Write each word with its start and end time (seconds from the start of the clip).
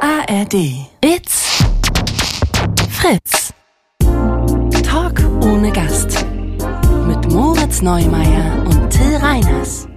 ARD. 0.00 0.86
It's 1.02 1.60
Fritz. 2.88 3.52
Talk 4.84 5.20
ohne 5.42 5.72
Gast. 5.72 6.24
Mit 7.06 7.32
Moritz 7.32 7.82
Neumeier 7.82 8.64
und 8.64 8.90
Till 8.90 9.16
Reiners. 9.16 9.88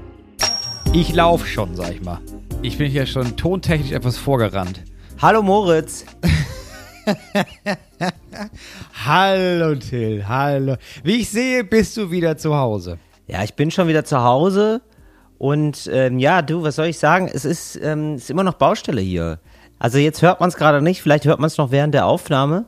Ich 0.93 1.13
lauf 1.13 1.45
schon, 1.45 1.75
sag 1.75 1.91
ich 1.91 2.01
mal. 2.01 2.19
Ich 2.63 2.79
bin 2.79 2.89
hier 2.89 3.05
schon 3.05 3.37
tontechnisch 3.37 3.91
etwas 3.91 4.17
vorgerannt. 4.17 4.81
Hallo 5.21 5.43
Moritz. 5.43 6.05
Hallo 9.05 9.75
Till, 9.75 10.27
hallo. 10.27 10.77
Wie 11.03 11.17
ich 11.17 11.29
sehe, 11.29 11.63
bist 11.63 11.95
du 11.97 12.09
wieder 12.09 12.37
zu 12.37 12.55
Hause. 12.55 12.97
Ja, 13.27 13.43
ich 13.43 13.53
bin 13.53 13.69
schon 13.69 13.87
wieder 13.87 14.03
zu 14.03 14.23
Hause. 14.23 14.81
Und 15.37 15.89
ähm, 15.91 16.19
ja, 16.19 16.41
du, 16.41 16.63
was 16.63 16.75
soll 16.75 16.87
ich 16.87 16.99
sagen? 16.99 17.29
Es 17.31 17.45
ist, 17.45 17.75
ähm, 17.81 18.13
es 18.13 18.23
ist 18.23 18.29
immer 18.29 18.43
noch 18.43 18.53
Baustelle 18.53 19.01
hier. 19.01 19.39
Also 19.81 19.97
jetzt 19.97 20.21
hört 20.21 20.39
man 20.39 20.47
es 20.47 20.57
gerade 20.57 20.79
nicht, 20.79 21.01
vielleicht 21.01 21.25
hört 21.25 21.39
man 21.39 21.47
es 21.47 21.57
noch 21.57 21.71
während 21.71 21.95
der 21.95 22.05
Aufnahme. 22.05 22.65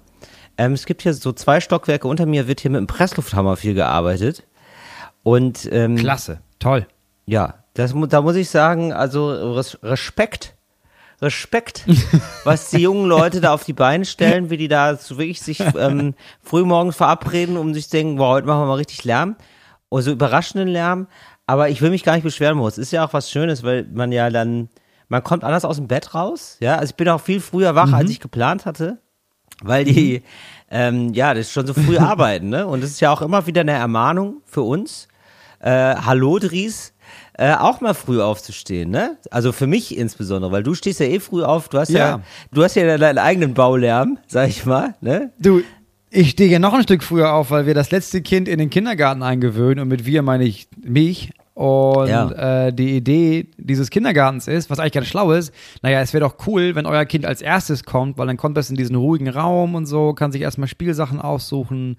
Ähm, 0.58 0.74
es 0.74 0.88
gibt 0.88 1.04
hier 1.04 1.14
so 1.14 1.32
zwei 1.32 1.60
Stockwerke 1.60 2.08
unter 2.08 2.26
mir, 2.26 2.48
wird 2.48 2.62
hier 2.62 2.72
mit 2.72 2.80
dem 2.80 2.88
Presslufthammer 2.88 3.56
viel 3.56 3.76
gearbeitet. 3.76 4.48
Und 5.22 5.70
ähm, 5.72 5.96
Klasse, 5.96 6.40
toll. 6.58 6.88
ja, 7.28 7.54
das, 7.76 7.94
da 8.10 8.22
muss 8.22 8.36
ich 8.36 8.50
sagen, 8.50 8.94
also 8.94 9.30
Res 9.54 9.78
Respekt. 9.84 10.56
Respekt, 11.22 11.86
was 12.46 12.72
die 12.72 12.82
jungen 12.82 13.06
Leute 13.06 13.42
da 13.42 13.54
auf 13.54 13.64
die 13.64 13.74
Beine 13.74 14.06
stellen, 14.06 14.50
wie 14.50 14.58
die 14.58 14.68
da 14.68 14.96
so 14.96 15.20
wirklich 15.20 15.44
sich 15.44 15.60
ähm, 15.78 16.16
frühmorgens 16.42 16.96
verabreden, 16.96 17.58
um 17.58 17.76
sich 17.76 17.90
zu 17.90 17.98
denken, 17.98 18.16
boah, 18.16 18.30
heute 18.30 18.48
machen 18.48 18.62
wir 18.62 18.66
mal 18.66 18.74
richtig 18.74 19.04
Lärm. 19.04 19.36
Oder 19.90 20.02
so 20.02 20.12
überraschenden 20.12 20.68
Lärm. 20.68 21.06
Aber 21.46 21.70
ich 21.70 21.80
will 21.80 21.92
mich 21.92 22.04
gar 22.04 22.16
nicht 22.16 22.24
beschweren, 22.24 22.58
Moritz. 22.58 22.80
Ist 22.80 22.92
ja 22.92 23.06
auch 23.06 23.14
was 23.14 23.30
Schönes, 23.30 23.62
weil 23.62 23.88
man 23.94 24.12
ja 24.12 24.32
dann, 24.32 24.70
man 25.10 25.24
kommt 25.24 25.44
anders 25.44 25.66
aus 25.66 25.76
dem 25.78 25.88
Bett 25.88 26.14
raus. 26.16 26.58
Ja, 26.60 26.76
also 26.78 26.92
ich 26.92 26.96
bin 26.96 27.08
auch 27.10 27.22
viel 27.22 27.40
früher 27.40 27.76
wach, 27.76 27.94
als 27.94 28.10
ich 28.10 28.20
geplant 28.20 28.66
hatte, 28.66 28.98
weil 29.62 29.86
die, 29.86 30.24
ähm, 30.72 31.14
ja, 31.14 31.34
das 31.34 31.48
ist 31.48 31.52
schon 31.54 31.68
so 31.68 31.74
früh 31.74 31.98
arbeiten, 32.00 32.50
ne? 32.50 32.66
Und 32.68 32.82
das 32.82 32.92
ist 32.92 33.00
ja 33.02 33.12
auch 33.12 33.22
immer 33.22 33.46
wieder 33.48 33.62
eine 33.62 33.72
Ermahnung 33.74 34.42
für 34.46 34.62
uns. 34.64 35.08
Äh, 35.60 35.96
hallo 35.96 36.40
Dries, 36.40 36.94
äh, 37.38 37.54
auch 37.54 37.80
mal 37.80 37.94
früh 37.94 38.22
aufzustehen, 38.22 38.90
ne? 38.92 39.18
Also 39.32 39.52
für 39.54 39.68
mich 39.68 39.98
insbesondere, 39.98 40.52
weil 40.52 40.64
du 40.64 40.74
stehst 40.74 41.00
ja 41.00 41.06
eh 41.06 41.20
früh 41.20 41.44
auf, 41.44 41.70
du 41.70 41.80
hast 41.80 41.90
ja, 41.90 42.00
Ja. 42.10 42.20
du 42.52 42.64
hast 42.64 42.76
ja 42.76 42.98
deinen 42.98 43.18
eigenen 43.18 43.54
Baulärm, 43.54 44.18
sag 44.28 44.50
ich 44.50 44.66
mal, 44.66 44.96
ne? 45.00 45.32
Du, 45.40 45.62
ich 46.10 46.32
stehe 46.32 46.50
ja 46.52 46.60
noch 46.60 46.74
ein 46.74 46.84
Stück 46.84 47.02
früher 47.04 47.34
auf, 47.34 47.50
weil 47.50 47.66
wir 47.66 47.74
das 47.74 47.92
letzte 47.92 48.22
Kind 48.22 48.48
in 48.50 48.60
den 48.60 48.70
Kindergarten 48.70 49.24
eingewöhnen 49.24 49.80
und 49.80 49.88
mit 49.88 50.06
wir 50.06 50.22
meine 50.22 50.44
ich 50.44 50.68
mich. 50.84 51.32
Und 51.54 52.08
Ja. 52.08 52.66
äh, 52.68 52.74
die 52.74 52.96
Idee 52.96 53.48
dieses 53.58 53.90
Kindergartens 53.92 54.48
ist, 54.48 54.70
was 54.72 54.80
eigentlich 54.80 54.94
ganz 54.94 55.08
schlau 55.08 55.32
ist, 55.32 55.54
naja, 55.84 56.02
es 56.02 56.12
wäre 56.14 56.24
doch 56.24 56.36
cool, 56.48 56.74
wenn 56.76 56.86
euer 56.88 57.06
Kind 57.06 57.26
als 57.26 57.42
erstes 57.42 57.84
kommt, 57.84 58.18
weil 58.18 58.26
dann 58.28 58.38
kommt 58.38 58.58
das 58.58 58.70
in 58.72 58.76
diesen 58.76 58.96
ruhigen 58.96 59.30
Raum 59.30 59.76
und 59.76 59.86
so, 59.86 60.14
kann 60.14 60.32
sich 60.32 60.42
erstmal 60.42 60.68
Spielsachen 60.68 61.22
aussuchen 61.22 61.98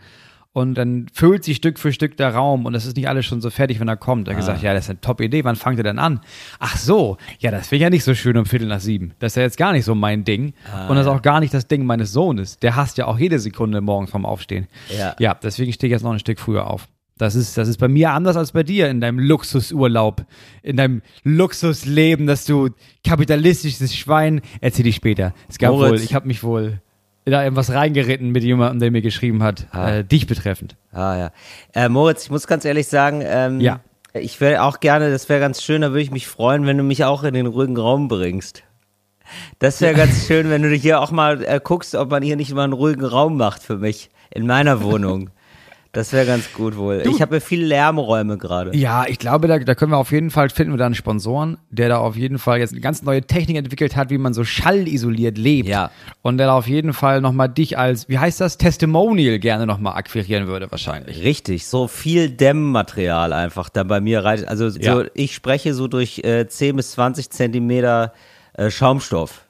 und 0.52 0.74
dann 0.74 1.06
füllt 1.12 1.42
sich 1.44 1.56
Stück 1.56 1.78
für 1.78 1.92
Stück 1.92 2.16
der 2.16 2.32
Raum 2.34 2.64
und 2.66 2.74
es 2.74 2.84
ist 2.86 2.96
nicht 2.96 3.08
alles 3.08 3.26
schon 3.26 3.40
so 3.40 3.50
fertig, 3.50 3.78
wenn 3.80 3.88
er 3.88 3.96
kommt. 3.96 4.26
Er 4.28 4.32
hat 4.34 4.38
gesagt, 4.40 4.62
ja, 4.62 4.72
das 4.74 4.84
ist 4.84 4.90
eine 4.90 5.00
top 5.00 5.20
Idee, 5.20 5.44
wann 5.44 5.56
fangt 5.56 5.78
ihr 5.78 5.84
denn 5.84 5.98
an? 6.00 6.20
Ach 6.58 6.76
so, 6.76 7.16
ja, 7.38 7.50
das 7.52 7.68
finde 7.68 7.76
ich 7.76 7.82
ja 7.82 7.90
nicht 7.90 8.04
so 8.04 8.14
schön 8.14 8.36
um 8.36 8.46
Viertel 8.46 8.66
nach 8.68 8.80
sieben. 8.80 9.14
Das 9.20 9.32
ist 9.32 9.36
ja 9.36 9.42
jetzt 9.42 9.56
gar 9.56 9.72
nicht 9.72 9.84
so 9.84 9.94
mein 9.94 10.24
Ding 10.24 10.52
und 10.88 10.96
das 10.96 11.06
ist 11.06 11.12
auch 11.12 11.22
gar 11.22 11.38
nicht 11.40 11.54
das 11.54 11.68
Ding 11.68 11.86
meines 11.86 12.12
Sohnes. 12.12 12.58
Der 12.58 12.74
hasst 12.74 12.98
ja 12.98 13.06
auch 13.06 13.18
jede 13.20 13.38
Sekunde 13.38 13.80
morgens 13.80 14.10
vom 14.10 14.26
Aufstehen. 14.26 14.66
Ja. 14.96 15.14
Ja, 15.20 15.34
deswegen 15.34 15.72
stehe 15.72 15.88
ich 15.88 15.92
jetzt 15.92 16.02
noch 16.02 16.12
ein 16.12 16.18
Stück 16.20 16.38
früher 16.40 16.68
auf. 16.68 16.88
Das 17.16 17.36
ist, 17.36 17.56
das 17.56 17.68
ist 17.68 17.78
bei 17.78 17.86
mir 17.86 18.10
anders 18.10 18.36
als 18.36 18.50
bei 18.52 18.64
dir 18.64 18.88
in 18.88 19.00
deinem 19.00 19.20
Luxusurlaub, 19.20 20.24
in 20.64 20.76
deinem 20.76 21.00
Luxusleben, 21.22 22.26
dass 22.26 22.44
du 22.44 22.70
kapitalistisches 23.06 23.94
Schwein, 23.94 24.40
erzähl 24.60 24.86
ich 24.88 24.96
später. 24.96 25.32
Es 25.48 25.58
gab 25.58 25.72
Moritz. 25.72 25.90
wohl, 25.90 26.00
ich 26.00 26.14
habe 26.14 26.26
mich 26.26 26.42
wohl 26.42 26.80
da 27.24 27.42
irgendwas 27.44 27.70
reingeritten 27.72 28.30
mit 28.30 28.42
jemandem, 28.42 28.80
der 28.80 28.90
mir 28.90 29.00
geschrieben 29.02 29.42
hat, 29.42 29.66
Ah. 29.70 29.90
äh, 29.98 30.04
dich 30.04 30.26
betreffend. 30.26 30.76
Ah 30.92 31.16
ja. 31.16 31.30
Äh, 31.72 31.88
Moritz, 31.88 32.24
ich 32.24 32.30
muss 32.30 32.46
ganz 32.46 32.64
ehrlich 32.64 32.88
sagen, 32.88 33.22
ähm, 33.24 33.60
Ja. 33.60 33.80
ich 34.12 34.40
wäre 34.40 34.62
auch 34.62 34.80
gerne, 34.80 35.10
das 35.10 35.28
wäre 35.28 35.40
ganz 35.40 35.62
schön, 35.62 35.82
da 35.82 35.90
würde 35.90 36.02
ich 36.02 36.10
mich 36.10 36.26
freuen, 36.26 36.66
wenn 36.66 36.76
du 36.76 36.82
mich 36.84 37.04
auch 37.04 37.22
in 37.22 37.34
den 37.34 37.46
ruhigen 37.46 37.76
Raum 37.78 38.08
bringst. 38.08 38.64
Das 39.60 39.80
wäre 39.80 39.94
ganz 40.06 40.26
schön, 40.26 40.50
wenn 40.50 40.62
du 40.62 40.68
hier 40.74 41.00
auch 41.00 41.12
mal 41.12 41.42
äh, 41.44 41.60
guckst, 41.62 41.94
ob 41.94 42.10
man 42.10 42.22
hier 42.24 42.36
nicht 42.36 42.52
mal 42.52 42.64
einen 42.64 42.72
ruhigen 42.72 43.04
Raum 43.04 43.36
macht 43.36 43.62
für 43.62 43.78
mich 43.78 44.10
in 44.34 44.46
meiner 44.46 44.82
Wohnung. 44.82 45.30
Das 45.94 46.12
wäre 46.12 46.26
ganz 46.26 46.52
gut 46.52 46.76
wohl. 46.76 47.02
Ich 47.06 47.22
habe 47.22 47.40
viele 47.40 47.64
Lärmräume 47.66 48.36
gerade. 48.36 48.76
Ja, 48.76 49.06
ich 49.06 49.18
glaube, 49.18 49.48
da, 49.48 49.58
da 49.58 49.74
können 49.74 49.92
wir 49.92 49.96
auf 49.98 50.12
jeden 50.12 50.30
Fall, 50.30 50.50
finden 50.50 50.72
wir 50.72 50.76
da 50.78 50.86
einen 50.86 50.94
Sponsoren, 50.94 51.56
der 51.70 51.88
da 51.88 51.98
auf 51.98 52.16
jeden 52.16 52.38
Fall 52.38 52.58
jetzt 52.58 52.72
eine 52.72 52.80
ganz 52.80 53.02
neue 53.02 53.22
Technik 53.22 53.56
entwickelt 53.56 53.96
hat, 53.96 54.10
wie 54.10 54.18
man 54.18 54.34
so 54.34 54.44
schallisoliert 54.44 55.38
lebt. 55.38 55.68
Ja. 55.68 55.90
Und 56.22 56.38
der 56.38 56.48
da 56.48 56.54
auf 56.58 56.66
jeden 56.66 56.92
Fall 56.92 57.20
nochmal 57.20 57.48
dich 57.48 57.78
als, 57.78 58.08
wie 58.08 58.18
heißt 58.18 58.40
das, 58.40 58.58
Testimonial 58.58 59.38
gerne 59.38 59.66
nochmal 59.66 59.94
akquirieren 59.96 60.46
würde 60.46 60.70
wahrscheinlich. 60.70 61.22
Richtig, 61.22 61.66
so 61.66 61.86
viel 61.88 62.28
Dämmmaterial 62.28 63.32
einfach 63.32 63.68
da 63.68 63.84
bei 63.84 64.00
mir 64.00 64.24
rein. 64.24 64.44
Also 64.46 64.68
so, 64.70 64.80
Ja. 64.80 65.04
ich 65.14 65.34
spreche 65.34 65.74
so 65.74 65.88
durch 65.88 66.18
äh, 66.24 66.48
10 66.48 66.76
bis 66.76 66.90
20 66.92 67.30
Zentimeter 67.30 68.12
äh, 68.54 68.70
Schaumstoff. 68.70 69.43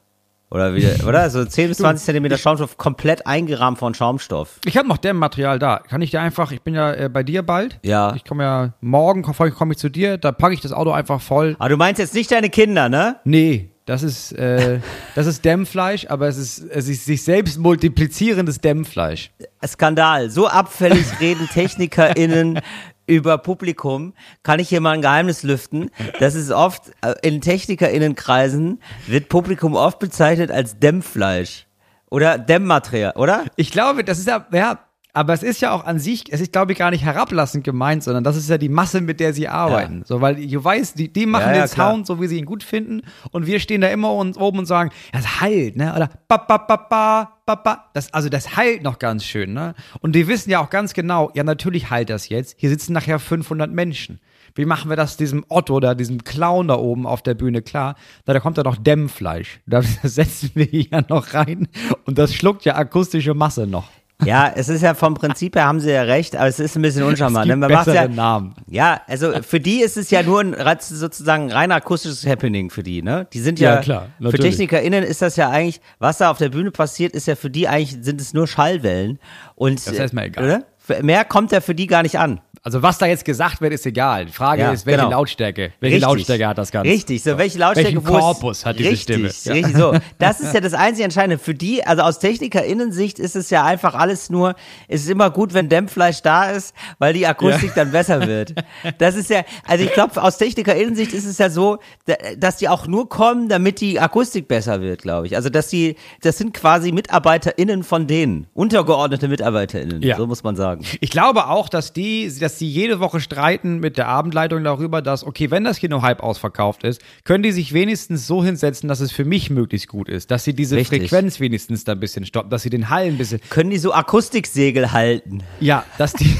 Oder 0.55 0.73
wie, 0.73 0.87
oder? 1.05 1.29
So 1.29 1.43
10 1.43 1.67
bis 1.67 1.77
20 1.79 2.05
Zentimeter 2.05 2.37
Schaumstoff, 2.37 2.77
komplett 2.77 3.27
eingerahmt 3.27 3.77
von 3.77 3.93
Schaumstoff. 3.93 4.59
Ich 4.63 4.77
habe 4.77 4.87
noch 4.87 4.97
Dämmmaterial 4.97 5.59
da. 5.59 5.79
Kann 5.79 6.01
ich 6.01 6.11
dir 6.11 6.21
einfach, 6.21 6.53
ich 6.53 6.61
bin 6.61 6.73
ja 6.73 6.93
äh, 6.93 7.09
bei 7.09 7.23
dir 7.23 7.43
bald. 7.43 7.77
Ja. 7.83 8.15
Ich 8.15 8.23
komme 8.23 8.43
ja 8.43 8.73
morgen, 8.79 9.21
komme 9.21 9.51
komm 9.51 9.71
ich 9.71 9.77
zu 9.77 9.89
dir, 9.89 10.17
da 10.17 10.31
packe 10.31 10.53
ich 10.53 10.61
das 10.61 10.71
Auto 10.71 10.91
einfach 10.91 11.19
voll. 11.19 11.57
Aber 11.59 11.67
du 11.67 11.75
meinst 11.75 11.99
jetzt 11.99 12.13
nicht 12.13 12.31
deine 12.31 12.49
Kinder, 12.49 12.87
ne? 12.87 13.17
Nee, 13.25 13.69
das 13.85 14.01
ist, 14.01 14.31
äh, 14.31 14.79
das 15.15 15.27
ist 15.27 15.43
Dämmfleisch, 15.43 16.07
aber 16.07 16.29
es 16.29 16.37
ist, 16.37 16.59
es 16.71 16.87
ist 16.87 17.03
sich 17.03 17.23
selbst 17.23 17.59
multiplizierendes 17.59 18.61
Dämmfleisch. 18.61 19.31
Skandal. 19.65 20.29
So 20.29 20.47
abfällig 20.47 21.19
reden 21.19 21.49
TechnikerInnen 21.53 22.61
über 23.07 23.37
Publikum. 23.37 24.13
Kann 24.43 24.59
ich 24.59 24.69
hier 24.69 24.81
mal 24.81 24.91
ein 24.91 25.01
Geheimnis 25.01 25.43
lüften? 25.43 25.91
Das 26.19 26.35
ist 26.35 26.51
oft, 26.51 26.91
äh, 27.01 27.15
in 27.21 27.41
TechnikerInnenkreisen 27.41 28.81
wird 29.07 29.29
Publikum 29.29 29.75
oft 29.75 29.99
bezeichnet 29.99 30.51
als 30.51 30.79
Dämmfleisch. 30.79 31.67
Oder 32.09 32.37
Dämmmaterial, 32.37 33.13
oder? 33.15 33.45
Ich 33.55 33.71
glaube, 33.71 34.03
das 34.03 34.19
ist 34.19 34.27
ja, 34.27 34.45
ja, 34.51 34.79
aber 35.15 35.33
es 35.33 35.43
ist 35.43 35.61
ja 35.61 35.71
auch 35.71 35.85
an 35.85 35.97
sich, 35.97 36.25
es 36.29 36.41
ist, 36.41 36.51
glaube 36.51 36.73
ich, 36.73 36.77
gar 36.77 36.91
nicht 36.91 37.05
herablassend 37.05 37.63
gemeint, 37.63 38.03
sondern 38.03 38.25
das 38.25 38.35
ist 38.35 38.49
ja 38.49 38.57
die 38.57 38.67
Masse, 38.67 38.99
mit 38.99 39.21
der 39.21 39.33
sie 39.33 39.47
arbeiten. 39.47 40.03
So, 40.05 40.19
weil 40.19 40.35
du 40.35 40.63
weißt, 40.63 40.99
die, 40.99 41.11
die 41.11 41.25
machen 41.25 41.51
Ja, 41.51 41.55
ja, 41.55 41.67
den. 41.67 41.69
Sound, 41.69 42.05
so 42.05 42.21
wie 42.21 42.27
sie 42.27 42.37
ihn 42.37 42.45
gut 42.45 42.63
finden, 42.63 43.01
und 43.31 43.47
wir 43.47 43.61
stehen 43.61 43.79
da 43.79 43.87
immer 43.87 44.13
und, 44.13 44.37
oben 44.37 44.59
und 44.59 44.65
sagen, 44.65 44.91
das 45.13 45.39
heilt, 45.39 45.77
ne? 45.77 45.95
Oder 45.95 46.09
ba, 46.27 46.37
ba, 46.37 46.57
ba, 46.57 46.75
ba, 46.75 47.31
ba, 47.45 47.55
ba. 47.55 47.85
Das, 47.93 48.13
also 48.13 48.27
das 48.27 48.57
heilt 48.57 48.83
noch 48.83 48.99
ganz 48.99 49.23
schön, 49.23 49.53
ne? 49.53 49.73
Und 50.01 50.15
die 50.15 50.27
wissen 50.27 50.49
ja 50.49 50.59
auch 50.59 50.69
ganz 50.69 50.93
genau, 50.93 51.31
ja, 51.33 51.45
natürlich 51.45 51.89
heilt 51.89 52.09
das 52.09 52.27
jetzt. 52.27 52.55
Hier 52.57 52.69
sitzen 52.69 52.91
nachher 52.91 53.17
500 53.17 53.71
Menschen. 53.71 54.19
Wie 54.53 54.65
machen 54.65 54.89
wir 54.89 54.97
das 54.97 55.15
diesem 55.15 55.45
Otto 55.47 55.75
oder 55.75 55.95
diesem 55.95 56.23
Clown 56.25 56.67
da 56.67 56.75
oben 56.75 57.07
auf 57.07 57.21
der 57.21 57.35
Bühne 57.35 57.61
klar? 57.61 57.95
Na, 58.25 58.33
da 58.33 58.41
kommt 58.41 58.57
ja 58.57 58.63
noch 58.63 58.77
Dämmfleisch. 58.77 59.59
Da 59.65 59.81
setzen 60.03 60.51
wir 60.55 60.65
hier 60.65 60.87
ja 60.91 61.01
noch 61.07 61.33
rein 61.33 61.69
und 62.05 62.17
das 62.17 62.33
schluckt 62.33 62.65
ja 62.65 62.75
akustische 62.75 63.33
Masse 63.33 63.65
noch. 63.65 63.89
Ja, 64.23 64.51
es 64.55 64.69
ist 64.69 64.81
ja 64.81 64.93
vom 64.93 65.13
Prinzip 65.13 65.55
her 65.55 65.65
haben 65.65 65.79
sie 65.79 65.91
ja 65.91 66.03
recht, 66.03 66.35
aber 66.35 66.47
es 66.47 66.59
ist 66.59 66.75
ein 66.75 66.81
bisschen 66.81 67.03
uncharmant. 67.07 67.47
Ne? 67.47 67.55
Man 67.55 67.71
macht 67.71 67.87
ja, 67.87 68.07
Namen. 68.07 68.55
ja, 68.67 69.01
also 69.07 69.33
für 69.41 69.59
die 69.59 69.81
ist 69.81 69.97
es 69.97 70.09
ja 70.09 70.23
nur 70.23 70.39
ein 70.39 70.55
sozusagen 70.79 71.51
rein 71.51 71.71
akustisches 71.71 72.25
Happening 72.25 72.69
für 72.69 72.83
die, 72.83 73.01
ne? 73.01 73.27
Die 73.33 73.39
sind 73.39 73.59
ja, 73.59 73.75
Ja, 73.75 73.81
klar, 73.81 74.07
für 74.17 74.23
natürlich. 74.25 74.51
TechnikerInnen 74.51 75.03
ist 75.03 75.21
das 75.21 75.35
ja 75.35 75.49
eigentlich, 75.49 75.81
was 75.99 76.19
da 76.19 76.31
auf 76.31 76.37
der 76.37 76.49
Bühne 76.49 76.71
passiert, 76.71 77.13
ist 77.13 77.27
ja 77.27 77.35
für 77.35 77.49
die 77.49 77.67
eigentlich, 77.67 77.97
sind 78.03 78.21
es 78.21 78.33
nur 78.33 78.47
Schallwellen. 78.47 79.19
Und, 79.55 79.85
Das 79.85 79.93
ist 79.93 79.99
erstmal 79.99 80.25
egal. 80.25 80.45
Oder? 80.45 81.03
Mehr 81.03 81.25
kommt 81.25 81.51
ja 81.51 81.61
für 81.61 81.75
die 81.75 81.87
gar 81.87 82.03
nicht 82.03 82.19
an. 82.19 82.39
Also 82.65 82.81
was 82.81 82.97
da 82.97 83.05
jetzt 83.05 83.23
gesagt 83.25 83.61
wird, 83.61 83.73
ist 83.73 83.85
egal. 83.85 84.25
Die 84.25 84.31
Frage 84.31 84.63
Ja, 84.63 84.71
ist, 84.71 84.87
welche 84.87 85.01
genau. 85.01 85.11
Lautstärke? 85.11 85.71
Welche 85.79 85.97
Richtig. 85.97 86.01
Lautstärke 86.01 86.47
hat 86.47 86.57
das 86.57 86.71
Ganze? 86.71 86.89
Richtig, 86.89 87.21
so 87.21 87.37
welche 87.37 87.59
Lautstärke 87.59 87.93
Welchen 87.93 88.03
Korpus 88.03 88.65
hat 88.65 88.79
diese 88.79 88.89
richtig, 88.89 89.31
Stimme? 89.31 89.31
Ja. 89.43 89.53
Richtig, 89.53 89.77
so. 89.77 89.95
Das 90.17 90.39
ist 90.39 90.51
ja 90.51 90.61
das 90.61 90.73
einzige 90.73 91.03
Entscheidende. 91.03 91.37
Für 91.37 91.53
die, 91.53 91.85
also 91.85 92.01
aus 92.01 92.17
TechnikerInnen-Sicht 92.17 93.19
ist 93.19 93.35
es 93.35 93.51
ja 93.51 93.63
einfach 93.63 93.93
alles 93.93 94.31
nur, 94.31 94.55
es 94.87 95.01
ist 95.03 95.11
immer 95.11 95.29
gut, 95.29 95.53
wenn 95.53 95.69
Dämmfleisch 95.69 96.23
da 96.23 96.49
ist, 96.49 96.73
weil 96.97 97.13
die 97.13 97.27
Akustik 97.27 97.73
dann 97.75 97.91
besser 97.91 98.25
wird. 98.25 98.55
Das 98.97 99.15
ist 99.15 99.29
ja, 99.29 99.43
also 99.67 99.83
ich 99.85 99.93
glaube, 99.93 100.19
aus 100.23 100.39
TechnikerInnen-Sicht 100.39 101.13
ist 101.13 101.25
es 101.25 101.37
ja 101.37 101.51
so, 101.51 101.77
da- 102.07 102.15
dass 102.35 102.57
die 102.57 102.67
auch 102.67 102.87
nur 102.87 103.07
kommen, 103.09 103.47
damit 103.47 103.79
die 103.79 103.99
Akustik 103.99 104.47
besser 104.47 104.81
wird, 104.81 105.03
glaube 105.03 105.27
ich. 105.27 105.35
Also 105.35 105.49
dass 105.49 105.67
die, 105.67 105.97
das 106.23 106.39
sind 106.39 106.55
quasi 106.55 106.91
MitarbeiterInnen 106.91 107.83
von 107.83 108.07
denen, 108.07 108.47
untergeordnete 108.55 109.27
MitarbeiterInnen, 109.27 110.01
Ja. 110.01 110.17
so 110.17 110.25
muss 110.25 110.41
man 110.43 110.55
sagen. 110.55 110.83
Ich 110.99 111.11
glaube 111.11 111.47
auch, 111.47 111.69
dass 111.69 111.93
die, 111.93 112.31
dass 112.39 112.54
die 112.57 112.71
jede 112.71 112.99
Woche 112.99 113.19
streiten 113.19 113.79
mit 113.79 113.97
der 113.97 114.07
Abendleitung 114.07 114.63
darüber, 114.63 115.01
dass, 115.01 115.23
okay, 115.23 115.51
wenn 115.51 115.63
das 115.63 115.79
Kino 115.79 116.01
halb 116.01 116.21
ausverkauft 116.21 116.83
ist, 116.83 117.01
können 117.23 117.43
die 117.43 117.51
sich 117.51 117.73
wenigstens 117.73 118.27
so 118.27 118.43
hinsetzen, 118.43 118.89
dass 118.89 118.99
es 118.99 119.11
für 119.11 119.25
mich 119.25 119.49
möglichst 119.49 119.87
gut 119.87 120.09
ist. 120.09 120.31
Dass 120.31 120.43
sie 120.43 120.53
diese 120.53 120.75
Richtig. 120.75 121.03
Frequenz 121.03 121.39
wenigstens 121.39 121.83
da 121.83 121.93
ein 121.93 121.99
bisschen 121.99 122.25
stoppen, 122.25 122.49
dass 122.49 122.63
sie 122.63 122.69
den 122.69 122.89
Hall 122.89 123.05
ein 123.05 123.17
bisschen. 123.17 123.39
Können 123.49 123.69
die 123.69 123.77
so 123.77 123.93
Akustiksegel 123.93 124.91
halten? 124.91 125.43
Ja, 125.59 125.85
dass 125.97 126.13
die. 126.13 126.35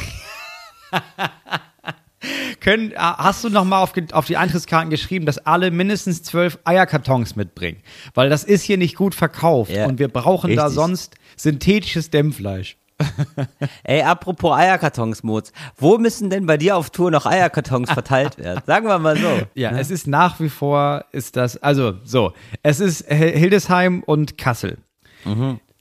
können, 2.59 2.91
äh, 2.91 2.95
hast 2.97 3.44
du 3.44 3.50
noch 3.50 3.65
mal 3.65 3.81
auf, 3.81 3.94
auf 4.11 4.25
die 4.25 4.38
Eintrittskarten 4.38 4.89
geschrieben, 4.89 5.25
dass 5.25 5.38
alle 5.39 5.71
mindestens 5.71 6.23
zwölf 6.23 6.57
Eierkartons 6.63 7.35
mitbringen? 7.35 7.81
Weil 8.13 8.29
das 8.29 8.44
ist 8.44 8.63
hier 8.63 8.77
nicht 8.77 8.95
gut 8.95 9.15
verkauft 9.15 9.71
Ja, 9.71 9.85
und 9.85 10.00
wir 10.00 10.07
brauchen 10.07 10.56
da 10.56 10.63
richtig. 10.63 10.75
sonst 10.75 11.15
synthetisches 11.38 12.09
Dämmfleisch. 12.09 12.77
Ey, 13.83 14.01
apropos 14.01 14.56
Eierkartons, 14.56 15.24
Moz. 15.24 15.51
Wo 15.77 15.97
müssen 15.97 16.30
denn 16.30 16.45
bei 16.45 16.57
dir 16.57 16.77
auf 16.77 16.89
Tour 16.89 17.12
noch 17.12 17.25
Eierkartons 17.25 17.92
verteilt 17.92 18.38
werden? 18.39 18.62
Sagen 18.65 18.88
wir 18.88 18.97
mal 19.00 19.18
so. 19.18 19.42
Ja, 19.53 19.71
es 19.71 19.92
ist 19.92 20.07
nach 20.07 20.39
wie 20.39 20.50
vor, 20.50 21.06
ist 21.12 21.36
das, 21.36 21.57
also 21.57 21.95
so, 22.03 22.33
es 22.63 22.80
ist 22.80 23.06
Hildesheim 23.12 24.03
und 24.03 24.38
Kassel. 24.38 24.77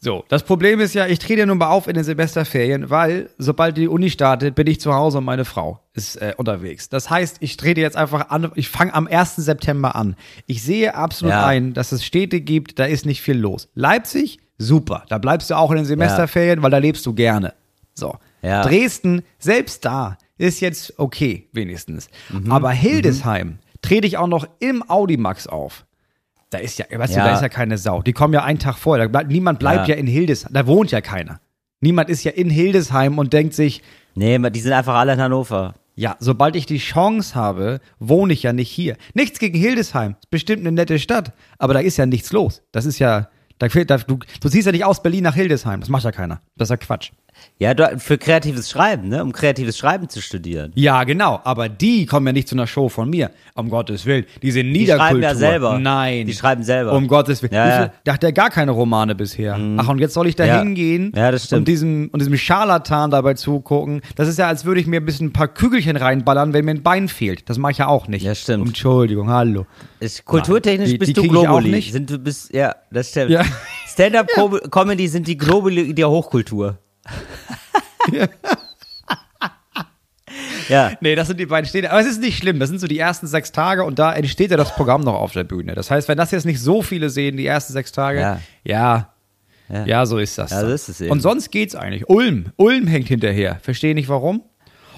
So, 0.01 0.25
das 0.29 0.43
Problem 0.43 0.81
ist 0.81 0.95
ja, 0.95 1.07
ich 1.07 1.19
trete 1.19 1.41
ja 1.41 1.47
nun 1.47 1.59
mal 1.59 1.69
auf 1.69 1.87
in 1.87 1.95
den 1.95 2.05
Semesterferien, 2.05 2.91
weil 2.91 3.31
sobald 3.39 3.77
die 3.79 3.89
Uni 3.89 4.11
startet, 4.11 4.55
bin 4.55 4.67
ich 4.67 4.79
zu 4.81 4.93
Hause 4.95 5.19
und 5.19 5.25
meine 5.25 5.45
Frau 5.47 5.81
ist 5.95 6.17
äh, 6.17 6.35
unterwegs. 6.37 6.89
Das 6.91 7.09
heißt, 7.09 7.39
ich 7.41 7.57
trete 7.57 7.81
jetzt 7.81 7.97
einfach 7.97 8.29
an, 8.31 8.51
ich 8.55 8.69
fange 8.69 8.93
am 8.95 9.07
1. 9.07 9.37
September 9.37 9.97
an. 9.97 10.17
Ich 10.47 10.63
sehe 10.63 10.95
absolut 10.95 11.33
Ja. 11.33 11.47
ein, 11.47 11.73
dass 11.73 11.93
es 11.93 12.05
Städte 12.05 12.41
gibt, 12.43 12.79
da 12.79 12.85
ist 12.85 13.07
nicht 13.07 13.23
viel 13.23 13.37
los. 13.39 13.69
Leipzig, 13.75 14.41
super, 14.59 15.05
da 15.09 15.19
bleibst 15.19 15.51
du 15.51 15.55
auch 15.57 15.71
in 15.71 15.79
den 15.79 15.87
Semesterferien, 15.87 16.63
weil 16.63 16.71
da 16.71 16.79
lebst 16.79 17.05
du 17.07 17.13
gerne. 17.15 17.55
So. 17.95 18.17
Ja. 18.43 18.63
Dresden, 18.63 19.23
selbst 19.39 19.85
da, 19.85 20.19
ist 20.37 20.61
jetzt 20.61 20.99
okay, 20.99 21.49
wenigstens. 21.53 22.09
Mhm. 22.31 22.51
Aber 22.51 22.71
Hildesheim 22.71 23.59
trete 23.83 24.07
ich 24.07 24.19
auch 24.19 24.27
noch 24.27 24.47
im 24.59 24.89
Audimax 24.89 25.47
auf. 25.47 25.87
Da 26.51 26.59
ist 26.59 26.79
ja, 26.79 26.87
weißt 26.91 27.15
du, 27.15 27.19
Ja. 27.19 27.27
da 27.27 27.35
ist 27.35 27.43
ja 27.43 27.49
keine 27.49 27.79
Sau. 27.79 28.03
Die 28.03 28.13
kommen 28.13 28.35
ja 28.35 28.45
einen 28.45 28.59
Tag 28.59 28.77
vorher. 28.77 29.07
Da 29.07 29.11
bleibt, 29.11 29.31
niemand 29.31 29.59
bleibt 29.59 29.89
ja. 29.89 29.95
Ja. 29.95 30.01
in 30.01 30.07
Hildesheim. 30.07 30.53
Da 30.53 30.67
wohnt 30.67 30.91
ja 30.91 31.01
keiner. 31.01 31.41
Niemand 31.81 32.09
ist 32.11 32.25
ja 32.25 32.33
in 32.33 32.51
Hildesheim 32.51 33.19
und 33.19 33.33
denkt 33.33 33.55
sich, 33.55 33.83
Nee, 34.15 34.39
die 34.51 34.61
sind 34.61 34.73
einfach 34.73 34.95
alle 34.95 35.15
in 35.15 35.21
Hannover. 35.21 35.75
ja, 35.97 36.17
sobald 36.21 36.55
ich 36.57 36.67
die 36.67 36.79
Chance 36.79 37.35
habe, 37.35 37.81
wohne 37.99 38.33
ich 38.33 38.45
ja 38.45 38.53
nicht 38.53 38.71
hier. 38.71 38.97
Nichts 39.15 39.39
gegen 39.41 39.59
Hildesheim. 39.59 40.15
Ist 40.21 40.31
bestimmt 40.31 40.61
eine 40.61 40.73
nette 40.73 40.99
Stadt. 41.01 41.33
Aber 41.59 41.75
da 41.75 41.81
ist 41.81 41.97
ja 41.97 42.07
nichts 42.07 42.31
los. 42.33 42.63
Das 42.73 42.85
ist 42.87 42.99
ja, 43.01 43.29
da 43.69 43.85
da, 43.85 43.99
du, 43.99 44.19
du 44.41 44.49
ziehst 44.49 44.67
ja 44.67 44.73
nicht 44.73 44.85
aus 44.85 45.03
Berlin 45.03 45.25
nach 45.25 45.35
Hildesheim. 45.35 45.81
Das 45.81 45.89
macht 45.89 46.05
ja 46.05 46.13
keiner. 46.13 46.41
Das 46.57 46.67
ist 46.67 46.71
ja 46.71 46.77
Quatsch. 46.77 47.11
Ja, 47.59 47.75
für 47.99 48.19
kreatives 48.19 48.71
Schreiben, 48.71 49.09
ne? 49.09 49.23
Um 49.23 49.33
kreatives 49.33 49.79
Schreiben 49.79 50.09
zu 50.09 50.21
studieren. 50.21 50.73
Ja, 50.75 51.05
genau. 51.05 51.41
Aber 51.45 51.69
die 51.69 52.07
kommen 52.07 52.27
ja 52.27 52.33
nicht 52.33 52.49
zu 52.49 52.55
einer 52.55 52.67
Show 52.67 52.89
von 52.89 53.09
mir. 53.11 53.31
Um 53.55 53.71
Gottes 53.71 54.05
Willen. 54.07 54.25
Die 54.43 54.51
sind 54.51 54.67
Die 54.67 54.81
Niederkultur. 54.81 55.07
schreiben 55.09 55.23
ja 55.23 55.35
selber. 55.35 55.79
Nein. 55.79 56.27
Die 56.27 56.33
schreiben 56.35 56.63
selber. 56.63 56.93
Um 56.93 57.07
Gottes 57.09 57.43
Willen. 57.43 57.55
Ja, 57.55 57.69
ja. 57.69 57.77
viel- 57.83 57.93
Da 58.05 58.15
hat 58.15 58.23
der 58.23 58.33
gar 58.33 58.51
keine 58.51 58.73
Romane 58.73 59.15
bisher. 59.15 59.59
Ach, 59.77 59.89
und 59.89 59.99
jetzt 59.99 60.15
soll 60.15 60.27
ich 60.27 60.37
da 60.37 60.45
Ja. 60.45 60.59
hingehen 60.59 61.13
Ja, 61.15 61.31
das 61.31 61.45
stimmt. 61.45 61.61
und 61.61 61.69
diesem, 61.69 62.09
und 62.13 62.21
diesem 62.21 62.37
Scharlatan 62.37 63.11
dabei 63.11 63.35
zugucken. 63.35 64.01
Das 64.17 64.29
ist 64.29 64.39
ja, 64.39 64.49
als 64.49 64.65
würde 64.65 64.81
ich 64.81 64.87
mir 64.87 65.01
ein 65.01 65.05
bisschen 65.07 65.29
ein 65.29 65.33
paar 65.33 65.49
Kügelchen 65.49 65.97
reinballern, 65.97 66.53
wenn 66.53 66.65
mir 66.65 66.73
ein 66.73 66.83
Bein 66.83 67.09
fehlt. 67.09 67.49
Das 67.49 67.59
mache 67.59 67.73
ich 67.73 67.79
ja 67.79 67.87
auch 67.87 68.09
nicht. 68.09 68.25
Ja, 68.25 68.35
stimmt. 68.35 68.67
Entschuldigung, 68.69 69.31
hallo. 69.31 69.67
Ist, 70.01 70.25
kulturtechnisch 70.25 70.91
Die- 70.91 70.99
bist 70.99 71.11
die 71.11 71.15
du 71.15 71.23
ich 71.43 71.49
auch 71.49 71.61
nicht. 71.61 71.93
Sind 71.93 72.11
du 72.11 72.19
bist, 72.19 72.53
ja, 72.53 72.75
das 72.91 73.11
stimmt. 73.11 73.31
Ja. 73.31 73.43
Stand-up-Comedy 73.87 75.09
sind 75.09 75.27
die 75.29 75.37
Globally 75.39 75.95
der 75.95 76.11
Hochkultur. 76.11 76.79
ja. 80.69 80.93
Nee, 81.01 81.15
das 81.15 81.29
sind 81.29 81.39
die 81.41 81.47
beiden 81.47 81.69
Städte. 81.69 81.91
Aber 81.91 82.01
es 82.01 82.07
ist 82.07 82.21
nicht 82.21 82.39
schlimm. 82.39 82.59
Das 82.59 82.69
sind 82.69 82.79
so 82.79 82.87
die 82.87 82.99
ersten 82.99 83.27
sechs 83.27 83.53
Tage 83.53 83.85
und 83.85 83.99
da 83.99 84.13
entsteht 84.13 84.51
ja 84.51 84.57
das 84.57 84.75
Programm 84.75 85.03
noch 85.03 85.15
auf 85.15 85.33
der 85.33 85.45
Bühne. 85.45 85.75
Das 85.75 85.91
heißt, 85.91 86.09
wenn 86.09 86.19
das 86.19 86.31
jetzt 86.31 86.45
nicht 86.47 86.61
so 86.61 86.83
viele 86.83 87.11
sehen, 87.11 87.37
die 87.37 87.47
ersten 87.47 87.73
sechs 87.73 87.93
Tage, 87.93 88.21
Ja. 88.21 88.41
ja, 88.65 89.11
ja, 89.87 90.05
so 90.07 90.19
ist 90.19 90.37
das. 90.37 90.51
Ja, 90.51 90.61
so 90.61 90.69
ist 90.69 90.89
es 90.89 91.01
eben. 91.01 91.11
Und 91.11 91.21
sonst 91.21 91.51
geht's 91.51 91.75
eigentlich. 91.75 92.09
Ulm, 92.09 92.53
Ulm 92.57 92.87
hängt 92.87 93.09
hinterher. 93.09 93.59
Verstehe 93.63 93.95
nicht 93.95 94.09
warum. 94.09 94.43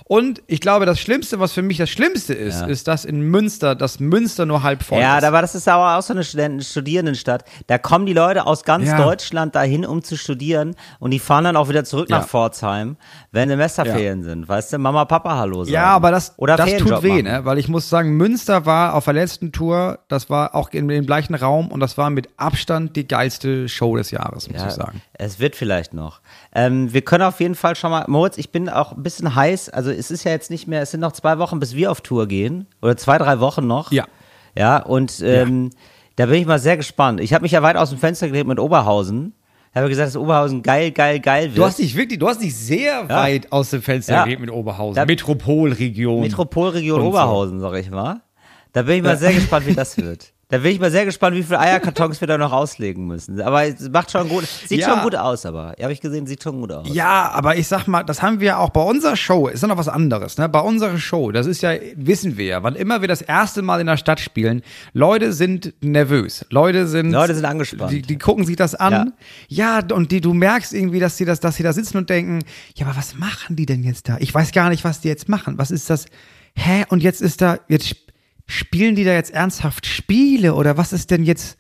Und 0.08 0.40
ich 0.46 0.60
glaube, 0.60 0.86
das 0.86 1.00
Schlimmste, 1.00 1.40
was 1.40 1.50
für 1.52 1.62
mich 1.62 1.78
das 1.78 1.90
Schlimmste 1.90 2.32
ist, 2.32 2.60
Ja. 2.60 2.66
ist, 2.66 2.86
dass 2.86 3.04
in 3.04 3.22
Münster, 3.22 3.74
dass 3.74 3.98
Münster 3.98 4.46
nur 4.46 4.62
halb 4.62 4.84
voll 4.84 5.00
Ja, 5.00 5.18
ist. 5.18 5.24
aber 5.24 5.40
das 5.40 5.56
ist 5.56 5.66
aber 5.66 5.98
auch 5.98 6.02
so 6.02 6.12
eine 6.12 6.22
Studenten 6.22 6.60
Studierendenstadt. 6.62 7.44
Da 7.66 7.76
kommen 7.78 8.06
die 8.06 8.12
Leute 8.12 8.46
aus 8.46 8.62
ganz 8.62 8.86
Ja. 8.86 8.96
Deutschland 9.02 9.56
dahin, 9.56 9.84
um 9.84 10.04
zu 10.04 10.16
studieren 10.16 10.76
und 11.00 11.10
die 11.10 11.18
fahren 11.18 11.42
dann 11.42 11.56
auch 11.56 11.68
wieder 11.68 11.82
zurück 11.82 12.08
Ja. 12.08 12.18
nach 12.20 12.28
Pforzheim, 12.28 12.96
wenn 13.32 13.48
Semesterferien 13.48 14.22
sind. 14.22 14.48
Weißt 14.48 14.72
du, 14.72 14.78
Mama, 14.78 15.06
Papa, 15.06 15.36
Hallo 15.38 15.64
sagen. 15.64 15.74
Ja, 15.74 15.86
aber 15.86 16.12
das, 16.12 16.34
Oder 16.36 16.54
das 16.56 16.70
tut 16.76 17.02
weh, 17.02 17.08
machen. 17.08 17.24
ne? 17.24 17.40
Weil 17.44 17.58
ich 17.58 17.66
muss 17.66 17.88
sagen, 17.88 18.16
Münster 18.16 18.64
war 18.64 18.94
auf 18.94 19.06
der 19.06 19.14
letzten 19.14 19.50
Tour, 19.50 19.98
das 20.06 20.30
war 20.30 20.54
auch 20.54 20.70
in 20.70 20.86
dem 20.86 21.04
gleichen 21.04 21.34
Raum 21.34 21.72
und 21.72 21.80
das 21.80 21.98
war 21.98 22.10
mit 22.10 22.28
Abstand 22.36 22.94
die 22.94 23.08
geilste 23.08 23.68
Show 23.68 23.96
des 23.96 24.12
Jahres, 24.12 24.48
muss 24.48 24.60
Ja, 24.60 24.68
ich 24.68 24.74
sagen. 24.74 25.02
Es 25.14 25.40
wird 25.40 25.56
vielleicht 25.56 25.94
noch. 25.94 26.20
Ähm, 26.58 26.92
wir 26.94 27.02
können 27.02 27.22
auf 27.24 27.38
jeden 27.40 27.54
Fall 27.54 27.76
schon 27.76 27.90
mal, 27.90 28.04
Moritz, 28.08 28.38
ich 28.38 28.50
bin 28.50 28.68
auch 28.70 28.92
ein 28.92 29.02
bisschen 29.02 29.34
heiß. 29.34 29.68
Also 29.68 29.90
es 29.90 30.10
ist 30.10 30.24
ja 30.24 30.30
jetzt 30.30 30.50
nicht 30.50 30.66
mehr, 30.66 30.80
es 30.80 30.90
sind 30.90 31.00
noch 31.00 31.12
zwei 31.12 31.38
Wochen, 31.38 31.60
bis 31.60 31.74
wir 31.74 31.90
auf 31.90 32.00
Tour 32.00 32.26
gehen. 32.26 32.66
Oder 32.80 32.96
zwei, 32.96 33.18
drei 33.18 33.40
Wochen 33.40 33.66
noch. 33.66 33.92
Ja. 33.92 34.06
Ja, 34.56 34.78
und 34.78 35.20
ähm, 35.22 35.68
da 36.16 36.24
bin 36.24 36.36
ich 36.40 36.46
mal 36.46 36.58
sehr 36.58 36.78
gespannt. 36.78 37.20
Ich 37.20 37.34
habe 37.34 37.42
mich 37.42 37.52
ja 37.52 37.62
weit 37.62 37.76
aus 37.76 37.90
dem 37.90 37.98
Fenster 37.98 38.28
gelegt 38.28 38.46
mit 38.48 38.58
Oberhausen. 38.58 39.34
Ich 39.70 39.76
habe 39.76 39.90
gesagt, 39.90 40.08
dass 40.08 40.16
Oberhausen 40.16 40.62
geil, 40.62 40.92
geil, 40.92 41.20
geil 41.20 41.48
wird. 41.48 41.58
Du 41.58 41.64
hast 41.66 41.78
dich 41.78 41.94
wirklich, 41.94 42.18
du 42.18 42.26
hast 42.26 42.40
dich 42.42 42.56
sehr 42.56 43.06
weit 43.10 43.52
aus 43.52 43.68
dem 43.68 43.82
Fenster 43.82 44.14
Ja. 44.14 44.24
gelegt 44.24 44.40
mit 44.40 44.50
Oberhausen. 44.50 44.94
Da- 44.94 45.04
Metropolregion. 45.04 46.22
Metropolregion 46.22 46.96
Und 47.00 47.02
so. 47.04 47.08
Oberhausen, 47.10 47.60
sag 47.60 47.74
ich 47.74 47.90
mal. 47.90 48.22
Da 48.72 48.80
bin 48.82 48.96
ich 48.96 49.02
mal 49.02 49.18
sehr 49.18 49.34
gespannt, 49.34 49.66
wie 49.66 49.74
das 49.74 49.96
wird. 49.98 50.32
Da 50.48 50.58
bin 50.58 50.70
ich 50.70 50.78
mal 50.78 50.93
sehr 50.93 51.04
gespannt, 51.04 51.34
wie 51.37 51.43
viele 51.43 51.58
Eierkartons 51.58 52.20
wir 52.20 52.28
da 52.28 52.38
noch 52.38 52.52
auslegen 52.52 53.08
müssen. 53.08 53.40
Aber 53.40 53.64
es 53.64 53.88
macht 53.90 54.12
schon 54.12 54.28
gut, 54.28 54.44
sieht 54.46 54.78
Ja. 54.78 54.90
schon 54.90 55.00
gut 55.02 55.16
aus, 55.16 55.44
aber. 55.44 55.75
Ja, 55.76 55.84
habe 55.84 55.93
ich 55.93 56.00
gesehen, 56.00 56.25
sieht 56.28 56.40
schon 56.44 56.60
gut 56.60 56.70
aus. 56.70 56.87
Ja, 56.93 57.31
aber 57.32 57.56
ich 57.56 57.66
sag 57.66 57.88
mal, 57.88 58.04
das 58.04 58.22
haben 58.22 58.38
wir 58.38 58.60
auch 58.60 58.70
bei 58.70 58.81
unserer 58.81 59.16
Show, 59.16 59.48
ist 59.48 59.62
ja 59.62 59.66
noch 59.66 59.76
was 59.76 59.88
anderes, 59.88 60.38
ne? 60.38 60.48
Bei 60.48 60.60
unserer 60.60 60.98
Show, 60.98 61.32
das 61.32 61.46
ist 61.48 61.62
ja, 61.62 61.72
wissen 61.96 62.37
wir 62.37 62.44
ja, 62.46 62.62
wann 62.62 62.76
immer 62.76 63.00
wir 63.00 63.08
das 63.08 63.22
erste 63.22 63.62
Mal 63.62 63.81
in 63.81 63.88
der 63.88 63.96
Stadt 63.96 64.20
spielen, 64.20 64.62
Leute 64.93 65.32
sind 65.32 65.75
nervös. 65.81 66.46
Leute 66.50 66.87
sind. 66.87 67.10
Leute 67.10 67.34
sind 67.34 67.44
angespannt. 67.44 67.90
Die, 67.90 68.02
die 68.02 68.16
gucken 68.16 68.44
sich 68.46 68.54
das 68.54 68.76
an. 68.76 69.14
Ja. 69.49 69.81
und 69.92 70.12
die, 70.12 70.20
du 70.20 70.32
merkst 70.32 70.72
irgendwie, 70.75 71.00
dass 71.00 71.16
sie 71.16 71.25
das, 71.25 71.40
dass 71.40 71.56
sie 71.56 71.64
da 71.64 71.72
sitzen 71.72 71.96
und 71.96 72.08
denken, 72.08 72.38
ja, 72.76 72.87
aber 72.87 72.96
was 72.96 73.16
machen 73.19 73.56
die 73.56 73.66
denn 73.66 73.82
jetzt 73.82 74.08
da? 74.08 74.16
Ich 74.20 74.32
weiß 74.32 74.52
gar 74.52 74.69
nicht, 74.69 74.84
was 74.84 75.00
die 75.00 75.08
jetzt 75.08 75.28
machen. 75.28 75.58
Was 75.58 75.72
ist 75.72 75.90
das? 75.90 76.06
Hä? 76.54 76.84
Und 76.88 77.02
jetzt 77.02 77.20
ist 77.20 77.42
da, 77.42 77.58
jetzt 77.69 77.96
spielen 78.46 78.94
die 78.94 79.04
da 79.04 79.12
jetzt 79.12 79.32
ernsthaft 79.32 79.87
Spiele 79.87 80.54
oder 80.54 80.76
was 80.76 80.93
ist 80.93 81.10
denn 81.10 81.25
jetzt? 81.25 81.58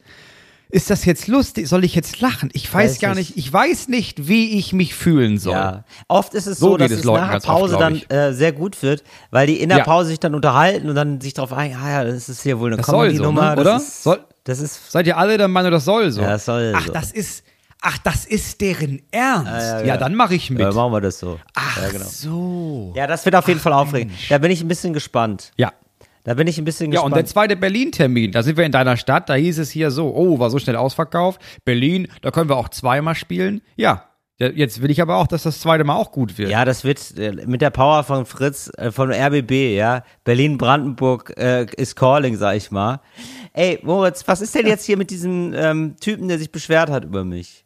Ist 0.68 0.90
das 0.90 1.04
jetzt 1.04 1.28
lustig? 1.28 1.68
Soll 1.68 1.84
ich 1.84 1.94
jetzt 1.94 2.20
lachen? 2.20 2.50
Ich 2.52 2.72
weiß, 2.72 2.92
Weiß 2.94 3.00
gar 3.00 3.14
nicht. 3.14 3.36
Ich 3.36 3.52
weiß 3.52 3.86
nicht, 3.86 4.26
wie 4.26 4.58
ich 4.58 4.72
mich 4.72 4.96
fühlen 4.96 5.38
soll. 5.38 5.52
Ja, 5.54 5.84
oft 6.08 6.34
ist 6.34 6.46
es 6.46 6.58
So 6.58 6.70
so, 6.70 6.76
dass 6.76 6.90
es 6.90 7.04
Leuten 7.04 7.20
nach 7.20 7.28
der 7.28 7.36
oft, 7.36 7.46
Pause 7.46 7.76
glaub 7.76 7.80
dann 7.80 8.02
äh, 8.18 8.32
sehr 8.32 8.50
gut 8.50 8.82
wird, 8.82 9.04
weil 9.30 9.46
die 9.46 9.60
in 9.60 9.68
der 9.68 9.78
Ja. 9.78 9.84
Pause 9.84 10.08
sich 10.10 10.18
dann 10.18 10.34
unterhalten 10.34 10.88
und 10.88 10.96
dann 10.96 11.20
sich 11.20 11.34
darauf 11.34 11.52
ein, 11.52 11.72
ah 11.76 11.90
ja, 11.90 12.04
das 12.04 12.28
ist 12.28 12.42
hier 12.42 12.58
wohl 12.58 12.72
eine 12.72 12.82
soll 12.82 13.10
so, 13.10 13.22
Comedy-Nummer, 13.22 13.54
ne? 13.54 13.60
oder? 13.60 13.72
das 13.74 13.82
ist, 13.84 14.02
Soll- 14.02 14.24
das 14.42 14.58
ist, 14.60 14.90
Seid 14.90 15.06
ihr 15.06 15.16
alle 15.16 15.38
der 15.38 15.46
Meinung, 15.48 15.70
das 15.70 15.84
soll 15.84 16.10
so? 16.10 16.20
Ja, 16.22 16.30
das 16.30 16.44
soll 16.44 16.72
Ach, 16.76 16.84
so. 16.86 16.92
das 16.92 17.12
ist, 17.12 17.44
ach, 17.80 17.98
das 17.98 18.24
ist 18.24 18.60
deren 18.60 19.02
Ernst. 19.12 19.46
ja, 19.52 19.78
ja, 19.80 19.84
ja. 19.86 19.96
dann 19.96 20.16
mache 20.16 20.34
ich 20.34 20.50
mit. 20.50 20.58
ja, 20.60 20.72
machen 20.72 20.92
wir 20.92 21.00
das 21.00 21.20
so. 21.20 21.38
ach, 21.54 21.80
ja, 21.80 21.90
genau. 21.90 22.04
so. 22.06 22.92
Ja, 22.96 23.06
das 23.06 23.24
wird 23.24 23.36
auf 23.36 23.46
jeden 23.46 23.60
Fall 23.60 23.72
aufregend. 23.72 24.12
Da 24.28 24.38
bin 24.38 24.50
ich 24.50 24.62
ein 24.62 24.68
bisschen 24.68 24.92
gespannt. 24.92 25.52
Ja. 25.56 25.72
Da 26.26 26.34
bin 26.34 26.48
ich 26.48 26.58
ein 26.58 26.64
bisschen 26.64 26.90
Ja, 26.90 27.02
und 27.02 27.12
der 27.14 27.22
gespannt. 27.22 27.50
zweite 27.50 27.56
Berlin-Termin, 27.56 28.32
da 28.32 28.42
sind 28.42 28.56
wir 28.56 28.64
in 28.64 28.72
deiner 28.72 28.96
Stadt, 28.96 29.28
da 29.28 29.34
hieß 29.34 29.58
es 29.60 29.70
hier 29.70 29.92
so, 29.92 30.12
oh, 30.12 30.40
war 30.40 30.50
so 30.50 30.58
schnell 30.58 30.74
ausverkauft. 30.74 31.40
Berlin, 31.64 32.08
da 32.20 32.32
können 32.32 32.50
wir 32.50 32.56
auch 32.56 32.68
zweimal 32.68 33.14
spielen. 33.14 33.62
Ja, 33.76 34.06
jetzt 34.38 34.82
will 34.82 34.90
ich 34.90 35.00
aber 35.00 35.18
auch, 35.18 35.28
dass 35.28 35.44
das 35.44 35.60
zweite 35.60 35.84
Mal 35.84 35.94
auch 35.94 36.10
gut 36.10 36.36
wird. 36.36 36.50
ja, 36.50 36.64
das 36.64 36.82
wird 36.82 37.16
äh, 37.16 37.46
mit 37.46 37.62
der 37.62 37.70
Power 37.70 38.02
von 38.02 38.26
Fritz, 38.26 38.72
äh, 38.76 38.90
von 38.90 39.12
RBB, 39.12 39.76
ja. 39.76 40.02
Berlin-Brandenburg 40.24 41.32
äh, 41.38 41.66
is 41.76 41.94
calling, 41.94 42.36
sag 42.36 42.56
ich 42.56 42.72
mal. 42.72 43.00
Ey, 43.52 43.78
Moritz, 43.84 44.26
was 44.26 44.40
ist 44.40 44.52
denn 44.56 44.66
jetzt 44.66 44.84
hier 44.84 44.96
mit 44.96 45.10
diesem 45.10 45.54
ähm, 45.54 45.94
Typen, 46.00 46.26
der 46.26 46.40
sich 46.40 46.50
beschwert 46.50 46.90
hat 46.90 47.04
über 47.04 47.24
mich? 47.24 47.64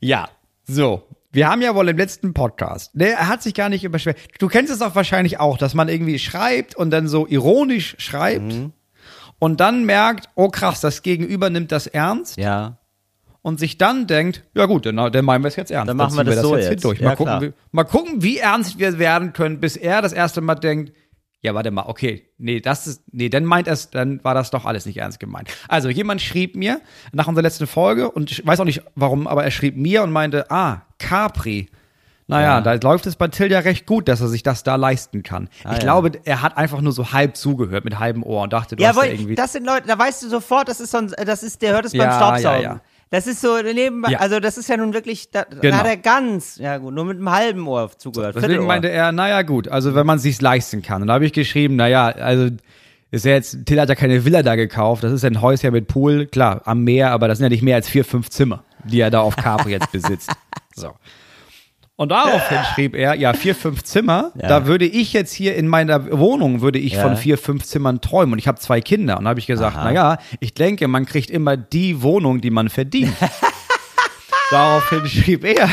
Ja, 0.00 0.30
so. 0.64 1.02
Wir 1.38 1.48
haben 1.48 1.62
ja 1.62 1.72
wohl 1.76 1.88
im 1.88 1.96
letzten 1.96 2.34
Podcast, 2.34 2.96
ne, 2.96 3.10
er 3.10 3.28
hat 3.28 3.44
sich 3.44 3.54
gar 3.54 3.68
nicht 3.68 3.84
überschwert. 3.84 4.16
Du 4.40 4.48
kennst 4.48 4.72
es 4.72 4.82
auch 4.82 4.96
wahrscheinlich 4.96 5.38
auch, 5.38 5.56
dass 5.56 5.72
man 5.72 5.88
irgendwie 5.88 6.18
schreibt 6.18 6.74
und 6.74 6.90
dann 6.90 7.06
so 7.06 7.28
ironisch 7.28 7.94
schreibt 7.98 8.42
Mhm. 8.54 8.72
und 9.38 9.60
dann 9.60 9.84
merkt, 9.84 10.28
oh 10.34 10.48
krass, 10.48 10.80
das 10.80 11.02
Gegenüber 11.02 11.48
nimmt 11.48 11.70
das 11.70 11.86
ernst 11.86 12.38
Ja. 12.38 12.78
und 13.40 13.60
sich 13.60 13.78
dann 13.78 14.08
denkt, 14.08 14.42
ja 14.54 14.66
gut, 14.66 14.84
dann, 14.84 14.96
dann 14.96 15.24
meinen 15.24 15.44
wir 15.44 15.46
es 15.48 15.54
jetzt 15.54 15.70
ernst. 15.70 15.88
Dann 15.88 15.96
machen 15.96 16.16
wir 16.16 16.24
ziehen 16.24 16.34
das 16.34 16.42
so 16.42 16.56
jetzt 16.56 16.64
jetzt. 16.70 16.82
hindurch. 16.82 16.98
Ja, 16.98 17.06
Mal, 17.10 17.14
gucken, 17.16 17.38
klar. 17.38 17.42
wie, 17.42 17.52
mal 17.70 17.84
gucken, 17.84 18.22
wie 18.24 18.38
ernst 18.38 18.80
wir 18.80 18.98
werden 18.98 19.32
können, 19.32 19.60
bis 19.60 19.76
er 19.76 20.02
das 20.02 20.12
erste 20.12 20.40
Mal 20.40 20.56
denkt, 20.56 20.92
ja, 21.40 21.54
warte 21.54 21.70
mal, 21.70 21.84
okay, 21.86 22.26
nee, 22.38 22.60
das 22.60 22.88
ist, 22.88 23.02
nee, 23.12 23.28
dann 23.28 23.44
meint 23.44 23.68
er 23.68 23.74
es, 23.74 23.90
dann 23.90 24.24
war 24.24 24.34
das 24.34 24.50
doch 24.50 24.64
alles 24.64 24.86
nicht 24.86 24.96
ernst 24.96 25.20
gemeint. 25.20 25.48
Also, 25.68 25.88
jemand 25.88 26.20
schrieb 26.20 26.56
mir 26.56 26.80
nach 27.12 27.28
unserer 27.28 27.44
letzten 27.44 27.68
Folge 27.68 28.10
und 28.10 28.32
ich 28.32 28.44
weiß 28.44 28.58
auch 28.58 28.64
nicht 28.64 28.82
warum, 28.96 29.28
aber 29.28 29.44
er 29.44 29.52
schrieb 29.52 29.76
mir 29.76 30.02
und 30.02 30.10
meinte, 30.10 30.50
ah, 30.50 30.82
Capri. 30.98 31.68
Naja, 32.30 32.58
Ja. 32.58 32.60
da 32.60 32.74
läuft 32.74 33.06
es 33.06 33.16
bei 33.16 33.28
Till 33.28 33.50
ja 33.50 33.60
recht 33.60 33.86
gut, 33.86 34.06
dass 34.06 34.20
er 34.20 34.28
sich 34.28 34.42
das 34.42 34.62
da 34.62 34.76
leisten 34.76 35.22
kann. 35.22 35.48
Ah, 35.64 35.70
ich 35.72 35.78
ja. 35.78 35.84
glaube, 35.84 36.12
er 36.24 36.42
hat 36.42 36.58
einfach 36.58 36.82
nur 36.82 36.92
so 36.92 37.12
halb 37.12 37.36
zugehört 37.36 37.84
mit 37.86 37.98
halbem 37.98 38.22
Ohr 38.22 38.42
und 38.42 38.52
dachte, 38.52 38.76
du 38.76 38.82
Ja, 38.82 38.90
hast 38.90 38.98
da 38.98 39.04
irgendwie. 39.04 39.34
das 39.34 39.52
sind 39.54 39.64
Leute, 39.64 39.86
da 39.86 39.98
weißt 39.98 40.22
du 40.24 40.28
sofort, 40.28 40.68
das 40.68 40.78
ist 40.80 40.90
so 40.90 40.98
ein, 40.98 41.10
das 41.24 41.42
ist, 41.42 41.62
der 41.62 41.72
hört 41.72 41.86
es 41.86 41.92
beim 41.92 42.02
Ja, 42.02 42.16
Staubsaugen. 42.16 42.62
ja, 42.62 42.72
ja. 42.74 42.80
Das 43.10 43.26
ist 43.26 43.40
so 43.40 43.56
nebenbei, 43.62 44.10
Ja. 44.10 44.18
also 44.18 44.38
das 44.40 44.58
ist 44.58 44.68
ja 44.68 44.76
nun 44.76 44.92
wirklich, 44.92 45.30
da, 45.30 45.44
Genau. 45.44 45.62
da 45.62 45.76
hat 45.78 45.86
er 45.86 45.96
ganz, 45.96 46.56
ja 46.58 46.76
gut, 46.76 46.92
nur 46.92 47.06
mit 47.06 47.16
einem 47.16 47.30
halben 47.30 47.66
Ohr 47.66 47.90
zugehört. 47.96 48.34
Deswegen 48.36 48.48
Viertelohr. 48.50 48.66
meinte 48.68 48.90
er, 48.90 49.12
naja 49.12 49.40
gut, 49.40 49.66
also 49.68 49.94
wenn 49.94 50.04
man 50.04 50.18
sich's 50.18 50.42
leisten 50.42 50.82
kann. 50.82 51.00
Und 51.00 51.08
da 51.08 51.14
habe 51.14 51.24
ich 51.24 51.32
geschrieben, 51.32 51.76
naja, 51.76 52.08
also 52.08 52.50
ist 53.10 53.24
ja 53.24 53.32
jetzt, 53.32 53.64
Till 53.64 53.80
hat 53.80 53.88
ja 53.88 53.94
keine 53.94 54.26
Villa 54.26 54.42
da 54.42 54.54
gekauft, 54.56 55.02
das 55.02 55.12
ist 55.12 55.24
ein 55.24 55.40
Häuschen 55.40 55.72
mit 55.72 55.88
Pool, 55.88 56.26
klar, 56.26 56.60
am 56.66 56.84
Meer, 56.84 57.10
aber 57.12 57.26
das 57.28 57.38
sind 57.38 57.44
ja 57.46 57.48
nicht 57.48 57.62
mehr 57.62 57.76
als 57.76 57.88
vier, 57.88 58.04
fünf 58.04 58.28
Zimmer, 58.28 58.64
die 58.84 59.00
er 59.00 59.10
da 59.10 59.20
auf 59.20 59.34
Capri 59.36 59.70
jetzt 59.70 59.90
besitzt. 59.90 60.30
So. 60.80 60.94
Und 61.96 62.10
daraufhin 62.10 62.58
schrieb 62.74 62.94
er, 62.94 63.14
ja, 63.14 63.32
vier, 63.32 63.54
fünf 63.56 63.82
Zimmer, 63.82 64.30
Ja. 64.40 64.46
da 64.48 64.66
würde 64.66 64.84
ich 64.86 65.12
jetzt 65.12 65.32
hier 65.32 65.56
in 65.56 65.66
meiner 65.66 66.16
Wohnung, 66.18 66.60
würde 66.60 66.78
ich 66.78 66.92
Ja. 66.92 67.02
von 67.02 67.16
vier, 67.16 67.36
fünf 67.38 67.64
Zimmern 67.64 68.00
träumen. 68.00 68.34
Und 68.34 68.38
ich 68.38 68.46
habe 68.46 68.58
zwei 68.60 68.80
Kinder. 68.80 69.18
Und 69.18 69.24
da 69.24 69.30
habe 69.30 69.40
ich 69.40 69.46
gesagt, 69.46 69.76
Aha. 69.76 69.84
naja, 69.84 70.18
ich 70.40 70.54
denke, 70.54 70.86
man 70.88 71.06
kriegt 71.06 71.28
immer 71.30 71.56
die 71.56 72.02
Wohnung, 72.02 72.40
die 72.40 72.50
man 72.50 72.68
verdient. 72.68 73.14
Daraufhin 74.50 75.06
schrieb 75.06 75.44
er, 75.44 75.68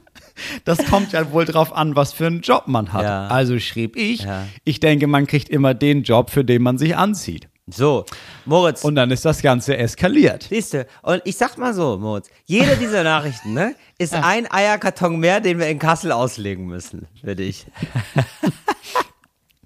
das 0.64 0.78
kommt 0.86 1.12
ja 1.12 1.32
wohl 1.32 1.44
drauf 1.46 1.74
an, 1.74 1.96
was 1.96 2.12
für 2.12 2.26
einen 2.26 2.42
Job 2.42 2.64
man 2.66 2.92
hat. 2.92 3.02
Ja. 3.02 3.26
Also 3.28 3.58
schrieb 3.58 3.96
ich, 3.96 4.26
ich 4.64 4.80
denke, 4.80 5.06
man 5.06 5.26
kriegt 5.26 5.48
immer 5.48 5.74
den 5.74 6.02
Job, 6.04 6.30
für 6.30 6.44
den 6.44 6.62
man 6.62 6.78
sich 6.78 6.96
anzieht. 6.96 7.48
So, 7.66 8.04
Moritz, 8.46 8.84
Und 8.84 8.94
dann 8.96 9.10
ist 9.10 9.24
das 9.24 9.40
Ganze 9.42 9.76
eskaliert. 9.76 10.46
siehst 10.48 10.74
du, 10.74 10.86
und 11.02 11.22
ich 11.24 11.36
sag 11.36 11.56
mal 11.58 11.72
so, 11.74 11.98
Moritz, 11.98 12.28
jede 12.44 12.76
dieser 12.76 13.02
Nachrichten, 13.04 13.54
ne, 13.54 13.74
ist 13.98 14.14
ein 14.14 14.50
Eierkarton 14.50 15.18
mehr, 15.18 15.40
den 15.40 15.58
wir 15.58 15.68
in 15.68 15.78
Kassel 15.78 16.12
auslegen 16.12 16.66
müssen, 16.66 17.06
für 17.20 17.34
dich. 17.36 17.66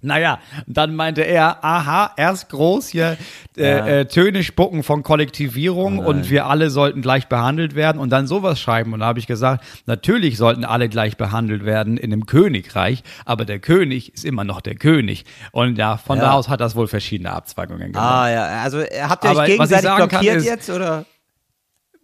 Naja, 0.00 0.38
dann 0.66 0.94
meinte 0.94 1.22
er, 1.22 1.64
aha, 1.64 2.12
erst 2.16 2.50
groß 2.50 2.88
hier 2.88 3.16
äh, 3.56 3.76
Ja. 3.76 3.84
Oh 3.84 3.88
äh, 3.88 4.04
Töne 4.06 4.42
spucken 4.44 4.82
von 4.82 5.02
Kollektivierung 5.02 5.98
und 5.98 6.30
wir 6.30 6.46
alle 6.46 6.70
sollten 6.70 7.02
gleich 7.02 7.26
behandelt 7.28 7.74
werden 7.74 7.98
und 8.00 8.10
dann 8.10 8.26
sowas 8.26 8.60
schreiben. 8.60 8.92
Und 8.92 9.00
da 9.00 9.06
habe 9.06 9.18
ich 9.18 9.26
gesagt, 9.26 9.64
natürlich 9.86 10.36
sollten 10.36 10.64
alle 10.64 10.88
gleich 10.88 11.16
behandelt 11.16 11.64
werden 11.64 11.96
in 11.96 12.12
einem 12.12 12.26
Königreich, 12.26 13.02
aber 13.24 13.44
der 13.44 13.58
König 13.58 14.14
ist 14.14 14.24
immer 14.24 14.44
noch 14.44 14.60
der 14.60 14.76
König. 14.76 15.24
Und 15.52 15.78
ja, 15.78 15.96
von 15.96 16.18
Ja. 16.18 16.24
da 16.26 16.32
aus 16.32 16.48
hat 16.48 16.60
das 16.60 16.76
wohl 16.76 16.86
verschiedene 16.86 17.32
Abzweigungen 17.32 17.92
gemacht. 17.92 18.04
Ah 18.10 18.30
ja, 18.30 18.44
also 18.62 18.80
äh, 18.80 19.02
habt 19.02 19.24
ihr 19.24 19.36
euch 19.36 19.46
gegenseitig 19.46 19.90
blockiert 19.94 20.36
ist- 20.36 20.46
jetzt, 20.46 20.70
oder? 20.70 21.04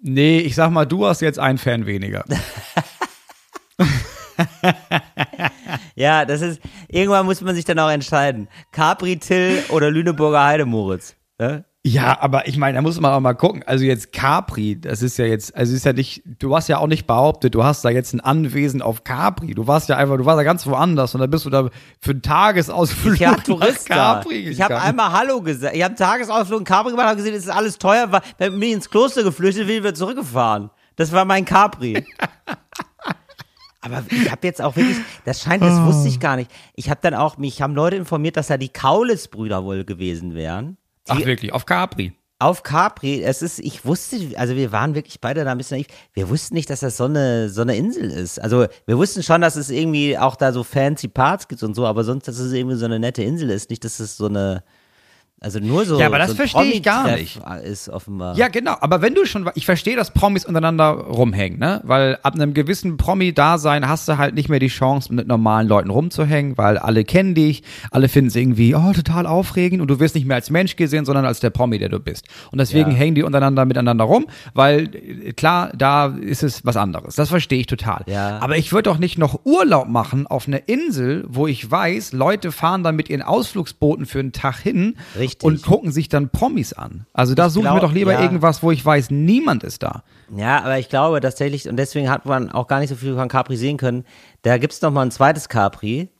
Nee, 0.06 0.38
ich 0.40 0.54
sag 0.54 0.70
mal, 0.70 0.84
du 0.84 1.06
hast 1.06 1.20
jetzt 1.22 1.38
einen 1.38 1.58
Fan 1.58 1.86
weniger. 1.86 2.24
Ja, 5.94 6.24
das 6.24 6.40
ist, 6.42 6.60
irgendwann 6.94 7.26
muss 7.26 7.40
man 7.40 7.54
sich 7.54 7.64
dann 7.64 7.78
auch 7.78 7.90
entscheiden. 7.90 8.48
Capri 8.72 9.18
Till 9.18 9.62
oder 9.70 9.90
Lüneburger 9.90 10.44
Heide, 10.44 10.64
Moritz. 10.64 11.16
Ne? 11.38 11.64
Ja, 11.86 12.18
aber 12.22 12.48
ich 12.48 12.56
meine, 12.56 12.76
da 12.76 12.82
muss 12.82 12.98
man 12.98 13.12
auch 13.12 13.20
mal 13.20 13.34
gucken. 13.34 13.62
Also 13.66 13.84
jetzt 13.84 14.12
Capri, 14.14 14.80
das 14.80 15.02
ist 15.02 15.18
ja 15.18 15.26
jetzt, 15.26 15.54
also 15.54 15.74
ist 15.74 15.84
ja 15.84 15.92
nicht, 15.92 16.22
du 16.38 16.56
hast 16.56 16.68
ja 16.68 16.78
auch 16.78 16.86
nicht 16.86 17.06
behauptet, 17.06 17.54
du 17.54 17.62
hast 17.62 17.84
da 17.84 17.90
jetzt 17.90 18.14
ein 18.14 18.20
Anwesen 18.20 18.80
auf 18.80 19.04
Capri. 19.04 19.52
Du 19.54 19.66
warst 19.66 19.90
ja 19.90 19.98
einfach, 19.98 20.16
du 20.16 20.24
warst 20.24 20.38
ja 20.38 20.44
ganz 20.44 20.66
woanders 20.66 21.14
und 21.14 21.20
dann 21.20 21.28
bist 21.28 21.44
du 21.44 21.50
da 21.50 21.68
für 22.00 22.12
einen 22.12 22.22
Tagesausflug 22.22 23.14
Ich 23.14 23.20
nach 23.20 23.42
Tourist. 23.42 23.86
Capri 23.86 24.48
Ich 24.48 24.62
habe 24.62 24.80
einmal 24.80 25.12
Hallo 25.12 25.42
gesagt. 25.42 25.76
Ich 25.76 25.82
habe 25.82 25.90
einen 25.90 25.98
Tagesausflug 25.98 26.60
in 26.60 26.64
Capri 26.64 26.90
gemacht, 26.90 27.06
habe 27.06 27.16
gesehen, 27.16 27.34
es 27.34 27.44
ist 27.44 27.50
alles 27.50 27.76
teuer, 27.76 28.08
bin 28.38 28.58
mich 28.58 28.72
ins 28.72 28.88
Kloster 28.88 29.22
geflüchtet, 29.22 29.66
bin 29.66 29.82
wieder 29.82 29.92
zurückgefahren. 29.92 30.70
Das 30.96 31.12
war 31.12 31.26
mein 31.26 31.44
Capri. 31.44 32.06
Aber 33.84 34.02
ich 34.10 34.30
habe 34.30 34.46
jetzt 34.46 34.62
auch 34.62 34.74
wirklich, 34.76 34.96
das 35.24 35.42
scheint, 35.42 35.62
das 35.62 35.78
wusste 35.82 36.08
ich 36.08 36.18
gar 36.20 36.36
nicht. 36.36 36.50
Ich 36.74 36.88
habe 36.90 37.00
dann 37.02 37.14
auch, 37.14 37.36
mich 37.36 37.60
haben 37.62 37.74
Leute 37.74 37.96
informiert, 37.96 38.36
dass 38.36 38.46
da 38.46 38.56
die 38.56 38.70
Kaulitz-Brüder 38.70 39.62
wohl 39.64 39.84
gewesen 39.84 40.34
wären. 40.34 40.76
Ach 41.08 41.18
Die- 41.18 41.26
wirklich, 41.26 41.52
auf 41.52 41.66
Capri. 41.66 42.12
Auf 42.40 42.62
Capri, 42.64 43.22
es 43.22 43.42
ist, 43.42 43.60
ich 43.60 43.84
wusste, 43.86 44.18
also 44.36 44.56
wir 44.56 44.72
waren 44.72 44.94
wirklich 44.96 45.20
beide 45.20 45.44
da 45.44 45.52
ein 45.52 45.56
bisschen 45.58 45.76
naiv. 45.78 45.86
Wir 46.14 46.28
wussten 46.28 46.54
nicht, 46.54 46.68
dass 46.68 46.80
das 46.80 46.96
so 46.96 47.04
eine, 47.04 47.48
so 47.48 47.62
eine 47.62 47.76
Insel 47.76 48.10
ist. 48.10 48.40
Also 48.40 48.66
wir 48.86 48.98
wussten 48.98 49.22
schon, 49.22 49.40
dass 49.40 49.54
es 49.56 49.70
irgendwie 49.70 50.18
auch 50.18 50.34
da 50.36 50.52
so 50.52 50.64
fancy 50.64 51.06
Parts 51.08 51.46
gibt 51.46 51.62
und 51.62 51.74
so, 51.74 51.86
aber 51.86 52.02
sonst, 52.04 52.26
dass 52.26 52.38
es 52.38 52.52
irgendwie 52.52 52.76
so 52.76 52.86
eine 52.86 52.98
nette 52.98 53.22
Insel 53.22 53.50
ist. 53.50 53.70
Nicht, 53.70 53.84
dass 53.84 54.00
es 54.00 54.16
so 54.16 54.26
eine, 54.26 54.64
also 55.40 55.60
nur 55.60 55.84
so. 55.84 56.00
Ja, 56.00 56.06
aber 56.06 56.16
das 56.16 56.30
so 56.30 56.36
verstehe 56.36 56.72
ich 56.72 56.82
gar 56.82 57.04
Promi-Treff 57.04 57.62
Ist 57.64 57.90
offenbar. 57.90 58.34
Ja, 58.34 58.48
genau. 58.48 58.76
Aber 58.80 59.02
wenn 59.02 59.14
du 59.14 59.26
schon, 59.26 59.50
ich 59.54 59.66
verstehe, 59.66 59.94
dass 59.94 60.10
Promis 60.10 60.46
untereinander 60.46 60.86
rumhängen, 60.92 61.58
ne? 61.58 61.82
Weil 61.84 62.18
ab 62.22 62.34
einem 62.34 62.54
gewissen 62.54 62.96
Promi-Dasein 62.96 63.86
hast 63.86 64.08
du 64.08 64.16
halt 64.16 64.34
nicht 64.34 64.48
mehr 64.48 64.58
die 64.58 64.68
Chance, 64.68 65.12
mit 65.12 65.28
normalen 65.28 65.68
Leuten 65.68 65.90
rumzuhängen, 65.90 66.56
weil 66.56 66.78
alle 66.78 67.04
kennen 67.04 67.34
dich, 67.34 67.62
alle 67.90 68.08
finden 68.08 68.28
es 68.28 68.36
irgendwie, 68.36 68.74
oh, 68.74 68.92
total 68.94 69.26
aufregend 69.26 69.82
und 69.82 69.88
du 69.88 70.00
wirst 70.00 70.14
nicht 70.14 70.26
mehr 70.26 70.36
als 70.36 70.48
Mensch 70.48 70.76
gesehen, 70.76 71.04
sondern 71.04 71.26
als 71.26 71.40
der 71.40 71.50
Promi, 71.50 71.78
der 71.78 71.90
du 71.90 72.00
bist. 72.00 72.26
Und 72.50 72.58
deswegen 72.58 72.92
Ja. 72.92 72.96
hängen 72.96 73.14
die 73.14 73.22
untereinander 73.22 73.66
miteinander 73.66 74.04
rum, 74.04 74.26
weil 74.54 74.94
äh, 74.94 75.32
klar, 75.34 75.72
da 75.76 76.06
ist 76.06 76.42
es 76.42 76.64
was 76.64 76.78
anderes. 76.78 77.16
Das 77.16 77.28
verstehe 77.28 77.60
ich 77.60 77.66
total. 77.66 78.02
Ja. 78.06 78.38
Aber 78.40 78.56
ich 78.56 78.72
würde 78.72 78.88
doch 78.88 78.98
nicht 78.98 79.18
noch 79.18 79.40
Urlaub 79.44 79.88
machen 79.88 80.26
auf 80.26 80.48
einer 80.48 80.66
Insel, 80.70 81.26
wo 81.28 81.46
ich 81.46 81.70
weiß, 81.70 82.12
Leute 82.12 82.50
fahren 82.50 82.82
dann 82.82 82.96
mit 82.96 83.10
ihren 83.10 83.20
Ausflugsbooten 83.22 84.06
für 84.06 84.20
einen 84.20 84.32
Tag 84.32 84.58
hin 84.60 84.96
Richtig. 85.18 85.33
Und 85.42 85.62
gucken 85.62 85.90
sich 85.90 86.08
dann 86.08 86.30
Promis 86.30 86.72
an. 86.72 87.06
Also 87.12 87.34
da 87.34 87.50
suchen 87.50 87.64
wir 87.72 87.80
doch 87.80 87.92
lieber 87.92 88.12
ja. 88.12 88.22
irgendwas, 88.22 88.62
wo 88.62 88.70
ich 88.70 88.84
weiß, 88.84 89.10
niemand 89.10 89.64
ist 89.64 89.82
da. 89.82 90.04
Ja, 90.34 90.58
aber 90.62 90.78
ich 90.78 90.88
glaube 90.88 91.20
tatsächlich, 91.20 91.68
und 91.68 91.76
deswegen 91.76 92.10
hat 92.10 92.26
man 92.26 92.50
auch 92.50 92.66
gar 92.66 92.80
nicht 92.80 92.90
so 92.90 92.96
viel 92.96 93.14
von 93.14 93.28
Capri 93.28 93.56
sehen 93.56 93.76
können, 93.76 94.04
da 94.42 94.58
gibt's 94.58 94.80
noch 94.82 94.90
mal 94.90 95.02
ein 95.02 95.10
zweites 95.10 95.48
Capri 95.48 96.10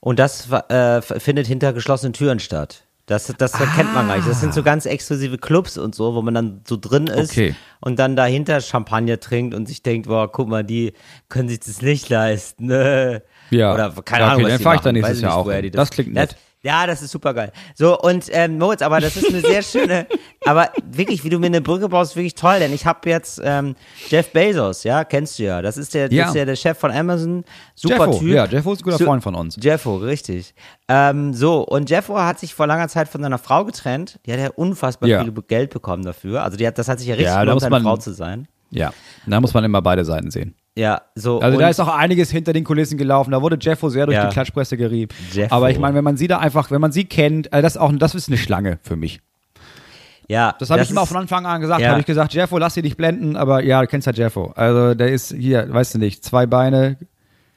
und 0.00 0.18
das 0.18 0.50
äh, 0.50 1.00
findet 1.02 1.46
hinter 1.46 1.72
geschlossenen 1.72 2.12
Türen 2.12 2.38
statt. 2.38 2.84
Das, 3.10 3.26
das 3.38 3.52
kennt 3.54 3.92
man 3.92 4.06
gar 4.06 4.16
nicht. 4.16 4.28
Das 4.28 4.40
sind 4.40 4.54
so 4.54 4.62
ganz 4.62 4.86
exklusive 4.86 5.36
Clubs 5.36 5.76
und 5.78 5.96
so, 5.96 6.14
wo 6.14 6.22
man 6.22 6.32
dann 6.32 6.60
so 6.64 6.76
drin 6.76 7.08
ist 7.08 7.32
Okay. 7.32 7.56
und 7.80 7.98
dann 7.98 8.14
dahinter 8.14 8.60
Champagner 8.60 9.18
trinkt 9.18 9.52
und 9.52 9.66
sich 9.66 9.82
denkt, 9.82 10.06
boah, 10.06 10.30
guck 10.30 10.46
mal, 10.46 10.62
die 10.62 10.92
können 11.28 11.48
sich 11.48 11.58
das 11.58 11.82
nicht 11.82 12.08
leisten. 12.08 12.66
Ne? 12.66 13.22
Ja. 13.50 13.74
Oder 13.74 13.90
keine 14.04 14.26
Ja, 14.26 14.34
okay, 14.34 14.44
Ahnung, 14.44 14.44
was 14.44 14.50
dann 14.52 14.58
die 14.58 14.62
fahr 14.62 14.74
ich 14.76 14.80
da 14.82 14.92
nächstes 14.92 15.20
Jahr 15.22 15.36
auch 15.36 15.50
die 15.50 15.70
Das 15.72 15.90
klingt 15.90 16.12
nett. 16.12 16.36
Ja, 16.62 16.86
das 16.86 17.00
ist 17.02 17.10
super 17.10 17.32
geil. 17.34 17.52
So, 17.74 17.98
und 17.98 18.26
ähm, 18.30 18.58
Moritz, 18.58 18.82
aber 18.82 19.00
das 19.00 19.16
ist 19.16 19.28
eine 19.28 19.40
sehr 19.40 19.62
schöne, 19.62 20.06
aber 20.44 20.70
wirklich, 20.90 21.24
wie 21.24 21.30
du 21.30 21.38
mir 21.38 21.46
eine 21.46 21.60
Brücke 21.60 21.88
baust, 21.88 22.16
wirklich 22.16 22.34
toll, 22.34 22.58
denn 22.58 22.72
ich 22.74 22.84
habe 22.86 23.08
jetzt 23.08 23.40
ähm, 23.42 23.74
Jeff 24.08 24.30
Bezos, 24.32 24.84
ja, 24.84 25.04
kennst 25.04 25.38
du 25.38 25.44
ja. 25.44 25.62
Das 25.62 25.76
ist 25.76 25.94
der, 25.94 26.12
Ja. 26.12 26.24
das 26.24 26.30
ist 26.32 26.36
ja 26.38 26.44
der 26.44 26.56
Chef 26.56 26.78
von 26.78 26.90
Amazon, 26.90 27.44
super 27.74 28.06
Jeffo, 28.06 28.18
Typ. 28.18 28.28
ja, 28.34 28.44
Jeffo 28.46 28.72
ist 28.72 28.80
ein 28.80 28.84
guter 28.84 28.98
Su- 28.98 29.04
Freund 29.04 29.22
von 29.22 29.34
uns. 29.34 29.56
Jeffo, 29.60 29.96
richtig. 29.96 30.54
Ähm, 30.88 31.32
so, 31.34 31.62
und 31.62 31.88
Jeffo 31.88 32.18
hat 32.18 32.38
sich 32.38 32.54
vor 32.54 32.66
langer 32.66 32.88
Zeit 32.88 33.08
von 33.08 33.22
seiner 33.22 33.38
Frau 33.38 33.64
getrennt. 33.64 34.18
Die 34.26 34.32
hat 34.32 34.40
ja 34.40 34.50
unfassbar 34.54 35.08
Ja. 35.08 35.22
viel 35.22 35.32
Geld 35.48 35.70
bekommen 35.70 36.04
dafür. 36.04 36.42
Also 36.42 36.56
die 36.56 36.66
hat, 36.66 36.76
das 36.78 36.88
hat 36.88 36.98
sich 36.98 37.08
ja 37.08 37.14
richtig 37.14 37.32
Ja, 37.32 37.40
gelohnt, 37.44 37.60
seine 37.60 37.80
Frau 37.80 37.96
zu 37.96 38.12
sein. 38.12 38.48
Ja, 38.70 38.92
da 39.26 39.40
muss 39.40 39.54
man 39.54 39.64
immer 39.64 39.82
beide 39.82 40.04
Seiten 40.04 40.30
sehen. 40.30 40.54
Ja, 40.76 41.02
so. 41.14 41.40
Also 41.40 41.58
da 41.58 41.68
ist 41.68 41.80
auch 41.80 41.88
einiges 41.88 42.30
hinter 42.30 42.52
den 42.52 42.64
Kulissen 42.64 42.96
gelaufen. 42.96 43.32
Da 43.32 43.42
wurde 43.42 43.58
Jeffo 43.60 43.88
sehr 43.90 44.06
durch 44.06 44.16
Ja. 44.16 44.26
die 44.26 44.32
Klatschpresse 44.32 44.76
gerieben. 44.76 45.14
Jeffo. 45.32 45.54
Aber 45.54 45.70
ich 45.70 45.78
meine, 45.78 45.94
wenn 45.96 46.04
man 46.04 46.16
sie 46.16 46.28
da 46.28 46.38
einfach, 46.38 46.70
wenn 46.70 46.80
man 46.80 46.92
sie 46.92 47.04
kennt, 47.04 47.52
äh, 47.52 47.60
das 47.60 47.74
ist 47.74 47.80
auch, 47.80 47.92
das 47.96 48.14
ist 48.14 48.28
eine 48.28 48.38
Schlange 48.38 48.78
für 48.82 48.96
mich. 48.96 49.20
ja, 50.28 50.54
Das 50.60 50.70
habe 50.70 50.82
ich 50.82 50.90
ihm 50.90 50.98
auch 50.98 51.08
von 51.08 51.16
Anfang 51.16 51.44
an 51.44 51.60
gesagt. 51.60 51.80
Ja. 51.80 51.90
Habe 51.90 52.00
ich 52.00 52.06
gesagt, 52.06 52.32
Jeffo, 52.34 52.56
lass 52.58 52.74
dich 52.74 52.84
nicht 52.84 52.96
blenden. 52.96 53.36
Aber 53.36 53.62
ja, 53.64 53.80
du 53.80 53.88
kennst 53.88 54.06
ja 54.06 54.12
Jeffo. 54.12 54.52
Also 54.54 54.94
der 54.94 55.08
ist 55.12 55.34
hier, 55.36 55.66
weißt 55.72 55.94
du 55.94 55.98
nicht, 55.98 56.24
zwei 56.24 56.46
Beine, 56.46 56.98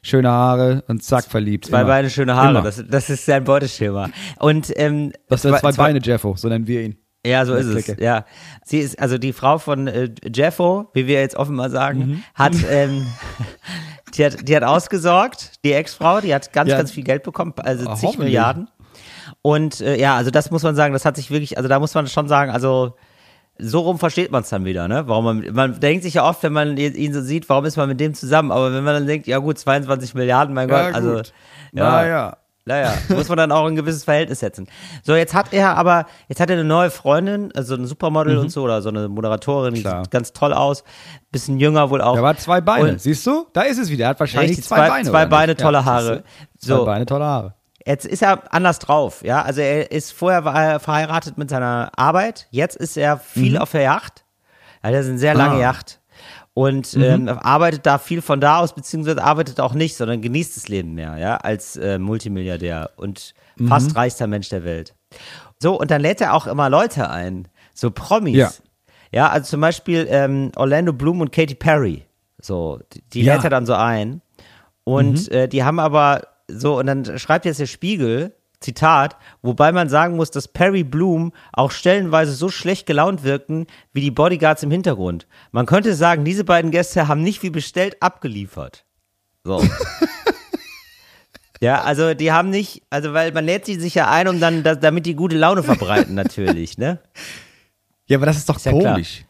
schöne 0.01 0.29
Haare 0.31 0.83
und 0.87 1.03
zack 1.03 1.25
verliebt. 1.25 1.65
Zwei 1.65 1.81
immer. 1.81 1.87
Beine, 1.89 2.09
schöne 2.09 2.35
Haare. 2.35 2.63
Das, 2.63 2.83
das 2.89 3.09
ist 3.11 3.25
sein 3.27 3.43
Beuteschema. 3.43 4.09
Und 4.39 4.73
ähm, 4.75 5.13
Das 5.29 5.43
sind 5.43 5.51
zwei- 5.51 5.59
zwei 5.59 5.71
zwei- 5.71 5.83
Beine 5.83 5.99
Jeffo, 6.01 6.35
so 6.35 6.49
nennen 6.49 6.65
wir 6.67 6.81
ihn. 6.81 6.97
Ja, 7.25 7.45
so 7.45 7.53
Ja, 7.53 7.59
ist 7.59 7.65
es. 7.67 7.85
Clique. 7.85 8.03
Ja, 8.03 8.25
sie 8.65 8.79
ist 8.79 8.99
also 8.99 9.17
die 9.17 9.31
Frau 9.33 9.57
von 9.57 9.87
äh, 9.87 10.09
Jeffo, 10.33 10.89
wie 10.93 11.07
wir 11.07 11.19
jetzt 11.21 11.35
offenbar 11.35 11.69
sagen, 11.69 11.99
Mhm. 11.99 12.23
hat, 12.35 12.53
ähm, 12.69 13.05
die 14.15 14.25
hat 14.25 14.47
die 14.47 14.55
hat 14.55 14.63
ausgesorgt, 14.63 15.63
die 15.63 15.73
Ex-Frau, 15.73 16.21
die 16.21 16.33
hat 16.33 16.51
ganz 16.53 16.69
Ja. 16.69 16.77
ganz 16.77 16.91
viel 16.91 17.03
Geld 17.03 17.23
bekommen, 17.23 17.53
also 17.57 17.87
Ah, 17.89 17.95
zig 17.95 18.07
hoffentlich. 18.09 18.25
Milliarden. 18.29 18.69
Und 19.41 19.81
äh, 19.81 19.97
ja, 19.99 20.15
also 20.15 20.31
das 20.31 20.51
muss 20.51 20.63
man 20.63 20.75
sagen, 20.75 20.93
das 20.93 21.05
hat 21.05 21.15
sich 21.15 21.31
wirklich, 21.31 21.57
also 21.57 21.69
da 21.69 21.79
muss 21.79 21.93
man 21.93 22.07
schon 22.07 22.27
sagen, 22.27 22.51
also 22.51 22.95
so 23.57 23.81
rum 23.81 23.99
versteht 23.99 24.31
man 24.31 24.41
es 24.41 24.49
dann 24.49 24.65
wieder, 24.65 24.87
ne? 24.87 25.03
Warum 25.07 25.25
man, 25.25 25.53
man 25.53 25.79
denkt 25.79 26.03
sich 26.03 26.15
ja 26.15 26.27
oft, 26.27 26.41
wenn 26.43 26.53
man 26.53 26.75
ihn 26.75 27.13
so 27.13 27.21
sieht, 27.21 27.47
warum 27.49 27.65
ist 27.65 27.77
man 27.77 27.87
mit 27.87 27.99
dem 27.99 28.13
zusammen? 28.15 28.51
Aber 28.51 28.73
wenn 28.73 28.83
man 28.83 28.95
dann 28.95 29.07
denkt, 29.07 29.27
ja 29.27 29.37
gut, 29.37 29.59
22 29.59 30.15
Milliarden, 30.15 30.53
mein 30.55 30.67
Gott, 30.67 30.93
also 30.93 31.21
Naja. 31.71 32.37
Naja, 32.65 32.93
muss 33.09 33.27
man 33.29 33.37
dann 33.37 33.51
auch 33.51 33.65
ein 33.65 33.75
gewisses 33.75 34.03
Verhältnis 34.05 34.39
setzen. 34.39 34.67
So, 35.03 35.15
jetzt 35.15 35.33
hat 35.33 35.51
er 35.53 35.75
aber, 35.77 36.05
jetzt 36.29 36.39
hat 36.39 36.49
er 36.49 36.53
eine 36.55 36.63
neue 36.63 36.89
Freundin, 36.89 37.51
also 37.55 37.75
ein 37.75 37.85
Supermodel 37.85 38.37
und 38.37 38.49
so, 38.49 38.63
oder 38.63 38.81
so 38.81 38.89
eine 38.89 39.09
Moderatorin, 39.09 39.73
die 39.73 39.79
Mhm. 39.81 39.83
Klar. 39.83 40.03
sieht 40.03 40.11
ganz 40.11 40.33
toll 40.33 40.53
aus, 40.53 40.83
bisschen 41.31 41.59
jünger 41.59 41.89
wohl 41.89 42.01
auch. 42.01 42.15
Er 42.15 42.23
war 42.23 42.37
zwei 42.37 42.61
Beine. 42.61 42.89
Und- 42.91 43.01
Siehst 43.01 43.25
du? 43.27 43.47
Da 43.53 43.61
ist 43.63 43.79
es 43.79 43.89
wieder. 43.89 44.05
Er 44.05 44.09
hat 44.09 44.19
wahrscheinlich 44.19 44.51
Richtig, 44.51 44.65
zwei, 44.65 44.77
zwei- 44.77 44.89
Beine. 44.89 45.09
zwei 45.09 45.25
Beine, 45.25 45.55
tolle 45.57 45.77
Ja, 45.79 45.85
Haare. 45.85 46.23
So. 46.57 46.77
Zwei 46.79 46.85
Beine, 46.85 47.05
tolle 47.05 47.25
Haare. 47.25 47.53
Jetzt 47.85 48.05
ist 48.05 48.21
er 48.21 48.43
anders 48.53 48.79
drauf, 48.79 49.23
ja. 49.25 49.41
Also 49.41 49.59
er 49.59 49.91
ist 49.91 50.13
vorher 50.13 50.45
war 50.45 50.63
er 50.63 50.79
verheiratet 50.79 51.37
mit 51.37 51.49
seiner 51.49 51.91
Arbeit, 51.97 52.47
jetzt 52.49 52.77
ist 52.77 52.95
er 52.95 53.17
viel 53.17 53.57
auf 53.57 53.71
der 53.71 53.81
Yacht. 53.81 54.23
Er 54.81 54.89
hat 54.91 54.95
eine 55.05 55.17
sehr 55.17 55.33
lange 55.33 55.55
Mhm. 55.55 55.59
Ah. 55.59 55.63
Yacht 55.63 55.99
und 56.53 56.93
ähm, 56.95 57.27
arbeitet 57.29 57.85
da 57.85 57.97
viel 57.97 58.21
von 58.21 58.39
da 58.39 58.59
aus, 58.59 58.75
beziehungsweise 58.75 59.23
arbeitet 59.23 59.59
auch 59.59 59.73
nicht, 59.73 59.95
sondern 59.95 60.21
genießt 60.21 60.55
das 60.55 60.67
Leben 60.67 60.93
mehr, 60.93 61.17
ja, 61.17 61.37
als 61.37 61.75
äh, 61.77 61.97
Multimilliardär 61.99 62.91
und 62.95 63.33
Mhm. 63.55 63.67
fast 63.67 63.95
reichster 63.95 64.25
Mensch 64.25 64.49
der 64.49 64.63
Welt. 64.63 64.95
So, 65.61 65.79
und 65.79 65.91
dann 65.91 66.01
lädt 66.01 66.21
er 66.21 66.33
auch 66.33 66.47
immer 66.47 66.69
Leute 66.71 67.09
ein, 67.11 67.47
so 67.75 67.91
Promis. 67.91 68.35
Ja. 68.35 68.51
Ja, 69.11 69.29
also 69.29 69.47
zum 69.51 69.61
Beispiel 69.61 70.07
ähm, 70.09 70.51
Orlando 70.55 70.91
Bloom 70.91 71.21
und 71.21 71.31
Katy 71.31 71.53
Perry. 71.53 72.03
So, 72.41 72.79
die, 72.93 73.01
die 73.13 73.21
Ja. 73.21 73.35
lädt 73.35 73.43
er 73.43 73.51
dann 73.51 73.67
so 73.67 73.75
ein. 73.75 74.21
Und 74.85 75.31
äh, 75.31 75.47
die 75.47 75.63
haben 75.63 75.79
aber 75.79 76.23
so, 76.47 76.79
und 76.79 76.87
dann 76.87 77.19
schreibt 77.19 77.45
jetzt 77.45 77.59
der 77.59 77.67
Spiegel, 77.67 78.33
Zitat, 78.63 79.15
wobei 79.43 79.71
man 79.71 79.89
sagen 79.89 80.15
muss, 80.15 80.31
dass 80.31 80.47
Perry 80.47 80.83
Bloom 80.83 81.33
auch 81.51 81.71
stellenweise 81.71 82.33
so 82.33 82.49
schlecht 82.49 82.85
gelaunt 82.87 83.23
wirkten 83.23 83.67
wie 83.93 84.01
die 84.01 84.11
Bodyguards 84.11 84.63
im 84.63 84.71
Hintergrund. 84.71 85.27
Man 85.51 85.65
könnte 85.67 85.93
sagen, 85.93 86.25
diese 86.25 86.43
beiden 86.43 86.71
Gäste 86.71 87.07
haben 87.07 87.21
nicht 87.21 87.43
wie 87.43 87.49
bestellt 87.51 88.01
abgeliefert. 88.01 88.85
So. 89.43 89.61
ja, 91.61 91.81
also 91.81 92.13
die 92.13 92.31
haben 92.31 92.49
nicht, 92.49 92.83
also 92.89 93.13
weil 93.13 93.31
man 93.31 93.45
lädt 93.45 93.65
sie 93.65 93.79
sich 93.79 93.95
ja 93.95 94.09
ein, 94.09 94.27
um 94.27 94.39
dann, 94.39 94.63
da, 94.63 94.75
damit 94.75 95.05
die 95.05 95.15
gute 95.15 95.37
Laune 95.37 95.63
verbreiten, 95.63 96.15
natürlich, 96.15 96.77
ne? 96.77 96.99
Ja, 98.07 98.17
aber 98.17 98.25
das 98.25 98.37
ist 98.37 98.49
doch 98.49 98.59
ja 98.59 98.71
klar. 98.71 98.93
komisch. 98.95 99.23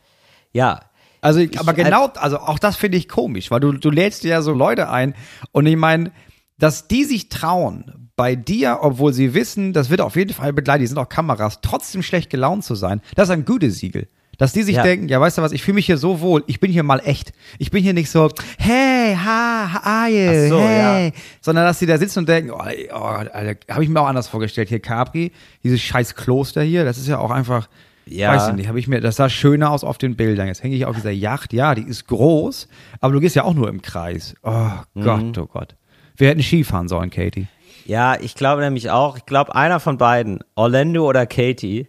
Ja. 0.51 0.81
Also, 1.21 1.39
ich, 1.39 1.53
Ich- 1.53 1.59
aber 1.59 1.73
genau, 1.73 2.07
also 2.15 2.39
auch 2.39 2.59
das 2.59 2.75
finde 2.75 2.97
ich 2.97 3.07
komisch, 3.07 3.51
weil 3.51 3.59
du, 3.59 3.71
du 3.73 3.89
lädst 3.91 4.23
dir 4.23 4.29
ja 4.31 4.41
so 4.41 4.51
Leute 4.53 4.89
ein 4.89 5.15
und 5.51 5.65
ich 5.67 5.77
meine, 5.77 6.11
dass 6.57 6.87
die 6.87 7.03
sich 7.05 7.29
trauen, 7.29 8.02
bei 8.15 8.35
dir, 8.35 8.79
obwohl 8.81 9.13
sie 9.13 9.33
wissen, 9.33 9.73
das 9.73 9.89
wird 9.89 10.01
auf 10.01 10.15
jeden 10.15 10.33
Fall 10.33 10.53
begleitet, 10.53 10.83
die 10.83 10.87
sind 10.87 10.97
auch 10.97 11.09
Kameras, 11.09 11.59
trotzdem 11.61 12.03
schlecht 12.03 12.29
gelaunt 12.29 12.63
zu 12.63 12.75
sein, 12.75 13.01
das 13.15 13.29
ist 13.29 13.33
ein 13.33 13.45
Gütesiegel. 13.45 14.07
Dass 14.39 14.51
die 14.51 14.63
sich 14.63 14.77
Ja. 14.77 14.83
denken, 14.83 15.09
ja, 15.09 15.21
weißt 15.21 15.37
du 15.37 15.41
was, 15.43 15.51
ich 15.51 15.61
fühle 15.61 15.75
mich 15.75 15.85
hier 15.85 15.97
so 15.99 16.19
wohl, 16.19 16.43
ich 16.47 16.59
bin 16.59 16.71
hier 16.71 16.81
mal 16.81 16.99
echt. 17.05 17.33
Ich 17.59 17.69
bin 17.69 17.83
hier 17.83 17.93
nicht 17.93 18.09
so, 18.09 18.29
hey, 18.57 19.15
ha, 19.15 19.69
how 19.75 19.85
are 19.85 20.09
you, 20.09 20.29
Ach 20.45 20.49
so, 20.49 20.59
hey. 20.67 21.05
ja. 21.07 21.11
Sondern 21.39 21.65
dass 21.65 21.77
sie 21.77 21.85
da 21.85 21.99
sitzen 21.99 22.19
und 22.19 22.29
denken, 22.29 22.49
oh, 22.49 22.57
oh 22.93 22.95
habe 22.99 23.83
ich 23.83 23.89
mir 23.89 24.01
auch 24.01 24.07
anders 24.07 24.27
vorgestellt. 24.27 24.69
Hier 24.69 24.79
Capri, 24.79 25.31
dieses 25.63 25.81
scheiß 25.81 26.15
Kloster 26.15 26.63
hier, 26.63 26.83
das 26.83 26.97
ist 26.97 27.07
ja 27.07 27.19
auch 27.19 27.29
einfach, 27.29 27.69
Ja. 28.07 28.33
weiß 28.35 28.49
ich 28.49 28.55
nicht, 28.55 28.67
habe 28.67 28.79
ich 28.79 28.87
mir, 28.87 29.01
das 29.01 29.17
sah 29.17 29.29
schöner 29.29 29.69
aus 29.69 29.83
auf 29.83 29.99
den 29.99 30.15
Bildern. 30.15 30.47
Jetzt 30.47 30.63
hänge 30.63 30.75
ich 30.75 30.85
auf 30.87 30.95
dieser 30.95 31.11
Yacht, 31.11 31.53
ja, 31.53 31.75
die 31.75 31.83
ist 31.83 32.07
groß, 32.07 32.67
aber 33.01 33.13
du 33.13 33.19
gehst 33.19 33.35
ja 33.35 33.43
auch 33.43 33.53
nur 33.53 33.69
im 33.69 33.83
Kreis. 33.83 34.33
Oh 34.41 34.49
Mhm. 34.95 35.03
Gott, 35.03 35.37
oh 35.37 35.45
Gott. 35.45 35.75
Wir 36.17 36.29
hätten 36.29 36.41
Skifahren 36.41 36.87
sollen, 36.87 37.11
Katie. 37.11 37.45
Ja, 37.85 38.15
ich 38.19 38.35
glaube 38.35 38.61
nämlich 38.61 38.89
auch, 38.91 39.17
ich 39.17 39.25
glaube 39.25 39.55
einer 39.55 39.79
von 39.79 39.97
beiden, 39.97 40.39
Orlando 40.55 41.07
oder 41.07 41.25
Katie, 41.25 41.87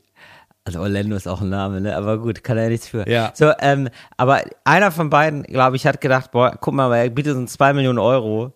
also 0.64 0.80
Orlando 0.80 1.14
ist 1.14 1.28
auch 1.28 1.42
ein 1.42 1.50
Name, 1.50 1.80
ne? 1.82 1.94
Aber 1.94 2.18
gut, 2.18 2.42
kann 2.42 2.56
er 2.56 2.70
nichts 2.70 2.88
für. 2.88 3.06
Ja. 3.08 3.32
So, 3.34 3.52
ähm, 3.60 3.90
aber 4.16 4.42
einer 4.64 4.90
von 4.90 5.10
beiden, 5.10 5.42
glaube 5.42 5.76
ich, 5.76 5.86
hat 5.86 6.00
gedacht, 6.00 6.30
boah, 6.32 6.56
guck 6.58 6.72
mal, 6.74 6.90
er 6.96 7.10
bietet 7.10 7.36
uns 7.36 7.52
zwei 7.52 7.74
Millionen 7.74 7.98
Euro, 7.98 8.52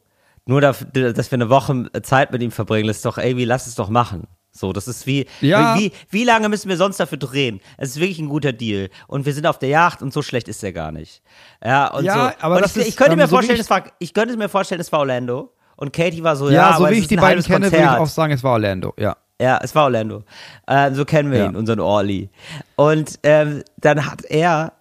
nur 0.47 0.63
dafür, 0.63 1.13
dass 1.13 1.31
wir 1.31 1.37
eine 1.37 1.51
Woche 1.51 1.91
Zeit 2.03 2.33
mit 2.33 2.43
ihm 2.43 2.51
verbringen. 2.51 2.89
Das 2.89 2.97
ist 2.97 3.05
doch, 3.05 3.19
ey, 3.19 3.37
wie 3.37 3.45
lass 3.45 3.67
es 3.67 3.75
doch 3.75 3.91
machen. 3.91 4.27
So, 4.51 4.73
das 4.73 4.89
ist 4.89 5.07
wie, 5.07 5.27
Ja. 5.43 5.77
wie, 5.77 5.93
wie 6.09 6.25
lange 6.25 6.49
müssen 6.49 6.71
wir 6.71 6.79
sonst 6.79 6.99
dafür 6.99 7.19
drehen? 7.19 7.61
Es 7.77 7.91
ist 7.91 8.01
wirklich 8.01 8.19
ein 8.19 8.31
guter 8.31 8.55
Deal. 8.55 8.89
Und 9.07 9.27
wir 9.27 9.35
sind 9.35 9.47
auf 9.47 9.59
der 9.59 9.69
Yacht 9.69 10.01
und 10.01 10.13
so 10.13 10.23
schlecht 10.23 10.49
ist 10.49 10.65
er 10.65 10.73
gar 10.73 10.91
nicht. 10.91 11.23
Ja, 11.63 11.89
und 11.89 12.05
Ja, 12.05 12.31
so. 12.39 12.45
aber 12.45 12.57
und 12.57 12.63
das 12.63 12.75
ich, 12.75 12.83
ist, 12.83 12.89
ich 12.89 12.97
könnte 12.97 13.17
mir 13.17 13.27
so 13.29 13.37
vorstellen, 13.37 13.57
ich- 13.57 13.65
es 13.65 13.71
war, 13.71 13.85
ich 13.99 14.15
könnte 14.15 14.35
mir 14.39 14.49
vorstellen, 14.49 14.81
es 14.81 14.91
war 14.91 15.01
Orlando. 15.01 15.53
Und 15.79 15.93
Katie 15.93 16.23
war 16.23 16.37
so, 16.37 16.51
Ja, 16.51 16.71
ja, 16.71 16.77
so 16.77 16.85
aber 16.85 16.93
wie 16.95 16.99
ich 16.99 17.07
die 17.09 17.17
beiden 17.17 17.43
kenne, 17.43 17.67
würde 17.67 17.77
Konzert. 17.79 17.95
ich 17.95 18.01
auch 18.01 18.07
sagen, 18.07 18.33
es 18.35 18.45
war 18.45 18.53
Orlando, 18.53 18.93
ja. 18.99 19.17
Ja, 19.41 19.59
es 19.63 19.73
war 19.75 19.85
Orlando. 19.85 20.25
Äh, 20.67 20.93
so 20.93 21.05
kennen 21.05 21.31
wir 21.31 21.39
Ja. 21.39 21.47
ihn, 21.47 21.55
unseren 21.57 21.79
Orly. 21.81 22.29
Und 22.75 23.21
ähm, 23.23 23.63
dann 23.77 24.05
hat 24.05 24.25
er 24.25 24.73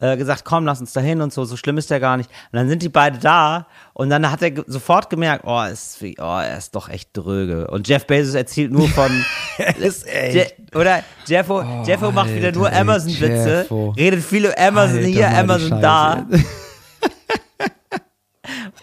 äh, 0.00 0.16
gesagt, 0.16 0.44
komm, 0.44 0.64
lass 0.66 0.78
uns 0.78 0.92
da 0.92 1.00
hin 1.00 1.20
und 1.22 1.32
so, 1.32 1.44
so 1.46 1.56
schlimm 1.56 1.76
ist 1.78 1.90
der 1.90 1.98
gar 2.00 2.16
nicht. 2.16 2.30
Und 2.52 2.58
dann 2.58 2.68
sind 2.68 2.82
die 2.82 2.88
beide 2.88 3.18
da 3.18 3.66
und 3.94 4.10
dann 4.10 4.30
hat 4.30 4.42
er 4.42 4.50
ge 4.52 4.62
sofort 4.68 5.10
gemerkt, 5.10 5.44
oh, 5.46 5.60
ist, 5.62 5.98
oh, 6.02 6.22
er 6.22 6.56
ist 6.58 6.76
doch 6.76 6.88
echt 6.88 7.08
dröge. 7.14 7.66
Und 7.68 7.88
Jeff 7.88 8.06
Bezos 8.06 8.34
erzählt 8.34 8.70
nur 8.70 8.88
von, 8.88 9.10
ist 9.80 10.06
Je 10.06 10.46
oder 10.74 11.02
Jeffo, 11.26 11.64
Jeffo 11.84 12.12
macht 12.12 12.32
wieder 12.32 12.52
nur 12.52 12.64
Oh, 12.64 12.66
Alter, 12.66 12.80
Amazon-Witze, 12.82 13.66
redet 13.96 14.22
viele 14.22 14.56
Amazon 14.56 14.98
Alter, 14.98 15.08
hier, 15.08 15.28
Amazon 15.36 15.80
da. 15.80 16.26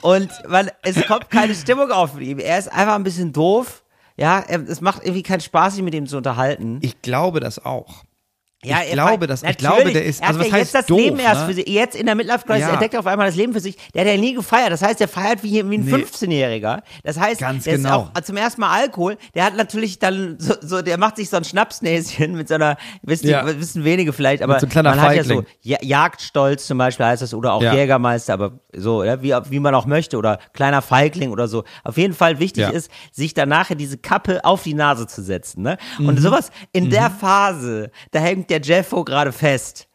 Und 0.03 0.29
man, 0.47 0.69
es 0.81 1.01
kommt 1.07 1.29
keine 1.29 1.55
Stimmung 1.55 1.89
auf 1.91 2.13
mit 2.13 2.27
ihm. 2.27 2.39
Er 2.39 2.59
ist 2.59 2.71
einfach 2.71 2.95
ein 2.95 3.03
bisschen 3.03 3.31
doof. 3.31 3.83
Ja, 4.17 4.41
es 4.41 4.81
macht 4.81 5.01
irgendwie 5.03 5.23
keinen 5.23 5.39
Spaß, 5.39 5.75
sich 5.75 5.83
mit 5.83 5.95
ihm 5.95 6.05
zu 6.07 6.17
unterhalten. 6.17 6.77
Ich 6.81 7.01
glaube 7.01 7.39
das 7.39 7.63
auch. 7.63 8.03
Ja, 8.63 8.77
ich 8.85 8.93
glaube, 8.93 9.27
dass- 9.27 9.43
ich 9.43 9.57
glaube, 9.57 9.91
der 9.91 10.03
ist- 10.05 10.21
Er 10.21 10.27
hat 10.29 10.35
also 10.35 10.39
was 10.39 10.47
ja 10.47 10.53
heißt 10.53 10.73
jetzt 10.73 10.75
das 10.75 10.85
doof, 10.87 10.99
Leben 10.99 11.19
erst 11.19 11.41
ne? 11.41 11.47
für 11.47 11.53
sich. 11.53 11.67
Jetzt 11.67 11.95
in 11.95 12.05
der 12.05 12.15
Midlife 12.15 12.45
Crisis 12.45 12.61
Ja. 12.61 12.69
entdeckt 12.73 12.93
er 12.93 12.99
auf 13.01 13.07
einmal 13.07 13.27
das 13.27 13.35
Leben 13.35 13.53
für 13.53 13.59
sich. 13.59 13.77
Der 13.93 14.01
hat 14.05 14.11
ja 14.11 14.17
nie 14.17 14.33
gefeiert. 14.33 14.71
Das 14.71 14.81
heißt, 14.81 14.99
der 14.99 15.07
feiert 15.07 15.43
wie, 15.43 15.53
wie 15.69 15.77
ein 15.77 15.85
Nee. 15.85 15.91
15-Jähriger. 15.91 16.81
Das 17.03 17.19
heißt, 17.19 17.39
Ganz 17.39 17.63
der 17.65 17.77
genau. 17.77 18.03
ist 18.03 18.17
auch 18.17 18.21
zum 18.21 18.37
ersten 18.37 18.61
Mal 18.61 18.71
Alkohol. 18.71 19.17
Der 19.35 19.45
hat 19.45 19.55
natürlich 19.57 19.99
dann 19.99 20.35
so, 20.39 20.53
so 20.61 20.81
der 20.81 20.97
macht 20.97 21.17
sich 21.17 21.29
so 21.29 21.37
ein 21.37 21.43
Schnapsnäschen 21.43 22.35
mit 22.35 22.47
so 22.47 22.55
einer, 22.55 22.77
wissen, 23.01 23.27
Ja. 23.27 23.43
die, 23.43 23.59
wissen 23.59 23.83
wenige 23.83 24.13
vielleicht, 24.13 24.41
aber 24.43 24.59
so 24.59 24.67
man 24.73 24.99
hat 25.01 25.15
ja 25.15 25.23
so 25.23 25.29
Feigling. 25.35 25.45
ja, 25.61 25.77
Jagdstolz 25.81 26.67
zum 26.67 26.77
Beispiel 26.77 27.05
heißt 27.05 27.21
das 27.21 27.33
oder 27.33 27.53
auch. 27.53 27.61
Jägermeister, 27.61 28.33
aber 28.33 28.59
so, 28.75 29.03
ja, 29.03 29.21
wie, 29.21 29.33
wie 29.49 29.59
man 29.59 29.73
auch 29.75 29.85
möchte 29.85 30.17
oder 30.17 30.39
kleiner 30.53 30.81
Feigling 30.81 31.31
oder 31.31 31.47
so. 31.47 31.63
Auf 31.83 31.97
jeden 31.97 32.13
Fall 32.13 32.39
wichtig 32.39 32.69
ist, 32.69 32.89
sich 33.11 33.33
dann 33.33 33.49
nachher 33.49 33.75
diese 33.75 33.97
Kappe 33.97 34.43
auf 34.45 34.63
die 34.63 34.73
Nase 34.73 35.07
zu 35.07 35.21
setzen. 35.23 35.63
Ne? 35.63 35.77
Mhm. 35.99 36.07
Und 36.09 36.19
sowas 36.19 36.49
in 36.71 36.89
der 36.89 37.09
Phase, 37.09 37.91
da 38.11 38.19
hängt 38.19 38.49
der 38.59 38.61
Jeffo 38.61 39.03
gerade 39.03 39.31
fest. 39.31 39.87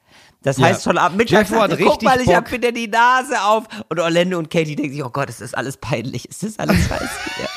Das 0.42 0.56
Ja. 0.58 0.66
heißt 0.66 0.84
schon 0.84 0.98
ab 0.98 1.12
Mittag, 1.16 1.48
Jeffo 1.50 1.60
hat 1.60 1.70
sagt 1.70 1.82
guck 1.82 2.02
mal, 2.02 2.20
ich 2.20 2.34
hab 2.34 2.50
wieder 2.52 2.70
die 2.72 2.86
Nase 2.88 3.40
auf. 3.42 3.64
Und 3.88 3.98
Orlando 4.00 4.38
und 4.38 4.50
Katie 4.50 4.76
denken 4.76 4.92
sich, 4.92 5.04
oh 5.04 5.10
Gott, 5.10 5.28
ist 5.28 5.40
das 5.40 5.52
alles 5.54 5.76
peinlich, 5.76 6.28
ist 6.28 6.42
das 6.42 6.58
alles 6.58 6.76
scheiße. 6.88 7.04
ja. 7.40 7.48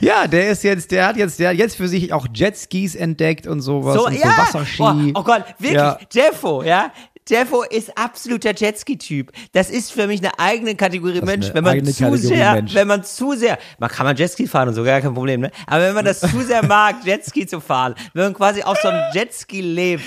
Ja, 0.00 0.26
der 0.26 0.48
ist 0.48 0.64
jetzt, 0.64 0.90
der 0.92 1.06
hat 1.06 1.16
jetzt, 1.16 1.38
der 1.38 1.50
hat 1.50 1.56
jetzt 1.56 1.76
für 1.76 1.86
sich 1.86 2.12
auch 2.12 2.26
Jetskis 2.34 2.94
entdeckt 2.94 3.46
und 3.46 3.60
sowas 3.60 3.94
So, 3.96 4.06
und 4.06 4.14
ja, 4.14 4.30
so 4.30 4.58
Wasserski. 4.58 4.78
Boah, 4.78 5.20
oh 5.20 5.22
Gott, 5.22 5.44
wirklich, 5.58 5.74
Ja. 5.74 5.98
Jeffo, 6.10 6.62
ja. 6.62 6.90
Jeffo 7.28 7.62
ist 7.62 7.96
absoluter 7.96 8.52
Jetski-Typ. 8.54 9.30
Das 9.52 9.70
ist 9.70 9.92
für 9.92 10.06
mich 10.06 10.20
eine 10.20 10.38
eigene 10.38 10.74
Kategorie 10.74 11.18
ist 11.18 11.24
Mensch, 11.24 11.50
wenn 11.52 11.62
man 11.64 11.84
zu 11.84 11.92
Kategorie 11.92 12.18
sehr, 12.18 12.52
Mensch. 12.54 12.74
wenn 12.74 12.88
man 12.88 13.04
zu 13.04 13.32
sehr, 13.34 13.58
man 13.78 13.90
kann 13.90 14.06
man 14.06 14.16
Jetski 14.16 14.46
fahren 14.46 14.68
und 14.68 14.74
so, 14.74 14.82
gar 14.84 15.00
kein 15.00 15.14
Problem, 15.14 15.40
ne? 15.42 15.50
Aber 15.66 15.82
wenn 15.84 15.94
man 15.94 16.04
das 16.04 16.20
zu 16.20 16.40
sehr 16.42 16.64
mag, 16.66 16.96
Jetski 17.04 17.46
zu 17.46 17.60
fahren, 17.60 17.94
wenn 18.14 18.24
man 18.24 18.34
quasi 18.34 18.62
auf 18.62 18.76
so 18.82 18.88
einem 18.88 19.02
Jetski 19.14 19.60
lebt, 19.60 20.02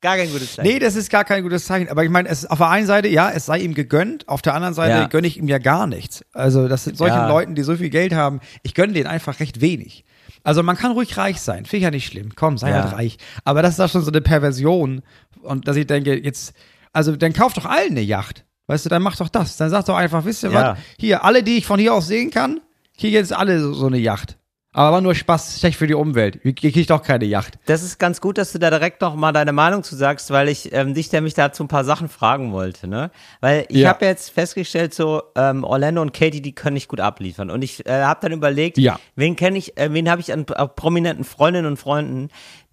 gar 0.00 0.16
kein 0.16 0.30
gutes 0.30 0.54
Zeichen. 0.54 0.68
Nee, 0.68 0.78
das 0.78 0.94
ist 0.96 1.10
gar 1.10 1.24
kein 1.24 1.42
gutes 1.42 1.64
Zeichen. 1.66 1.88
Aber 1.90 2.04
ich 2.04 2.10
meine, 2.10 2.28
es 2.28 2.44
ist 2.44 2.50
auf 2.50 2.58
der 2.58 2.68
einen 2.70 2.86
Seite, 2.86 3.08
ja, 3.08 3.30
es 3.30 3.46
sei 3.46 3.58
ihm 3.58 3.74
gegönnt, 3.74 4.28
auf 4.28 4.40
der 4.40 4.54
anderen 4.54 4.72
Seite 4.74 4.92
Ja. 5.00 5.06
gönne 5.08 5.26
ich 5.26 5.36
ihm 5.38 5.48
ja 5.48 5.58
gar 5.58 5.86
nichts. 5.86 6.24
Also, 6.32 6.68
das 6.68 6.84
sind 6.84 6.96
solchen 6.96 7.16
Ja. 7.16 7.28
Leuten, 7.28 7.54
die 7.54 7.62
so 7.62 7.76
viel 7.76 7.90
Geld 7.90 8.14
haben, 8.14 8.40
ich 8.62 8.74
gönne 8.74 8.92
denen 8.94 9.08
einfach 9.08 9.40
recht 9.40 9.60
wenig. 9.60 10.04
Also 10.42 10.62
man 10.62 10.76
kann 10.76 10.92
ruhig 10.92 11.16
reich 11.16 11.40
sein, 11.40 11.64
finde 11.66 11.76
ich 11.78 11.82
ja 11.84 11.90
nicht 11.90 12.06
schlimm. 12.06 12.30
Komm, 12.34 12.58
sei 12.58 12.70
Ja. 12.70 12.82
halt 12.84 12.92
reich. 12.94 13.18
Aber 13.44 13.62
das 13.62 13.72
ist 13.72 13.78
doch 13.80 13.88
schon 13.90 14.02
so 14.02 14.10
eine 14.10 14.20
Perversion. 14.20 15.02
Und 15.42 15.68
dass 15.68 15.76
ich 15.76 15.86
denke, 15.86 16.14
jetzt, 16.22 16.54
also 16.92 17.14
dann 17.16 17.32
kauf 17.32 17.52
doch 17.52 17.66
allen 17.66 17.90
eine 17.92 18.00
Yacht. 18.00 18.44
Weißt 18.66 18.84
du, 18.84 18.88
dann 18.88 19.02
mach 19.02 19.16
doch 19.16 19.28
das. 19.28 19.56
Dann 19.56 19.70
sag 19.70 19.84
doch 19.86 19.96
einfach, 19.96 20.24
wisst 20.24 20.42
ihr 20.44 20.50
Ja. 20.50 20.72
was? 20.72 20.78
Hier, 20.98 21.24
alle, 21.24 21.42
die 21.42 21.58
ich 21.58 21.66
von 21.66 21.78
hier 21.80 21.92
aus 21.94 22.06
sehen 22.06 22.30
kann, 22.30 22.60
kriegen 22.98 23.14
jetzt 23.14 23.32
alle 23.32 23.60
so, 23.60 23.72
so 23.72 23.86
eine 23.86 23.98
Yacht. 23.98 24.36
Aber 24.72 24.92
war 24.92 25.00
nur 25.00 25.16
Spaß, 25.16 25.58
schlecht 25.58 25.76
für 25.78 25.88
die 25.88 25.94
Umwelt. 25.94 26.38
Ich 26.44 26.54
krieg 26.54 26.86
doch 26.86 27.02
keine 27.02 27.24
Yacht. 27.24 27.58
Das 27.66 27.82
ist 27.82 27.98
ganz 27.98 28.20
gut, 28.20 28.38
dass 28.38 28.52
du 28.52 28.60
da 28.60 28.70
direkt 28.70 29.00
noch 29.00 29.16
mal 29.16 29.32
deine 29.32 29.52
Meinung 29.52 29.82
zu 29.82 29.96
sagst, 29.96 30.30
weil 30.30 30.48
ich 30.48 30.72
ähm, 30.72 30.94
dich 30.94 31.10
nämlich 31.10 31.34
dazu 31.34 31.64
ein 31.64 31.68
paar 31.68 31.82
Sachen 31.84 32.08
fragen 32.08 32.52
wollte, 32.52 32.86
ne? 32.86 33.10
Weil 33.40 33.66
ich 33.68 33.78
Ja. 33.78 33.88
habe 33.88 34.06
jetzt 34.06 34.30
festgestellt, 34.30 34.94
so 34.94 35.22
ähm, 35.36 35.64
Orlando 35.64 36.00
und 36.02 36.12
Katie, 36.12 36.40
die 36.40 36.54
können 36.54 36.74
nicht 36.74 36.86
gut 36.86 37.00
abliefern. 37.00 37.50
Und 37.50 37.62
ich 37.62 37.84
äh, 37.86 38.02
habe 38.02 38.20
dann 38.22 38.30
überlegt, 38.30 38.78
Ja. 38.78 39.00
wen 39.16 39.34
kenne 39.34 39.58
ich, 39.58 39.76
äh, 39.76 39.92
wen 39.92 40.08
habe 40.08 40.20
ich 40.20 40.32
an 40.32 40.46
äh, 40.48 40.68
prominenten 40.68 41.24
Freundinnen 41.24 41.66
und 41.66 41.76
Freunden, 41.76 42.28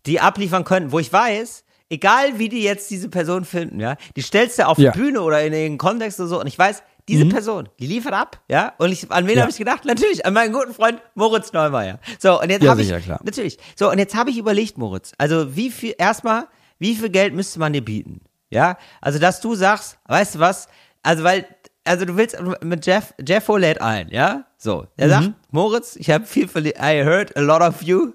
die 0.06 0.20
abliefern 0.20 0.66
könnten, 0.66 0.92
wo 0.92 1.00
ich 1.00 1.12
weiß, 1.12 1.64
egal 1.90 2.38
wie 2.38 2.50
die 2.50 2.62
jetzt 2.62 2.92
diese 2.92 3.10
Person 3.10 3.44
finden, 3.44 3.80
ja, 3.80 3.96
die 4.16 4.22
stellst 4.22 4.60
du 4.60 4.68
auf 4.68 4.78
Ja. 4.78 4.92
die 4.92 5.00
Bühne 5.00 5.22
oder 5.22 5.42
in 5.44 5.52
den 5.52 5.80
Kontext 5.80 6.20
oder 6.20 6.30
so, 6.30 6.40
und 6.40 6.46
ich 6.46 6.60
weiß, 6.60 6.84
diese 7.08 7.26
Person, 7.26 7.70
die 7.80 7.88
liefert 7.88 8.14
ab, 8.14 8.42
ja, 8.50 8.74
und 8.78 8.92
ich, 8.92 9.10
an 9.12 9.28
wen 9.28 9.36
Ja. 9.36 9.42
habe 9.42 9.52
ich 9.52 9.58
gedacht? 9.58 9.86
Natürlich, 9.86 10.26
an 10.26 10.34
meinen 10.34 10.54
guten 10.54 10.74
Freund 10.74 11.02
Moritz 11.16 11.54
Neumeier. 11.54 12.00
So, 12.20 12.42
und 12.42 12.50
jetzt 12.50 12.64
Ja, 12.64 12.72
habe 12.72 12.82
ich, 12.82 13.04
klar. 13.04 13.20
Natürlich. 13.24 13.58
So, 13.76 13.90
und 13.92 13.98
jetzt 14.00 14.16
habe 14.16 14.30
ich 14.30 14.38
überlegt, 14.38 14.78
Moritz. 14.78 15.14
Also, 15.18 15.56
wie 15.56 15.72
viel, 15.72 15.96
erstmal, 15.98 16.48
wie 16.80 16.96
viel 16.96 17.10
Geld 17.10 17.34
müsste 17.34 17.60
man 17.60 17.72
dir 17.74 17.84
bieten? 17.84 18.22
Ja? 18.50 18.78
Also, 19.02 19.20
dass 19.20 19.40
du 19.42 19.56
sagst, 19.56 19.98
weißt 20.08 20.36
du 20.36 20.40
was? 20.40 20.68
Also, 21.04 21.24
weil, 21.24 21.46
also 21.86 22.04
du 22.06 22.18
willst 22.18 22.38
mit 22.62 22.86
Jeff, 22.86 23.14
Jeffo 23.26 23.56
lädt 23.56 23.80
ein, 23.82 24.10
ja? 24.10 24.46
So. 24.58 24.88
Er 24.98 25.10
sagt, 25.10 25.32
Moritz, 25.52 25.96
ich 25.96 26.10
habe 26.10 26.26
viel 26.26 26.48
verli 26.50 26.72
I 26.78 27.04
heard 27.06 27.36
a 27.38 27.40
lot 27.42 27.62
of 27.62 27.82
you. 27.82 28.12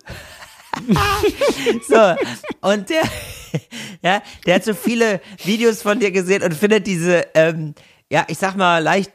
so, 1.89 2.15
und 2.61 2.89
der, 2.91 3.03
ja, 4.03 4.23
der 4.47 4.55
hat 4.57 4.65
so 4.65 4.75
viele 4.75 5.21
Videos 5.45 5.83
von 5.83 5.99
dir 6.01 6.11
gesehen 6.11 6.43
und 6.43 6.55
findet 6.55 6.87
diese, 6.87 7.27
ähm, 7.35 7.75
ja, 8.13 8.25
ich 8.29 8.39
sag 8.39 8.57
mal, 8.57 8.83
leicht 8.83 9.11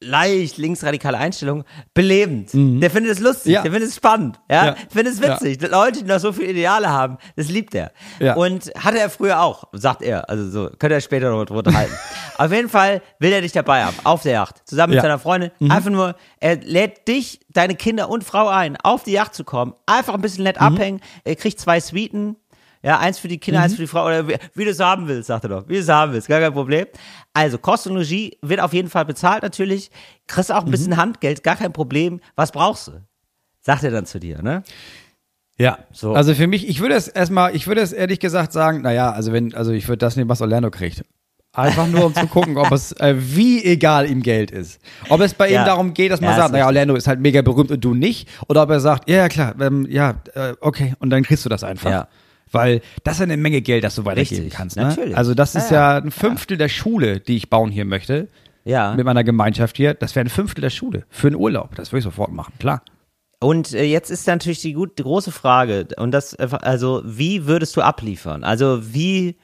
leicht 0.00 0.58
linksradikale 0.58 1.16
Einstellung 1.16 1.64
belebend. 1.94 2.50
Der 2.52 2.90
findet 2.90 3.12
es 3.12 3.20
lustig, 3.20 3.46
Mhm. 3.46 3.52
Ja. 3.54 3.62
der 3.62 3.72
findet 3.72 3.88
es 3.88 3.96
spannend, 3.96 4.38
ja, 4.50 4.66
Ja. 4.66 4.76
findet 4.90 5.14
es 5.14 5.22
witzig. 5.22 5.62
Leute, 5.70 6.02
die 6.02 6.04
noch 6.04 6.18
so 6.18 6.30
viele 6.30 6.50
Ideale 6.50 6.90
haben, 6.90 7.16
das 7.36 7.48
liebt 7.48 7.74
er. 7.74 7.90
Ja. 8.20 8.34
Und 8.34 8.70
hatte 8.78 8.98
er 8.98 9.08
früher 9.08 9.40
auch, 9.40 9.64
sagt 9.72 10.02
er. 10.02 10.28
Also 10.28 10.50
so, 10.50 10.68
könnte 10.78 10.94
er 10.96 11.00
später 11.00 11.30
noch 11.30 11.46
drüber 11.46 11.60
unterhalten. 11.60 11.94
Auf 12.36 12.52
jeden 12.52 12.68
Fall 12.68 13.00
will 13.18 13.32
er 13.32 13.40
dich 13.40 13.52
dabei 13.52 13.84
haben, 13.84 13.96
auf 14.04 14.22
der 14.22 14.32
Yacht, 14.32 14.56
zusammen 14.68 14.90
mit 14.90 14.96
Ja. 14.96 15.02
Mhm. 15.02 15.04
seiner 15.06 15.18
Freundin. 15.20 15.50
Einfach 15.70 15.90
nur, 15.90 16.16
er 16.40 16.56
lädt 16.56 17.06
dich, 17.08 17.40
deine 17.48 17.74
Kinder 17.76 18.10
und 18.10 18.24
Frau 18.24 18.48
ein, 18.48 18.76
auf 18.76 19.04
die 19.04 19.12
Yacht 19.12 19.34
zu 19.34 19.44
kommen, 19.44 19.72
einfach 19.86 20.12
ein 20.14 20.20
bisschen 20.20 20.40
Mhm. 20.42 20.48
nett 20.48 20.60
abhängen, 20.60 21.00
er 21.22 21.36
kriegt 21.36 21.60
zwei 21.60 21.78
Suiten, 21.80 22.36
Ja, 22.84 22.98
eins 22.98 23.18
für 23.18 23.28
die 23.28 23.38
Kinder, 23.38 23.60
Mhm. 23.60 23.64
eins 23.64 23.74
für 23.74 23.80
die 23.82 23.86
Frau, 23.88 24.04
oder 24.06 24.28
wie, 24.28 24.36
wie 24.54 24.64
du 24.64 24.70
es 24.70 24.78
haben 24.80 25.08
willst, 25.08 25.28
sagt 25.28 25.44
er 25.44 25.48
doch. 25.50 25.68
Wie 25.68 25.74
du 25.74 25.80
es 25.80 25.88
haben 25.88 26.12
willst, 26.12 26.28
gar 26.28 26.40
kein 26.40 26.52
Problem. 26.52 26.86
Also, 27.32 27.56
Kost 27.58 27.86
und 27.86 27.96
Regie 27.96 28.36
wird 28.42 28.60
auf 28.60 28.72
jeden 28.74 28.90
Fall 28.90 29.04
bezahlt 29.06 29.42
natürlich. 29.42 29.90
Kriegst 30.26 30.52
auch 30.52 30.60
ein 30.60 30.66
Mhm. 30.66 30.70
bisschen 30.70 30.96
Handgeld, 30.96 31.42
gar 31.42 31.56
kein 31.56 31.72
Problem. 31.72 32.20
Was 32.36 32.52
brauchst 32.52 32.88
du? 32.88 32.92
Sagt 33.62 33.82
er 33.84 33.90
dann 33.90 34.04
zu 34.06 34.20
dir, 34.20 34.42
ne? 34.42 34.62
Ja, 35.58 35.78
So. 35.92 36.14
Also 36.14 36.34
für 36.34 36.46
mich, 36.48 36.68
ich 36.68 36.80
würde 36.80 36.94
es 36.96 37.06
erstmal, 37.08 37.54
ich 37.54 37.66
würde 37.68 37.80
es 37.80 37.92
ehrlich 37.92 38.18
gesagt 38.20 38.52
sagen, 38.52 38.82
naja, 38.82 39.12
also 39.12 39.32
wenn, 39.32 39.54
also 39.54 39.70
ich 39.72 39.86
würde 39.88 39.98
das 39.98 40.16
nehmen, 40.16 40.28
was 40.28 40.40
Orlando 40.42 40.70
kriegt. 40.70 41.04
Einfach 41.52 41.86
nur, 41.86 42.06
um 42.06 42.14
zu 42.14 42.26
gucken, 42.26 42.56
ob 42.58 42.72
es, 42.72 42.90
äh, 42.92 43.14
wie 43.16 43.64
egal 43.64 44.10
ihm 44.10 44.22
Geld 44.22 44.50
ist. 44.50 44.80
Ob 45.08 45.20
es 45.20 45.32
bei 45.34 45.48
Ja. 45.48 45.62
ihm 45.62 45.66
darum 45.66 45.94
geht, 45.94 46.10
dass 46.10 46.20
man 46.20 46.30
Ja, 46.30 46.36
sagt, 46.36 46.52
naja. 46.52 46.66
Orlando 46.66 46.96
ist 46.96 47.06
halt 47.06 47.20
mega 47.20 47.40
berühmt 47.42 47.70
und 47.70 47.84
du 47.84 47.94
nicht. 47.94 48.28
Oder 48.48 48.64
ob 48.64 48.70
er 48.70 48.80
sagt, 48.80 49.08
ja, 49.08 49.18
ja, 49.18 49.28
klar, 49.28 49.54
ähm, 49.60 49.86
ja, 49.88 50.16
äh, 50.34 50.54
okay, 50.60 50.94
und 50.98 51.10
dann 51.10 51.22
kriegst 51.22 51.44
du 51.44 51.48
das 51.48 51.62
einfach. 51.62 51.88
Ja. 51.90 52.08
Weil 52.54 52.80
das 53.02 53.16
ist 53.16 53.22
eine 53.22 53.36
Menge 53.36 53.60
Geld, 53.60 53.84
das 53.84 53.94
du 53.96 54.04
weitergeben 54.04 54.42
Richtig, 54.42 54.54
kannst. 54.56 54.76
Ne? 54.76 54.84
natürlich. 54.84 55.16
Also 55.16 55.34
das 55.34 55.54
ist 55.54 55.70
Ja, 55.70 55.98
ja, 55.98 56.02
ein 56.04 56.10
Fünftel 56.10 56.56
der 56.56 56.68
Schule, 56.68 57.20
die 57.20 57.36
ich 57.36 57.50
bauen 57.50 57.70
hier 57.70 57.84
möchte. 57.84 58.28
Ja. 58.64 58.94
Mit 58.94 59.04
meiner 59.04 59.24
Gemeinschaft 59.24 59.76
hier. 59.76 59.92
Das 59.94 60.14
wäre 60.14 60.24
ein 60.24 60.30
Fünftel 60.30 60.62
der 60.62 60.70
Schule. 60.70 61.04
Für 61.10 61.26
einen 61.26 61.36
Urlaub. 61.36 61.74
Das 61.74 61.92
würde 61.92 61.98
ich 61.98 62.04
sofort 62.04 62.32
machen, 62.32 62.54
klar. 62.58 62.82
Und 63.40 63.74
äh, 63.74 63.84
jetzt 63.84 64.10
ist 64.10 64.26
natürlich 64.26 64.62
die, 64.62 64.72
gut, 64.72 64.98
die 64.98 65.02
große 65.02 65.30
Frage, 65.32 65.86
und 65.98 66.12
das, 66.12 66.34
einfach- 66.34 66.62
also, 66.62 67.02
wie 67.04 67.46
würdest 67.46 67.76
du 67.76 67.82
abliefern? 67.82 68.42
Also, 68.42 68.94
wie, 68.94 69.36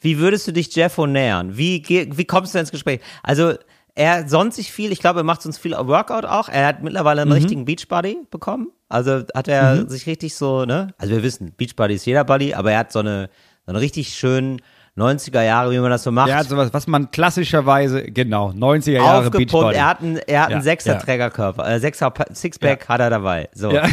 wie 0.00 0.18
würdest 0.18 0.46
du 0.46 0.52
dich 0.52 0.72
Jeffo 0.76 1.06
nähern? 1.08 1.56
Wie, 1.56 1.82
wie 1.88 2.24
kommst 2.24 2.54
du 2.54 2.58
ins 2.60 2.70
Gespräch? 2.70 3.00
Also, 3.24 3.54
er 3.96 4.28
sonnt 4.28 4.54
sich 4.54 4.70
viel, 4.70 4.92
ich 4.92 5.00
glaube, 5.00 5.20
er 5.20 5.24
macht 5.24 5.42
sonst 5.42 5.58
viel 5.58 5.72
Workout 5.72 6.24
auch. 6.24 6.48
Er 6.48 6.66
hat 6.68 6.84
mittlerweile 6.84 7.24
Mhm. 7.24 7.32
einen 7.32 7.40
richtigen 7.42 7.64
Beachbody 7.64 8.18
bekommen. 8.30 8.68
Also 8.88 9.22
hat 9.34 9.48
er 9.48 9.88
sich 9.88 10.06
richtig 10.06 10.34
so, 10.34 10.64
ne? 10.64 10.94
Also 10.98 11.14
wir 11.14 11.22
wissen, 11.22 11.52
Beachbody 11.56 11.94
ist 11.94 12.06
jeder 12.06 12.24
Buddy, 12.24 12.54
aber 12.54 12.72
er 12.72 12.78
hat 12.78 12.92
so 12.92 13.00
eine, 13.00 13.28
so 13.66 13.72
eine 13.72 13.80
richtig 13.80 14.14
schönen 14.14 14.62
90er 14.96 15.42
Jahre, 15.42 15.70
wie 15.70 15.78
man 15.78 15.90
das 15.90 16.02
so 16.02 16.10
macht. 16.10 16.30
Er 16.30 16.38
hat 16.38 16.48
sowas, 16.48 16.72
was 16.72 16.86
man 16.86 17.10
klassischerweise, 17.10 18.02
genau, 18.02 18.50
90er 18.50 18.92
Jahre 18.92 19.18
aufgepumpt. 19.18 19.52
Beachbody. 19.52 19.76
Er 19.76 19.86
hat 19.86 20.00
einen, 20.00 20.16
er 20.16 20.40
hat 20.40 20.46
einen 20.48 20.56
Ja, 20.56 20.62
Sechser-Trägerkörper, 20.62 21.68
äh, 21.68 21.78
Sechser 21.78 22.12
Sixpack 22.32 22.88
hat 22.88 23.00
er 23.00 23.10
dabei. 23.10 23.48
So. 23.54 23.70
Ja. 23.70 23.84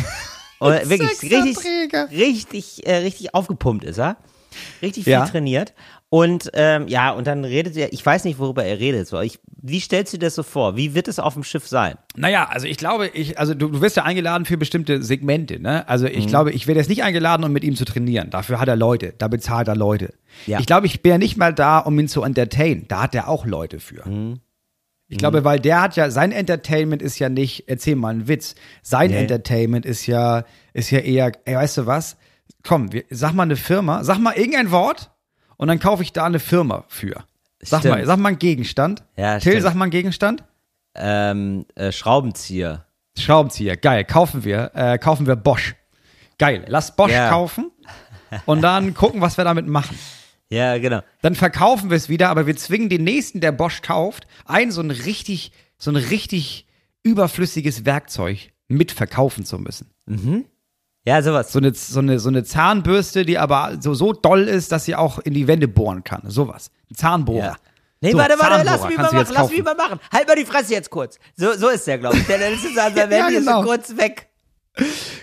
Und 0.60 0.90
wirklich 0.90 1.22
richtig, 1.22 1.58
richtig, 2.12 2.88
äh, 2.88 2.96
richtig 2.98 3.36
aufgepumpt 3.36 3.84
ist 3.84 4.00
er. 4.00 4.18
Richtig 4.82 5.04
viel 5.06 5.14
Ja. 5.14 5.26
trainiert. 5.26 5.74
Und 6.10 6.52
ähm, 6.54 6.88
ja, 6.88 7.12
und 7.12 7.28
dann 7.28 7.44
redet 7.44 7.76
er, 7.76 7.92
ich 7.92 8.06
weiß 8.06 8.24
nicht, 8.24 8.40
worüber 8.40 8.64
er 8.64 8.80
redet. 8.80 9.08
So. 9.08 9.20
Ich, 9.20 9.40
wie 9.62 9.80
stellst 9.80 10.14
du 10.14 10.18
dir 10.18 10.28
das 10.28 10.36
so 10.36 10.44
vor? 10.44 10.78
Wie 10.78 10.94
wird 10.94 11.08
es 11.08 11.20
auf 11.20 11.34
dem 11.34 11.44
Schiff 11.44 11.68
sein? 11.68 11.96
Naja, 12.16 12.48
also 12.50 12.68
ich 12.68 12.78
glaube, 12.78 13.08
ich, 13.08 13.38
also 13.40 13.54
du, 13.54 13.68
du 13.68 13.82
wirst 13.82 13.98
ja 13.98 14.04
eingeladen 14.04 14.46
für 14.46 14.56
bestimmte 14.58 15.02
Segmente, 15.04 15.60
ne? 15.60 15.88
Also 15.90 16.06
Mhm. 16.06 16.12
ich 16.14 16.28
glaube, 16.28 16.52
ich 16.52 16.68
werde 16.68 16.80
jetzt 16.80 16.90
nicht 16.90 17.04
eingeladen, 17.04 17.44
um 17.44 17.52
mit 17.52 17.64
ihm 17.64 17.76
zu 17.76 17.84
trainieren. 17.86 18.30
Dafür 18.30 18.60
hat 18.62 18.68
er 18.68 18.76
Leute, 18.78 19.14
da 19.18 19.28
bezahlt 19.28 19.68
er 19.68 19.76
Leute. 19.76 20.14
Ja. 20.46 20.60
Ich 20.60 20.68
glaube, 20.68 20.86
ich 20.86 21.02
bin 21.02 21.12
ja 21.14 21.18
nicht 21.18 21.38
mal 21.38 21.54
da, 21.54 21.80
um 21.80 22.00
ihn 22.00 22.08
zu 22.08 22.22
entertainen. 22.24 22.86
Da 22.88 23.02
hat 23.02 23.16
er 23.16 23.28
auch 23.28 23.46
Leute 23.46 23.80
für. 23.80 24.08
Mhm. 24.08 24.40
Ich 25.08 25.18
glaube, 25.20 25.44
weil 25.44 25.60
der 25.60 25.82
hat 25.82 25.96
ja, 25.98 26.10
sein 26.10 26.32
Entertainment 26.32 27.02
ist 27.02 27.20
ja 27.20 27.30
nicht, 27.30 27.66
erzähl 27.68 27.96
mal 27.96 28.10
einen 28.10 28.28
Witz. 28.28 28.56
Sein 28.82 29.12
Nee. 29.12 29.18
Entertainment 29.18 29.86
ist 29.86 30.08
ja, 30.08 30.46
ist 30.74 30.90
ja 30.90 31.00
eher, 31.00 31.32
ey, 31.46 31.56
weißt 31.56 31.78
du 31.78 31.86
was? 31.86 32.18
Komm, 32.68 32.92
wir, 32.92 33.04
sag 33.10 33.34
mal 33.34 33.44
eine 33.44 33.56
Firma, 33.56 34.04
sag 34.04 34.18
mal 34.20 34.34
irgendein 34.36 34.72
Wort 34.72 35.12
und 35.58 35.68
dann 35.68 35.80
kaufe 35.80 36.04
ich 36.04 36.14
da 36.14 36.26
eine 36.26 36.40
Firma 36.40 36.86
für. 36.88 37.24
Sag 37.62 37.80
Stimmt. 37.80 37.96
mal, 37.96 38.06
sag 38.06 38.20
mal 38.20 38.30
einen 38.30 38.40
Gegenstand. 38.40 39.04
Ja, 39.18 39.40
Till, 39.40 39.52
stimmt. 39.54 39.64
sag 39.64 39.76
mal 39.76 39.86
einen 39.86 39.92
Gegenstand. 39.92 40.44
Ähm, 40.96 41.66
äh, 41.76 41.92
Schraubenzieher. 41.92 42.86
Schraubenzieher, 43.18 43.78
geil, 43.78 44.04
kaufen 44.06 44.44
wir, 44.44 44.72
äh, 44.74 44.98
kaufen 44.98 45.26
wir 45.28 45.36
Bosch. 45.36 45.76
Geil, 46.38 46.66
lass 46.68 46.96
Bosch 46.96 47.12
Ja. 47.12 47.30
kaufen 47.30 47.72
und 48.46 48.62
dann 48.62 48.94
gucken, 48.96 49.22
was 49.22 49.38
wir 49.38 49.44
damit 49.46 49.68
machen. 49.68 49.98
Ja, 50.50 50.78
genau. 50.78 51.02
Dann 51.22 51.34
verkaufen 51.36 51.90
wir 51.90 51.98
es 51.98 52.10
wieder, 52.10 52.30
aber 52.30 52.46
wir 52.46 52.56
zwingen 52.56 52.90
den 52.90 53.04
nächsten, 53.04 53.42
der 53.42 53.52
Bosch 53.52 53.82
kauft, 53.82 54.28
ein 54.46 54.72
so 54.72 54.82
ein 54.82 54.92
richtig, 54.92 55.52
so 55.78 55.92
ein 55.92 55.96
richtig 55.96 56.68
überflüssiges 57.04 57.86
Werkzeug 57.86 58.52
mit 58.68 58.92
verkaufen 58.92 59.46
zu 59.46 59.58
müssen. 59.60 59.90
Ja, 61.06 61.22
sowas. 61.22 61.52
So 61.52 61.60
eine, 61.60 61.74
so 61.74 62.00
eine, 62.00 62.20
so 62.20 62.30
eine 62.30 62.44
Zahnbürste, 62.44 63.26
die 63.26 63.38
aber 63.38 63.78
so, 63.80 63.94
so 63.94 64.12
doll 64.14 64.42
ist, 64.48 64.72
dass 64.72 64.86
sie 64.86 64.96
auch 64.96 65.20
in 65.20 65.34
die 65.34 65.48
Wände 65.48 65.68
bohren 65.68 66.04
kann. 66.04 66.24
Sowas. 66.26 66.72
Ein 66.92 66.96
Zahnbohrer. 66.96 67.46
Ja. 67.46 67.56
Nee, 68.02 68.12
So, 68.12 68.18
warte, 68.18 68.36
warte, 68.40 68.64
lass 68.66 68.86
mich 68.88 68.98
mal 68.98 69.04
machen, 69.12 69.28
lass 69.34 69.50
mich 69.52 69.64
mal 69.64 69.76
machen. 69.76 70.00
Halt 70.12 70.28
mal 70.28 70.36
die 70.36 70.46
Fresse 70.46 70.74
jetzt 70.74 70.90
kurz. 70.90 71.18
So, 71.36 71.54
so 71.54 71.70
ist 71.70 71.86
der, 71.88 71.98
glaube 72.00 72.18
ich. 72.18 72.26
Der, 72.28 72.40
jetzt 72.52 72.66
an 72.78 72.94
seinem 72.96 73.12
Ja, 73.12 73.30
genau. 73.30 73.62
so 73.62 73.68
kurz 73.68 73.96
weg. 73.98 74.28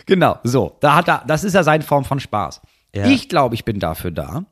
Genau, 0.07 0.39
so. 0.45 0.77
Da 0.81 0.95
hat 0.95 1.09
er, 1.09 1.25
das 1.27 1.45
ist 1.45 1.55
ja 1.55 1.63
seine 1.63 1.85
Form 1.85 2.05
von 2.05 2.21
Spaß. 2.21 2.61
Ja. 2.95 3.07
Ich 3.07 3.29
glaube, 3.29 3.55
ich 3.55 3.65
bin 3.65 3.79
dafür 3.81 4.11
da, 4.11 4.45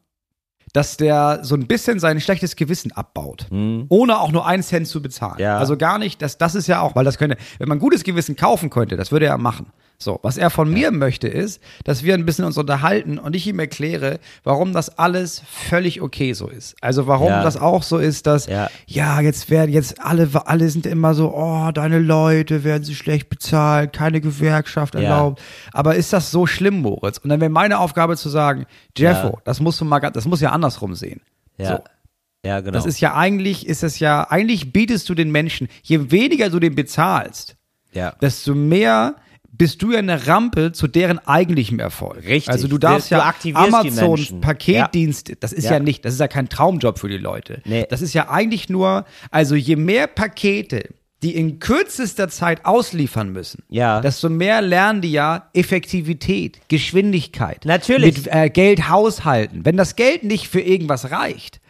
dass 0.72 0.96
der 0.96 1.40
so 1.42 1.54
ein 1.54 1.66
bisschen 1.66 1.98
sein 1.98 2.20
schlechtes 2.20 2.56
Gewissen 2.56 2.92
abbaut, 2.92 3.46
ohne 3.50 4.20
auch 4.20 4.30
nur 4.32 4.46
einen 4.46 4.62
Cent 4.62 4.86
zu 4.86 5.02
bezahlen. 5.02 5.38
Ja. 5.38 5.58
Also 5.58 5.76
gar 5.76 5.98
nicht, 5.98 6.22
das, 6.22 6.38
das 6.38 6.54
ist 6.54 6.66
ja 6.66 6.80
auch, 6.80 6.94
weil 6.94 7.04
das 7.04 7.18
könnte, 7.18 7.36
wenn 7.58 7.68
man 7.68 7.78
gutes 7.78 8.04
Gewissen 8.04 8.36
kaufen 8.36 8.70
könnte, 8.70 8.96
das 8.96 9.10
würde 9.12 9.26
er 9.26 9.38
machen. 9.38 9.72
So, 10.02 10.18
was 10.22 10.38
er 10.38 10.48
von 10.48 10.70
mir 10.72 10.92
möchte, 10.92 11.28
ist, 11.28 11.60
dass 11.84 12.02
wir 12.02 12.14
ein 12.14 12.24
bisschen 12.24 12.46
uns 12.46 12.56
unterhalten 12.56 13.18
und 13.18 13.36
ich 13.36 13.46
ihm 13.46 13.58
erkläre, 13.58 14.18
warum 14.44 14.72
das 14.72 14.98
alles 14.98 15.42
völlig 15.46 16.00
okay 16.00 16.32
so 16.32 16.48
ist. 16.48 16.74
Also 16.80 17.06
warum 17.06 17.28
Ja. 17.28 17.42
das 17.42 17.58
auch 17.58 17.82
so 17.82 17.98
ist, 17.98 18.26
dass 18.26 18.46
Ja. 18.46 18.70
ja, 18.86 19.20
jetzt 19.20 19.50
werden 19.50 19.70
jetzt 19.70 20.00
alle, 20.00 20.28
alle 20.46 20.70
sind 20.70 20.86
immer 20.86 21.12
so, 21.12 21.34
oh, 21.34 21.70
deine 21.72 21.98
Leute 21.98 22.64
werden 22.64 22.82
sie 22.82 22.94
schlecht 22.94 23.28
bezahlt, 23.28 23.92
keine 23.92 24.22
Gewerkschaft 24.22 24.94
Ja. 24.94 25.02
erlaubt. 25.02 25.42
Aber 25.74 25.96
ist 25.96 26.14
das 26.14 26.30
so 26.30 26.46
schlimm, 26.46 26.80
Moritz? 26.80 27.18
Und 27.18 27.28
dann 27.28 27.40
wäre 27.42 27.50
meine 27.50 27.78
Aufgabe 27.78 28.16
zu 28.16 28.30
sagen, 28.30 28.64
Jeffo, 28.96 29.38
das 29.44 29.60
musst 29.60 29.82
du 29.82 29.84
mal, 29.84 30.00
das 30.00 30.24
muss 30.24 30.40
ja 30.40 30.50
andersrum 30.50 30.94
sehen. 30.94 31.20
Ja. 31.58 31.76
So. 31.76 31.84
Ja, 32.42 32.60
genau. 32.60 32.72
Das 32.72 32.86
ist 32.86 33.00
ja 33.00 33.14
eigentlich, 33.14 33.66
ist 33.66 33.82
es 33.82 33.98
ja, 33.98 34.26
eigentlich 34.30 34.72
bietest 34.72 35.10
du 35.10 35.14
den 35.14 35.30
Menschen, 35.30 35.68
je 35.82 36.10
weniger 36.10 36.48
du 36.48 36.58
den 36.58 36.74
bezahlst, 36.74 37.56
ja. 37.92 38.14
desto 38.22 38.54
mehr 38.54 39.16
bist 39.52 39.82
du 39.82 39.92
ja 39.92 39.98
eine 39.98 40.26
Rampe 40.26 40.72
zu 40.72 40.86
deren 40.86 41.18
eigentlichem 41.18 41.80
Erfolg. 41.80 42.24
Richtig. 42.24 42.48
Also 42.48 42.68
du 42.68 42.78
darfst 42.78 43.10
Du 43.10 43.16
ja 43.16 43.34
Amazon. 43.54 44.40
Paketdienst, 44.40 45.32
das 45.40 45.52
ist 45.52 45.64
ja. 45.64 45.72
Ja. 45.72 45.80
nicht, 45.80 46.04
das 46.04 46.14
ist 46.14 46.20
ja 46.20 46.28
kein 46.28 46.48
Traumjob 46.48 46.98
für 46.98 47.08
die 47.08 47.18
Leute. 47.18 47.60
Nee. 47.64 47.86
Das 47.90 48.00
ist 48.02 48.14
ja 48.14 48.30
eigentlich 48.30 48.68
nur, 48.68 49.04
also 49.30 49.54
je 49.54 49.76
mehr 49.76 50.06
Pakete 50.06 50.88
die 51.22 51.34
in 51.36 51.58
kürzester 51.58 52.30
Zeit 52.30 52.64
ausliefern 52.64 53.30
müssen, 53.30 53.62
Ja. 53.68 54.00
desto 54.00 54.30
mehr 54.30 54.62
lernen 54.62 55.02
die 55.02 55.12
ja 55.12 55.50
Effektivität, 55.52 56.60
Geschwindigkeit, 56.68 57.66
Natürlich. 57.66 58.16
mit 58.16 58.34
äh, 58.34 58.48
Geld 58.48 58.88
haushalten. 58.88 59.64
Wenn 59.66 59.76
das 59.76 59.96
Geld 59.96 60.22
nicht 60.24 60.48
für 60.48 60.62
irgendwas 60.62 61.10
reicht, 61.10 61.60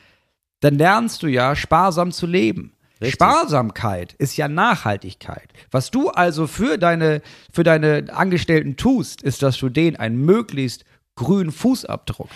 dann 0.60 0.76
lernst 0.78 1.22
du 1.22 1.26
ja 1.26 1.56
sparsam 1.56 2.12
zu 2.12 2.26
leben. 2.26 2.74
Richtig. 3.00 3.14
Sparsamkeit 3.14 4.14
ist 4.14 4.36
ja 4.36 4.48
Nachhaltigkeit. 4.48 5.48
Was 5.70 5.90
du 5.90 6.10
also 6.10 6.46
für 6.46 6.76
deine, 6.76 7.22
für 7.52 7.64
deine 7.64 8.06
Angestellten 8.12 8.76
tust, 8.76 9.22
ist, 9.22 9.42
dass 9.42 9.56
du 9.58 9.70
denen 9.70 9.96
einen 9.96 10.24
möglichst 10.24 10.84
grünen 11.14 11.50
Fußabdruck 11.50 12.28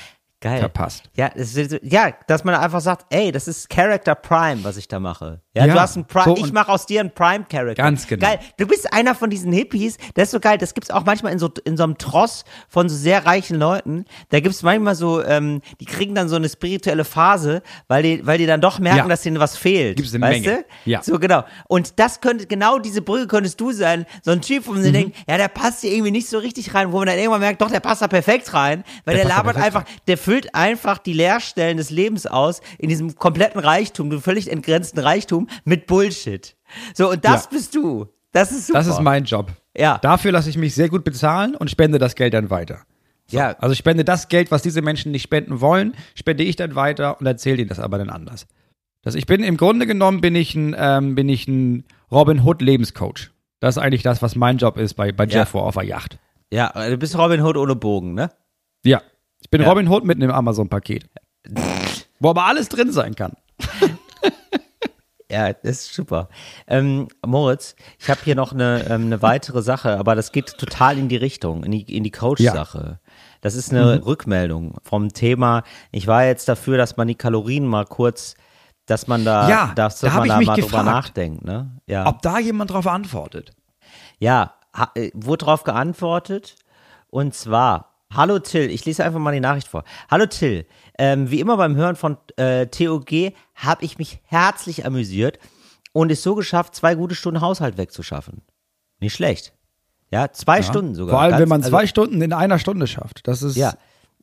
Geil. 0.44 0.60
verpasst. 0.60 1.04
Ja, 1.16 1.30
es 1.34 1.56
ja, 1.82 2.12
dass 2.26 2.44
man 2.44 2.54
einfach 2.54 2.80
sagt, 2.80 3.06
ey, 3.10 3.32
das 3.32 3.48
ist 3.48 3.68
Character 3.70 4.14
Prime, 4.14 4.62
was 4.62 4.76
ich 4.76 4.86
da 4.88 5.00
mache. 5.00 5.40
Ja, 5.54 5.64
Ja, 5.66 5.72
du 5.74 5.80
hast 5.80 5.96
einen 5.96 6.04
Prime, 6.06 6.36
so 6.36 6.44
ich 6.44 6.52
mache 6.52 6.70
aus 6.70 6.84
dir 6.86 7.00
einen 7.00 7.12
Prime 7.12 7.44
Character. 7.48 7.82
Ganz 7.82 8.06
genau. 8.06 8.26
Geil. 8.26 8.38
Du 8.58 8.66
bist 8.66 8.92
einer 8.92 9.14
von 9.14 9.30
diesen 9.30 9.52
Hippies, 9.52 9.96
das 10.14 10.24
ist 10.24 10.30
so 10.32 10.40
geil, 10.40 10.58
das 10.58 10.74
gibt's 10.74 10.90
auch 10.90 11.04
manchmal 11.04 11.32
in 11.32 11.38
so 11.38 11.50
in 11.64 11.76
so 11.76 11.84
einem 11.84 11.96
Tross 11.98 12.44
von 12.68 12.88
so 12.88 12.96
sehr 12.96 13.24
reichen 13.24 13.58
Leuten. 13.58 14.04
Da 14.30 14.40
gibt's 14.40 14.62
manchmal 14.62 14.94
so 14.94 15.24
ähm, 15.24 15.62
die 15.80 15.84
kriegen 15.86 16.14
dann 16.14 16.28
so 16.28 16.36
eine 16.36 16.48
spirituelle 16.48 17.04
Phase, 17.04 17.62
weil 17.88 18.02
die 18.02 18.26
weil 18.26 18.38
die 18.38 18.46
dann 18.46 18.60
doch 18.60 18.78
merken, 18.78 18.98
Ja. 18.98 19.08
dass 19.08 19.22
denen 19.22 19.38
was 19.40 19.56
fehlt. 19.56 19.96
Gibt's 19.96 20.14
eine 20.14 20.26
weißt 20.26 20.44
Menge. 20.44 20.64
Du? 20.84 20.90
Ja. 20.90 21.02
So 21.02 21.18
genau. 21.18 21.44
Und 21.68 21.98
das 21.98 22.20
könnte 22.20 22.46
genau 22.46 22.78
diese 22.78 23.00
Brücke 23.00 23.26
könntest 23.28 23.60
du 23.60 23.72
sein, 23.72 24.04
so 24.22 24.32
ein 24.32 24.42
Typ, 24.42 24.66
wo 24.66 24.72
man 24.72 24.80
Mhm. 24.80 24.84
sich 24.84 24.92
denkt, 24.92 25.16
ja, 25.28 25.36
der 25.38 25.48
passt 25.48 25.80
hier 25.80 25.92
irgendwie 25.92 26.10
nicht 26.10 26.28
so 26.28 26.38
richtig 26.38 26.74
rein, 26.74 26.92
wo 26.92 26.98
man 26.98 27.06
dann 27.06 27.16
irgendwann 27.18 27.40
merkt, 27.40 27.62
doch, 27.62 27.70
der 27.70 27.80
passt 27.80 28.02
da 28.02 28.08
perfekt 28.08 28.52
rein, 28.52 28.82
weil 29.04 29.14
der, 29.14 29.24
Der 29.26 29.34
labert 29.36 29.56
einfach, 29.56 29.84
der 30.08 30.18
füllt 30.18 30.33
einfach 30.52 30.98
die 30.98 31.12
Leerstellen 31.12 31.76
des 31.76 31.90
Lebens 31.90 32.26
aus 32.26 32.60
in 32.78 32.88
diesem 32.88 33.14
kompletten 33.16 33.60
Reichtum, 33.60 34.10
dem 34.10 34.20
völlig 34.20 34.50
entgrenzten 34.50 34.98
Reichtum 35.00 35.48
mit 35.64 35.86
Bullshit. 35.86 36.56
So, 36.94 37.10
und 37.10 37.24
das 37.24 37.44
Ja. 37.44 37.50
bist 37.50 37.74
du. 37.74 38.06
Das 38.32 38.50
ist 38.50 38.66
super. 38.66 38.78
Das 38.80 38.86
ist 38.88 39.00
mein 39.00 39.24
Job. 39.24 39.52
Ja. 39.76 39.98
Dafür 39.98 40.32
lasse 40.32 40.50
ich 40.50 40.56
mich 40.58 40.74
sehr 40.74 40.88
gut 40.88 41.04
bezahlen 41.04 41.54
und 41.54 41.70
spende 41.70 41.98
das 41.98 42.14
Geld 42.16 42.34
dann 42.34 42.50
weiter. 42.50 42.80
ja, 43.30 43.52
Also 43.58 43.72
ich 43.72 43.78
spende 43.78 44.04
das 44.04 44.28
Geld, 44.28 44.50
was 44.50 44.62
diese 44.62 44.82
Menschen 44.82 45.12
nicht 45.12 45.22
spenden 45.22 45.60
wollen, 45.60 45.94
spende 46.14 46.42
ich 46.44 46.56
dann 46.56 46.74
weiter 46.74 47.18
und 47.20 47.26
erzähle 47.26 47.58
ihnen 47.60 47.68
das 47.68 47.78
aber 47.80 47.96
dann 47.98 48.10
anders. 48.10 48.46
Das, 49.02 49.14
ich 49.14 49.26
bin 49.26 49.42
im 49.44 49.56
Grunde 49.56 49.86
genommen 49.86 50.20
bin 50.20 50.34
ich 50.34 50.54
ein, 50.54 50.74
ähm, 50.78 51.14
bin 51.14 51.28
ich 51.28 51.46
ein 51.48 51.84
Robin 52.10 52.42
Hood 52.44 52.60
Lebenscoach. 52.60 53.30
Das 53.60 53.76
ist 53.76 53.82
eigentlich 53.82 54.02
das, 54.02 54.20
was 54.20 54.34
mein 54.34 54.58
Job 54.58 54.76
ist 54.78 54.94
bei, 54.94 55.12
bei 55.12 55.24
Ja. 55.26 55.40
Jeffo 55.40 55.60
auf 55.60 55.74
der 55.74 55.84
Yacht. 55.84 56.18
ja, 56.52 56.72
du 56.90 56.96
bist 56.98 57.16
Robin 57.16 57.40
Hood 57.42 57.56
ohne 57.56 57.76
Bogen, 57.76 58.14
ne? 58.14 58.30
Ja. 58.84 59.00
Ich 59.44 59.50
bin 59.50 59.60
Ja. 59.62 59.68
Robin 59.68 59.88
Hood 59.88 60.04
mit 60.04 60.16
einem 60.16 60.30
Amazon-Paket. 60.32 61.04
Wo 62.18 62.30
aber 62.30 62.46
alles 62.46 62.68
drin 62.68 62.90
sein 62.90 63.14
kann. 63.14 63.34
Ja, 65.30 65.52
das 65.52 65.62
ist 65.86 65.94
super. 65.94 66.28
Ähm, 66.66 67.08
Moritz, 67.26 67.74
ich 67.98 68.08
habe 68.08 68.20
hier 68.24 68.34
noch 68.36 68.52
eine, 68.52 68.84
ähm, 68.88 69.06
eine 69.06 69.20
weitere 69.22 69.62
Sache, 69.62 69.98
aber 69.98 70.14
das 70.14 70.32
geht 70.32 70.58
total 70.58 70.96
in 70.98 71.08
die 71.08 71.16
Richtung, 71.16 71.64
in 71.64 71.72
die, 71.72 71.96
in 71.96 72.04
die 72.04 72.10
Coach-Sache. 72.10 73.00
Das 73.40 73.54
ist 73.54 73.72
eine 73.72 73.96
Mhm. 73.96 74.02
Rückmeldung 74.04 74.76
vom 74.84 75.08
Thema. 75.12 75.62
Ich 75.92 76.06
war 76.06 76.24
jetzt 76.24 76.48
dafür, 76.48 76.76
dass 76.78 76.96
man 76.96 77.08
die 77.08 77.14
Kalorien 77.14 77.66
mal 77.66 77.84
kurz, 77.84 78.34
dass 78.86 79.06
man 79.08 79.24
da, 79.24 79.48
Ja, 79.48 79.72
dass 79.74 80.00
da 80.00 80.12
hab 80.12 80.18
man 80.20 80.26
ich 80.26 80.32
da 80.32 80.38
mich 80.38 80.46
mal 80.46 80.54
drüber 80.54 80.66
gefragt. 80.68 80.86
nachdenkt. 80.86 81.44
Ne? 81.44 81.70
Ja. 81.86 82.06
Ob 82.06 82.22
da 82.22 82.38
jemand 82.38 82.70
drauf 82.70 82.86
antwortet? 82.86 83.52
Ja, 84.18 84.54
ha, 84.76 84.90
äh, 84.94 85.10
wurde 85.14 85.46
darauf 85.46 85.64
geantwortet. 85.64 86.54
Und 87.08 87.34
zwar, 87.34 87.93
hallo 88.12 88.38
Till, 88.38 88.70
ich 88.70 88.84
lese 88.84 89.04
einfach 89.04 89.18
mal 89.20 89.32
die 89.32 89.40
Nachricht 89.40 89.68
vor. 89.68 89.84
Hallo 90.10 90.26
Till, 90.26 90.66
ähm, 90.98 91.30
wie 91.30 91.40
immer 91.40 91.56
beim 91.56 91.76
Hören 91.76 91.96
von 91.96 92.16
äh, 92.36 92.66
TOG 92.66 93.32
habe 93.54 93.84
ich 93.84 93.98
mich 93.98 94.20
herzlich 94.24 94.86
amüsiert 94.86 95.38
und 95.92 96.10
es 96.12 96.22
so 96.22 96.34
geschafft, 96.34 96.74
zwei 96.74 96.94
gute 96.94 97.14
Stunden 97.14 97.40
Haushalt 97.40 97.76
wegzuschaffen. 97.78 98.42
Nicht 99.00 99.14
schlecht. 99.14 99.52
Ja, 100.10 100.30
zwei 100.32 100.62
Stunden 100.62 100.94
sogar. 100.94 101.14
Vor 101.14 101.20
allem, 101.22 101.30
Ganz- 101.32 101.40
wenn 101.42 101.48
man 101.48 101.60
also- 101.62 101.70
zwei 101.70 101.86
Stunden 101.86 102.22
in 102.22 102.32
einer 102.32 102.58
Stunde 102.58 102.86
schafft. 102.86 103.26
Das 103.26 103.42
ist. 103.42 103.56
Ja. 103.56 103.74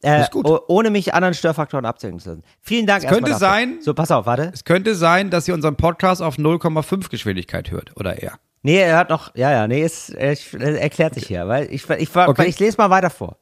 Äh, 0.04 0.22
ist 0.22 0.32
gut. 0.32 0.48
oh- 0.48 0.62
Ohne 0.68 0.90
mich 0.90 1.14
anderen 1.14 1.34
Störfaktoren 1.36 1.86
abzuhängen 1.86 2.20
zu 2.20 2.30
lassen. 2.30 2.44
Vielen 2.62 2.88
Dank 2.88 3.04
könnte 3.08 3.30
erstmal 3.32 3.50
dafür. 3.52 3.74
sein- 3.76 3.82
So, 3.82 3.94
pass 3.94 4.10
auf, 4.10 4.26
warte. 4.26 4.50
Es 4.54 4.64
könnte 4.64 4.96
sein, 4.96 5.30
dass 5.30 5.48
ihr 5.48 5.54
unseren 5.54 5.76
Podcast 5.76 6.22
auf 6.24 6.38
0,5 6.40 7.10
Geschwindigkeit 7.10 7.70
hört 7.70 7.96
oder 7.98 8.20
eher. 8.22 8.40
Nee, 8.64 8.78
er 8.80 8.98
hat 8.98 9.10
noch, 9.10 9.36
ja, 9.36 9.52
ja, 9.52 9.68
nee, 9.68 9.84
es, 9.84 10.10
er, 10.10 10.36
er 10.60 10.82
erklärt 10.82 11.14
sich 11.16 11.28
hier, 11.28 11.48
weil 11.48 11.66
ich, 11.72 11.88
ich, 11.90 12.16
war, 12.16 12.30
Okay. 12.30 12.42
weil 12.44 12.48
ich 12.50 12.60
lese 12.60 12.78
mal 12.78 12.90
weiter 12.90 13.10
vor. 13.10 13.38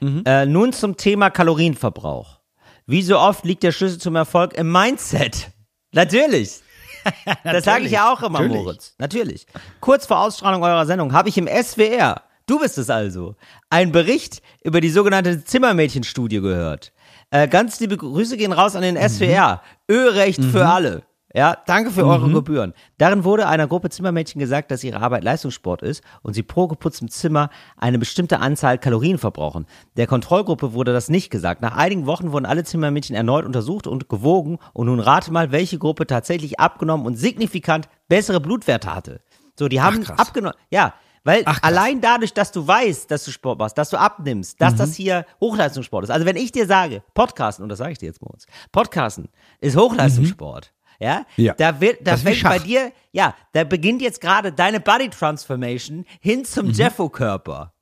Äh, 0.00 0.46
nun 0.46 0.72
zum 0.72 0.96
Thema 0.96 1.30
Kalorienverbrauch. 1.30 2.40
Wie 2.86 3.02
so 3.02 3.18
oft 3.18 3.44
liegt 3.44 3.62
der 3.62 3.72
Schlüssel 3.72 3.98
zum 3.98 4.16
Erfolg 4.16 4.54
im 4.54 4.70
Mindset. 4.70 5.50
Natürlich. 5.92 6.60
Das 7.44 7.64
sage 7.64 7.84
ich 7.84 7.92
ja 7.92 8.12
auch 8.12 8.20
immer, 8.20 8.40
Natürlich. 8.40 8.62
Moritz. 8.64 8.94
Natürlich. 8.98 9.46
Kurz 9.78 10.06
vor 10.06 10.18
Ausstrahlung 10.18 10.64
eurer 10.64 10.86
Sendung 10.86 11.12
habe 11.12 11.28
ich 11.28 11.38
im 11.38 11.46
SWR, 11.46 12.22
du 12.46 12.58
bist 12.58 12.78
es 12.78 12.90
also, 12.90 13.36
einen 13.70 13.92
Bericht 13.92 14.42
über 14.64 14.80
die 14.80 14.90
sogenannte 14.90 15.44
Zimmermädchenstudie 15.44 16.40
gehört. 16.40 16.92
Äh, 17.30 17.46
ganz 17.46 17.78
liebe 17.78 17.96
Grüße 17.96 18.36
gehen 18.36 18.52
raus 18.52 18.74
an 18.74 18.82
den 18.82 18.96
SWR. 18.96 19.62
Ö-Recht 19.88 20.42
für 20.44 20.66
alle. 20.66 21.02
Ja, 21.36 21.54
danke 21.66 21.90
für 21.90 22.06
eure 22.06 22.30
Gebühren. 22.30 22.72
Darin 22.96 23.22
wurde 23.24 23.46
einer 23.46 23.66
Gruppe 23.66 23.90
Zimmermädchen 23.90 24.38
gesagt, 24.38 24.70
dass 24.70 24.82
ihre 24.82 25.00
Arbeit 25.02 25.22
Leistungssport 25.22 25.82
ist 25.82 26.02
und 26.22 26.32
sie 26.32 26.42
pro 26.42 26.66
geputztem 26.66 27.10
Zimmer 27.10 27.50
eine 27.76 27.98
bestimmte 27.98 28.40
Anzahl 28.40 28.78
Kalorien 28.78 29.18
verbrauchen. 29.18 29.66
Der 29.98 30.06
Kontrollgruppe 30.06 30.72
wurde 30.72 30.94
das 30.94 31.10
nicht 31.10 31.28
gesagt. 31.28 31.60
Nach 31.60 31.76
einigen 31.76 32.06
Wochen 32.06 32.32
wurden 32.32 32.46
alle 32.46 32.64
Zimmermädchen 32.64 33.14
erneut 33.14 33.44
untersucht 33.44 33.86
und 33.86 34.08
gewogen 34.08 34.58
und 34.72 34.86
nun 34.86 34.98
rate 34.98 35.30
mal, 35.30 35.52
welche 35.52 35.78
Gruppe 35.78 36.06
tatsächlich 36.06 36.58
abgenommen 36.58 37.04
und 37.04 37.16
signifikant 37.16 37.86
bessere 38.08 38.40
Blutwerte 38.40 38.94
hatte. 38.94 39.20
So, 39.58 39.68
die 39.68 39.82
haben 39.82 40.06
abgenommen. 40.06 40.56
Ja, 40.70 40.94
weil 41.22 41.42
Ach, 41.44 41.58
allein 41.62 42.00
dadurch, 42.00 42.32
dass 42.32 42.50
du 42.50 42.66
weißt, 42.66 43.10
dass 43.10 43.24
du 43.26 43.30
Sport 43.30 43.58
machst, 43.58 43.76
dass 43.76 43.90
du 43.90 43.98
abnimmst, 43.98 44.58
dass 44.58 44.72
Mhm. 44.72 44.78
das 44.78 44.94
hier 44.94 45.26
Hochleistungssport 45.40 46.04
ist. 46.04 46.10
Also 46.10 46.24
wenn 46.24 46.36
ich 46.36 46.52
dir 46.52 46.66
sage, 46.66 47.02
Podcasten, 47.12 47.62
und 47.62 47.68
das 47.68 47.78
sage 47.78 47.92
ich 47.92 47.98
dir 47.98 48.06
jetzt 48.06 48.20
bei 48.20 48.28
uns, 48.28 48.46
Podcasten 48.72 49.28
ist 49.60 49.76
Hochleistungssport. 49.76 50.66
Ja? 50.66 50.70
Mhm. 50.70 50.75
Ja. 50.98 51.24
da 51.54 51.80
wird, 51.80 52.06
da 52.06 52.16
fängt 52.16 52.42
bei 52.42 52.58
dir, 52.58 52.92
ja, 53.12 53.34
da 53.52 53.64
beginnt 53.64 54.02
jetzt 54.02 54.20
gerade 54.20 54.52
deine 54.52 54.80
Body 54.80 55.10
Transformation 55.10 56.04
hin 56.20 56.40
Mhm. 56.40 56.44
zum 56.44 56.70
Jeffo-Körper. 56.70 57.72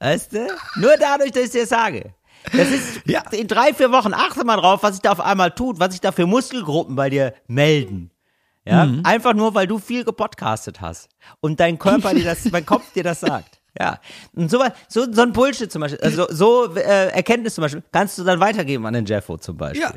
weißt 0.00 0.32
du? 0.32 0.46
Nur 0.76 0.96
dadurch, 0.98 1.32
dass 1.32 1.44
ich 1.44 1.50
dir 1.50 1.66
sage. 1.66 2.14
Das 2.52 2.68
ist 2.70 3.00
Ja. 3.06 3.22
in 3.32 3.46
drei, 3.48 3.74
vier 3.74 3.90
Wochen, 3.92 4.14
achte 4.14 4.44
mal 4.44 4.56
drauf, 4.56 4.82
was 4.82 4.92
sich 4.92 5.02
da 5.02 5.12
auf 5.12 5.20
einmal 5.20 5.50
tut, 5.50 5.80
was 5.80 5.92
sich 5.92 6.00
da 6.00 6.12
für 6.12 6.26
Muskelgruppen 6.26 6.94
bei 6.96 7.10
dir 7.10 7.34
melden. 7.46 8.10
Ja, 8.64 8.84
Mhm. 8.86 9.00
einfach 9.04 9.34
nur, 9.34 9.54
weil 9.54 9.66
du 9.66 9.78
viel 9.78 10.04
gepodcastet 10.04 10.80
hast 10.80 11.08
und 11.40 11.58
dein 11.58 11.78
Körper 11.78 12.14
dir 12.14 12.24
das, 12.24 12.44
mein 12.52 12.64
Kopf 12.66 12.92
dir 12.92 13.02
das 13.02 13.20
sagt. 13.20 13.57
Ja, 13.78 13.98
und 14.34 14.50
so, 14.50 14.62
so, 14.88 15.12
so 15.12 15.22
ein 15.22 15.32
Bullshit 15.32 15.70
zum 15.70 15.80
Beispiel, 15.82 16.00
also 16.00 16.26
so 16.30 16.74
äh, 16.74 17.08
Erkenntnis 17.08 17.54
zum 17.54 17.62
Beispiel, 17.62 17.82
kannst 17.92 18.18
du 18.18 18.24
dann 18.24 18.40
weitergeben 18.40 18.86
an 18.86 18.94
den 18.94 19.04
Jeffo 19.06 19.36
zum 19.38 19.56
Beispiel. 19.56 19.82
Ja. 19.82 19.92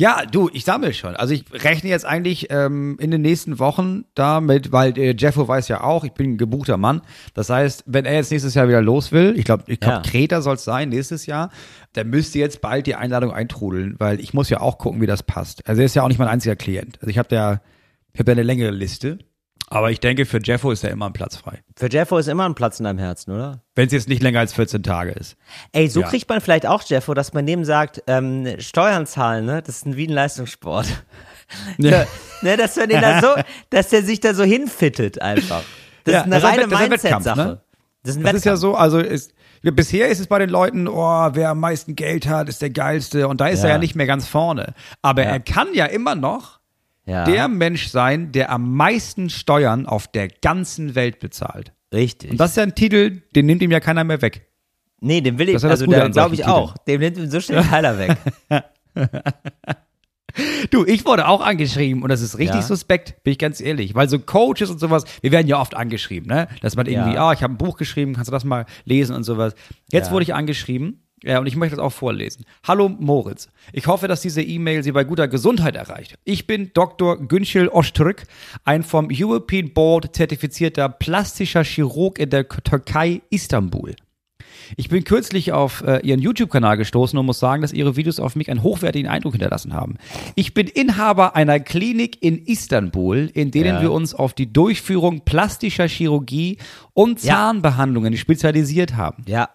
Ja, 0.00 0.24
du, 0.30 0.48
ich 0.52 0.64
sammle 0.64 0.94
schon. 0.94 1.16
Also 1.16 1.34
ich 1.34 1.44
rechne 1.52 1.90
jetzt 1.90 2.06
eigentlich 2.06 2.46
ähm, 2.50 2.96
in 3.00 3.10
den 3.10 3.20
nächsten 3.20 3.58
Wochen 3.58 4.04
damit, 4.14 4.70
weil 4.70 4.96
äh, 4.96 5.12
Jeffo 5.18 5.48
weiß 5.48 5.66
ja 5.66 5.82
auch, 5.82 6.04
ich 6.04 6.12
bin 6.12 6.34
ein 6.34 6.38
gebuchter 6.38 6.76
Mann. 6.76 7.02
Das 7.34 7.50
heißt, 7.50 7.82
wenn 7.86 8.04
er 8.04 8.14
jetzt 8.14 8.30
nächstes 8.30 8.54
Jahr 8.54 8.68
wieder 8.68 8.80
los 8.80 9.10
will, 9.10 9.34
ich 9.36 9.44
glaube, 9.44 9.64
ich 9.66 9.80
glaube, 9.80 9.96
Ja. 9.96 10.02
Kreta 10.08 10.40
soll 10.40 10.54
es 10.54 10.62
sein 10.62 10.90
nächstes 10.90 11.26
Jahr, 11.26 11.50
dann 11.94 12.10
müsste 12.10 12.38
jetzt 12.38 12.60
bald 12.60 12.86
die 12.86 12.94
Einladung 12.94 13.32
eintrudeln, 13.32 13.96
weil 13.98 14.20
ich 14.20 14.32
muss 14.32 14.48
ja 14.50 14.60
auch 14.60 14.78
gucken, 14.78 15.00
wie 15.00 15.06
das 15.06 15.24
passt. 15.24 15.66
Also 15.68 15.80
er 15.82 15.86
ist 15.86 15.96
ja 15.96 16.04
auch 16.04 16.08
nicht 16.08 16.18
mein 16.20 16.28
einziger 16.28 16.54
Klient. 16.54 16.98
Also 17.00 17.10
ich 17.10 17.18
habe 17.18 17.34
ja, 17.34 17.60
ich 18.12 18.20
habe 18.20 18.30
ja 18.30 18.34
eine 18.36 18.44
längere 18.44 18.70
Liste. 18.70 19.18
Aber 19.70 19.90
ich 19.90 20.00
denke, 20.00 20.24
für 20.26 20.40
Jeffo 20.42 20.70
ist 20.70 20.82
ja 20.82 20.88
immer 20.90 21.06
ein 21.06 21.12
Platz 21.12 21.36
frei. 21.36 21.60
Für 21.76 21.90
Jeffo 21.90 22.16
ist 22.18 22.26
immer 22.28 22.46
ein 22.48 22.54
Platz 22.54 22.80
in 22.80 22.84
deinem 22.84 22.98
Herzen, 22.98 23.32
oder? 23.32 23.60
Wenn 23.74 23.86
es 23.86 23.92
jetzt 23.92 24.08
nicht 24.08 24.22
länger 24.22 24.40
als 24.40 24.52
14 24.54 24.82
Tage 24.82 25.10
ist. 25.12 25.36
Ey, 25.72 25.88
so 25.88 26.00
Ja. 26.00 26.08
kriegt 26.08 26.28
man 26.28 26.40
vielleicht 26.40 26.66
auch 26.66 26.82
Jeffo, 26.84 27.12
dass 27.14 27.32
man 27.34 27.44
dem 27.46 27.64
sagt, 27.64 28.02
ähm, 28.06 28.46
Steuern 28.58 29.06
zahlen, 29.06 29.44
ne? 29.44 29.60
Das 29.62 29.76
ist 29.76 29.86
ein, 29.86 29.96
wie 29.96 30.06
ein 30.06 30.12
Leistungssport. 30.12 30.86
Ja. 31.78 32.04
ne, 32.42 32.58
dass 32.58 32.76
man 32.76 32.90
den 32.90 33.00
da 33.00 33.22
so, 33.22 33.28
dass 33.70 33.88
der 33.88 34.02
sich 34.02 34.20
da 34.20 34.34
so 34.34 34.44
hinfittet 34.44 35.22
einfach. 35.22 35.62
Das 36.04 36.12
Ja, 36.12 36.20
ist 36.20 36.26
eine 36.26 36.34
das 36.40 36.44
reine 36.44 36.66
Mindset-Sache. 36.66 37.38
ne? 37.38 37.60
Das 38.02 38.16
ist 38.16 38.22
Das 38.24 38.34
ist 38.34 38.44
ja 38.44 38.56
so, 38.56 38.74
also 38.74 38.98
ist, 38.98 39.32
bisher 39.62 40.08
ist 40.08 40.20
es 40.20 40.26
bei 40.26 40.38
den 40.38 40.50
Leuten, 40.50 40.86
oh, 40.88 41.28
wer 41.32 41.48
am 41.50 41.60
meisten 41.60 41.96
Geld 41.96 42.28
hat, 42.28 42.50
ist 42.50 42.60
der 42.60 42.68
geilste 42.70 43.28
und 43.28 43.40
da 43.40 43.48
ist 43.48 43.64
er 43.64 43.70
Ja. 43.70 43.78
nicht 43.78 43.94
mehr 43.94 44.06
ganz 44.06 44.26
vorne. 44.28 44.74
Aber 45.00 45.22
er 45.22 45.40
kann 45.40 45.68
ja 45.72 45.86
immer 45.86 46.14
noch 46.14 46.57
ja, 47.08 47.24
der 47.24 47.48
Mensch 47.48 47.88
sein, 47.88 48.30
der 48.32 48.50
am 48.50 48.74
meisten 48.74 49.30
Steuern 49.30 49.86
auf 49.86 50.06
der 50.08 50.28
ganzen 50.28 50.94
Welt 50.94 51.18
bezahlt. 51.20 51.72
richtig. 51.92 52.30
Und 52.32 52.38
das 52.40 52.50
ist 52.50 52.56
ja 52.56 52.62
ein 52.64 52.74
Titel, 52.74 53.22
den 53.34 53.46
nimmt 53.46 53.62
ihm 53.62 53.70
ja 53.70 53.80
keiner 53.80 54.04
mehr 54.04 54.20
weg. 54.22 54.46
nee, 55.00 55.20
den 55.20 55.38
will 55.38 55.48
ich, 55.48 55.54
also 55.64 55.68
da 55.86 56.08
glaube 56.08 56.34
ich 56.34 56.40
solchen 56.44 56.50
auch. 56.50 56.76
Dem 56.86 57.00
nimmt 57.00 57.16
ihm 57.16 57.30
so 57.30 57.40
schnell 57.40 57.62
keiner 57.64 57.98
weg. 57.98 58.16
Du, 60.70 60.84
ich 60.84 61.04
wurde 61.04 61.26
auch 61.26 61.40
angeschrieben 61.40 62.02
und 62.02 62.10
das 62.10 62.20
ist 62.20 62.38
richtig 62.38 62.60
Ja. 62.60 62.62
suspekt, 62.62 63.22
bin 63.24 63.32
ich 63.32 63.38
ganz 63.38 63.60
ehrlich. 63.60 63.94
Weil 63.96 64.08
so 64.08 64.20
Coaches 64.20 64.70
und 64.70 64.78
sowas, 64.78 65.04
wir 65.20 65.32
werden 65.32 65.48
ja 65.48 65.58
oft 65.60 65.74
angeschrieben, 65.74 66.28
ne? 66.28 66.46
Dass 66.60 66.76
man 66.76 66.86
irgendwie, 66.86 67.14
Ja. 67.14 67.28
ah, 67.30 67.32
ich 67.32 67.42
habe 67.42 67.54
ein 67.54 67.58
Buch 67.58 67.76
geschrieben, 67.76 68.14
kannst 68.14 68.28
du 68.28 68.32
das 68.32 68.44
mal 68.44 68.64
lesen 68.84 69.16
und 69.16 69.24
sowas. 69.24 69.54
Jetzt 69.90 70.08
Ja. 70.08 70.12
wurde 70.12 70.22
ich 70.24 70.34
angeschrieben. 70.34 71.02
Ja, 71.24 71.40
und 71.40 71.46
ich 71.46 71.56
möchte 71.56 71.76
das 71.76 71.84
auch 71.84 71.92
vorlesen. 71.92 72.44
Hallo 72.66 72.88
Moritz. 72.88 73.48
Ich 73.72 73.86
hoffe, 73.88 74.06
dass 74.06 74.20
diese 74.20 74.40
E-Mail 74.42 74.82
Sie 74.84 74.92
bei 74.92 75.02
guter 75.04 75.26
Gesundheit 75.26 75.74
erreicht. 75.74 76.16
Ich 76.24 76.46
bin 76.46 76.70
Dr. 76.74 77.16
Günschel 77.26 77.68
Ostrück, 77.68 78.22
ein 78.64 78.82
vom 78.84 79.08
European 79.12 79.72
Board 79.72 80.14
zertifizierter 80.14 80.88
plastischer 80.88 81.64
Chirurg 81.64 82.18
in 82.20 82.30
der 82.30 82.48
Türkei 82.48 83.22
Istanbul. 83.30 83.96
Ich 84.76 84.88
bin 84.90 85.02
kürzlich 85.04 85.52
auf 85.52 85.82
äh, 85.82 86.00
Ihren 86.06 86.20
YouTube-Kanal 86.20 86.76
gestoßen 86.76 87.18
und 87.18 87.24
muss 87.26 87.38
sagen, 87.38 87.62
dass 87.62 87.72
Ihre 87.72 87.96
Videos 87.96 88.20
auf 88.20 88.36
mich 88.36 88.50
einen 88.50 88.62
hochwertigen 88.62 89.08
Eindruck 89.10 89.32
hinterlassen 89.32 89.72
haben. 89.72 89.96
Ich 90.34 90.52
bin 90.52 90.66
Inhaber 90.66 91.34
einer 91.34 91.58
Klinik 91.58 92.22
in 92.22 92.36
Istanbul, 92.44 93.30
in 93.32 93.50
denen 93.50 93.76
Ja. 93.76 93.80
wir 93.80 93.92
uns 93.92 94.14
auf 94.14 94.34
die 94.34 94.52
Durchführung 94.52 95.22
plastischer 95.24 95.88
Chirurgie 95.88 96.58
und 96.92 97.22
Ja. 97.24 97.34
Zahnbehandlungen 97.34 98.16
spezialisiert 98.16 98.94
haben. 98.94 99.24
ja. 99.26 99.48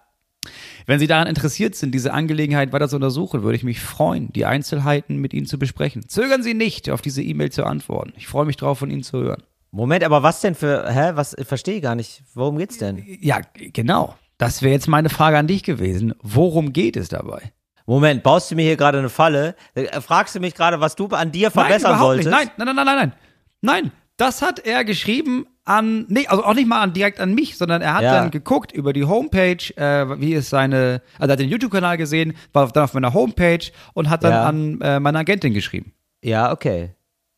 Wenn 0.86 0.98
Sie 0.98 1.06
daran 1.06 1.26
interessiert 1.26 1.74
sind, 1.74 1.92
diese 1.92 2.12
Angelegenheit 2.12 2.72
weiter 2.72 2.88
zu 2.88 2.96
untersuchen, 2.96 3.42
würde 3.42 3.56
ich 3.56 3.64
mich 3.64 3.80
freuen, 3.80 4.32
die 4.32 4.44
Einzelheiten 4.44 5.16
mit 5.16 5.32
Ihnen 5.34 5.46
zu 5.46 5.58
besprechen. 5.58 6.08
Zögern 6.08 6.42
Sie 6.42 6.54
nicht, 6.54 6.90
auf 6.90 7.02
diese 7.02 7.22
E-Mail 7.22 7.50
zu 7.50 7.64
antworten. 7.64 8.12
Ich 8.16 8.26
freue 8.26 8.44
mich 8.44 8.56
darauf, 8.56 8.78
von 8.78 8.90
Ihnen 8.90 9.02
zu 9.02 9.18
hören. 9.18 9.42
Moment, 9.70 10.04
aber 10.04 10.22
was 10.22 10.40
denn 10.40 10.54
für, 10.54 10.88
hä, 10.88 11.12
was, 11.14 11.34
verstehe 11.42 11.76
ich 11.76 11.82
gar 11.82 11.96
nicht. 11.96 12.22
Worum 12.34 12.58
geht's 12.58 12.78
denn? 12.78 13.04
Ja, 13.20 13.40
genau. 13.54 14.14
Das 14.38 14.62
wäre 14.62 14.72
jetzt 14.72 14.88
meine 14.88 15.10
Frage 15.10 15.38
an 15.38 15.46
dich 15.46 15.62
gewesen. 15.62 16.14
Worum 16.22 16.72
geht 16.72 16.96
es 16.96 17.08
dabei? 17.08 17.52
Moment, 17.86 18.22
baust 18.22 18.50
du 18.50 18.54
mir 18.54 18.62
hier 18.62 18.76
gerade 18.76 18.98
eine 18.98 19.08
Falle? 19.08 19.56
Äh, 19.74 20.00
Fragst 20.00 20.34
du 20.34 20.40
mich 20.40 20.54
gerade, 20.54 20.80
was 20.80 20.96
du 20.96 21.06
an 21.08 21.32
dir 21.32 21.50
verbessern 21.50 21.92
nein, 21.92 22.00
solltest? 22.00 22.28
Nicht. 22.28 22.52
Nein, 22.56 22.66
nein, 22.66 22.76
nein, 22.76 22.86
nein, 22.86 22.96
nein. 22.96 23.12
Nein, 23.60 23.92
das 24.16 24.42
hat 24.42 24.60
er 24.60 24.84
geschrieben 24.84 25.46
an, 25.64 26.04
nee, 26.08 26.26
also 26.26 26.44
auch 26.44 26.54
nicht 26.54 26.68
mal 26.68 26.80
an, 26.82 26.92
direkt 26.92 27.20
an 27.20 27.34
mich, 27.34 27.56
sondern 27.56 27.80
er 27.82 27.94
hat 27.94 28.02
Ja. 28.02 28.12
dann 28.20 28.30
geguckt 28.30 28.72
über 28.72 28.92
die 28.92 29.04
Homepage, 29.04 29.56
äh, 29.76 30.20
wie 30.20 30.34
ist 30.34 30.50
seine, 30.50 31.00
also 31.18 31.30
er 31.30 31.32
hat 31.32 31.40
den 31.40 31.48
YouTube-Kanal 31.48 31.96
gesehen, 31.96 32.34
war 32.52 32.68
dann 32.70 32.84
auf 32.84 32.94
meiner 32.94 33.14
Homepage 33.14 33.70
und 33.94 34.10
hat 34.10 34.24
dann 34.24 34.32
Ja. 34.32 34.44
an 34.44 34.80
äh, 34.82 35.00
meine 35.00 35.18
Agentin 35.18 35.54
geschrieben. 35.54 35.92
Ja, 36.22 36.52
okay. 36.52 36.90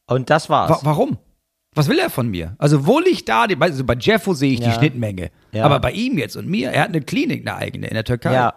Und 0.09 0.31
das 0.31 0.49
war's. 0.51 0.71
Wa 0.71 0.81
warum? 0.83 1.19
Was 1.75 1.89
will 1.89 1.99
er 1.99 2.09
von 2.11 2.29
mir? 2.29 2.57
Also 2.59 2.87
wo 2.87 3.01
liegt 3.01 3.29
da, 3.29 3.47
die, 3.47 3.57
also 3.61 3.85
bei 3.85 3.95
Jeffo 4.01 4.33
sehe 4.35 4.53
ich 4.55 4.61
die 4.61 4.67
Ja. 4.67 4.73
Schnittmenge. 4.73 5.31
Ja. 5.53 5.65
Aber 5.65 5.79
bei 5.79 5.93
ihm 5.93 6.17
jetzt 6.19 6.35
und 6.37 6.49
mir, 6.49 6.71
er 6.71 6.83
hat 6.83 6.89
eine 6.89 7.03
Klinik, 7.03 7.47
eine 7.47 7.57
eigene 7.57 7.87
in 7.89 7.95
der 7.95 8.05
Türkei. 8.05 8.33
Ja. 8.33 8.55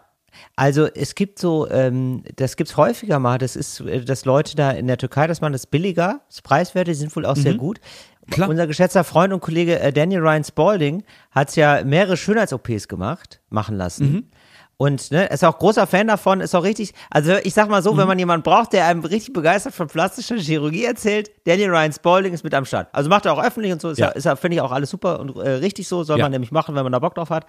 Also 0.55 0.85
es 0.85 1.15
gibt 1.15 1.37
so, 1.39 1.69
ähm, 1.69 2.23
das 2.37 2.55
gibt's 2.55 2.77
häufiger 2.77 3.19
mal, 3.19 3.37
das 3.39 3.55
ist, 3.55 3.81
äh, 3.81 4.05
dass 4.05 4.25
Leute 4.25 4.55
da 4.55 4.71
in 4.71 4.87
der 4.87 4.97
Türkei, 4.97 5.27
das 5.27 5.41
machen 5.41 5.53
das 5.53 5.65
billiger, 5.67 6.21
das 6.29 6.41
Preiswerte 6.41 6.93
sind 6.95 7.13
wohl 7.15 7.25
auch 7.25 7.35
sehr 7.35 7.55
gut. 7.55 7.79
Mhm. 8.29 8.33
Klar. 8.33 8.49
Unser 8.49 8.67
geschätzter 8.67 9.03
Freund 9.03 9.33
und 9.33 9.39
Kollege 9.41 9.79
äh, 9.79 9.91
Daniel 9.91 10.21
Ryan 10.21 10.43
Spalding 10.43 11.03
hat's 11.31 11.55
ja 11.55 11.83
mehrere 11.83 12.17
Schönheits-OPs 12.17 12.87
gemacht, 12.87 13.41
machen 13.49 13.75
lassen. 13.77 14.11
Mhm. 14.11 14.23
Und 14.81 15.11
ne, 15.11 15.25
ist 15.25 15.43
auch 15.43 15.57
großer 15.59 15.87
Fan 15.87 16.07
davon, 16.07 16.39
ist 16.39 16.55
auch 16.55 16.63
richtig. 16.63 16.93
Also 17.09 17.33
ich 17.43 17.53
sag 17.53 17.67
mal 17.67 17.83
so, 17.83 17.97
wenn 17.97 18.07
man 18.07 18.17
jemanden 18.17 18.43
braucht, 18.43 18.71
der 18.71 18.85
einem 18.85 19.03
richtig 19.03 19.33
begeistert 19.33 19.73
von 19.73 19.87
plastischer 19.87 20.37
Chirurgie 20.37 20.85
erzählt, 20.85 21.31
Daniel 21.45 21.69
Ryan 21.71 21.91
Spalding 21.91 22.33
ist 22.33 22.45
mit 22.45 22.53
am 22.53 22.63
Start. 22.63 22.87
Also 22.93 23.09
macht 23.09 23.25
er 23.25 23.33
auch 23.33 23.43
öffentlich 23.43 23.73
und 23.73 23.81
so, 23.81 23.89
ist 23.89 23.97
Ja. 23.97 24.13
ja 24.17 24.37
finde 24.37 24.55
ich 24.55 24.61
auch 24.61 24.71
alles 24.71 24.89
super 24.89 25.19
und 25.19 25.35
äh, 25.35 25.49
richtig 25.55 25.85
so, 25.89 26.05
soll 26.05 26.17
Ja. 26.17 26.23
man 26.23 26.31
nämlich 26.31 26.53
machen, 26.53 26.75
wenn 26.75 26.83
man 26.83 26.93
da 26.93 26.99
Bock 26.99 27.13
drauf 27.15 27.29
hat. 27.29 27.45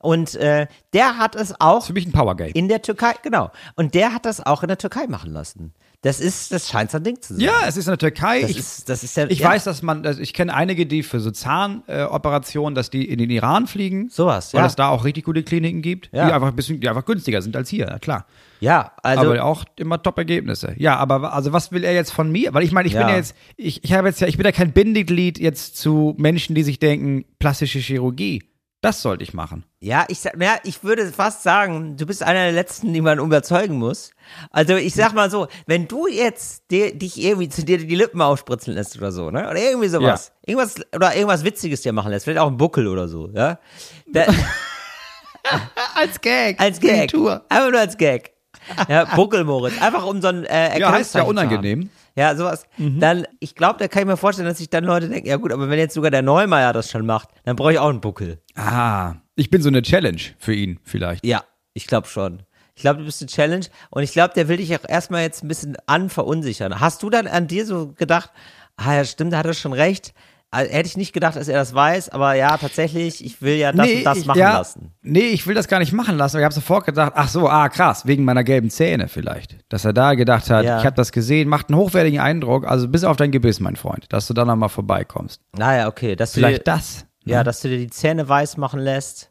Und 0.00 0.34
äh, 0.34 0.66
der 0.92 1.18
hat 1.18 1.36
es 1.36 1.54
auch 1.60 1.86
Für 1.86 1.92
mich 1.92 2.04
ein 2.06 2.10
Power 2.10 2.34
Game. 2.36 2.50
in 2.54 2.66
der 2.66 2.82
Türkei, 2.82 3.12
genau. 3.22 3.52
Und 3.76 3.94
der 3.94 4.12
hat 4.12 4.26
das 4.26 4.44
auch 4.44 4.62
in 4.64 4.68
der 4.68 4.78
Türkei 4.78 5.06
machen 5.06 5.30
lassen. 5.32 5.72
Das 6.02 6.18
ist, 6.18 6.50
das 6.50 6.68
scheint 6.68 6.90
sein 6.90 7.04
Ding 7.04 7.22
zu 7.22 7.34
sein. 7.34 7.44
Ja, 7.44 7.52
es 7.66 7.76
ist 7.76 7.86
in 7.86 7.92
der 7.92 7.98
Türkei. 7.98 8.40
das 8.40 8.50
ich 8.50 8.58
ist, 8.58 8.88
das 8.88 9.04
ist 9.04 9.16
ja, 9.16 9.26
ich 9.28 9.38
ja, 9.38 9.48
weiß, 9.50 9.62
dass 9.62 9.82
man, 9.82 10.04
also 10.04 10.20
ich 10.20 10.34
kenne 10.34 10.52
einige, 10.52 10.84
die 10.84 11.04
für 11.04 11.20
so 11.20 11.30
Zahnoperationen, 11.30 12.74
äh, 12.74 12.76
dass 12.76 12.90
die 12.90 13.08
in 13.08 13.18
den 13.18 13.30
Iran 13.30 13.68
fliegen. 13.68 14.08
Sowas, 14.10 14.52
Weil 14.52 14.62
ja. 14.62 14.66
es 14.66 14.74
da 14.74 14.88
auch 14.88 15.04
richtig 15.04 15.24
gute 15.24 15.44
Kliniken 15.44 15.80
gibt, 15.80 16.10
Ja. 16.12 16.26
die 16.26 16.32
einfach 16.32 16.48
ein 16.48 16.56
bisschen, 16.56 16.80
die 16.80 16.88
einfach 16.88 17.04
günstiger 17.04 17.40
sind 17.40 17.54
als 17.54 17.68
hier, 17.70 17.86
klar. 18.00 18.26
Ja, 18.58 18.92
also 19.04 19.30
aber 19.30 19.44
auch 19.44 19.64
immer 19.76 20.02
Top-Ergebnisse. 20.02 20.74
Ja, 20.76 20.96
aber 20.96 21.32
also 21.32 21.52
was 21.52 21.70
will 21.70 21.84
er 21.84 21.94
jetzt 21.94 22.12
von 22.12 22.30
mir? 22.32 22.52
Weil 22.52 22.64
ich 22.64 22.72
meine, 22.72 22.88
ich 22.88 22.94
bin 22.94 23.02
Ja. 23.02 23.10
ja 23.10 23.16
jetzt, 23.16 23.36
ich, 23.56 23.84
ich 23.84 23.92
habe 23.92 24.08
jetzt 24.08 24.20
ja, 24.20 24.26
ich 24.26 24.36
bin 24.36 24.44
ja 24.44 24.52
kein 24.52 24.72
Bindeglied 24.72 25.38
jetzt 25.38 25.76
zu 25.76 26.14
Menschen, 26.18 26.56
die 26.56 26.64
sich 26.64 26.80
denken, 26.80 27.24
plastische 27.38 27.78
Chirurgie. 27.78 28.42
Das 28.82 29.00
sollte 29.00 29.22
ich 29.22 29.32
machen. 29.32 29.64
Ja, 29.80 30.04
ich 30.08 30.24
ja, 30.24 30.56
ich 30.64 30.82
würde 30.82 31.06
fast 31.12 31.44
sagen, 31.44 31.96
du 31.96 32.04
bist 32.04 32.22
einer 32.22 32.42
der 32.42 32.52
letzten, 32.52 32.92
die 32.92 33.00
man 33.00 33.20
überzeugen 33.20 33.78
muss. 33.78 34.10
Also 34.50 34.74
ich 34.74 34.94
sag 34.94 35.14
mal 35.14 35.30
so, 35.30 35.46
wenn 35.66 35.86
du 35.86 36.08
jetzt 36.08 36.64
dir, 36.70 36.92
dich 36.92 37.22
irgendwie 37.22 37.48
zu 37.48 37.64
dir 37.64 37.78
die 37.78 37.94
Lippen 37.94 38.20
ausspritzen 38.20 38.74
lässt 38.74 38.98
oder 38.98 39.12
so, 39.12 39.30
ne? 39.30 39.48
Oder 39.48 39.58
irgendwie 39.60 39.86
sowas. 39.88 40.32
Irgendwas 40.44 40.74
oder 40.94 41.14
irgendwas 41.14 41.44
Witziges 41.44 41.82
dir 41.82 41.92
machen 41.92 42.10
lässt, 42.10 42.24
vielleicht 42.24 42.40
auch 42.40 42.48
einen 42.48 42.56
Buckel 42.56 42.88
oder 42.88 43.06
so, 43.06 43.30
ja? 43.32 43.60
Da, 44.12 44.26
Als 45.94 46.20
Gag. 46.20 46.60
als 46.60 46.80
Gag. 46.80 47.12
Einfach 47.14 47.70
nur 47.70 47.80
als 47.80 47.96
Gag. 47.96 48.32
Ja, 48.88 49.04
Buckelmoritz. 49.16 49.80
Einfach 49.80 50.06
um 50.06 50.20
so 50.22 50.28
ein 50.28 50.44
äh, 50.44 50.78
Ja, 50.78 50.92
heißt 50.92 51.14
ja 51.14 51.22
unangenehm. 51.22 51.90
Ja, 52.16 52.36
sowas. 52.36 52.66
Dann, 52.78 53.26
ich 53.40 53.54
glaube, 53.54 53.78
da 53.78 53.88
kann 53.88 54.02
ich 54.02 54.06
mir 54.06 54.16
vorstellen, 54.16 54.48
dass 54.48 54.58
sich 54.58 54.68
dann 54.68 54.84
Leute 54.84 55.08
denken, 55.08 55.28
ja 55.28 55.36
gut, 55.36 55.52
aber 55.52 55.70
wenn 55.70 55.78
jetzt 55.78 55.94
sogar 55.94 56.10
der 56.10 56.22
Neumeier 56.22 56.72
das 56.72 56.90
schon 56.90 57.06
macht, 57.06 57.30
dann 57.44 57.56
brauche 57.56 57.72
ich 57.72 57.78
auch 57.78 57.88
einen 57.88 58.00
Buckel. 58.00 58.42
Ah, 58.54 59.14
ich 59.34 59.50
bin 59.50 59.62
so 59.62 59.68
eine 59.68 59.82
Challenge 59.82 60.20
für 60.38 60.54
ihn 60.54 60.78
vielleicht. 60.82 61.24
Ja, 61.24 61.42
ich 61.72 61.86
glaube 61.86 62.06
schon. 62.08 62.42
Ich 62.74 62.82
glaube, 62.82 63.00
du 63.00 63.04
bist 63.04 63.22
eine 63.22 63.30
Challenge 63.30 63.66
und 63.90 64.02
ich 64.02 64.12
glaube, 64.12 64.34
der 64.34 64.48
will 64.48 64.56
dich 64.56 64.74
auch 64.74 64.88
erstmal 64.88 65.22
jetzt 65.22 65.42
ein 65.44 65.48
bisschen 65.48 65.76
anverunsichern. 65.86 66.80
Hast 66.80 67.02
du 67.02 67.10
dann 67.10 67.26
an 67.26 67.46
dir 67.46 67.66
so 67.66 67.92
gedacht, 67.92 68.30
ah 68.76 68.94
ja, 68.94 69.04
stimmt, 69.04 69.32
da 69.32 69.38
hat 69.38 69.46
er 69.46 69.54
schon 69.54 69.72
recht. 69.72 70.14
Also, 70.54 70.70
hätte 70.70 70.86
ich 70.86 70.96
nicht 70.98 71.12
gedacht, 71.14 71.34
dass 71.34 71.48
er 71.48 71.58
das 71.58 71.72
weiß, 71.74 72.10
aber 72.10 72.34
ja, 72.34 72.56
tatsächlich, 72.58 73.24
ich 73.24 73.40
will 73.40 73.54
ja 73.56 73.72
das 73.72 73.88
und 73.88 74.04
das 74.04 74.18
ich, 74.18 74.26
machen 74.26 74.38
ja, 74.38 74.58
lassen. 74.58 74.92
Nee, 75.00 75.28
ich 75.28 75.46
will 75.46 75.54
das 75.54 75.66
gar 75.66 75.78
nicht 75.78 75.92
machen 75.94 76.16
lassen. 76.18 76.36
aber 76.36 76.42
Ich 76.42 76.44
habe 76.44 76.54
sofort 76.54 76.84
gedacht, 76.84 77.12
ach 77.16 77.28
so, 77.28 77.48
ah 77.48 77.68
krass, 77.70 78.06
wegen 78.06 78.22
meiner 78.24 78.44
gelben 78.44 78.68
Zähne 78.68 79.08
vielleicht. 79.08 79.56
Dass 79.70 79.86
er 79.86 79.94
da 79.94 80.12
gedacht 80.14 80.50
hat, 80.50 80.64
Ja. 80.66 80.78
ich 80.78 80.84
habe 80.84 80.94
das 80.94 81.10
gesehen, 81.10 81.48
macht 81.48 81.70
einen 81.70 81.78
hochwertigen 81.78 82.20
Eindruck, 82.20 82.66
also 82.68 82.86
bis 82.86 83.02
auf 83.02 83.16
dein 83.16 83.30
Gebiss, 83.30 83.60
mein 83.60 83.76
Freund, 83.76 84.04
dass 84.12 84.26
du 84.26 84.34
da 84.34 84.44
nochmal 84.44 84.68
vorbeikommst. 84.68 85.40
Naja, 85.56 85.88
okay, 85.88 86.16
dass 86.16 86.32
du 86.32 86.40
Vielleicht 86.40 86.60
dir, 86.60 86.64
das. 86.72 87.06
ja, 87.24 87.42
dass 87.42 87.62
du 87.62 87.68
dir 87.68 87.78
die 87.78 87.88
Zähne 87.90 88.28
weiß 88.28 88.58
machen 88.58 88.78
lässt, 88.80 89.30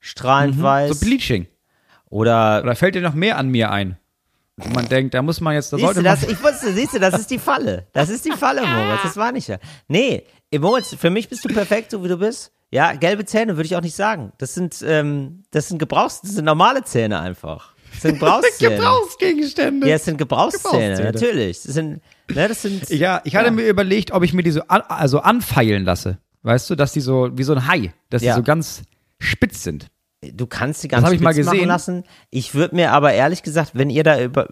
strahlend 0.00 0.56
So 0.58 0.62
weiß 0.62 1.00
Bleaching. 1.00 1.46
oder 2.10 2.60
Oder 2.62 2.76
fällt 2.76 2.94
dir 2.94 3.00
noch 3.02 3.14
mehr 3.14 3.38
an 3.38 3.48
mir 3.48 3.70
ein? 3.70 3.96
Wo 4.60 4.68
man 4.70 4.88
denkt, 4.88 5.14
da 5.14 5.22
muss 5.22 5.40
man 5.40 5.54
jetzt, 5.54 5.72
da 5.72 5.76
Siehst 5.76 5.86
sollte 5.86 6.00
du, 6.02 6.08
man. 6.08 6.20
das, 6.20 6.28
ich 6.28 6.42
wusste, 6.42 6.72
siehst 6.72 6.92
du, 6.92 6.98
das 6.98 7.14
ist 7.16 7.30
die 7.30 7.38
Falle. 7.38 7.86
Das 7.92 8.08
ist 8.08 8.24
die 8.24 8.32
Falle, 8.32 8.66
Moritz. 8.66 9.02
Das 9.04 9.16
war 9.16 9.30
nicht 9.30 9.46
ja. 9.46 9.58
Nee, 9.86 10.24
eh, 10.50 10.58
Moritz, 10.58 10.94
für 10.94 11.10
mich 11.10 11.28
bist 11.28 11.44
du 11.44 11.48
perfekt, 11.48 11.90
so 11.90 12.02
wie 12.04 12.08
du 12.08 12.16
bist. 12.18 12.52
Ja, 12.70 12.92
gelbe 12.92 13.24
Zähne 13.24 13.56
würde 13.56 13.66
ich 13.66 13.76
auch 13.76 13.80
nicht 13.80 13.96
sagen. 13.96 14.32
Das 14.38 14.54
sind, 14.54 14.82
ähm, 14.86 15.44
das 15.50 15.68
sind 15.68 15.78
Gebrauchs, 15.78 16.20
das 16.20 16.32
sind 16.32 16.44
normale 16.44 16.84
Zähne 16.84 17.18
einfach. 17.20 17.72
Das 17.92 18.02
sind 18.02 18.14
Gebrauchszähne. 18.20 18.76
Gebrauchsgegenstände. 18.76 19.88
Ja, 19.88 19.94
es 19.96 20.04
sind 20.04 20.18
Gebrauchszähne, 20.18 20.96
Gebrauchszähne. 20.96 21.12
natürlich. 21.12 21.62
Das 21.62 21.72
sind, 21.72 22.02
ne, 22.30 22.48
das 22.48 22.60
sind. 22.62 22.90
Ja, 22.90 23.22
ich 23.24 23.36
hatte 23.36 23.50
mir 23.50 23.66
überlegt, 23.66 24.10
ob 24.12 24.22
ich 24.22 24.34
mir 24.34 24.42
die 24.42 24.50
so 24.50 24.60
an, 24.68 24.82
also 24.88 25.20
anfeilen 25.20 25.84
lasse. 25.84 26.18
Weißt 26.42 26.68
du, 26.68 26.74
dass 26.74 26.92
die 26.92 27.00
so 27.00 27.30
wie 27.32 27.42
so 27.42 27.54
ein 27.54 27.66
Hai, 27.66 27.94
dass 28.10 28.22
Ja. 28.22 28.34
die 28.34 28.36
so 28.40 28.42
ganz 28.42 28.82
spitz 29.18 29.62
sind. 29.62 29.86
Du 30.20 30.46
kannst 30.46 30.82
die 30.82 30.88
ganz 30.88 31.06
hab 31.06 31.12
ich 31.12 31.20
mal 31.20 31.32
spitz 31.32 31.46
machen 31.46 31.56
gesehen. 31.56 31.68
lassen. 31.68 32.04
Ich 32.30 32.54
würde 32.54 32.74
mir 32.74 32.92
aber 32.92 33.12
ehrlich 33.14 33.42
gesagt, 33.42 33.70
wenn 33.74 33.88
ihr 33.88 34.02
da 34.04 34.20
über, 34.20 34.48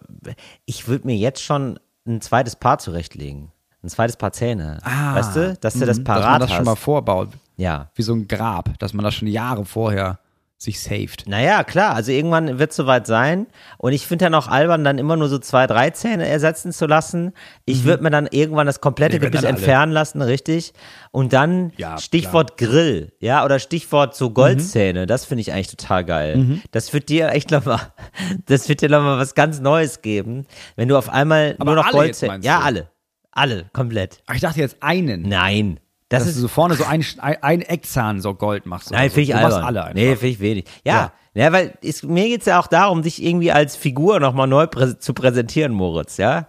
ich 0.64 0.88
würde 0.88 1.06
mir 1.06 1.16
jetzt 1.16 1.42
schon 1.42 1.78
ein 2.06 2.20
zweites 2.20 2.56
Paar 2.56 2.78
zurechtlegen. 2.78 3.52
Ein 3.86 3.90
zweites 3.90 4.16
Paar 4.16 4.32
Zähne. 4.32 4.78
weißt 4.84 5.36
du, 5.36 5.54
dass 5.60 5.74
du 5.74 5.86
das 5.86 5.98
Mhm, 5.98 6.04
dass 6.04 6.16
man 6.16 6.22
parat 6.22 6.42
das 6.42 6.50
hast. 6.50 6.56
schon 6.56 6.64
mal 6.64 6.74
vorbaut. 6.76 7.28
ja. 7.56 7.88
Wie 7.94 8.02
so 8.02 8.14
ein 8.14 8.26
Grab, 8.26 8.76
dass 8.80 8.92
man 8.92 9.04
das 9.04 9.14
schon 9.14 9.28
Jahre 9.28 9.64
vorher 9.64 10.18
sich 10.58 10.80
saved. 10.80 11.24
Naja, 11.28 11.64
klar, 11.64 11.94
also 11.94 12.10
irgendwann 12.10 12.58
wird 12.58 12.70
es 12.70 12.76
soweit 12.76 13.06
sein. 13.06 13.46
Und 13.76 13.92
ich 13.92 14.06
finde 14.06 14.24
dann 14.24 14.34
auch 14.34 14.48
albern, 14.48 14.84
dann 14.84 14.96
immer 14.96 15.14
nur 15.14 15.28
so 15.28 15.38
zwei, 15.38 15.66
drei 15.66 15.90
Zähne 15.90 16.26
ersetzen 16.26 16.72
zu 16.72 16.86
lassen. 16.86 17.32
Ich 17.66 17.84
würde 17.84 18.02
mir 18.02 18.08
dann 18.10 18.26
irgendwann 18.30 18.66
das 18.66 18.80
komplette 18.80 19.18
Gebiss 19.20 19.42
entfernen 19.42 19.92
lassen, 19.92 20.22
richtig. 20.22 20.72
Und 21.12 21.34
dann 21.34 21.72
Ja, 21.76 21.98
Stichwort 21.98 22.56
Grill, 22.56 23.12
ja, 23.20 23.44
oder 23.44 23.58
Stichwort 23.58 24.16
so 24.16 24.30
Goldzähne, 24.30 25.06
das 25.06 25.26
finde 25.26 25.42
ich 25.42 25.52
eigentlich 25.52 25.68
total 25.76 26.04
geil. 26.06 26.60
Das 26.70 26.92
wird 26.94 27.10
dir 27.10 27.28
echt 27.28 27.50
nochmal, 27.50 27.80
das 28.46 28.68
wird 28.70 28.80
dir 28.80 28.88
nochmal 28.88 29.18
was 29.18 29.34
ganz 29.34 29.60
Neues 29.60 30.00
geben, 30.00 30.46
wenn 30.74 30.88
du 30.88 30.96
auf 30.96 31.10
einmal 31.10 31.54
Aber 31.58 31.74
nur 31.74 31.84
noch 31.84 31.90
Goldzähne. 31.90 32.38
Ja, 32.42 32.60
alle. 32.60 32.88
Alle, 33.36 33.66
komplett. 33.72 34.20
Ach, 34.26 34.34
ich 34.34 34.40
dachte 34.40 34.60
jetzt 34.60 34.76
einen. 34.82 35.22
Nein. 35.22 35.78
Das 36.08 36.20
dass 36.22 36.28
ist 36.30 36.36
du 36.36 36.42
so 36.42 36.48
vorne 36.48 36.74
so 36.74 36.84
ein, 36.84 37.04
ein, 37.20 37.62
Eckzahn 37.62 38.20
so 38.20 38.32
Gold 38.34 38.64
machst. 38.66 38.90
Nein, 38.92 39.10
finde 39.10 39.22
ich 39.22 39.28
du 39.30 39.36
albern. 39.38 39.64
alle 39.64 39.80
einfach. 39.82 39.94
Nee, 39.94 40.10
finde 40.16 40.28
ich 40.28 40.40
wenig. 40.40 40.64
Ja, 40.84 41.12
Ja. 41.34 41.44
ja. 41.44 41.52
weil 41.52 41.74
es, 41.82 42.02
mir 42.04 42.24
geht's 42.28 42.46
ja 42.46 42.60
auch 42.60 42.68
darum, 42.68 43.02
dich 43.02 43.22
irgendwie 43.22 43.50
als 43.52 43.74
Figur 43.76 44.20
nochmal 44.20 44.46
neu 44.46 44.66
prä 44.68 44.98
zu 44.98 45.14
präsentieren, 45.14 45.72
Moritz, 45.72 46.16
ja. 46.16 46.46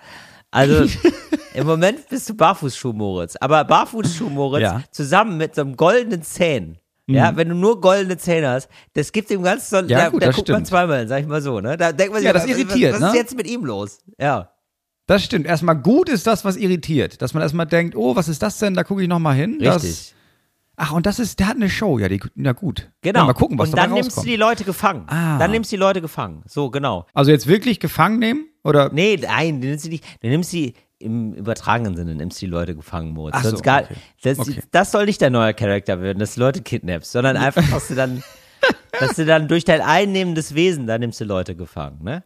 Also 0.52 0.86
im 1.56 1.66
Moment 1.68 2.08
bist 2.08 2.30
du 2.30 2.36
Barfußschuh, 2.36 2.94
Moritz. 2.94 3.36
Aber 3.42 3.64
Barfußschuh, 3.66 4.30
Moritz, 4.30 4.62
Ja. 4.62 4.82
zusammen 4.92 5.38
mit 5.38 5.56
so 5.56 5.62
einem 5.62 5.76
goldenen 5.76 6.22
Zähnen. 6.22 6.78
Ja, 7.10 7.36
wenn 7.38 7.48
du 7.50 7.56
nur 7.56 7.80
goldene 7.80 8.18
Zähne 8.18 8.50
hast, 8.50 8.68
das 8.94 9.14
gibt 9.14 9.30
dem 9.30 9.42
ganz 9.42 9.70
so, 9.70 9.78
Ja, 9.78 9.84
da, 9.86 10.10
gut, 10.10 10.22
da 10.22 10.28
guckt 10.32 10.50
man 10.50 10.58
stimmt. 10.58 10.68
zweimal, 10.68 11.00
hin, 11.00 11.08
sag 11.08 11.22
ich 11.22 11.28
mal 11.28 11.42
so, 11.42 11.62
ne? 11.62 11.78
Da 11.78 11.94
denkt 11.94 12.12
man 12.12 12.22
sich, 12.22 12.28
Ja, 12.28 12.34
das 12.34 12.44
was, 12.44 12.50
irritiert, 12.50 12.94
was, 12.96 13.02
was 13.02 13.12
ne? 13.14 13.18
ist 13.18 13.24
jetzt 13.24 13.38
mit 13.38 13.48
ihm 13.50 13.64
los? 13.66 14.00
Ja. 14.20 14.50
Das 15.08 15.24
stimmt. 15.24 15.46
Erstmal 15.46 15.76
gut 15.78 16.10
ist 16.10 16.28
das, 16.28 16.46
was 16.46 16.58
irritiert. 16.58 17.22
Dass 17.22 17.34
man 17.34 17.42
erstmal 17.42 17.66
denkt, 17.66 17.96
oh, 17.96 18.16
was 18.16 18.28
ist 18.28 18.42
das 18.44 18.60
denn? 18.60 18.74
Da 18.74 18.84
gucke 18.84 19.02
ich 19.02 19.08
nochmal 19.08 19.36
hin. 19.36 19.58
Das, 19.60 19.84
Richtig. 19.84 20.14
ach, 20.76 20.92
und 20.92 21.06
das 21.06 21.18
ist, 21.18 21.40
der 21.40 21.48
hat 21.48 21.56
eine 21.56 21.70
Show. 21.70 21.98
Ja, 21.98 22.10
die, 22.10 22.22
na 22.36 22.52
gut. 22.52 22.92
Genau. 23.02 23.22
Ja, 23.22 23.26
mal 23.26 23.34
gucken, 23.34 23.58
was 23.58 23.70
Und 23.70 23.78
dann 23.78 23.94
nimmst 23.94 24.18
du 24.18 24.22
die 24.24 24.36
Leute 24.36 24.66
gefangen. 24.66 25.06
Ah. 25.08 25.38
Dann 25.40 25.52
nimmst 25.52 25.72
du 25.72 25.78
die 25.78 25.80
Leute 25.80 26.02
gefangen. 26.02 26.44
So, 26.46 26.70
genau. 26.70 27.06
Also 27.14 27.32
jetzt 27.32 27.48
wirklich 27.48 27.80
gefangen 27.80 28.20
nehmen? 28.20 28.48
Oder? 28.64 28.92
Nee, 28.92 29.18
nein, 29.22 29.62
du 29.62 29.68
nimmst 29.68 29.86
sie 29.86 29.90
nicht. 29.92 30.04
Du 30.22 30.28
nimmst 30.28 30.52
sie 30.52 30.74
im 31.00 31.34
übertragenen 31.34 31.96
Sinne, 31.96 32.16
nimmst 32.16 32.42
die 32.42 32.48
Leute 32.48 32.76
gefangen, 32.76 33.14
Moritz. 33.14 33.42
So, 33.44 33.58
gar, 33.60 33.84
okay. 33.84 33.94
das, 34.24 34.40
Okay. 34.40 34.62
das 34.72 34.92
soll 34.92 35.06
nicht 35.06 35.22
dein 35.22 35.32
neuer 35.32 35.54
Charakter 35.54 36.02
werden, 36.02 36.20
dass 36.20 36.34
du 36.36 36.42
Leute 36.42 36.62
kidnappst, 36.62 37.12
sondern 37.12 37.38
einfach, 37.38 37.64
dass 37.70 37.88
du 37.88 37.96
dann, 37.96 38.24
dass 39.00 39.16
du 39.16 39.26
dann 39.26 39.48
durch 39.48 39.64
dein 39.64 39.80
einnehmendes 39.82 40.56
Wesen, 40.56 40.88
da 40.88 40.98
nimmst 40.98 41.22
du 41.22 41.26
Leute 41.26 41.56
gefangen, 41.56 42.04
ne? 42.04 42.24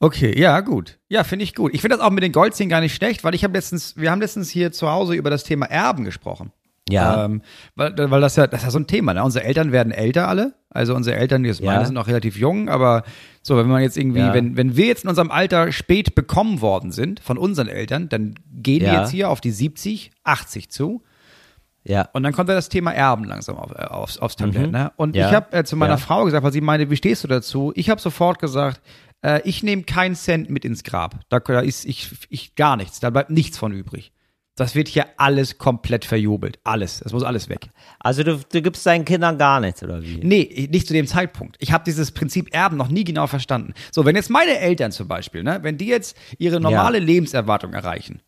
Okay, 0.00 0.38
ja, 0.38 0.60
gut. 0.60 0.98
Ja, 1.08 1.24
finde 1.24 1.44
ich 1.44 1.54
gut. 1.54 1.72
Ich 1.74 1.80
finde 1.80 1.96
das 1.96 2.04
auch 2.06 2.10
mit 2.10 2.22
den 2.22 2.32
Goldzähnen 2.32 2.70
gar 2.70 2.80
nicht 2.80 2.94
schlecht, 2.94 3.24
weil 3.24 3.34
ich 3.34 3.44
habe 3.44 3.54
letztens, 3.54 3.96
wir 3.96 4.10
haben 4.10 4.20
letztens 4.20 4.50
hier 4.50 4.72
zu 4.72 4.90
Hause 4.90 5.14
über 5.14 5.30
das 5.30 5.44
Thema 5.44 5.66
Erben 5.66 6.04
gesprochen. 6.04 6.52
Ja. 6.88 7.26
Ähm, 7.26 7.42
weil, 7.76 7.94
weil 8.10 8.20
das 8.20 8.34
ja, 8.36 8.46
das 8.48 8.60
ist 8.60 8.64
ja 8.64 8.70
so 8.70 8.78
ein 8.80 8.88
Thema, 8.88 9.14
ne? 9.14 9.22
Unsere 9.22 9.44
Eltern 9.44 9.70
werden 9.70 9.92
älter 9.92 10.26
alle. 10.28 10.54
Also 10.68 10.94
unsere 10.96 11.16
Eltern, 11.16 11.42
die 11.44 11.48
jetzt 11.48 11.60
Ja. 11.60 11.72
meine 11.72 11.84
sind 11.86 11.94
noch 11.94 12.08
relativ 12.08 12.36
jung, 12.36 12.68
aber 12.68 13.04
so, 13.42 13.56
wenn 13.56 13.68
man 13.68 13.82
jetzt 13.82 13.96
irgendwie, 13.96 14.18
Ja. 14.20 14.34
wenn, 14.34 14.56
wenn 14.56 14.76
wir 14.76 14.86
jetzt 14.86 15.04
in 15.04 15.08
unserem 15.10 15.30
Alter 15.30 15.70
spät 15.70 16.14
bekommen 16.14 16.60
worden 16.60 16.90
sind 16.90 17.20
von 17.20 17.38
unseren 17.38 17.68
Eltern, 17.68 18.08
dann 18.08 18.34
gehen 18.52 18.80
die 18.80 18.86
Ja. 18.86 19.00
jetzt 19.02 19.10
hier 19.10 19.30
auf 19.30 19.40
die 19.40 19.52
70, 19.52 20.10
80 20.24 20.70
zu. 20.70 21.02
ja. 21.84 22.08
Und 22.12 22.22
dann 22.24 22.32
kommt 22.32 22.48
ja 22.48 22.54
das 22.54 22.68
Thema 22.68 22.92
Erben 22.92 23.24
langsam 23.24 23.56
auf, 23.56 23.70
äh, 23.72 23.84
aufs, 23.84 24.18
aufs 24.18 24.36
Tablett. 24.36 24.72
Ne? 24.72 24.92
Und 24.96 25.10
Mhm. 25.10 25.14
Ja. 25.20 25.28
ich 25.28 25.34
habe 25.34 25.52
äh, 25.56 25.64
zu 25.64 25.76
meiner 25.76 25.94
Ja. 25.94 25.96
Frau 25.98 26.24
gesagt, 26.24 26.42
weil 26.44 26.52
sie 26.52 26.60
meinte, 26.60 26.90
wie 26.90 26.96
stehst 26.96 27.22
du 27.24 27.28
dazu? 27.28 27.72
Ich 27.76 27.90
habe 27.90 28.00
sofort 28.00 28.38
gesagt, 28.40 28.80
äh, 29.22 29.40
ich 29.44 29.62
nehme 29.62 29.82
keinen 29.84 30.14
Cent 30.14 30.50
mit 30.50 30.64
ins 30.64 30.84
Grab. 30.84 31.20
Da, 31.28 31.40
da 31.40 31.60
ist 31.60 31.84
ich, 31.84 32.10
ich 32.28 32.54
gar 32.54 32.76
nichts. 32.76 33.00
Da 33.00 33.10
bleibt 33.10 33.30
nichts 33.30 33.58
von 33.58 33.72
übrig. 33.72 34.12
Das 34.54 34.74
wird 34.74 34.88
hier 34.88 35.06
alles 35.16 35.56
komplett 35.56 36.04
verjubelt. 36.04 36.58
Alles. 36.62 37.00
Das 37.00 37.14
muss 37.14 37.22
alles 37.22 37.48
weg. 37.48 37.70
Also 37.98 38.22
du, 38.22 38.36
du 38.38 38.60
gibst 38.60 38.84
deinen 38.84 39.06
Kindern 39.06 39.38
gar 39.38 39.60
nichts, 39.60 39.82
oder 39.82 40.02
wie? 40.02 40.20
Nee, 40.22 40.68
nicht 40.70 40.86
zu 40.86 40.92
dem 40.92 41.06
Zeitpunkt. 41.06 41.56
Ich 41.58 41.72
habe 41.72 41.84
dieses 41.84 42.10
Prinzip 42.10 42.54
Erben 42.54 42.76
noch 42.76 42.88
nie 42.88 43.04
genau 43.04 43.26
verstanden. 43.26 43.72
So, 43.90 44.04
wenn 44.04 44.14
jetzt 44.14 44.28
meine 44.28 44.58
Eltern 44.58 44.92
zum 44.92 45.08
Beispiel, 45.08 45.42
ne, 45.42 45.60
wenn 45.62 45.78
die 45.78 45.86
jetzt 45.86 46.16
ihre 46.36 46.60
normale 46.60 46.98
Lebenserwartung 46.98 47.72
erreichen, 47.72 48.20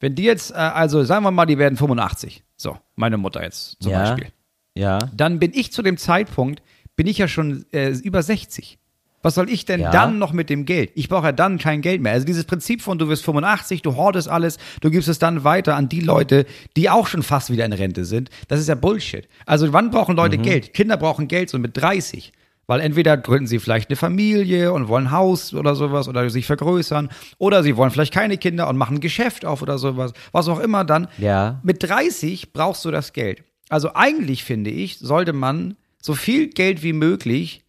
wenn 0.00 0.14
die 0.14 0.24
jetzt, 0.24 0.50
äh, 0.50 0.54
also 0.56 1.02
sagen 1.02 1.24
wir 1.24 1.30
mal, 1.30 1.46
die 1.46 1.56
werden 1.56 1.78
85, 1.78 2.44
so, 2.56 2.76
meine 2.94 3.16
Mutter 3.16 3.42
jetzt 3.42 3.82
zum 3.82 3.92
Ja. 3.92 4.00
Beispiel, 4.10 4.32
Ja. 4.74 4.98
dann 5.16 5.38
bin 5.38 5.52
ich 5.54 5.72
zu 5.72 5.80
dem 5.80 5.96
Zeitpunkt, 5.96 6.62
bin 6.94 7.06
ich 7.06 7.16
ja 7.16 7.26
schon 7.26 7.64
äh, 7.72 7.88
über 7.90 8.22
60. 8.22 8.78
Was 9.24 9.34
soll 9.34 9.50
ich 9.50 9.64
denn 9.64 9.80
Ja. 9.80 9.90
dann 9.90 10.18
noch 10.18 10.32
mit 10.32 10.50
dem 10.50 10.66
Geld? 10.66 10.90
Ich 10.94 11.08
brauche 11.08 11.24
ja 11.26 11.32
dann 11.32 11.58
kein 11.58 11.80
Geld 11.80 12.00
mehr. 12.00 12.12
Also 12.12 12.26
dieses 12.26 12.44
Prinzip 12.44 12.82
von 12.82 12.98
du 12.98 13.08
wirst 13.08 13.24
85, 13.24 13.82
du 13.82 13.96
hortest 13.96 14.28
alles, 14.28 14.58
du 14.82 14.90
gibst 14.90 15.08
es 15.08 15.18
dann 15.18 15.42
weiter 15.42 15.74
an 15.74 15.88
die 15.88 16.00
Leute, 16.00 16.46
die 16.76 16.90
auch 16.90 17.06
schon 17.08 17.22
fast 17.24 17.50
wieder 17.50 17.64
in 17.64 17.72
Rente 17.72 18.04
sind. 18.04 18.30
Das 18.48 18.60
ist 18.60 18.68
ja 18.68 18.74
Bullshit. 18.76 19.26
Also 19.46 19.72
wann 19.72 19.90
brauchen 19.90 20.12
Mhm. 20.12 20.18
Leute 20.18 20.38
Geld? 20.38 20.74
Kinder 20.74 20.96
brauchen 20.96 21.26
Geld 21.26 21.50
so 21.50 21.58
mit 21.58 21.76
30. 21.76 22.32
Weil 22.66 22.80
entweder 22.80 23.16
gründen 23.18 23.46
sie 23.46 23.58
vielleicht 23.58 23.90
eine 23.90 23.96
Familie 23.96 24.72
und 24.72 24.88
wollen 24.88 25.08
ein 25.08 25.10
Haus 25.10 25.52
oder 25.52 25.74
sowas 25.74 26.08
oder 26.08 26.30
sich 26.30 26.46
vergrößern 26.46 27.10
oder 27.38 27.62
sie 27.62 27.76
wollen 27.76 27.90
vielleicht 27.90 28.14
keine 28.14 28.38
Kinder 28.38 28.68
und 28.68 28.76
machen 28.78 28.96
ein 28.96 29.00
Geschäft 29.00 29.44
auf 29.44 29.60
oder 29.60 29.76
sowas, 29.76 30.12
was 30.32 30.48
auch 30.48 30.60
immer 30.60 30.84
dann. 30.84 31.08
Ja. 31.18 31.60
Mit 31.62 31.82
30 31.82 32.52
brauchst 32.54 32.84
du 32.86 32.90
das 32.90 33.12
Geld. 33.12 33.42
Also 33.68 33.90
eigentlich 33.94 34.44
finde 34.44 34.70
ich, 34.70 34.98
sollte 34.98 35.32
man 35.34 35.76
so 36.00 36.14
viel 36.14 36.48
Geld 36.48 36.82
wie 36.82 36.92
möglich, 36.92 37.63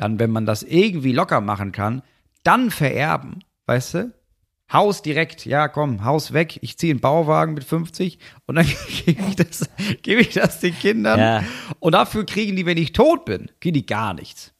dann 0.00 0.18
wenn 0.18 0.30
man 0.30 0.46
das 0.46 0.62
irgendwie 0.62 1.12
locker 1.12 1.40
machen 1.40 1.72
kann, 1.72 2.02
dann 2.44 2.70
vererben, 2.70 3.44
weißt 3.66 3.94
du? 3.94 4.12
Haus 4.72 5.00
direkt, 5.00 5.46
ja 5.46 5.68
komm, 5.68 6.04
Haus 6.04 6.32
weg, 6.34 6.58
ich 6.60 6.76
ziehe 6.76 6.92
einen 6.92 7.00
Bauwagen 7.00 7.54
mit 7.54 7.64
50 7.64 8.18
und 8.46 8.56
dann 8.56 8.66
gebe 9.06 9.22
ich 9.28 9.36
das, 9.36 9.68
gebe 10.02 10.20
ich 10.20 10.34
das 10.34 10.60
den 10.60 10.78
Kindern. 10.78 11.18
Ja. 11.18 11.44
Und 11.80 11.92
dafür 11.92 12.26
kriegen 12.26 12.54
die, 12.54 12.66
wenn 12.66 12.76
ich 12.76 12.92
tot 12.92 13.24
bin, 13.24 13.50
kriegen 13.60 13.74
die 13.74 13.86
gar 13.86 14.12
nichts. 14.12 14.52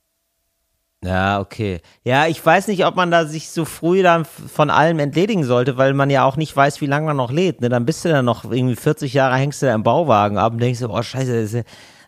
Ja, 1.05 1.39
okay. 1.39 1.81
Ja, 2.03 2.27
ich 2.27 2.45
weiß 2.45 2.67
nicht, 2.67 2.85
ob 2.85 2.97
man 2.97 3.13
da 3.13 3.25
sich 3.25 3.51
so 3.51 3.65
früh 3.65 4.03
dann 4.03 4.25
von 4.25 4.69
allem 4.69 4.99
entledigen 4.99 5.45
sollte, 5.45 5.77
weil 5.77 5.95
man 5.95 6.11
ja 6.11 6.25
auch 6.25 6.37
nicht 6.37 6.57
weiß, 6.57 6.81
wie 6.81 6.87
lange 6.87 7.07
man 7.07 7.17
noch 7.17 7.31
lebt. 7.31 7.61
Ne? 7.61 7.69
Dann 7.69 7.87
bist 7.87 8.05
du 8.05 8.09
dann 8.09 8.25
noch 8.25 8.51
irgendwie 8.51 8.75
40 8.75 9.13
Jahre, 9.15 9.37
hängst 9.37 9.63
du 9.63 9.67
da 9.67 9.75
im 9.75 9.85
Bauwagen 9.85 10.39
ab 10.39 10.55
und 10.55 10.59
denkst 10.59 10.81
so, 10.81 10.91
oh 10.91 11.03
scheiße, 11.03 11.33
das 11.33 11.45
ist 11.45 11.55
ja 11.55 11.63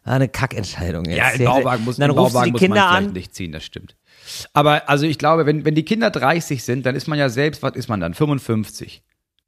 war 0.04 0.14
eine 0.14 0.28
Kackentscheidung 0.28 1.04
jetzt. 1.06 1.16
Ja, 1.18 1.30
im 1.30 1.44
Bauwagen 1.44 1.84
muss, 1.84 1.96
dann 1.96 2.10
rufst 2.10 2.30
du 2.34 2.38
Bauwagen 2.38 2.46
die 2.46 2.52
muss 2.52 2.60
Kinder 2.60 2.76
man 2.80 2.88
vielleicht 2.94 3.08
an. 3.08 3.12
nicht 3.14 3.34
ziehen, 3.34 3.52
das 3.52 3.64
stimmt. 3.64 3.96
Aber 4.52 4.88
also 4.88 5.06
ich 5.06 5.18
glaube, 5.18 5.46
wenn, 5.46 5.64
wenn 5.64 5.74
die 5.74 5.84
Kinder 5.84 6.10
30 6.10 6.62
sind, 6.62 6.86
dann 6.86 6.94
ist 6.94 7.06
man 7.08 7.18
ja 7.18 7.28
selbst, 7.28 7.62
was 7.62 7.74
ist 7.74 7.88
man 7.88 8.00
dann? 8.00 8.14
55. 8.14 9.02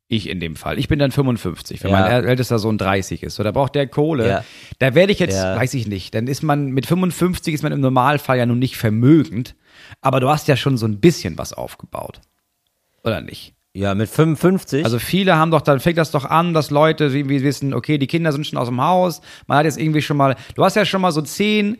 Ich 0.08 0.28
in 0.28 0.40
dem 0.40 0.56
Fall. 0.56 0.78
Ich 0.78 0.88
bin 0.88 0.98
dann 0.98 1.10
55, 1.10 1.82
wenn 1.82 1.90
Ja. 1.90 2.00
mein 2.00 2.24
ältester 2.24 2.58
Sohn 2.58 2.76
30 2.76 3.22
ist. 3.22 3.36
So, 3.36 3.42
da 3.42 3.50
braucht 3.50 3.74
der 3.74 3.86
Kohle. 3.86 4.28
Ja. 4.28 4.44
Da 4.78 4.94
werde 4.94 5.10
ich 5.12 5.18
jetzt, 5.20 5.34
Ja. 5.36 5.56
weiß 5.56 5.72
ich 5.72 5.86
nicht, 5.86 6.14
dann 6.14 6.26
ist 6.26 6.42
man 6.42 6.70
mit 6.72 6.84
55 6.86 7.54
ist 7.54 7.62
man 7.62 7.72
im 7.72 7.80
Normalfall 7.80 8.36
ja 8.36 8.44
nun 8.44 8.58
nicht 8.58 8.76
vermögend, 8.76 9.54
aber 10.02 10.20
du 10.20 10.28
hast 10.28 10.48
ja 10.48 10.56
schon 10.56 10.76
so 10.76 10.84
ein 10.86 11.00
bisschen 11.00 11.38
was 11.38 11.54
aufgebaut. 11.54 12.20
Oder 13.04 13.22
nicht? 13.22 13.54
Ja, 13.74 13.94
mit 13.94 14.10
55. 14.10 14.84
Also 14.84 14.98
viele 14.98 15.36
haben 15.36 15.50
doch, 15.50 15.62
dann 15.62 15.80
fängt 15.80 15.96
das 15.96 16.10
doch 16.10 16.26
an, 16.26 16.52
dass 16.52 16.70
Leute 16.70 17.04
irgendwie 17.04 17.42
wissen, 17.42 17.72
okay, 17.72 17.96
die 17.96 18.06
Kinder 18.06 18.30
sind 18.32 18.46
schon 18.46 18.58
aus 18.58 18.68
dem 18.68 18.82
Haus, 18.82 19.22
man 19.46 19.58
hat 19.58 19.64
jetzt 19.64 19.78
irgendwie 19.78 20.02
schon 20.02 20.18
mal, 20.18 20.36
du 20.54 20.64
hast 20.64 20.76
ja 20.76 20.84
schon 20.84 21.00
mal 21.00 21.12
so 21.12 21.22
zehn, 21.22 21.78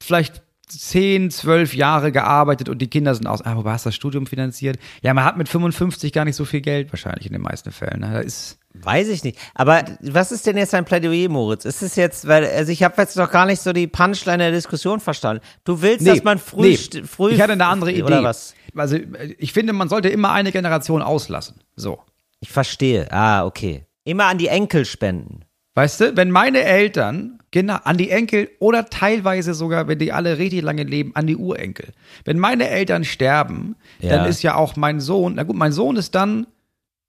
vielleicht 0.00 0.42
zehn, 0.68 1.30
zwölf 1.30 1.74
Jahre 1.74 2.12
gearbeitet 2.12 2.68
und 2.68 2.78
die 2.78 2.88
Kinder 2.88 3.14
sind 3.14 3.26
aus, 3.26 3.42
ah, 3.42 3.56
wobei 3.56 3.72
hast 3.72 3.86
du 3.86 3.88
das 3.88 3.96
Studium 3.96 4.26
finanziert? 4.26 4.78
Ja, 5.02 5.12
man 5.14 5.24
hat 5.24 5.36
mit 5.36 5.48
55 5.48 6.12
gar 6.12 6.24
nicht 6.24 6.36
so 6.36 6.44
viel 6.44 6.60
Geld 6.60 6.92
wahrscheinlich 6.92 7.26
in 7.26 7.32
den 7.32 7.42
meisten 7.42 7.72
Fällen. 7.72 8.00
Ne? 8.00 8.10
Da 8.12 8.20
ist, 8.20 8.58
Weiß 8.74 9.08
ich 9.08 9.22
nicht. 9.22 9.38
Aber 9.54 9.84
was 10.00 10.32
ist 10.32 10.46
denn 10.46 10.56
jetzt 10.56 10.72
dein 10.72 10.84
Plädoyer, 10.84 11.28
Moritz? 11.28 11.66
Ist 11.66 11.82
es 11.82 11.94
jetzt, 11.96 12.26
weil, 12.26 12.46
also 12.46 12.72
ich 12.72 12.82
habe 12.82 12.94
jetzt 13.02 13.16
noch 13.16 13.30
gar 13.30 13.44
nicht 13.44 13.60
so 13.60 13.72
die 13.72 13.86
Punchline 13.86 14.38
der 14.38 14.50
Diskussion 14.50 14.98
verstanden. 14.98 15.42
Du 15.64 15.82
willst, 15.82 16.06
dass 16.06 16.24
man 16.24 16.38
früh, 16.38 16.70
nee. 16.70 17.02
früh. 17.04 17.32
ich 17.32 17.40
hatte 17.40 17.52
eine 17.52 17.66
andere 17.66 17.92
Idee. 17.92 18.02
Oder 18.02 18.22
was? 18.22 18.54
Also 18.74 18.96
ich 19.38 19.52
finde, 19.52 19.72
man 19.72 19.88
sollte 19.88 20.08
immer 20.08 20.32
eine 20.32 20.52
Generation 20.52 21.02
auslassen. 21.02 21.56
So. 21.76 22.00
Ich 22.40 22.50
verstehe. 22.50 23.10
Ah, 23.12 23.44
okay. 23.44 23.86
Immer 24.04 24.26
an 24.26 24.38
die 24.38 24.48
Enkel 24.48 24.84
spenden. 24.84 25.44
Weißt 25.74 26.00
du, 26.00 26.16
wenn 26.16 26.30
meine 26.30 26.62
Eltern, 26.62 27.38
genau, 27.50 27.76
an 27.84 27.96
die 27.96 28.10
Enkel 28.10 28.50
oder 28.58 28.86
teilweise 28.86 29.54
sogar, 29.54 29.88
wenn 29.88 29.98
die 29.98 30.12
alle 30.12 30.38
richtig 30.38 30.62
lange 30.62 30.82
leben, 30.82 31.12
an 31.14 31.26
die 31.26 31.36
Urenkel. 31.36 31.92
Wenn 32.24 32.38
meine 32.38 32.68
Eltern 32.68 33.04
sterben, 33.04 33.76
Ja. 34.00 34.10
dann 34.16 34.26
ist 34.28 34.42
ja 34.42 34.54
auch 34.56 34.76
mein 34.76 35.00
Sohn, 35.00 35.34
na 35.36 35.44
gut, 35.44 35.56
mein 35.56 35.72
Sohn 35.72 35.96
ist 35.96 36.14
dann, 36.14 36.46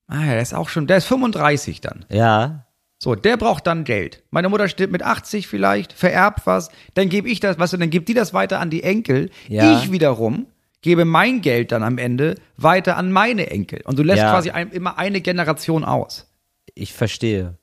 ah, 0.08 0.24
der 0.24 0.42
ist 0.42 0.54
auch 0.54 0.70
schon, 0.70 0.88
der 0.88 0.98
ist 0.98 1.06
35 1.06 1.82
dann. 1.82 2.06
Ja. 2.10 2.66
So, 3.00 3.16
der 3.16 3.36
braucht 3.36 3.68
dann 3.68 3.84
Geld. 3.84 4.24
Meine 4.32 4.48
Mutter 4.48 4.70
stirbt 4.70 4.94
mit 4.94 5.04
80 5.04 5.48
vielleicht, 5.48 5.92
vererbt 5.92 6.46
was, 6.46 6.70
dann 6.94 7.10
gebe 7.10 7.28
ich 7.28 7.42
das, 7.42 7.60
weißt 7.60 7.74
du, 7.74 7.78
dann 7.78 7.90
gibt 7.90 8.08
die 8.08 8.14
das 8.14 8.34
weiter 8.34 8.62
an 8.62 8.70
die 8.70 8.84
Enkel. 8.84 9.30
Ja. 9.50 9.78
Ich 9.78 9.92
wiederum 9.92 10.46
gebe 10.84 11.06
mein 11.06 11.42
Geld 11.42 11.72
dann 11.72 11.82
am 11.82 11.98
Ende 11.98 12.36
weiter 12.58 12.96
an 12.98 13.12
meine 13.12 13.50
Enkel. 13.50 13.82
Und 13.86 13.98
du 13.98 14.04
lässt 14.04 14.20
Ja. 14.20 14.30
quasi 14.32 14.52
ein, 14.52 14.70
immer 14.72 15.00
eine 15.00 15.20
Generation 15.22 15.84
aus. 15.84 16.28
Ich 16.76 16.94
verstehe. 16.94 17.58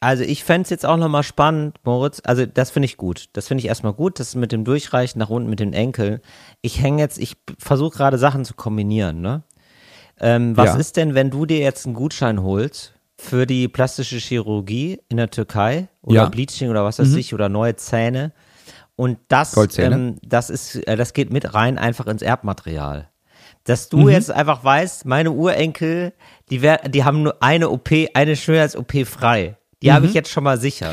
Also 0.00 0.24
ich 0.24 0.42
fänd's 0.44 0.70
jetzt 0.70 0.84
auch 0.84 0.96
nochmal 0.96 1.22
spannend, 1.22 1.76
Moritz. 1.84 2.20
Also 2.24 2.44
das 2.46 2.70
finde 2.70 2.86
ich 2.86 2.96
gut. 2.96 3.26
Das 3.34 3.48
finde 3.48 3.60
ich 3.60 3.68
erstmal 3.68 3.92
gut, 3.92 4.18
das 4.20 4.34
mit 4.34 4.50
dem 4.52 4.64
Durchreichen 4.64 5.18
nach 5.18 5.30
unten 5.30 5.48
mit 5.48 5.60
den 5.60 5.72
Enkeln. 5.72 6.20
Ich 6.60 6.80
hänge 6.82 7.00
jetzt, 7.02 7.18
ich 7.18 7.36
versuche 7.58 7.96
gerade 7.96 8.18
Sachen 8.18 8.44
zu 8.44 8.54
kombinieren, 8.54 9.20
ne? 9.20 9.42
Ähm, 10.20 10.56
was 10.56 10.70
Ja. 10.74 10.76
ist 10.76 10.96
denn, 10.96 11.14
wenn 11.14 11.30
du 11.30 11.46
dir 11.46 11.58
jetzt 11.58 11.86
einen 11.86 11.94
Gutschein 11.94 12.42
holst 12.42 12.94
für 13.18 13.46
die 13.46 13.68
plastische 13.68 14.16
Chirurgie 14.18 15.00
in 15.08 15.16
der 15.16 15.30
Türkei 15.30 15.88
oder 16.02 16.16
Ja. 16.16 16.26
Mhm. 16.26 16.30
Bleaching 16.32 16.68
oder 16.70 16.84
was 16.84 16.98
weiß 16.98 17.14
ich 17.14 17.32
oder 17.32 17.48
neue 17.48 17.76
Zähne 17.76 18.32
und 18.96 19.18
das, 19.28 19.56
ähm, 19.78 20.16
das 20.22 20.50
ist, 20.50 20.76
äh, 20.86 20.96
das 20.96 21.12
geht 21.12 21.32
mit 21.32 21.54
rein 21.54 21.78
einfach 21.78 22.06
ins 22.06 22.22
Erbmaterial. 22.22 23.08
Dass 23.64 23.90
Mhm. 23.92 24.00
du 24.00 24.08
jetzt 24.08 24.30
einfach 24.30 24.64
weißt, 24.64 25.04
meine 25.06 25.30
Urenkel, 25.32 26.12
die, 26.50 26.62
wer, 26.62 26.88
die 26.88 27.04
haben 27.04 27.22
nur 27.22 27.42
eine 27.42 27.70
OP, 27.70 28.08
eine 28.14 28.36
Schönheits-OP 28.36 29.04
frei. 29.04 29.56
Die 29.82 29.88
Mhm. 29.88 29.92
habe 29.94 30.06
ich 30.06 30.14
jetzt 30.14 30.30
schon 30.30 30.44
mal 30.44 30.58
sicher. 30.58 30.92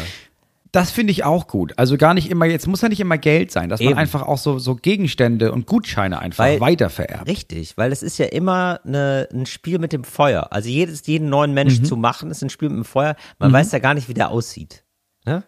Das 0.72 0.92
finde 0.92 1.10
ich 1.12 1.24
auch 1.24 1.48
gut. 1.48 1.74
Also 1.78 1.98
gar 1.98 2.14
nicht 2.14 2.30
immer, 2.30 2.46
jetzt 2.46 2.68
muss 2.68 2.82
ja 2.82 2.90
nicht 2.90 3.00
immer 3.00 3.18
Geld 3.18 3.52
sein, 3.52 3.70
dass 3.70 3.80
Eben. 3.82 3.90
man 3.92 3.98
einfach 4.00 4.22
auch 4.22 4.38
so, 4.38 4.60
so 4.60 4.76
Gegenstände 4.76 5.52
und 5.52 5.66
Gutscheine 5.66 6.20
einfach 6.20 6.44
Weil- 6.44 6.62
weitervererbt. 6.62 7.28
Richtig, 7.28 7.76
weil 7.76 7.92
es 7.92 8.04
ist 8.04 8.20
ja 8.20 8.28
immer 8.28 8.80
eine, 8.86 9.28
ein 9.34 9.48
Spiel 9.48 9.80
mit 9.80 9.94
dem 9.94 10.04
Feuer. 10.04 10.50
Also 10.52 10.70
jedes, 10.70 11.08
jeden 11.08 11.28
neuen 11.28 11.56
Mensch 11.56 11.80
Mhm. 11.80 11.86
zu 11.86 11.96
machen, 11.98 12.30
ist 12.30 12.44
ein 12.44 12.52
Spiel 12.52 12.70
mit 12.70 12.78
dem 12.78 12.86
Feuer. 12.86 13.16
Man 13.40 13.52
weiß 13.52 13.72
ja 13.72 13.80
gar 13.80 13.96
nicht, 13.96 14.10
wie 14.10 14.14
der 14.14 14.30
aussieht. 14.30 14.84
Ne? 15.26 15.44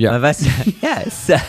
Ja. 0.00 0.12
Man 0.12 0.22
weiß 0.22 0.44
ja, 0.82 1.00
ist, 1.06 1.28
ja, 1.28 1.40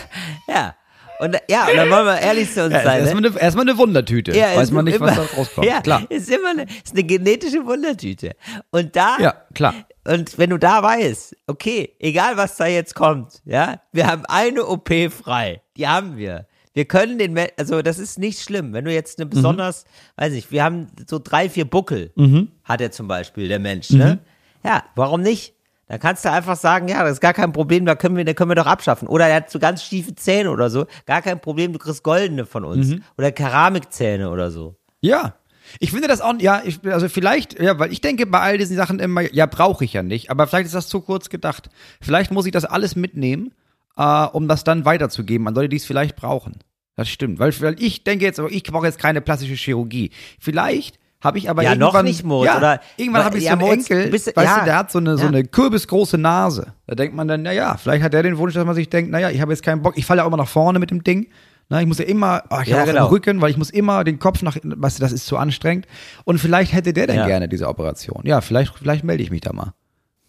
ja. 0.48 0.74
Und 1.20 1.36
ja, 1.48 1.68
und 1.68 1.76
dann 1.76 1.88
wollen 1.90 2.06
wir 2.06 2.18
ehrlich 2.20 2.52
zu 2.52 2.64
uns 2.64 2.74
Ja, 2.74 2.82
sein. 2.82 2.98
ne? 3.02 3.08
erstmal, 3.08 3.26
eine, 3.26 3.40
erstmal 3.40 3.68
eine 3.68 3.78
Wundertüte. 3.78 4.36
Ja, 4.36 4.56
Weiß 4.56 4.72
man 4.72 4.84
nicht, 4.84 4.98
was 4.98 5.12
immer- 5.16 5.24
da 5.28 5.36
rauskommt. 5.36 5.66
Ja, 5.68 5.80
Klar. 5.80 6.02
ist 6.08 6.28
immer 6.28 6.50
eine, 6.50 6.62
ist 6.64 6.92
eine 6.94 7.04
genetische 7.04 7.64
Wundertüte. 7.64 8.32
Und 8.72 8.96
da, 8.96 9.18
Ja, 9.20 9.34
klar. 9.54 9.72
und 10.04 10.36
wenn 10.36 10.50
du 10.50 10.58
da 10.58 10.82
weißt, 10.82 11.36
okay, 11.46 11.94
egal 12.00 12.36
was 12.36 12.56
da 12.56 12.66
jetzt 12.66 12.96
kommt, 12.96 13.40
ja, 13.44 13.80
wir 13.92 14.08
haben 14.08 14.24
eine 14.26 14.66
OP 14.66 14.90
frei. 15.10 15.62
Die 15.76 15.86
haben 15.86 16.16
wir. 16.16 16.46
Wir 16.74 16.86
können 16.86 17.18
den, 17.18 17.38
also 17.56 17.82
das 17.82 17.98
ist 18.00 18.18
nicht 18.18 18.40
schlimm. 18.42 18.72
Wenn 18.72 18.84
du 18.84 18.92
jetzt 18.92 19.18
Mhm. 19.18 19.22
eine 19.24 19.30
besonders, 19.30 19.84
weiß 20.16 20.32
nicht, 20.32 20.50
wir 20.50 20.64
haben 20.64 20.88
so 21.06 21.20
drei, 21.22 21.48
vier 21.48 21.66
Buckel, 21.66 22.10
Mhm. 22.16 22.48
hat 22.64 22.80
er 22.80 22.90
zum 22.90 23.06
Beispiel, 23.06 23.46
der 23.46 23.60
Mensch, 23.60 23.90
ne? 23.90 24.18
Ja, 24.64 24.82
warum 24.96 25.20
nicht? 25.20 25.54
Dann 25.92 26.00
kannst 26.00 26.24
du 26.24 26.30
einfach 26.30 26.56
sagen, 26.56 26.88
ja, 26.88 27.02
das 27.02 27.12
ist 27.12 27.20
gar 27.20 27.34
kein 27.34 27.52
Problem, 27.52 27.84
da 27.84 27.94
können 27.94 28.16
wir, 28.16 28.24
da 28.24 28.32
können 28.32 28.50
wir 28.50 28.54
doch 28.54 28.64
abschaffen. 28.64 29.06
Oder 29.06 29.28
er 29.28 29.36
hat 29.36 29.50
so 29.50 29.58
ganz 29.58 29.84
schiefe 29.84 30.14
Zähne 30.14 30.50
oder 30.50 30.70
so, 30.70 30.86
gar 31.04 31.20
kein 31.20 31.38
Problem, 31.38 31.74
du 31.74 31.78
kriegst 31.78 32.02
goldene 32.02 32.46
von 32.46 32.64
uns. 32.64 32.88
Mhm. 32.88 33.02
Oder 33.18 33.30
Keramikzähne 33.30 34.30
oder 34.30 34.50
so. 34.50 34.74
Ja. 35.02 35.34
Ich 35.80 35.90
finde 35.90 36.08
das 36.08 36.22
auch, 36.22 36.32
ja, 36.38 36.62
ich, 36.64 36.80
also 36.86 37.10
vielleicht, 37.10 37.60
ja, 37.60 37.78
weil 37.78 37.92
ich 37.92 38.00
denke 38.00 38.24
bei 38.24 38.40
all 38.40 38.56
diesen 38.56 38.74
Sachen 38.74 39.00
immer, 39.00 39.20
ja, 39.34 39.44
brauche 39.44 39.84
ich 39.84 39.92
ja 39.92 40.02
nicht, 40.02 40.30
aber 40.30 40.46
vielleicht 40.46 40.64
ist 40.64 40.74
das 40.74 40.88
zu 40.88 41.02
kurz 41.02 41.28
gedacht. 41.28 41.68
Vielleicht 42.00 42.30
muss 42.30 42.46
ich 42.46 42.52
das 42.52 42.64
alles 42.64 42.96
mitnehmen, 42.96 43.52
äh, 43.98 44.24
um 44.24 44.48
das 44.48 44.64
dann 44.64 44.86
weiterzugeben 44.86 45.46
an 45.46 45.54
Leute, 45.54 45.68
die 45.68 45.76
es 45.76 45.84
vielleicht 45.84 46.16
brauchen. 46.16 46.54
Das 46.96 47.10
stimmt, 47.10 47.38
weil, 47.38 47.52
weil 47.60 47.76
ich 47.78 48.02
denke 48.02 48.24
jetzt, 48.24 48.38
ich 48.38 48.62
brauche 48.62 48.86
jetzt 48.86 48.98
keine 48.98 49.20
plastische 49.20 49.56
Chirurgie. 49.56 50.10
Vielleicht 50.40 50.98
habe 51.22 51.38
ich 51.38 51.48
aber 51.48 51.62
Ja, 51.62 51.74
noch 51.74 51.88
irgendwann, 51.88 52.04
nicht, 52.04 52.24
Moritz, 52.24 52.50
ja, 52.52 52.58
oder- 52.58 52.80
irgendwann 52.96 53.24
habe 53.24 53.38
ich 53.38 53.44
ja, 53.44 53.52
so 53.58 53.64
einen 53.64 53.78
Enkel, 53.78 54.10
bist- 54.10 54.36
weißt 54.36 54.46
ja, 54.48 54.58
du, 54.60 54.64
der 54.64 54.76
hat 54.76 54.90
so 54.90 54.98
eine, 54.98 55.16
so 55.16 55.26
eine 55.26 55.44
kürbisgroße 55.44 56.18
Nase. 56.18 56.74
Da 56.86 56.94
denkt 56.94 57.14
man 57.16 57.28
dann, 57.28 57.42
na 57.42 57.52
ja, 57.52 57.76
vielleicht 57.76 58.02
hat 58.02 58.12
der 58.12 58.22
den 58.22 58.38
Wunsch, 58.38 58.54
dass 58.54 58.64
man 58.66 58.74
sich 58.74 58.90
denkt, 58.90 59.10
naja, 59.10 59.30
ich 59.30 59.40
habe 59.40 59.52
jetzt 59.52 59.62
keinen 59.62 59.82
Bock, 59.82 59.96
ich 59.96 60.04
falle 60.04 60.18
ja 60.18 60.24
auch 60.24 60.28
immer 60.28 60.36
nach 60.36 60.48
vorne 60.48 60.78
mit 60.78 60.90
dem 60.90 61.02
Ding. 61.04 61.28
Na, 61.68 61.80
ich 61.80 61.86
muss 61.86 61.98
ja 61.98 62.04
immer, 62.04 62.42
oh, 62.50 62.58
ich 62.62 62.68
Ja, 62.68 62.78
habe 62.78 62.82
auch 62.90 62.92
genau. 62.92 63.06
im 63.06 63.10
Rücken, 63.12 63.40
weil 63.40 63.50
ich 63.50 63.56
muss 63.56 63.70
immer 63.70 64.04
den 64.04 64.18
Kopf 64.18 64.42
nach, 64.42 64.56
weißt 64.62 64.98
du, 64.98 65.00
das 65.02 65.12
ist 65.12 65.26
zu 65.26 65.38
anstrengend. 65.38 65.86
Und 66.24 66.38
vielleicht 66.38 66.72
hätte 66.74 66.92
der 66.92 67.06
dann 67.06 67.26
gerne 67.26 67.48
diese 67.48 67.66
Operation. 67.68 68.22
Ja, 68.26 68.40
vielleicht, 68.40 68.76
vielleicht 68.76 69.04
melde 69.04 69.22
ich 69.22 69.30
mich 69.30 69.40
da 69.40 69.52
mal. 69.52 69.72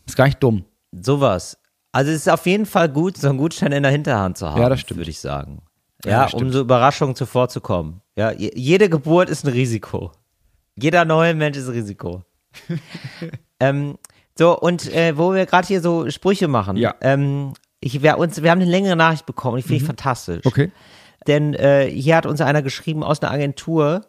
Ist 0.05 0.15
gar 0.15 0.25
nicht 0.25 0.41
dumm. 0.41 0.63
Sowas. 0.91 1.57
Also 1.91 2.11
es 2.11 2.17
ist 2.17 2.29
auf 2.29 2.45
jeden 2.45 2.65
Fall 2.65 2.87
gut, 2.87 3.17
so 3.17 3.27
einen 3.29 3.37
Gutschein 3.39 3.71
in 3.71 3.83
der 3.83 3.91
Hinterhand 3.91 4.37
zu 4.37 4.49
haben, 4.49 4.61
Ja, 4.61 4.69
das 4.69 4.79
stimmt. 4.81 4.99
würde 4.99 5.09
ich 5.11 5.19
sagen. 5.19 5.63
Ja, 6.05 6.27
Ja, 6.27 6.29
um 6.33 6.51
so 6.51 6.61
Überraschungen 6.61 7.15
zuvorzukommen. 7.15 8.01
Ja, 8.15 8.31
je- 8.31 8.51
jede 8.55 8.89
Geburt 8.89 9.29
ist 9.29 9.45
ein 9.45 9.51
Risiko. 9.51 10.11
Jeder 10.75 11.05
neue 11.05 11.33
Mensch 11.33 11.57
ist 11.57 11.69
Risiko. 11.69 12.23
ähm, 13.59 13.97
so, 14.37 14.57
und 14.59 14.91
äh, 14.93 15.17
wo 15.17 15.33
wir 15.33 15.45
gerade 15.45 15.67
hier 15.67 15.81
so 15.81 16.09
Sprüche 16.09 16.47
machen. 16.47 16.77
Ja. 16.77 16.95
Ähm, 17.01 17.53
ich, 17.79 18.01
wir, 18.01 18.17
uns, 18.17 18.41
wir 18.41 18.49
haben 18.49 18.61
eine 18.61 18.69
längere 18.69 18.95
Nachricht 18.95 19.25
bekommen, 19.25 19.57
die 19.57 19.63
finde 19.63 19.77
ich 19.77 19.83
fantastisch. 19.83 20.43
Mhm. 20.43 20.49
Okay. 20.49 20.71
Denn 21.27 21.53
äh, 21.53 21.89
hier 21.89 22.15
hat 22.15 22.25
uns 22.25 22.41
einer 22.41 22.61
geschrieben 22.61 23.03
aus 23.03 23.21
einer 23.21 23.31
Agentur 23.31 24.01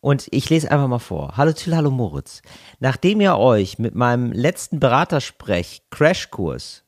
und 0.00 0.28
ich 0.30 0.48
lese 0.48 0.70
einfach 0.70 0.88
mal 0.88 0.98
vor. 0.98 1.36
Hallo 1.36 1.52
Till, 1.52 1.76
hallo 1.76 1.90
Moritz. 1.90 2.42
Nachdem 2.80 3.20
ihr 3.20 3.36
euch 3.36 3.78
mit 3.78 3.94
meinem 3.94 4.32
letzten 4.32 4.80
Beratersprech 4.80 5.82
Crashkurs 5.90 6.84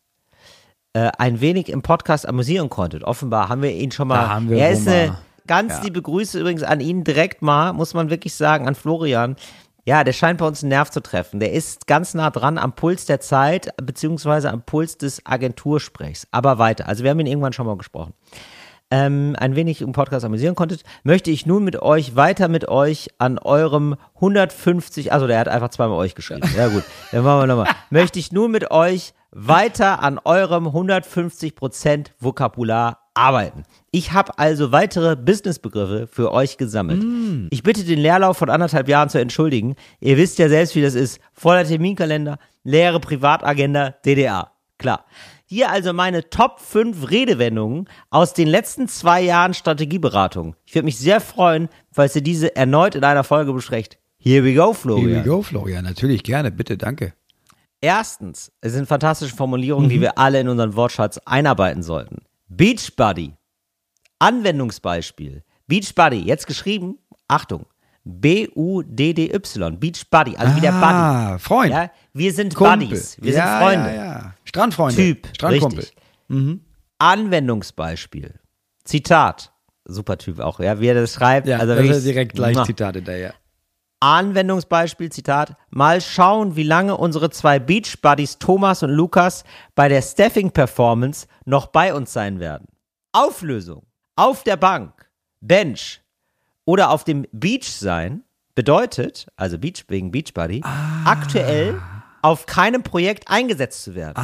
äh, 0.93 1.11
ein 1.19 1.41
wenig 1.41 1.69
im 1.69 1.83
Podcast 1.83 2.27
amüsieren 2.27 2.71
konntet, 2.71 3.05
offenbar 3.05 3.49
haben 3.49 3.63
wir 3.63 3.73
ihn 3.73 3.91
schon 3.91 4.09
mal. 4.09 4.23
Da 4.23 4.29
haben 4.29 4.51
wir 4.51 4.59
er 4.59 4.69
wohl 4.69 4.77
ist 4.77 4.89
eine 4.89 5.09
mal. 5.09 5.19
Ganz 5.51 5.73
Ja. 5.75 5.83
liebe 5.83 6.01
Grüße 6.01 6.39
übrigens 6.39 6.63
an 6.63 6.79
ihn 6.81 7.03
direkt 7.03 7.43
mal, 7.43 7.73
muss 7.73 7.93
man 7.93 8.09
wirklich 8.09 8.35
sagen, 8.35 8.69
an 8.69 8.77
Florian. 8.77 9.35
Ja, 9.85 10.05
der 10.05 10.13
scheint 10.13 10.39
bei 10.39 10.47
uns 10.47 10.63
einen 10.63 10.69
Nerv 10.69 10.91
zu 10.91 11.01
treffen. 11.03 11.41
Der 11.41 11.53
ist 11.53 11.89
ganz 11.89 12.15
nah 12.15 12.31
dran 12.31 12.57
am 12.57 12.73
Puls 12.75 13.05
der 13.07 13.19
Zeit, 13.19 13.71
beziehungsweise 13.83 14.51
am 14.53 14.63
Puls 14.63 14.97
des 14.97 15.27
Agentursprechs. 15.27 16.29
Aber 16.31 16.59
weiter. 16.59 16.87
Also 16.87 17.03
wir 17.03 17.11
haben 17.11 17.19
ihn 17.19 17.27
irgendwann 17.27 17.53
schon 17.53 17.67
mal 17.67 17.77
gesprochen. 17.77 18.15
ähm, 18.93 19.35
ein 19.39 19.55
wenig 19.57 19.83
im 19.83 19.93
Podcast 19.93 20.25
amüsieren 20.25 20.55
konntet, 20.57 20.83
möchte 21.05 21.31
ich 21.31 21.47
nun 21.47 21.63
mit 21.65 21.81
euch 21.81 22.15
weiter 22.17 22.49
mit 22.49 22.69
euch 22.69 23.09
an 23.19 23.39
eurem 23.39 23.95
150, 24.17 25.13
also 25.13 25.29
der 25.29 25.39
hat 25.39 25.47
einfach 25.49 25.69
zweimal 25.71 25.97
euch 25.99 26.17
geschrieben. 26.17 26.49
Ja 26.57 26.67
gut, 26.69 26.83
dann 27.13 27.23
machen 27.23 27.41
wir 27.43 27.47
nochmal. 27.47 27.73
möchte 27.91 28.19
ich 28.19 28.33
nun 28.33 28.51
mit 28.51 28.71
euch 28.73 29.15
weiter 29.31 30.03
an 30.03 30.19
eurem 30.25 30.67
150% 30.67 32.07
Vokabular 32.19 33.10
arbeiten. 33.21 33.65
Ich 33.91 34.13
habe 34.13 34.39
also 34.39 34.73
weitere 34.73 35.15
Businessbegriffe 35.15 36.07
für 36.07 36.33
euch 36.33 36.57
gesammelt. 36.57 37.05
Ich 37.51 37.63
bitte 37.63 37.85
den 37.85 37.99
Leerlauf 37.99 38.39
von 38.39 38.49
anderthalb 38.49 38.89
Jahren 38.89 39.09
zu 39.09 39.21
entschuldigen. 39.21 39.75
Ihr 40.01 40.17
wisst 40.17 40.39
ja 40.39 40.49
selbst, 40.49 40.75
wie 40.75 40.83
das 40.83 40.95
ist. 40.95 41.21
Voller 41.33 41.65
Terminkalender, 41.65 42.39
leere 42.65 43.01
Privatagenda, 43.01 43.95
DDA. 44.05 44.53
Klar. 44.79 45.05
Hier 45.45 45.71
also 45.71 45.93
meine 45.93 46.31
Top 46.31 46.61
5 46.61 47.11
Redewendungen 47.11 47.89
aus 48.09 48.33
den 48.33 48.49
letzten 48.49 48.89
zwei 48.89 49.21
Jahren 49.21 49.53
Strategieberatung. 49.53 50.55
Ich 50.65 50.75
würde 50.75 50.85
mich 50.85 50.99
sehr 50.99 51.21
freuen, 51.21 51.69
falls 51.91 52.15
ihr 52.15 52.23
diese 52.23 52.55
erneut 52.55 52.95
in 52.95 53.05
einer 53.05 53.25
Folge 53.25 53.53
besprecht. 53.53 53.99
Here 54.19 54.45
we 54.45 54.55
go, 54.55 54.73
Florian. 54.73 55.09
Here 55.09 55.25
we 55.25 55.29
go, 55.29 55.43
Florian. 55.43 55.85
Natürlich 55.85 56.23
gerne, 56.23 56.51
bitte, 56.51 56.79
danke. 56.79 57.15
Erstens, 57.81 58.53
es 58.61 58.75
sind 58.75 58.87
fantastische 58.87 59.35
Formulierungen, 59.35 59.89
die 59.89 60.01
wir 60.01 60.19
alle 60.19 60.39
in 60.41 60.49
unseren 60.49 60.77
Wortschatz 60.77 61.19
einarbeiten 61.25 61.83
sollten. 61.83 62.19
Beachbody. 62.51 63.37
Anwendungsbeispiel. 64.19 65.45
Beachbody, 65.67 66.19
jetzt 66.19 66.47
geschrieben, 66.49 66.99
Achtung, 67.29 67.67
B-U-D-D-Y, 68.05 69.79
Beachbody, 69.79 70.37
also 70.37 70.57
wie 70.57 70.61
der 70.61 70.73
Buddy. 70.73 70.85
Ah, 70.85 71.39
Freund. 71.39 71.73
Ja, 71.73 71.91
wir 72.13 72.33
sind 72.33 72.55
Kumpel. 72.55 72.89
Buddies, 72.89 73.17
wir 73.21 73.33
ja, 73.33 73.47
sind 73.47 73.69
Freunde. 73.69 73.89
Ja, 73.89 74.05
ja. 74.05 74.35
Strandfreunde. 74.45 74.97
Typ, 74.97 75.29
Strandkumpel. 75.33 75.87
richtig. 76.29 76.61
Anwendungsbeispiel. 76.99 78.41
Zitat. 78.85 79.53
Super 79.85 80.19
Typ 80.19 80.41
auch, 80.41 80.59
ja, 80.61 80.81
wie 80.81 80.89
er 80.89 80.95
das 80.95 81.15
schreibt. 81.15 81.47
Ja, 81.47 81.59
also 81.59 81.75
das 81.75 81.99
ist 81.99 82.07
direkt 82.07 82.35
gleich. 82.35 82.61
Zitat 82.65 82.97
hinterher. 82.97 83.35
Anwendungsbeispiel, 84.01 85.13
Zitat, 85.13 85.57
mal 85.69 86.01
schauen, 86.01 86.57
wie 86.57 86.63
lange 86.63 86.97
unsere 86.97 87.29
zwei 87.29 87.59
Beach 87.59 88.01
Buddies 88.01 88.39
Thomas 88.39 88.83
und 88.83 88.91
Lukas 88.91 89.45
bei 89.75 89.89
der 89.89 90.01
Staffing 90.01 90.51
Performance 90.51 91.27
noch 91.45 91.67
bei 91.67 91.93
uns 91.93 92.13
sein 92.13 92.41
werden. 92.41 92.67
Auflösung. 93.13 93.83
Auf 94.17 94.43
der 94.43 94.57
Bank, 94.57 95.11
Bench 95.41 96.01
oder 96.65 96.91
auf 96.91 97.05
dem 97.05 97.27
Beach 97.33 97.71
sein 97.71 98.25
bedeutet, 98.55 99.27
also 99.37 99.59
Beach 99.59 99.85
wegen 99.89 100.11
Beach 100.11 100.33
Buddy, 100.33 100.63
aktuell 101.05 101.81
auf 102.23 102.47
keinem 102.47 102.83
Projekt 102.83 103.29
eingesetzt 103.29 103.83
zu 103.83 103.95
werden. 103.95 104.15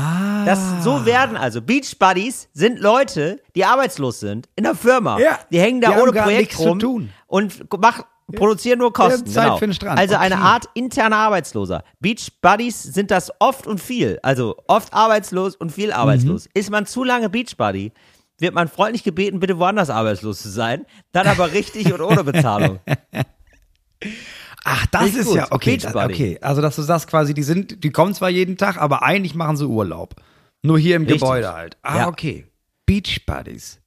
Das 0.45 0.85
so 0.85 1.07
werden 1.07 1.37
also 1.37 1.63
Beach 1.63 1.99
Buddies 1.99 2.49
sind 2.53 2.79
Leute, 2.79 3.43
die 3.55 3.65
arbeitslos 3.65 4.21
sind 4.21 4.49
in 4.55 4.65
der 4.65 4.75
Firma. 4.75 5.19
Ja, 5.19 5.39
die 5.51 5.61
hängen 5.61 5.81
da 5.81 5.93
die 5.93 6.01
ohne 6.01 6.13
Projekt 6.13 6.59
rum 6.59 7.11
und 7.27 7.65
mach, 7.79 8.03
produzieren 8.35 8.79
nur 8.81 8.93
Kosten. 8.93 9.27
Zeit 9.27 9.45
genau. 9.45 9.57
für 9.59 9.67
den 9.67 9.75
Strand. 9.75 9.99
Also 9.99 10.17
eine 10.17 10.35
Okay. 10.37 10.45
Art 10.45 10.65
interner 10.75 11.17
Arbeitsloser. 11.17 11.85
Beach 12.01 12.29
Buddies 12.43 12.83
sind 12.83 13.11
das 13.11 13.31
oft 13.39 13.67
und 13.67 13.81
viel. 13.81 14.19
Also 14.23 14.57
oft 14.67 14.93
arbeitslos 14.95 15.55
und 15.57 15.71
viel 15.73 15.93
arbeitslos. 15.93 16.47
Mhm. 16.47 16.51
Ist 16.55 16.71
man 16.71 16.87
zu 16.87 17.05
lange 17.05 17.29
Beach 17.31 17.57
Buddy, 17.57 17.93
wird 18.39 18.55
man 18.55 18.69
freundlich 18.69 19.05
gebeten, 19.05 19.39
bitte 19.41 19.59
woanders 19.59 19.91
arbeitslos 19.91 20.43
zu 20.43 20.49
sein. 20.51 20.85
Dann 21.13 21.27
aber 21.27 21.53
richtig 21.53 21.93
und 21.93 22.01
ohne 22.01 22.25
Bezahlung. 22.25 22.81
Ach, 24.65 24.85
das 24.87 25.15
ist 25.15 25.27
gut. 25.29 25.37
ja 25.37 25.47
okay. 25.51 25.73
Beach 25.77 25.83
Das, 25.85 25.93
Buddy. 25.93 26.15
okay, 26.15 26.39
also 26.41 26.61
dass 26.61 26.77
du 26.77 26.83
sagst 26.83 27.07
quasi, 27.09 27.35
die 27.35 27.43
sind, 27.45 27.85
die 27.85 27.91
kommen 27.91 28.15
zwar 28.15 28.31
jeden 28.31 28.57
Tag, 28.57 28.77
aber 28.81 29.03
eigentlich 29.03 29.35
machen 29.35 29.57
sie 29.57 29.67
Urlaub. 29.67 30.17
Nur 30.63 30.79
hier 30.79 30.97
im 30.97 31.03
Richtig. 31.03 31.21
Gebäude 31.21 31.53
halt. 31.55 31.77
Ah, 31.83 31.99
Ja. 31.99 32.09
okay. 32.09 32.47
Beach 32.87 33.25
Buddies. 33.27 33.81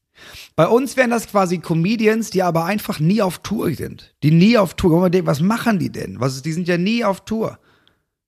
Bei 0.55 0.67
uns 0.67 0.97
wären 0.97 1.09
das 1.09 1.27
quasi 1.27 1.59
Comedians, 1.59 2.29
die 2.29 2.43
aber 2.43 2.65
einfach 2.65 2.99
nie 2.99 3.21
auf 3.21 3.39
Tour 3.39 3.71
sind. 3.73 4.13
Die 4.23 4.31
nie 4.31 4.57
auf 4.57 4.73
Tour. 4.73 4.99
Mal, 5.09 5.25
Was 5.25 5.41
machen 5.41 5.79
die 5.79 5.91
denn? 5.91 6.19
Was, 6.19 6.41
die 6.41 6.51
sind 6.53 6.67
ja 6.67 6.77
nie 6.77 7.03
auf 7.05 7.21
Tour. 7.25 7.59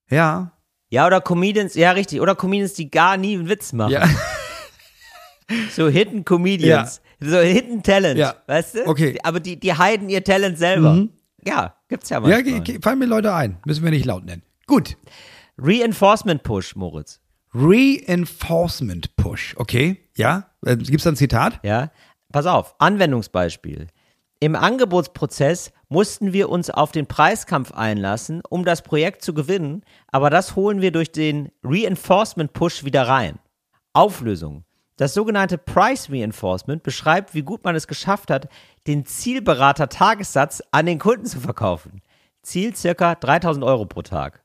Ja. 0.09 0.51
Ja, 0.89 1.07
oder 1.07 1.21
Comedians, 1.21 1.75
ja 1.75 1.91
richtig, 1.91 2.19
oder 2.21 2.35
Comedians, 2.35 2.73
die 2.73 2.91
gar 2.91 3.15
nie 3.17 3.35
einen 3.37 3.47
Witz 3.49 3.73
machen. 3.73 3.91
Ja. 3.93 4.07
So 5.75 5.89
Hidden 5.89 6.23
Comedians. 6.23 7.01
So 7.19 7.37
Hidden 7.39 7.83
Talent, 7.83 8.17
Ja. 8.17 8.35
weißt 8.47 8.75
du? 8.75 8.87
Okay. 8.87 9.11
Mhm. 9.13 9.17
Aber 9.23 9.39
die, 9.41 9.59
die 9.59 9.73
heiden 9.73 10.09
ihr 10.09 10.23
Talent 10.23 10.57
selber. 10.57 11.07
Ja, 11.45 11.75
gibt's 11.89 12.09
ja 12.09 12.25
Ja, 12.25 12.39
ge- 12.41 12.61
ge- 12.61 12.79
fallen 12.81 12.99
mir 12.99 13.05
Leute 13.05 13.33
ein. 13.33 13.57
Müssen 13.65 13.83
wir 13.83 13.91
nicht 13.91 14.05
laut 14.05 14.23
nennen. 14.23 14.43
Gut. 14.65 14.95
Reinforcement 15.57 16.43
Push, 16.43 16.75
Moritz. 16.77 17.19
Reinforcement 17.53 19.13
Push. 19.17 19.55
Okay. 19.57 19.97
Ja. 20.15 20.50
Äh, 20.65 20.77
Gibt's 20.77 21.03
da 21.03 21.11
ein 21.11 21.15
Zitat? 21.15 21.59
Ja, 21.63 21.91
pass 22.31 22.45
auf, 22.45 22.75
Anwendungsbeispiel. 22.79 23.87
Im 24.39 24.55
Angebotsprozess 24.55 25.71
mussten 25.87 26.33
wir 26.33 26.49
uns 26.49 26.71
auf 26.71 26.91
den 26.91 27.05
Preiskampf 27.05 27.73
einlassen, 27.73 28.41
um 28.49 28.65
das 28.65 28.81
Projekt 28.81 29.21
zu 29.21 29.35
gewinnen, 29.35 29.83
aber 30.07 30.31
das 30.31 30.55
holen 30.55 30.81
wir 30.81 30.91
durch 30.91 31.11
den 31.11 31.51
Reinforcement 31.63 32.51
Push 32.53 32.83
wieder 32.83 33.07
rein. 33.07 33.37
Auflösung. 33.93 34.63
Das 34.95 35.13
sogenannte 35.13 35.57
Price 35.57 36.09
Reinforcement 36.09 36.83
beschreibt, 36.83 37.33
wie 37.33 37.43
gut 37.43 37.63
man 37.63 37.75
es 37.75 37.87
geschafft 37.87 38.31
hat, 38.31 38.47
den 38.87 39.05
Zielberater 39.05 39.89
Tagessatz 39.89 40.63
an 40.71 40.85
den 40.85 40.99
Kunden 40.99 41.25
zu 41.25 41.39
verkaufen. 41.39 42.01
Ziel 42.41 42.75
circa 42.75 43.15
3000 43.15 43.63
Euro 43.63 43.85
pro 43.85 44.01
Tag. 44.01 44.40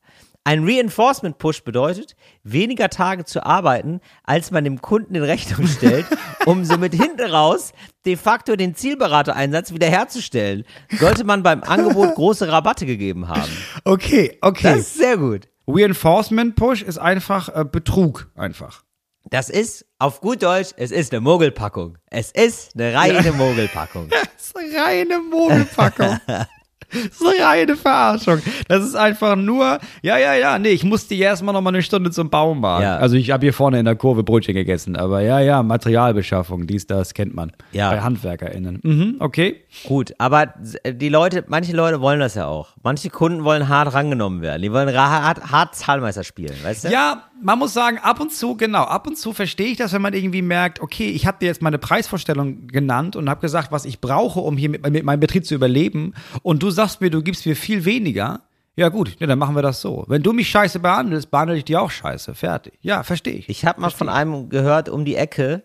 Ein 0.47 0.63
Reinforcement 0.63 1.39
Push 1.39 1.65
bedeutet, 1.65 2.15
weniger 2.45 2.89
Tage 2.89 3.25
zu 3.25 3.45
arbeiten, 3.45 4.01
als 4.23 4.53
man 4.53 4.63
dem 4.63 4.81
Kunden 4.81 5.17
in 5.17 5.25
Rechnung 5.25 5.67
stellt, 5.77 6.07
um 6.45 6.65
somit 6.65 6.95
hinten 6.95 7.29
raus 7.29 7.73
de 8.05 8.17
facto 8.17 8.55
den 8.55 8.77
Zielberatereinsatz 8.77 9.73
wiederherzustellen. 9.73 10.65
Sollte 11.01 11.25
man 11.25 11.43
beim 11.43 11.65
Angebot 11.65 12.15
große 12.15 12.47
Rabatte 12.47 12.87
gegeben 12.87 13.27
haben. 13.27 13.51
Okay, 13.83 14.39
okay. 14.41 14.75
Das 14.75 14.79
ist 14.79 14.95
sehr 14.95 15.17
gut. 15.17 15.49
Reinforcement 15.67 16.55
Push 16.55 16.83
ist 16.83 16.99
einfach 16.99 17.49
äh, 17.49 17.65
Betrug. 17.65 18.31
Einfach. 18.37 18.85
Das 19.29 19.51
ist, 19.51 19.85
auf 19.99 20.21
gut 20.21 20.45
Deutsch, 20.45 20.71
es 20.77 20.93
ist 20.93 21.13
eine 21.13 21.23
Mogelpackung. 21.23 21.99
Es 22.09 22.31
ist 22.31 22.77
eine 22.77 22.95
reine 22.95 23.33
Mogelpackung. 23.33 24.11
Das 24.37 24.55
ist 24.55 24.57
eine 24.57 24.81
reine 24.81 25.19
Mogelpackung. 25.19 26.21
Das 27.07 27.21
ist 27.21 27.27
eine 27.27 27.45
reine 27.45 27.77
Verarschung. 27.77 28.41
Das 28.69 28.85
ist 28.85 28.95
einfach 28.95 29.37
nur, 29.37 29.79
ja, 30.03 30.19
ja, 30.19 30.35
ja, 30.35 30.59
nee, 30.59 30.71
ich 30.71 30.85
musste 30.85 31.15
hier 31.15 31.27
erstmal 31.27 31.53
noch 31.53 31.61
mal 31.61 31.71
eine 31.71 31.83
Stunde 31.83 32.11
zum 32.11 32.31
Baumarkt. 32.31 32.83
Ja. 32.83 32.97
Also 32.99 33.17
ich 33.17 33.31
habe 33.31 33.45
hier 33.47 33.53
vorne 33.53 33.79
in 33.79 33.85
der 33.85 33.97
Kurve 33.97 34.23
Brötchen 34.23 34.55
gegessen, 34.55 34.97
aber 34.97 35.21
ja, 35.21 35.41
ja, 35.41 35.63
Materialbeschaffung, 35.63 36.67
dies, 36.67 36.87
das 36.87 37.15
kennt 37.15 37.35
man. 37.35 37.53
Ja. 37.73 37.91
Bei 37.91 38.01
HandwerkerInnen. 38.01 38.81
Mhm, 38.83 39.17
okay. 39.21 39.63
Gut, 39.87 40.15
aber 40.19 40.55
die 40.87 41.09
Leute, 41.09 41.45
manche 41.49 41.75
Leute 41.75 42.01
wollen 42.01 42.21
das 42.21 42.35
ja 42.35 42.47
auch. 42.47 42.69
Manche 42.83 43.11
Kunden 43.11 43.45
wollen 43.45 43.69
hart 43.69 43.93
rangenommen 43.95 44.43
werden. 44.43 44.63
Die 44.63 44.73
wollen 44.73 44.95
hart, 44.97 45.51
hart 45.51 45.75
Zahlmeister 45.75 46.25
spielen, 46.25 46.55
weißt 46.63 46.85
du? 46.85 46.89
Ja, 46.89 47.25
man 47.43 47.59
muss 47.59 47.75
sagen, 47.75 47.99
ab 47.99 48.21
und 48.21 48.33
zu, 48.33 48.57
genau, 48.57 48.85
ab 48.85 49.07
und 49.07 49.17
zu 49.17 49.33
verstehe 49.33 49.69
ich 49.69 49.77
das, 49.77 49.93
wenn 49.93 50.03
man 50.03 50.15
irgendwie 50.15 50.43
merkt, 50.43 50.81
okay, 50.81 51.11
ich 51.11 51.27
habe 51.27 51.39
dir 51.41 51.47
jetzt 51.47 51.63
meine 51.63 51.79
Preisvorstellung 51.79 52.67
genannt 52.69 53.17
und 53.17 53.29
habe 53.29 53.41
gesagt, 53.41 53.73
was 53.73 53.85
ich 53.85 54.01
brauche, 54.01 54.41
um 54.41 54.57
hier 54.57 54.71
mit, 54.71 54.89
mit 54.89 55.05
meinem 55.05 55.21
Betrieb 55.21 55.45
zu 55.47 55.55
überleben 55.55 56.15
und 56.43 56.63
du 56.63 56.71
sagst 56.71 57.01
mir, 57.01 57.11
du 57.11 57.23
gibst 57.23 57.47
mir 57.47 57.57
viel 57.57 57.85
weniger. 57.85 58.43
Ja 58.79 58.91
gut, 58.91 59.17
ja, 59.19 59.27
dann 59.27 59.39
machen 59.39 59.55
wir 59.55 59.63
das 59.63 59.81
so. 59.81 60.05
Wenn 60.07 60.23
du 60.23 60.33
mich 60.33 60.49
scheiße 60.51 60.81
behandelst, 60.81 61.31
behandle 61.31 61.57
ich 61.57 61.65
dich 61.65 61.77
auch 61.77 61.91
scheiße. 61.91 62.35
Fertig. 62.35 62.75
Ja, 62.83 63.03
verstehe 63.03 63.35
ich. 63.35 63.49
Ich 63.49 63.65
habe 63.65 63.81
mal 63.81 63.91
von 63.91 64.09
einem 64.11 64.49
gehört 64.51 64.89
um 64.91 65.05
die 65.05 65.17
Ecke, 65.17 65.63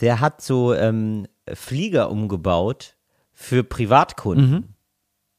der 0.00 0.18
hat 0.20 0.42
so 0.42 0.74
ähm, 0.74 1.28
Flieger 1.52 2.10
umgebaut 2.10 2.96
für 3.32 3.62
Privatkunden. 3.62 4.74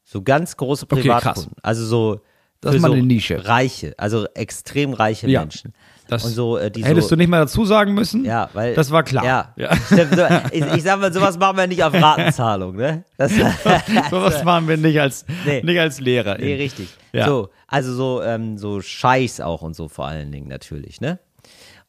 So 0.03 0.22
ganz 0.22 0.56
große 0.56 0.86
Mhm. 0.86 0.97
Okay. 0.97 1.01
Privatkunden. 1.01 1.53
Also 1.64 1.86
so 1.86 2.22
Das 2.62 2.76
ist 2.76 2.82
mal 2.82 2.88
so 2.88 2.93
eine 2.93 3.03
Nische. 3.03 3.45
Reiche, 3.47 3.93
also 3.97 4.26
extrem 4.34 4.93
reiche 4.93 5.28
Ja. 5.30 5.41
Menschen. 5.41 5.74
Das 6.08 6.24
Und 6.24 6.32
so, 6.32 6.58
äh, 6.58 6.70
die 6.70 6.86
hättest 6.86 7.10
so, 7.10 7.16
du 7.16 7.20
nicht 7.20 7.30
mal 7.30 7.39
dazu 7.39 7.66
sagen 7.66 7.93
müssen. 7.95 8.26
Ja, 8.26 8.49
weil. 8.53 8.76
Das 8.76 8.91
war 8.91 9.01
klar. 9.03 9.26
Ja. 9.26 9.53
Ja. 9.56 9.72
Ich, 10.51 10.64
ich 10.64 10.84
sag 10.84 10.99
mal, 10.99 11.12
sowas 11.12 11.38
machen 11.39 11.58
wir 11.58 11.66
nicht 11.68 11.84
auf 11.84 11.93
Ratenzahlung, 11.93 12.76
ne? 12.76 13.03
Das, 13.18 13.32
So 14.12 14.22
was 14.22 14.43
machen 14.43 14.68
wir 14.68 14.78
nicht 14.78 14.99
als, 14.99 15.26
Nee. 15.45 15.62
nicht 15.64 15.80
als 15.80 15.99
Lehrer. 15.99 16.38
nee, 16.38 16.56
richtig. 16.56 16.89
Ja. 17.12 17.26
So, 17.26 17.49
also 17.68 17.93
so, 17.93 18.22
ähm, 18.22 18.58
so 18.58 18.82
Scheiß 18.82 19.41
auch 19.41 19.62
und 19.64 19.76
so 19.76 19.88
vor 19.88 20.06
allen 20.08 20.32
Dingen 20.32 20.47
natürlich, 20.47 21.01
ne? 21.01 21.20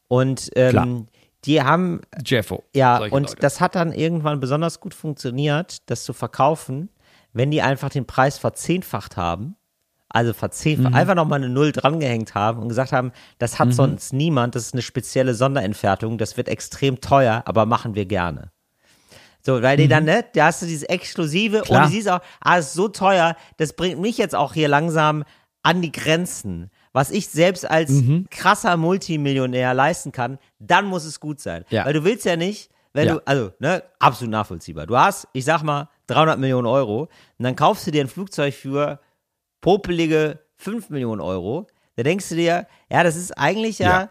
Und 0.07 0.49
Klar. 0.53 0.85
ähm, 0.85 1.07
die 1.45 1.61
haben 1.61 2.01
Jeffo. 2.25 2.63
Ja, 2.73 2.97
und 2.99 3.11
Leute. 3.11 3.35
das 3.39 3.61
hat 3.61 3.75
dann 3.75 3.91
irgendwann 3.93 4.39
besonders 4.39 4.79
gut 4.79 4.93
funktioniert, 4.95 5.89
das 5.91 6.03
zu 6.05 6.13
verkaufen, 6.13 6.89
wenn 7.33 7.51
die 7.51 7.61
einfach 7.61 7.89
den 7.89 8.05
Preis 8.07 8.37
verzehnfacht 8.39 9.15
haben. 9.17 9.56
Also 10.09 10.33
verzehnfacht, 10.33 10.91
Mhm. 10.93 10.97
einfach 10.97 11.15
nochmal 11.15 11.39
eine 11.39 11.49
Null 11.49 11.71
drangehängt 11.73 12.33
haben 12.33 12.61
und 12.61 12.69
gesagt 12.69 12.93
haben, 12.93 13.11
das 13.39 13.59
hat 13.59 13.73
sonst 13.73 14.13
niemand, 14.13 14.55
das 14.55 14.63
ist 14.67 14.73
eine 14.73 14.81
spezielle 14.81 15.33
Sonderentfertigung, 15.35 16.17
das 16.17 16.37
wird 16.37 16.47
extrem 16.47 17.01
teuer, 17.01 17.43
aber 17.45 17.65
machen 17.65 17.93
wir 17.93 18.05
gerne. 18.05 18.51
So, 19.45 19.61
weil 19.61 19.77
die 19.77 19.87
dann, 19.87 20.05
ne, 20.05 20.25
da 20.33 20.45
hast 20.47 20.61
du 20.61 20.65
dieses 20.65 20.83
Exklusive 20.83 21.59
Mhm. 21.59 21.61
Klar. 21.63 21.83
und 21.83 21.89
du 21.89 21.91
siehst 21.95 22.09
auch, 22.09 22.19
ah, 22.41 22.57
ist 22.57 22.73
so 22.73 22.87
teuer, 22.87 23.35
das 23.57 23.73
bringt 23.73 23.99
mich 23.99 24.17
jetzt 24.17 24.35
auch 24.35 24.53
hier 24.53 24.67
langsam 24.67 25.23
an 25.63 25.81
die 25.81 25.91
Grenzen. 25.91 26.69
Was 26.93 27.11
ich 27.11 27.27
selbst 27.27 27.69
als 27.69 27.89
Mhm. 27.91 28.27
krasser 28.29 28.75
Multimillionär 28.77 29.73
leisten 29.73 30.11
kann, 30.11 30.37
dann 30.59 30.85
muss 30.85 31.03
es 31.05 31.19
gut 31.19 31.39
sein. 31.39 31.63
Ja. 31.69 31.85
Weil 31.85 31.93
du 31.93 32.03
willst 32.03 32.25
ja 32.25 32.35
nicht, 32.35 32.71
wenn 32.93 33.07
Ja. 33.07 33.13
du, 33.15 33.21
also, 33.27 33.51
ne, 33.59 33.83
absolut 33.99 34.31
nachvollziehbar. 34.31 34.85
Du 34.87 34.97
hast, 34.97 35.27
ich 35.33 35.45
sag 35.45 35.61
mal, 35.63 35.89
300 36.07 36.39
Millionen 36.39 36.67
Euro 36.67 37.01
und 37.01 37.43
dann 37.43 37.55
kaufst 37.55 37.85
du 37.85 37.91
dir 37.91 38.01
ein 38.01 38.07
Flugzeug 38.07 38.53
für 38.53 38.99
popelige 39.61 40.39
5 40.57 40.89
Millionen 40.89 41.21
Euro. 41.21 41.67
Da 41.95 42.03
denkst 42.03 42.29
du 42.29 42.35
dir, 42.35 42.67
ja, 42.91 43.03
das 43.03 43.15
ist 43.15 43.37
eigentlich 43.37 43.79
ja, 43.79 43.87
Ja. 44.01 44.09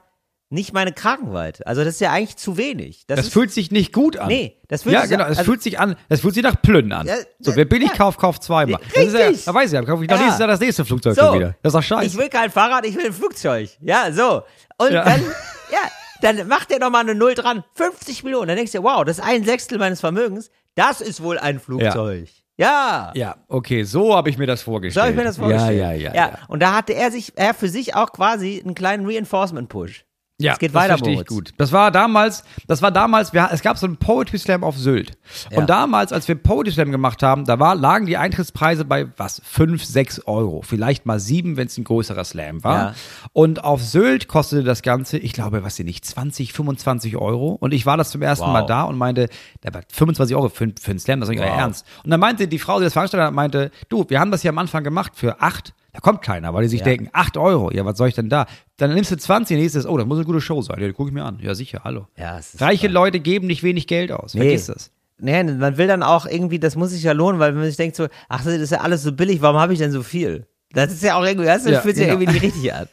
nicht 0.50 0.72
meine 0.72 0.92
Kragenweite. 0.92 1.66
Also, 1.66 1.84
das 1.84 1.94
ist 1.94 2.00
ja 2.00 2.12
eigentlich 2.12 2.36
zu 2.36 2.56
wenig. 2.56 3.06
Das, 3.06 3.16
Das 3.16 3.26
ist, 3.26 3.32
fühlt 3.32 3.50
sich 3.52 3.70
nicht 3.70 3.92
gut 3.92 4.16
an. 4.16 4.28
Nee, 4.28 4.60
das 4.68 4.82
fühlt 4.82 4.94
ja, 4.94 5.02
sich- 5.02 5.10
genau. 5.10 5.24
Es 5.24 5.38
also- 5.38 5.44
fühlt 5.44 5.62
sich 5.62 5.78
an. 5.78 5.96
Es 6.08 6.20
fühlt 6.20 6.34
sich 6.34 6.42
nach 6.42 6.60
Plünnen 6.60 6.92
an. 6.92 7.06
Ja, 7.06 7.14
so, 7.40 7.50
ja, 7.52 7.56
wer 7.58 7.64
billig 7.64 7.90
ja. 7.90 7.96
kauft, 7.96 8.18
kauft 8.18 8.42
zweimal. 8.42 8.80
Das 8.94 9.04
ist 9.04 9.14
ja, 9.14 9.26
Richtig. 9.26 9.44
da 9.44 9.54
weiß 9.54 9.66
ich 9.70 9.74
ja, 9.74 9.82
kaufe 9.82 10.02
ich 10.02 10.08
doch 10.08 10.16
Ja. 10.16 10.22
nächstes 10.22 10.38
Jahr 10.40 10.48
das 10.48 10.60
nächste 10.60 10.84
Flugzeug 10.84 11.14
so, 11.16 11.22
schon 11.22 11.34
wieder. 11.36 11.54
Das 11.62 11.70
ist 11.72 11.76
doch 11.78 11.82
scheiße. 11.82 12.06
Ich 12.06 12.16
will 12.16 12.28
kein 12.28 12.50
Fahrrad, 12.50 12.84
ich 12.86 12.96
will 12.96 13.06
ein 13.06 13.12
Flugzeug. 13.12 13.70
Ja, 13.80 14.10
so. 14.12 14.42
Und 14.78 14.92
Ja. 14.92 15.04
dann, 15.04 15.20
ja, 15.72 15.78
dann 16.22 16.48
macht 16.48 16.70
er 16.72 16.78
nochmal 16.80 17.02
eine 17.02 17.14
Null 17.14 17.34
dran. 17.34 17.62
50 17.74 18.24
Millionen. 18.24 18.48
Dann 18.48 18.56
denkst 18.56 18.72
du, 18.72 18.82
wow, 18.82 19.04
das 19.04 19.18
ist 19.18 19.24
ein 19.24 19.44
Sechstel 19.44 19.78
meines 19.78 20.00
Vermögens. 20.00 20.50
Das 20.74 21.00
ist 21.00 21.22
wohl 21.22 21.38
ein 21.38 21.58
Flugzeug. 21.60 22.28
Ja. 22.58 23.12
ja, 23.14 23.36
okay, 23.48 23.82
so 23.82 24.16
habe 24.16 24.30
ich 24.30 24.38
mir 24.38 24.46
das 24.46 24.62
vorgestellt. 24.62 24.94
So 24.94 25.00
habe 25.02 25.10
ich 25.10 25.16
mir 25.16 25.24
das 25.24 25.36
vorgestellt. 25.36 25.78
Ja, 25.78 25.92
ja, 25.92 26.12
ja. 26.12 26.14
ja. 26.14 26.38
Und 26.48 26.60
da 26.60 26.74
hatte 26.74 26.94
er 26.94 27.10
sich, 27.10 27.32
er 27.36 27.52
für 27.52 27.68
sich 27.68 27.94
auch 27.94 28.12
quasi 28.12 28.62
einen 28.64 28.74
kleinen 28.74 29.06
Reinforcement-Push. 29.06 30.05
Ja, 30.38 30.52
Es 30.52 30.58
geht 30.58 30.74
weiter, 30.74 30.98
verstehe 30.98 31.14
ich 31.18 31.26
gut. 31.26 31.54
Das 31.56 31.72
war 31.72 31.90
damals, 31.90 32.44
das 32.66 32.82
war 32.82 32.90
damals, 32.90 33.32
wir, 33.32 33.48
es 33.52 33.62
gab 33.62 33.78
so 33.78 33.86
einen 33.86 33.96
Poetry 33.96 34.36
Slam 34.38 34.64
auf 34.64 34.76
Sylt. 34.76 35.12
Ja. 35.50 35.56
Und 35.58 35.70
damals, 35.70 36.12
als 36.12 36.28
wir 36.28 36.34
Poetry 36.34 36.72
Slam 36.72 36.90
gemacht 36.90 37.22
haben, 37.22 37.46
da 37.46 37.58
war, 37.58 37.74
lagen 37.74 38.04
die 38.04 38.18
Eintrittspreise 38.18 38.84
bei 38.84 39.06
was? 39.16 39.40
fünf, 39.44 39.82
sechs 39.82 40.20
Euro. 40.26 40.60
Vielleicht 40.60 41.06
mal 41.06 41.20
sieben, 41.20 41.56
wenn 41.56 41.68
es 41.68 41.78
ein 41.78 41.84
größerer 41.84 42.24
Slam 42.24 42.62
war. 42.64 42.78
Ja. 42.78 42.94
Und 43.32 43.64
auf 43.64 43.82
Sylt 43.82 44.28
kostete 44.28 44.62
das 44.62 44.82
Ganze, 44.82 45.16
ich 45.16 45.32
glaube, 45.32 45.64
was 45.64 45.76
sie 45.76 45.84
nicht, 45.84 46.04
20, 46.04 46.52
25 46.52 47.16
Euro. 47.16 47.52
Und 47.52 47.72
ich 47.72 47.86
war 47.86 47.96
das 47.96 48.10
zum 48.10 48.20
ersten 48.20 48.44
Wow. 48.44 48.52
Mal 48.52 48.66
da 48.66 48.82
und 48.82 48.98
meinte, 48.98 49.30
da 49.62 49.72
war 49.72 49.80
25 49.90 50.36
Euro 50.36 50.50
für, 50.50 50.70
für 50.78 50.90
einen 50.90 50.98
Slam, 51.00 51.20
das 51.20 51.30
ist 51.30 51.34
nicht 51.36 51.44
Wow. 51.48 51.56
Ernst. 51.58 51.86
Und 52.04 52.10
dann 52.10 52.20
meinte 52.20 52.46
die 52.46 52.58
Frau, 52.58 52.78
die 52.78 52.84
das 52.84 52.92
veranstaltet 52.92 53.26
hat, 53.28 53.32
meinte, 53.34 53.70
du, 53.88 54.04
wir 54.08 54.20
haben 54.20 54.30
das 54.30 54.42
ja 54.42 54.50
am 54.50 54.58
Anfang 54.58 54.84
gemacht 54.84 55.12
für 55.14 55.40
acht. 55.40 55.72
Da 55.96 56.00
kommt 56.00 56.20
keiner, 56.20 56.52
weil 56.52 56.60
die 56.64 56.68
sich 56.68 56.80
Ja. 56.80 56.84
denken, 56.84 57.08
8 57.14 57.38
Euro, 57.38 57.70
ja, 57.72 57.82
was 57.86 57.96
soll 57.96 58.08
ich 58.08 58.14
denn 58.14 58.28
da? 58.28 58.44
Dann 58.76 58.92
nimmst 58.92 59.10
du 59.10 59.16
20, 59.16 59.56
nächstes, 59.56 59.86
oh, 59.86 59.96
das 59.96 60.06
muss 60.06 60.18
eine 60.18 60.26
gute 60.26 60.42
Show 60.42 60.60
sein. 60.60 60.78
Ja, 60.78 60.86
die 60.88 60.92
gucke 60.92 61.08
ich 61.08 61.14
mir 61.14 61.24
an. 61.24 61.38
Ja, 61.40 61.54
sicher, 61.54 61.80
hallo. 61.84 62.06
Ja, 62.18 62.38
Reiche 62.58 62.88
Leute 62.88 63.18
geben 63.18 63.46
nicht 63.46 63.62
wenig 63.62 63.86
Geld 63.86 64.12
aus. 64.12 64.32
Vergiss 64.32 64.66
das. 64.66 64.90
Nee, 65.18 65.42
man 65.42 65.78
will 65.78 65.86
dann 65.86 66.02
auch 66.02 66.26
irgendwie, 66.26 66.58
das 66.58 66.76
muss 66.76 66.90
sich 66.90 67.02
ja 67.02 67.12
lohnen, 67.12 67.40
weil 67.40 67.52
man 67.52 67.64
sich 67.64 67.78
denkt 67.78 67.96
so, 67.96 68.08
ach, 68.28 68.44
das 68.44 68.52
ist 68.56 68.72
ja 68.72 68.82
alles 68.82 69.02
so 69.04 69.12
billig, 69.12 69.40
warum 69.40 69.58
habe 69.58 69.72
ich 69.72 69.78
denn 69.78 69.90
so 69.90 70.02
viel? 70.02 70.46
Das 70.72 70.92
ist 70.92 71.02
ja 71.02 71.16
auch 71.16 71.24
irgendwie, 71.24 71.46
das 71.46 71.64
Ja, 71.64 71.80
fühlt 71.80 71.96
sich 71.96 72.06
ja 72.06 72.12
irgendwie 72.12 72.30
nicht 72.30 72.42
richtig 72.42 72.74
an. 72.74 72.88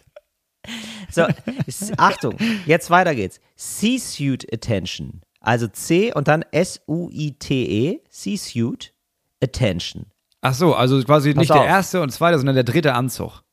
So, 1.11 1.25
Achtung, 1.97 2.37
jetzt 2.65 2.89
weiter 2.89 3.13
geht's. 3.15 3.41
C-Suite 3.57 4.47
Attention. 4.53 5.19
Also 5.41 5.67
C 5.67 6.13
und 6.13 6.29
dann 6.29 6.45
S-U-I-T-E, 6.51 7.99
C-Suite 8.09 8.93
Attention. 9.43 10.05
Ach 10.45 10.53
so, 10.53 10.75
also 10.75 11.01
quasi 11.03 11.33
Pass 11.33 11.39
nicht 11.41 11.51
auf. 11.51 11.57
der 11.59 11.67
erste 11.67 12.01
und 12.01 12.11
zweite, 12.11 12.37
sondern 12.37 12.55
der 12.55 12.65
dritte 12.65 12.93
Anzug. 12.93 13.43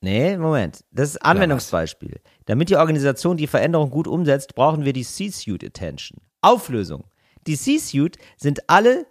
Nee, 0.00 0.36
Moment. 0.36 0.84
Das 0.90 1.10
ist 1.10 1.18
Anwendungsbeispiel. 1.18 2.20
Damit 2.46 2.68
die 2.68 2.76
Organisation 2.76 3.36
die 3.36 3.46
Veränderung 3.46 3.90
gut 3.90 4.08
umsetzt, 4.08 4.56
brauchen 4.56 4.84
wir 4.84 4.92
die 4.92 5.04
C-Suite 5.04 5.64
Attention. 5.64 6.20
Auflösung. 6.42 7.04
Die 7.46 7.56
C-Suite 7.56 8.18
sind 8.36 8.68
alle 8.68 9.06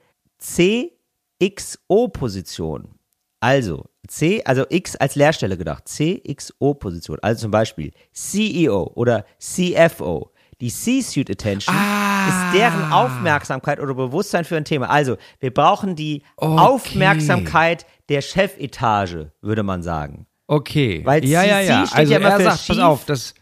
CXO-Positionen. 1.39 2.99
Also 3.39 3.85
C, 4.07 4.43
also 4.43 4.65
X 4.69 4.95
als 4.97 5.15
Leerstelle 5.15 5.57
gedacht. 5.57 5.87
CXO-Position. 5.87 7.19
Also 7.21 7.41
zum 7.43 7.51
Beispiel 7.51 7.91
CEO 8.11 8.91
oder 8.95 9.25
CFO. 9.39 10.31
Die 10.61 10.69
C-Suite 10.69 11.29
Attention 11.31 11.75
ist 11.75 12.57
deren 12.59 12.91
Aufmerksamkeit 12.91 13.79
oder 13.79 13.93
Bewusstsein 13.93 14.45
für 14.45 14.55
ein 14.57 14.65
Thema. 14.65 14.89
Also, 14.89 15.17
wir 15.39 15.53
brauchen 15.53 15.95
die 15.95 16.23
Okay. 16.37 16.59
Aufmerksamkeit 16.59 17.85
der 18.09 18.21
Chefetage, 18.21 19.31
würde 19.41 19.63
man 19.63 19.83
sagen. 19.83 20.27
Okay. 20.47 21.01
Weil 21.03 21.25
ja, 21.25 21.43
ja, 21.43 21.57
CC 21.59 21.67
ja. 21.69 21.85
steht 21.87 21.97
Also 21.97 22.11
ja 22.13 22.19
immer 22.19 22.29
er 22.29 22.37
für 22.37 22.43
sagt, 22.43 22.67
pass 22.67 22.79
auf, 22.79 23.05
das, 23.05 23.33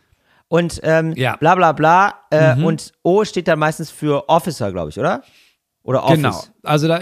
Und 0.48 0.80
ähm, 0.84 1.14
Ja. 1.16 1.34
Mhm. 1.34 1.40
bla 1.40 1.56
bla 1.56 1.72
bla. 1.72 2.14
Äh, 2.30 2.56
Und 2.64 2.94
O 3.04 3.24
steht 3.26 3.48
dann 3.48 3.60
meistens 3.60 3.90
für 3.92 4.28
Officer, 4.30 4.72
glaube 4.72 4.90
ich, 4.90 5.00
oder? 5.00 5.22
Oder 5.84 6.04
Office. 6.04 6.16
genau. 6.18 6.42
Also 6.64 6.88
da, 6.88 7.02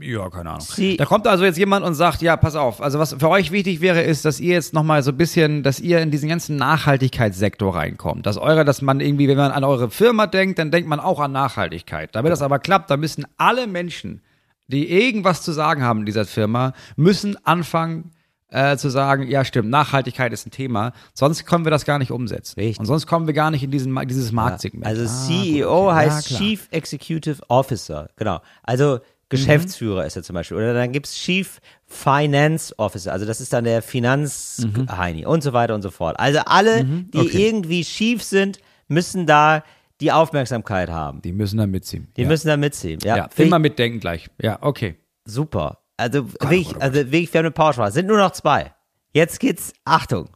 ja, 0.00 0.28
keine 0.30 0.50
Ahnung. 0.50 0.60
Sie- 0.68 0.96
da 0.96 1.04
kommt 1.06 1.26
also 1.26 1.44
jetzt 1.44 1.56
jemand 1.58 1.84
und 1.84 1.94
sagt, 1.94 2.20
ja, 2.22 2.36
pass 2.36 2.56
auf, 2.56 2.80
also 2.82 2.98
was 2.98 3.14
für 3.18 3.28
euch 3.28 3.50
wichtig 3.52 3.80
wäre, 3.80 4.02
ist, 4.02 4.24
dass 4.24 4.40
ihr 4.40 4.54
jetzt 4.54 4.74
nochmal 4.74 5.02
so 5.02 5.10
ein 5.12 5.16
bisschen, 5.16 5.62
dass 5.62 5.80
ihr 5.80 6.00
in 6.00 6.10
diesen 6.10 6.28
ganzen 6.28 6.56
Nachhaltigkeitssektor 6.56 7.74
reinkommt. 7.74 8.26
Dass 8.26 8.36
eure, 8.36 8.64
dass 8.64 8.82
man 8.82 9.00
irgendwie, 9.00 9.28
wenn 9.28 9.36
man 9.36 9.50
an 9.52 9.64
eure 9.64 9.90
Firma 9.90 10.26
denkt, 10.26 10.58
dann 10.58 10.70
denkt 10.70 10.88
man 10.88 11.00
auch 11.00 11.20
an 11.20 11.32
Nachhaltigkeit. 11.32 12.14
Damit 12.14 12.32
das 12.32 12.42
aber 12.42 12.58
klappt, 12.58 12.90
da 12.90 12.96
müssen 12.96 13.24
alle 13.36 13.66
Menschen, 13.66 14.20
die 14.68 14.90
irgendwas 14.90 15.42
zu 15.42 15.52
sagen 15.52 15.82
haben 15.82 16.00
in 16.00 16.06
dieser 16.06 16.24
Firma, 16.24 16.72
müssen 16.96 17.36
anfangen, 17.44 18.10
äh, 18.48 18.76
zu 18.76 18.88
sagen, 18.88 19.28
ja 19.28 19.44
stimmt, 19.44 19.68
Nachhaltigkeit 19.68 20.32
ist 20.32 20.46
ein 20.46 20.50
Thema, 20.52 20.92
sonst 21.12 21.44
können 21.44 21.64
wir 21.64 21.70
das 21.70 21.84
gar 21.84 21.98
nicht 21.98 22.12
umsetzen. 22.12 22.60
Richtig. 22.60 22.78
Und 22.78 22.86
sonst 22.86 23.06
kommen 23.06 23.26
wir 23.26 23.34
gar 23.34 23.50
nicht 23.50 23.64
in 23.64 23.70
diesen, 23.72 23.94
dieses 24.06 24.30
Marktsegment. 24.32 24.86
Also 24.86 25.04
Ah, 25.04 25.26
CEO 25.26 25.68
gut, 25.68 25.86
okay. 25.88 25.94
heißt 25.96 26.30
Ja. 26.30 26.38
Chief 26.38 26.68
Executive 26.70 27.42
Officer. 27.48 28.08
Genau. 28.16 28.40
Also 28.62 29.00
Geschäftsführer 29.28 30.04
ist 30.06 30.16
er 30.16 30.22
zum 30.22 30.34
Beispiel. 30.34 30.56
Oder 30.56 30.74
dann 30.74 30.92
gibt's 30.92 31.14
Chief 31.14 31.60
Finance 31.86 32.74
Officer. 32.78 33.12
Also 33.12 33.26
das 33.26 33.40
ist 33.40 33.52
dann 33.52 33.64
der 33.64 33.82
Finanzheini 33.82 35.26
und 35.26 35.42
so 35.42 35.52
weiter 35.52 35.74
und 35.74 35.82
so 35.82 35.90
fort. 35.90 36.18
Also 36.18 36.40
alle, 36.46 36.84
die 36.84 36.90
Mhm. 36.90 37.08
Okay. 37.14 37.46
irgendwie 37.48 37.84
schief 37.84 38.22
sind, 38.22 38.58
müssen 38.88 39.26
da 39.26 39.62
die 40.00 40.12
Aufmerksamkeit 40.12 40.90
haben. 40.90 41.22
Die 41.22 41.32
müssen 41.32 41.56
da 41.58 41.66
mitziehen. 41.66 42.08
Die 42.16 42.22
ja. 42.22 42.28
müssen 42.28 42.48
da 42.48 42.56
mitziehen. 42.56 42.98
Ja, 43.02 43.16
Ja, 43.16 43.28
immer 43.36 43.58
mitdenken 43.58 44.00
gleich. 44.00 44.28
Ja, 44.40 44.58
okay. 44.60 44.96
super. 45.24 45.78
Also 45.96 46.32
wirklich, 46.32 46.72
Gott, 46.72 46.82
also 46.82 46.94
wirklich, 46.96 47.32
wir 47.32 47.38
haben 47.38 47.46
eine 47.46 47.52
Powersprache. 47.52 47.92
Sind 47.92 48.06
nur 48.08 48.18
noch 48.18 48.32
zwei. 48.32 48.74
Jetzt 49.12 49.38
geht's, 49.38 49.72
Achtung, 49.84 50.28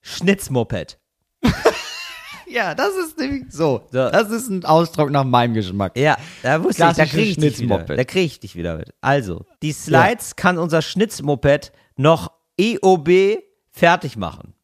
Schnitzmoped. 0.00 0.98
Ja, 2.52 2.74
das 2.74 2.94
ist 2.96 3.18
nämlich 3.18 3.44
so. 3.50 3.82
Das 3.90 4.30
ist 4.30 4.48
ein 4.50 4.64
Ausdruck 4.64 5.10
nach 5.10 5.24
meinem 5.24 5.54
Geschmack. 5.54 5.96
Ja, 5.96 6.16
da 6.42 6.62
wusste 6.62 6.86
ich, 6.90 6.96
da 6.96 7.06
kriege 7.06 7.22
ich 7.22 7.36
dich 7.36 7.44
wieder. 7.44 7.56
Schnitzmoped. 7.56 7.98
Da 7.98 8.04
kriege 8.04 8.26
ich 8.26 8.40
dich 8.40 8.56
wieder 8.56 8.76
mit. 8.76 8.92
Also, 9.00 9.44
die 9.62 9.72
Slides 9.72 10.36
kann 10.36 10.58
unser 10.58 10.82
Schnitzmoped 10.82 11.72
noch 11.96 12.30
EOB 12.58 13.38
fertig 13.70 14.16
machen. 14.16 14.54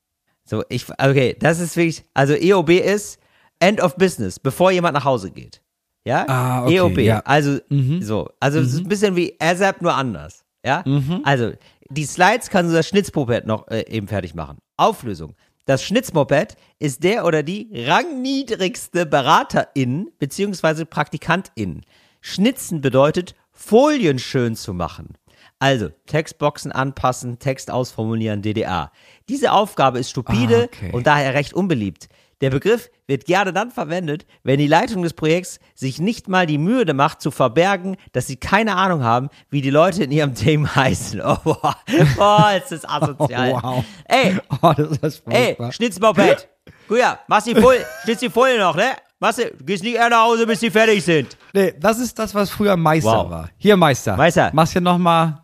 So, 0.44 0.64
ich, 0.68 0.86
okay, 0.90 1.36
das 1.38 1.60
ist 1.60 1.76
wirklich, 1.76 2.04
also 2.14 2.34
EOB 2.34 2.70
ist 2.70 3.18
End 3.60 3.80
of 3.82 3.96
Business, 3.96 4.38
bevor 4.38 4.70
jemand 4.70 4.94
nach 4.94 5.04
Hause 5.04 5.30
geht. 5.30 5.62
Ja? 6.04 6.24
Ah, 6.28 6.64
okay, 6.64 6.76
EOB. 6.76 6.98
ja. 6.98 7.20
Also, 7.24 7.58
so. 8.00 8.28
Also, 8.40 8.60
es 8.60 8.72
ist 8.72 8.80
ein 8.80 8.88
bisschen 8.88 9.16
wie 9.16 9.36
ASAP, 9.40 9.82
nur 9.82 9.94
anders. 9.94 10.44
Ja? 10.64 10.84
Also, 11.24 11.52
die 11.90 12.04
Slides 12.04 12.50
kann 12.50 12.66
unser 12.66 12.82
Schnitzmoped 12.82 13.46
noch 13.46 13.66
äh, 13.68 13.84
eben 13.88 14.08
fertig 14.08 14.34
machen. 14.34 14.58
Auflösung. 14.76 15.34
Das 15.68 15.84
Schnitzmoped 15.84 16.56
ist 16.78 17.04
der 17.04 17.26
oder 17.26 17.42
die 17.42 17.68
rangniedrigste 17.74 19.04
Beraterin 19.04 20.10
bzw. 20.18 20.86
Praktikantin. 20.86 21.82
Schnitzen 22.22 22.80
bedeutet, 22.80 23.34
Folien 23.52 24.18
schön 24.18 24.56
zu 24.56 24.72
machen. 24.72 25.18
Also, 25.58 25.90
Textboxen 26.06 26.72
anpassen, 26.72 27.38
Text 27.38 27.70
ausformulieren, 27.70 28.40
DDA. 28.40 28.92
Diese 29.28 29.52
Aufgabe 29.52 29.98
ist 29.98 30.08
stupide 30.08 30.62
Ah, 30.62 30.74
okay. 30.74 30.90
und 30.92 31.06
daher 31.06 31.34
recht 31.34 31.52
unbeliebt. 31.52 32.08
Der 32.40 32.50
Begriff 32.50 32.88
wird 33.06 33.24
gerne 33.24 33.52
dann 33.52 33.70
verwendet, 33.70 34.24
wenn 34.44 34.58
die 34.58 34.68
Leitung 34.68 35.02
des 35.02 35.12
Projekts 35.12 35.58
sich 35.74 36.00
nicht 36.00 36.28
mal 36.28 36.46
die 36.46 36.58
Mühe 36.58 36.92
macht, 36.94 37.20
zu 37.20 37.30
verbergen, 37.30 37.96
dass 38.12 38.26
sie 38.28 38.36
keine 38.36 38.76
Ahnung 38.76 39.02
haben, 39.02 39.28
wie 39.50 39.60
die 39.60 39.70
Leute 39.70 40.04
in 40.04 40.12
ihrem 40.12 40.34
Team 40.34 40.74
heißen. 40.76 41.20
Oh, 41.20 41.36
boah, 41.42 41.76
boah 42.16 42.52
ist 42.56 42.70
das 42.70 42.88
asozial. 42.88 43.52
Oh, 43.58 43.62
wow. 43.62 43.84
Ey, 44.04 44.36
Oh, 44.62 44.72
das 44.76 44.98
ist 45.16 45.22
ey. 45.28 45.56
Schnitzmoped. 45.70 46.48
Guck 46.86 46.98
ja, 46.98 47.18
machst 47.26 47.46
die 47.48 47.54
voll, 47.54 47.76
schnitz 48.04 48.20
die 48.20 48.30
voll 48.30 48.58
noch, 48.58 48.76
ne? 48.76 48.92
Machst 49.20 49.38
du, 49.38 49.50
gehst 49.64 49.82
nicht 49.82 49.96
eher 49.96 50.08
nach 50.08 50.22
Hause, 50.24 50.46
bis 50.46 50.60
die 50.60 50.70
fertig 50.70 51.04
sind. 51.04 51.36
Nee, 51.52 51.74
das 51.78 51.98
ist 51.98 52.18
das, 52.18 52.34
was 52.34 52.50
früher 52.50 52.76
Meister 52.76 53.10
Wow. 53.24 53.30
war. 53.30 53.50
Hier, 53.56 53.76
Meister. 53.76 54.16
Meister. 54.16 54.50
Machst 54.52 54.72
hier 54.74 54.80
nochmal, 54.80 55.42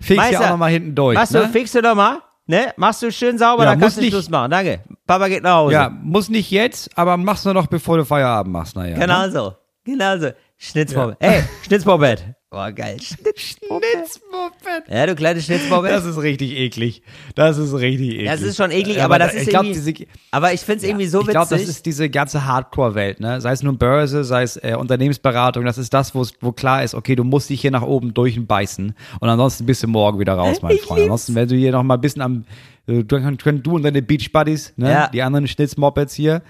fegst 0.00 0.28
hier 0.28 0.40
auch 0.40 0.50
nochmal 0.50 0.72
hinten 0.72 0.94
durch. 0.94 1.14
Machst 1.16 1.32
ne? 1.32 1.40
du, 1.40 1.48
fixst 1.48 1.74
du 1.74 1.80
doch 1.80 1.94
mal, 1.94 2.18
ne? 2.46 2.72
Machst 2.76 3.02
du 3.02 3.10
schön 3.12 3.38
sauber, 3.38 3.64
Ja, 3.64 3.70
dann 3.70 3.80
kannst 3.80 3.96
du 3.96 4.00
nicht- 4.00 4.12
Schluss 4.12 4.28
machen. 4.30 4.50
Danke. 4.50 4.80
Papa 5.06 5.28
geht 5.28 5.42
nach 5.42 5.56
Hause. 5.56 5.74
Ja, 5.74 5.88
muss 5.90 6.28
nicht 6.28 6.50
jetzt, 6.50 6.90
aber 6.96 7.16
machst 7.16 7.44
nur 7.44 7.54
noch, 7.54 7.66
bevor 7.66 7.96
du 7.98 8.04
Feierabend 8.04 8.52
machst. 8.52 8.76
Naja, 8.76 8.96
Genau 8.98 9.22
Ne? 9.26 9.30
so. 9.30 9.54
Genau 9.84 10.18
so. 10.18 10.30
Schnitzmoped. 10.56 11.16
Ey, 11.20 11.42
Schnitzmoped. 11.66 12.24
Boah, 12.54 12.70
geil. 12.70 12.98
Schnitzmoped. 13.00 14.88
Ja, 14.88 15.06
du 15.06 15.14
kleines 15.16 15.44
Schnitzmoped. 15.46 15.90
Das 15.90 16.04
ist 16.04 16.18
richtig 16.22 16.52
eklig. 16.56 17.02
Das 17.34 17.58
ist 17.58 17.74
richtig 17.74 18.10
eklig. 18.12 18.26
Das 18.28 18.42
ist 18.42 18.56
schon 18.56 18.70
eklig, 18.70 18.98
Ja, 18.98 19.06
aber 19.06 19.18
das 19.18 19.32
da- 19.32 19.38
ist 19.38 19.42
ich 19.44 19.48
glaub, 19.48 19.64
irgendwie, 19.64 19.92
diese, 19.92 20.06
aber 20.30 20.52
ich 20.52 20.60
find's 20.60 20.84
irgendwie 20.84 21.06
so 21.06 21.20
ich 21.22 21.26
glaube, 21.28 21.48
das 21.50 21.58
witzig. 21.60 21.68
ist 21.68 21.86
diese 21.86 22.08
ganze 22.10 22.44
Hardcore-Welt, 22.46 23.18
ne? 23.18 23.40
Sei 23.40 23.50
es 23.52 23.62
nun 23.64 23.76
Börse, 23.76 24.22
sei 24.22 24.42
es 24.44 24.56
äh, 24.56 24.76
Unternehmensberatung, 24.78 25.64
das 25.64 25.78
ist 25.78 25.92
das, 25.92 26.14
wo 26.14 26.52
klar 26.52 26.84
ist, 26.84 26.94
okay, 26.94 27.16
du 27.16 27.24
musst 27.24 27.50
dich 27.50 27.60
hier 27.60 27.72
nach 27.72 27.82
oben 27.82 28.14
durchbeißen 28.14 28.94
und 29.20 29.28
ansonsten 29.28 29.66
bist 29.66 29.82
du 29.82 29.88
morgen 29.88 30.20
wieder 30.20 30.34
raus, 30.34 30.62
mein 30.62 30.76
Ich 30.76 30.82
Freund. 30.82 31.00
lieb's. 31.00 31.10
Ansonsten, 31.10 31.34
wenn 31.34 31.48
du 31.48 31.56
hier 31.56 31.72
noch 31.72 31.82
mal 31.82 31.94
ein 31.94 32.00
bisschen 32.00 32.22
am, 32.22 32.44
äh, 32.86 33.02
du, 33.02 33.18
du 33.62 33.72
und 33.74 33.82
deine 33.82 34.02
Beach 34.02 34.30
Buddies, 34.32 34.72
ne? 34.76 34.90
Ja. 34.90 35.08
Die 35.08 35.22
anderen 35.22 35.48
Schnitzmopeds 35.48 36.14
hier, 36.14 36.42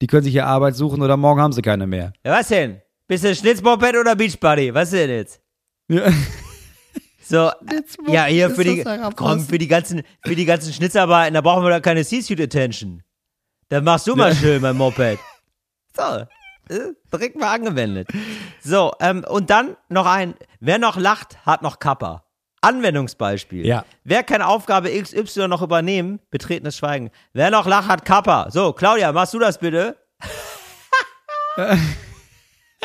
Die 0.00 0.06
können 0.08 0.24
sich 0.24 0.32
hier 0.32 0.46
Arbeit 0.46 0.74
suchen 0.76 1.00
oder 1.02 1.16
morgen 1.16 1.40
haben 1.40 1.52
sie 1.52 1.62
keine 1.62 1.86
mehr. 1.86 2.12
Ja, 2.24 2.32
was 2.32 2.48
denn? 2.48 2.80
Bist 3.06 3.24
du 3.24 3.34
Schnitzmoped 3.34 3.96
oder 3.96 4.16
Beachbody? 4.16 4.72
Was 4.74 4.90
denn 4.90 5.10
jetzt? 5.10 5.40
Ja. 5.88 6.10
So, 7.22 7.50
ja, 8.08 8.24
hier 8.26 8.48
ist 8.48 8.56
für 8.56 8.64
die, 8.64 8.84
komm, 9.16 9.40
für 9.40 9.58
die 9.58 9.68
ganzen, 9.68 10.02
für 10.24 10.34
die 10.36 10.44
ganzen 10.44 10.72
Schnitzarbeiten, 10.72 11.34
da 11.34 11.40
brauchen 11.40 11.62
wir 11.62 11.70
da 11.70 11.80
keine 11.80 12.04
C-Suit 12.04 12.40
Attention. 12.40 13.02
Dann 13.68 13.84
machst 13.84 14.06
du 14.06 14.14
mal 14.14 14.34
schön 14.34 14.60
mein 14.62 14.76
Moped. 14.76 15.18
So, 15.94 16.26
äh, 16.74 16.94
direkt 17.12 17.36
mal 17.36 17.52
angewendet. 17.52 18.08
So, 18.62 18.92
ähm, 18.98 19.26
und 19.28 19.50
dann 19.50 19.76
noch 19.90 20.06
ein, 20.06 20.34
wer 20.58 20.78
noch 20.78 20.96
lacht, 20.96 21.44
hat 21.44 21.60
noch 21.60 21.80
Kappa. 21.80 22.24
Anwendungsbeispiel. 22.62 23.66
Ja. 23.66 23.84
Wer 24.02 24.22
kann 24.22 24.40
Aufgabe 24.40 24.88
XY 24.90 25.48
noch 25.48 25.60
übernehmen? 25.60 26.18
Betretenes 26.30 26.78
Schweigen. 26.78 27.10
Wer 27.34 27.50
noch 27.50 27.66
lacht, 27.66 27.88
hat 27.88 28.06
Kappa. 28.06 28.50
So, 28.50 28.72
Claudia, 28.72 29.12
machst 29.12 29.34
du 29.34 29.38
das 29.38 29.58
bitte? 29.58 29.98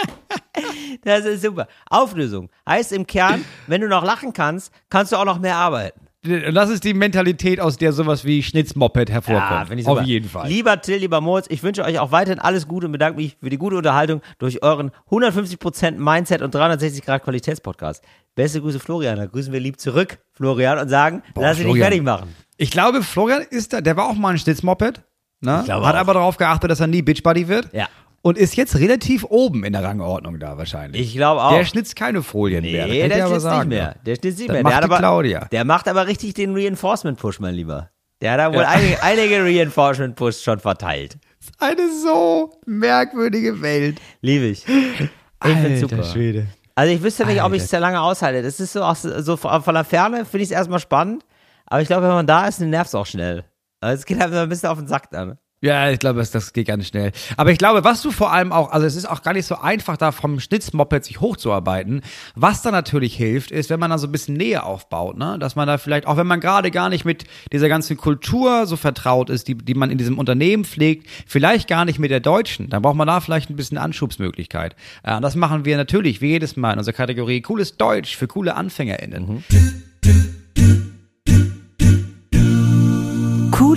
das 1.04 1.26
ist 1.26 1.41
super. 1.43 1.68
Auflösung. 1.89 2.50
Heißt 2.68 2.91
im 2.91 3.06
Kern, 3.08 3.43
wenn 3.68 3.82
du 3.82 3.88
noch 3.88 4.04
lachen 4.04 4.34
kannst, 4.34 4.72
kannst 4.89 5.12
du 5.12 5.18
auch 5.18 5.26
noch 5.26 5.39
mehr 5.39 5.56
arbeiten. 5.56 6.08
Und 6.26 6.56
das 6.56 6.70
ist 6.70 6.84
die 6.84 6.93
Mentalität, 6.93 7.62
aus 7.62 7.78
der 7.78 7.93
sowas 7.93 8.26
wie 8.26 8.43
Schnitzmoped 8.43 9.10
hervorkommt. 9.10 9.68
finde 9.70 9.82
ich 9.82 9.88
Auf 9.88 10.02
jeden 10.02 10.28
Fall. 10.28 10.50
Lieber 10.50 10.82
Till, 10.82 10.98
lieber 10.98 11.22
Moritz, 11.22 11.45
ich 11.50 11.64
wünsche 11.64 11.86
euch 11.86 12.00
auch 12.00 12.12
weiterhin 12.12 12.39
alles 12.39 12.68
Gute 12.68 12.88
und 12.88 12.91
bedanke 12.91 13.22
mich 13.22 13.38
für 13.39 13.50
die 13.50 13.58
gute 13.58 13.78
Unterhaltung 13.78 14.22
durch 14.39 14.62
euren 14.62 14.91
150% 15.10 15.91
Mindset 15.91 16.41
und 16.41 16.54
360 16.54 17.06
Grad 17.06 17.24
Qualitätspodcast. 17.24 18.04
Beste 18.36 18.62
Grüße, 18.62 18.80
Florian. 18.80 19.18
Da 19.18 19.26
grüßen 19.28 19.54
wir 19.54 19.60
lieb 19.60 19.80
zurück, 19.80 20.18
Florian, 20.34 20.80
und 20.80 20.89
sagen, 20.89 21.24
lass 21.36 21.58
dich 21.58 21.66
nicht 21.66 21.76
Florian. 21.76 21.84
fertig 21.84 22.04
machen. 22.04 22.36
Ich 22.58 22.72
glaube, 22.72 23.04
Florian 23.04 23.43
ist 23.50 23.72
da, 23.72 23.82
der 23.82 23.95
war 23.95 24.08
auch 24.10 24.16
mal 24.16 24.30
ein 24.30 24.38
Schnitzmoped. 24.38 25.04
Ne? 25.39 25.60
Hat 25.60 25.70
auch. 25.70 25.86
aber 25.86 26.14
darauf 26.16 26.38
geachtet, 26.38 26.72
dass 26.72 26.80
er 26.80 26.88
nie 26.88 27.04
Bitchbuddy 27.04 27.48
wird. 27.48 27.72
Ja. 27.74 27.88
Und 28.28 28.38
ist 28.38 28.56
jetzt 28.58 28.76
relativ 28.78 29.24
oben 29.24 29.64
in 29.64 29.72
der 29.74 29.84
Rangordnung 29.84 30.38
da 30.40 30.58
wahrscheinlich. 30.58 31.02
Ich 31.02 31.14
glaube 31.14 31.42
auch. 31.42 31.54
Der 31.54 31.64
schnitzt 31.66 31.96
keine 31.96 32.22
Folien 32.22 32.64
mehr. 32.64 32.88
Nee, 32.88 33.02
kann 33.02 33.10
ich 33.12 33.16
der 33.16 33.28
schnitzt 33.28 33.32
nicht 33.34 33.42
sagen. 33.44 33.70
mehr. 33.70 33.96
Der 34.06 34.16
schnitzt 34.16 34.40
nicht 34.40 34.52
mehr. 34.52 34.64
macht 34.64 34.74
der, 34.76 34.84
aber, 34.84 34.98
Claudia. 34.98 35.46
der 35.52 35.64
macht 35.66 35.88
aber 35.88 36.08
richtig 36.08 36.34
den 36.34 36.54
Reinforcement-Push, 36.54 37.40
mein 37.40 37.56
Lieber. 37.56 37.90
Der 38.22 38.32
hat 38.34 38.40
da 38.40 38.52
wohl 38.54 38.64
Ja. 38.64 38.68
einige, 38.70 39.02
einige 39.04 39.44
Reinforcement-Push 39.44 40.42
schon 40.44 40.60
verteilt. 40.60 41.18
Eine 41.60 41.90
so 42.04 42.52
merkwürdige 42.66 43.62
Welt. 43.62 44.00
Liebe 44.22 44.46
ich. 44.46 44.66
Ich 44.68 45.54
find's 45.58 45.82
super. 45.82 46.04
Schwede. 46.04 46.48
Also 46.76 46.94
ich 46.94 47.02
wüsste 47.02 47.26
nicht, 47.26 47.42
ob 47.42 47.54
ich 47.54 47.58
es 47.60 47.64
Alter. 47.64 47.70
sehr 47.70 47.80
lange 47.80 48.02
aushalte. 48.02 48.42
Das 48.44 48.60
ist 48.60 48.74
so, 48.74 48.84
aus, 48.84 49.04
so 49.04 49.38
von 49.38 49.74
der 49.74 49.84
Ferne 49.84 50.26
finde 50.26 50.40
ich 50.44 50.50
es 50.50 50.52
erstmal 50.52 50.80
spannend. 50.80 51.24
Aber 51.66 51.82
ich 51.82 51.88
glaube, 51.88 52.04
wenn 52.04 52.14
man 52.14 52.28
da 52.28 52.48
ist, 52.48 52.60
dann 52.60 52.70
nervt 52.72 52.90
es 52.90 52.96
auch 52.96 53.06
schnell. 53.06 53.46
Also 53.80 54.00
es 54.00 54.06
geht 54.06 54.22
einfach 54.22 54.42
ein 54.42 54.50
bisschen 54.50 54.70
auf 54.70 54.78
den 54.78 54.88
Sack 54.88 55.10
dann. 55.12 55.38
Ja, 55.60 55.89
ich 55.89 55.97
glaube, 55.97 56.20
das, 56.20 56.30
das 56.30 56.53
geht 56.53 56.68
ganz 56.68 56.88
schnell. 56.88 57.12
Aber 57.36 57.51
ich 57.51 57.58
glaube, 57.58 57.84
was 57.84 58.03
du 58.03 58.12
vor 58.12 58.32
allem 58.32 58.51
auch, 58.51 58.72
also 58.72 58.86
es 58.86 58.95
ist 58.95 59.10
auch 59.10 59.24
gar 59.24 59.34
nicht 59.34 59.47
so 59.47 59.55
einfach, 59.55 59.97
da 59.97 60.12
vom 60.12 60.39
Schnitzmoped 60.39 61.03
sich 61.03 61.20
hochzuarbeiten. 61.20 62.01
Was 62.36 62.62
da 62.62 62.70
natürlich 62.70 63.16
hilft, 63.16 63.49
ist, 63.49 63.72
wenn 63.72 63.80
man 63.80 63.89
da 63.89 63.97
so 63.97 64.05
ein 64.05 64.12
bisschen 64.12 64.36
Nähe 64.36 64.62
aufbaut, 64.64 65.18
ne? 65.18 65.38
Dass 65.39 65.55
man 65.55 65.68
da 65.68 65.80
vielleicht, 65.80 66.05
auch 66.05 66.16
wenn 66.16 66.28
man 66.28 66.41
gerade 66.41 66.70
gar 66.70 66.89
nicht 66.89 67.05
mit 67.05 67.24
dieser 67.51 67.70
ganzen 67.70 67.97
Kultur 67.97 68.68
so 68.68 68.76
vertraut 68.76 69.32
ist, 69.32 69.47
die, 69.47 69.55
die 69.55 69.74
man 69.74 69.89
in 69.89 69.97
diesem 69.97 70.20
Unternehmen 70.20 70.64
pflegt, 70.64 71.10
vielleicht 71.26 71.68
gar 71.68 71.86
nicht 71.86 71.97
mit 71.97 72.12
der 72.12 72.20
deutschen, 72.20 72.70
dann 72.70 72.84
braucht 72.84 72.95
man 72.95 73.08
da 73.08 73.20
vielleicht 73.20 73.49
ein 73.49 73.55
bisschen 73.55 73.80
Anschubsmöglichkeit. 73.80 74.76
Äh, 75.01 75.20
das 75.22 75.36
machen 75.36 75.66
wir 75.66 75.76
natürlich 75.78 76.22
wie 76.22 76.30
jedes 76.30 76.55
Mal 76.55 76.74
in 76.74 76.80
unserer 76.80 76.93
Kategorie 76.93 77.41
Cooles 77.41 77.78
Deutsch 77.78 78.16
für 78.16 78.28
coole 78.28 78.55
AnfängerInnen. 78.55 79.43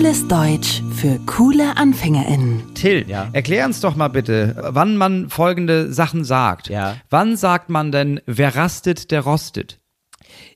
Cooles 0.01 0.27
Deutsch 0.29 0.83
für 0.97 1.19
coole 1.27 1.77
AnfängerInnen. 1.77 2.75
Till, 2.75 3.05
Ja. 3.07 3.29
erklär 3.35 3.67
uns 3.67 3.83
doch 3.83 3.97
mal 3.97 4.09
bitte, 4.09 4.57
wann 4.71 4.97
man 4.97 5.29
folgende 5.29 5.93
Sachen 5.93 6.25
sagt. 6.25 6.71
Ja. 6.71 6.97
Wann 7.11 7.37
sagt 7.37 7.69
man 7.69 7.93
denn, 7.93 8.19
wer 8.25 8.57
rastet, 8.57 9.11
der 9.11 9.21
rostet? 9.21 9.79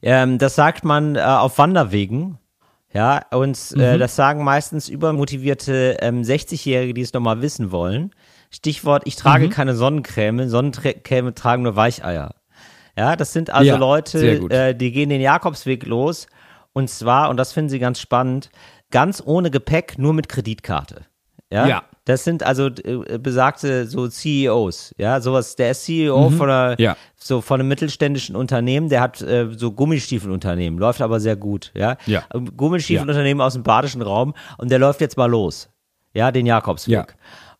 Ähm, 0.00 0.38
das 0.38 0.54
sagt 0.54 0.86
man 0.86 1.16
äh, 1.16 1.20
auf 1.20 1.58
Wanderwegen. 1.58 2.38
Ja, 2.94 3.20
und 3.32 3.58
Mhm. 3.74 3.80
äh, 3.82 3.98
das 3.98 4.16
sagen 4.16 4.44
meistens 4.44 4.88
übermotivierte 4.88 5.98
ähm, 6.00 6.22
60-Jährige, 6.22 6.94
die 6.94 7.02
es 7.02 7.12
nochmal 7.12 7.42
wissen 7.42 7.70
wollen. 7.70 8.12
Stichwort, 8.50 9.02
ich 9.04 9.16
Mhm. 9.16 9.20
trage 9.20 9.48
keine 9.50 9.74
Sonnencreme, 9.74 10.48
Sonnencreme 10.48 11.34
tragen 11.34 11.64
nur 11.64 11.76
Weicheier. 11.76 12.34
Ja, 12.96 13.14
das 13.14 13.34
sind 13.34 13.50
also 13.50 13.72
Ja, 13.72 13.76
Leute, 13.76 14.26
äh, 14.48 14.74
die 14.74 14.90
gehen 14.90 15.10
den 15.10 15.20
Jakobsweg 15.20 15.84
los. 15.84 16.28
Und 16.76 16.90
zwar, 16.90 17.30
und 17.30 17.36
das 17.36 17.52
finden 17.52 17.68
sie 17.70 17.78
ganz 17.78 18.00
spannend, 18.00 18.50
ganz 18.94 19.20
ohne 19.26 19.50
Gepäck, 19.50 19.98
nur 19.98 20.14
mit 20.14 20.28
Kreditkarte. 20.30 21.02
Ja. 21.52 21.66
Ja. 21.66 21.82
Das 22.06 22.22
sind 22.24 22.42
also 22.42 22.66
äh, 22.68 23.18
besagte 23.18 23.86
so 23.86 24.08
CEOs, 24.08 24.94
ja, 24.98 25.20
sowas, 25.20 25.56
der 25.56 25.70
ist 25.72 25.84
CEO 25.84 26.30
von 26.30 26.48
einer, 26.50 26.70
Mhm. 26.72 26.76
Ja. 26.82 26.96
so 27.16 27.40
von 27.40 27.60
einem 27.60 27.68
mittelständischen 27.68 28.36
Unternehmen, 28.36 28.88
der 28.90 29.00
hat 29.00 29.20
äh, 29.22 29.48
so 29.56 29.72
Gummistiefelunternehmen, 29.72 30.78
läuft 30.78 31.00
aber 31.00 31.18
sehr 31.20 31.36
gut, 31.36 31.70
ja. 31.74 31.96
Ja. 32.06 32.22
Ähm, 32.34 32.56
Gummistiefelunternehmen 32.56 33.40
aus 33.40 33.54
dem 33.54 33.62
badischen 33.62 34.02
Raum 34.02 34.34
und 34.58 34.70
der 34.70 34.78
läuft 34.78 35.00
jetzt 35.00 35.16
mal 35.16 35.30
los, 35.30 35.68
ja, 36.12 36.30
den 36.30 36.46
Jakobsweg. 36.46 36.92
Ja. 36.94 37.06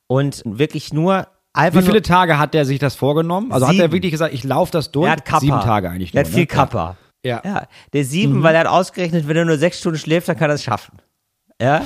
Und 0.07 0.43
wirklich 0.45 0.93
nur 0.93 1.27
einfach 1.55 1.81
Wie 1.81 1.87
viele 1.87 2.03
Tage 2.03 2.39
hat 2.39 2.53
der 2.55 2.65
sich 2.67 2.79
das 2.79 2.95
vorgenommen? 2.95 3.51
Also 3.53 3.67
hat 3.67 3.75
er 3.75 3.83
Sieben. 3.85 3.93
wirklich 3.93 4.13
gesagt, 4.13 4.35
ich 4.35 4.45
laufe 4.45 4.73
das 4.73 4.91
durch? 4.93 5.07
er 5.07 5.13
hat 5.13 5.25
Kappa. 5.25 5.41
Sieben 5.41 5.61
Tage 5.61 5.89
eigentlich 5.91 6.13
nur. 6.15 6.21
hat 6.21 6.29
viel 6.29 6.41
ne? 6.41 6.47
Kappa. 6.47 6.97
Ja. 7.25 7.41
Ja, 7.43 7.67
der 7.95 8.05
sieben, 8.05 8.41
Mhm. 8.41 8.43
weil 8.43 8.55
er 8.55 8.61
hat 8.63 8.67
ausgerechnet, 8.67 9.27
wenn 9.27 9.37
er 9.39 9.47
nur 9.47 9.57
sechs 9.57 9.79
Stunden 9.79 9.99
schläft, 9.99 10.29
dann 10.29 10.37
kann 10.37 10.51
er 10.51 10.55
es 10.57 10.63
schaffen. 10.63 10.99
Ja. 11.61 11.85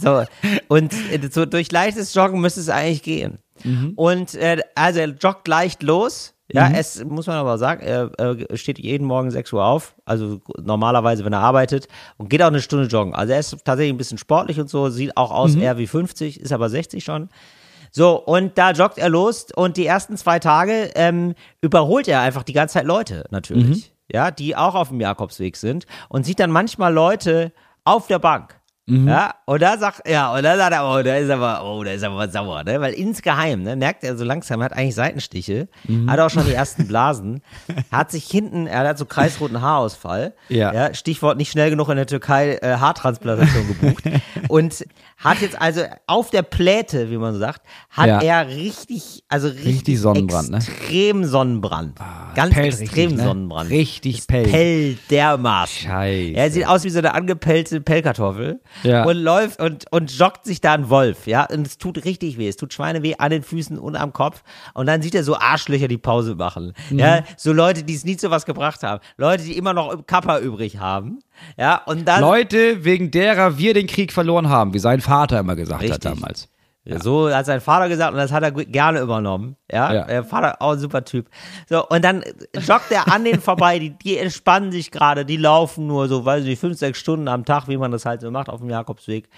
so, 0.00 0.24
und 0.68 0.92
äh, 0.92 1.28
so 1.30 1.46
durch 1.46 1.70
leichtes 1.72 2.14
Joggen 2.14 2.40
müsste 2.40 2.60
es 2.60 2.68
eigentlich 2.68 3.02
gehen. 3.02 3.38
Mhm. 3.64 3.92
Und 3.96 4.34
äh, 4.34 4.62
also 4.74 5.00
er 5.00 5.08
joggt 5.08 5.48
leicht 5.48 5.82
los. 5.82 6.34
Ja, 6.50 6.70
es 6.70 7.04
muss 7.04 7.26
man 7.26 7.36
aber 7.36 7.58
sagen, 7.58 7.82
er 7.82 8.10
steht 8.56 8.78
jeden 8.78 9.06
Morgen 9.06 9.30
6 9.30 9.52
Uhr 9.52 9.62
auf, 9.66 9.94
also 10.06 10.40
normalerweise, 10.58 11.22
wenn 11.26 11.34
er 11.34 11.40
arbeitet, 11.40 11.88
und 12.16 12.30
geht 12.30 12.40
auch 12.42 12.46
eine 12.46 12.62
Stunde 12.62 12.86
joggen. 12.86 13.14
Also 13.14 13.34
er 13.34 13.38
ist 13.40 13.50
tatsächlich 13.66 13.92
ein 13.92 13.98
bisschen 13.98 14.16
sportlich 14.16 14.58
und 14.58 14.70
so, 14.70 14.88
sieht 14.88 15.14
auch 15.18 15.30
aus 15.30 15.56
Mhm. 15.56 15.60
eher 15.60 15.76
wie 15.76 15.86
50, 15.86 16.40
ist 16.40 16.50
aber 16.50 16.70
60 16.70 17.04
schon. 17.04 17.28
So, 17.90 18.16
und 18.18 18.56
da 18.56 18.70
joggt 18.70 18.96
er 18.96 19.10
los 19.10 19.48
und 19.54 19.76
die 19.76 19.84
ersten 19.84 20.16
zwei 20.16 20.38
Tage 20.38 20.90
ähm, 20.94 21.34
überholt 21.60 22.08
er 22.08 22.22
einfach 22.22 22.44
die 22.44 22.54
ganze 22.54 22.74
Zeit 22.74 22.86
Leute, 22.86 23.26
natürlich. 23.30 23.92
Ja, 24.10 24.30
die 24.30 24.56
auch 24.56 24.74
auf 24.74 24.88
dem 24.88 25.02
Jakobsweg 25.02 25.54
sind 25.54 25.84
und 26.08 26.24
sieht 26.24 26.40
dann 26.40 26.50
manchmal 26.50 26.94
Leute 26.94 27.52
auf 27.88 28.06
der 28.06 28.18
Bank. 28.18 28.60
Ja, 28.90 29.34
und 29.44 29.60
da 29.60 29.76
sagt, 29.76 30.08
ja, 30.08 30.34
und 30.34 30.42
da 30.42 30.56
sagt 30.56 30.72
er, 30.72 30.82
oh, 30.88 31.02
da 31.02 31.16
ist 31.16 31.28
aber, 31.30 31.62
oh, 31.64 31.84
da 31.84 31.90
ist 31.92 32.02
aber 32.04 32.28
sauer, 32.30 32.64
ne? 32.64 32.80
Weil 32.80 32.94
insgeheim, 32.94 33.62
ne, 33.62 33.76
merkt 33.76 34.02
er 34.02 34.16
so 34.16 34.24
langsam, 34.24 34.60
er 34.60 34.66
hat 34.66 34.72
eigentlich 34.72 34.94
Seitenstiche, 34.94 35.68
hat 36.06 36.18
auch 36.20 36.30
schon 36.30 36.46
die 36.46 36.54
ersten 36.54 36.86
Blasen, 36.88 37.42
hat 37.92 38.10
sich 38.10 38.24
hinten, 38.24 38.66
er 38.66 38.88
hat 38.88 38.96
so 38.98 39.04
kreisroten 39.04 39.60
Haarausfall, 39.60 40.32
Ja. 40.48 40.94
Stichwort 40.94 41.36
nicht 41.36 41.52
schnell 41.52 41.68
genug 41.70 41.90
in 41.90 41.96
der 41.96 42.06
Türkei 42.06 42.54
äh, 42.62 42.76
Haartransplantation 42.78 43.66
gebucht 43.68 44.04
und 44.48 44.84
hat 45.18 45.40
jetzt 45.40 45.60
also 45.60 45.82
auf 46.06 46.30
der 46.30 46.42
Pläte, 46.42 47.10
wie 47.10 47.18
man 47.18 47.34
so 47.34 47.40
sagt, 47.40 47.62
hat 47.90 48.06
Ja. 48.06 48.20
er 48.22 48.48
richtig, 48.48 49.22
also 49.28 49.48
richtig, 49.48 49.66
Richtig 49.66 50.00
Sonnenbrand, 50.00 50.50
ne? 50.50 50.56
extrem 50.58 51.24
Sonnenbrand. 51.24 51.98
Ganz 52.34 52.54
pellt 52.54 52.66
extrem 52.80 52.86
richtig, 53.08 53.16
ne? 53.18 53.24
Sonnenbrand. 53.24 53.70
Richtig 53.70 54.18
Es 54.20 54.26
pellt. 54.26 54.50
pellt 54.50 54.98
dermaßen. 55.10 55.88
Scheiße. 55.90 56.32
Er 56.34 56.50
sieht 56.50 56.66
aus 56.66 56.84
wie 56.84 56.90
so 56.90 56.98
eine 57.00 57.12
angepellte 57.14 57.80
Pellkartoffel 57.80 58.60
Ja. 58.82 59.04
und 59.04 59.16
läuft 59.16 59.60
und, 59.60 59.86
und 59.90 60.10
joggt 60.12 60.44
sich 60.44 60.60
da 60.60 60.74
ein 60.74 60.88
Wolf, 60.90 61.26
ja. 61.26 61.46
Und 61.50 61.66
es 61.66 61.78
tut 61.78 62.04
richtig 62.04 62.38
weh. 62.38 62.48
Es 62.48 62.56
tut 62.56 62.72
Schweineweh 62.72 63.14
an 63.18 63.30
den 63.30 63.42
Füßen 63.42 63.78
und 63.78 63.96
am 63.96 64.12
Kopf. 64.12 64.42
Und 64.74 64.86
dann 64.86 65.02
sieht 65.02 65.14
er 65.14 65.24
so 65.24 65.36
Arschlöcher, 65.36 65.88
die 65.88 65.98
Pause 65.98 66.34
machen. 66.34 66.72
Mhm. 66.90 66.98
Ja, 66.98 67.24
so 67.36 67.52
Leute, 67.52 67.82
die 67.82 67.94
es 67.94 68.04
nie 68.04 68.16
zu 68.16 68.30
was 68.30 68.46
gebracht 68.46 68.82
haben. 68.82 69.00
Leute, 69.16 69.44
die 69.44 69.56
immer 69.56 69.74
noch 69.74 70.06
Kappa 70.06 70.38
übrig 70.38 70.78
haben. 70.78 71.20
Ja, 71.56 71.82
und 71.86 72.06
dann. 72.06 72.20
Leute, 72.20 72.84
wegen 72.84 73.10
derer 73.10 73.58
wir 73.58 73.74
den 73.74 73.86
Krieg 73.86 74.12
verloren 74.12 74.48
haben, 74.48 74.74
wie 74.74 74.78
sein 74.78 75.00
Vater 75.00 75.40
immer 75.40 75.56
gesagt 75.56 75.82
hat 75.82 75.90
Richtig. 75.90 76.48
Damals. 76.84 77.04
So 77.04 77.30
hat 77.34 77.46
sein 77.46 77.60
Vater 77.60 77.88
gesagt 77.88 78.12
und 78.12 78.18
das 78.18 78.32
hat 78.32 78.42
er 78.42 78.50
gerne 78.52 79.00
übernommen. 79.00 79.56
Ja, 79.70 79.92
Ja. 79.92 80.04
der 80.04 80.24
Vater 80.24 80.60
auch 80.60 80.72
ein 80.72 80.78
super 80.78 81.04
Typ. 81.04 81.28
So, 81.68 81.86
und 81.86 82.04
dann 82.04 82.22
joggt 82.66 82.90
er 82.90 83.12
an 83.12 83.24
denen 83.24 83.40
vorbei, 83.40 83.78
die, 83.78 83.90
die 83.90 84.18
entspannen 84.18 84.72
sich 84.72 84.90
gerade, 84.90 85.24
die 85.24 85.36
laufen 85.36 85.86
nur 85.86 86.08
so, 86.08 86.24
weiß 86.24 86.42
ich 86.42 86.48
nicht, 86.48 86.60
fünf, 86.60 86.78
sechs 86.78 86.98
Stunden 86.98 87.28
am 87.28 87.44
Tag, 87.44 87.68
wie 87.68 87.76
man 87.76 87.90
das 87.90 88.06
halt 88.06 88.20
so 88.20 88.30
macht 88.30 88.48
auf 88.48 88.60
dem 88.60 88.70
Jakobsweg. 88.70 89.28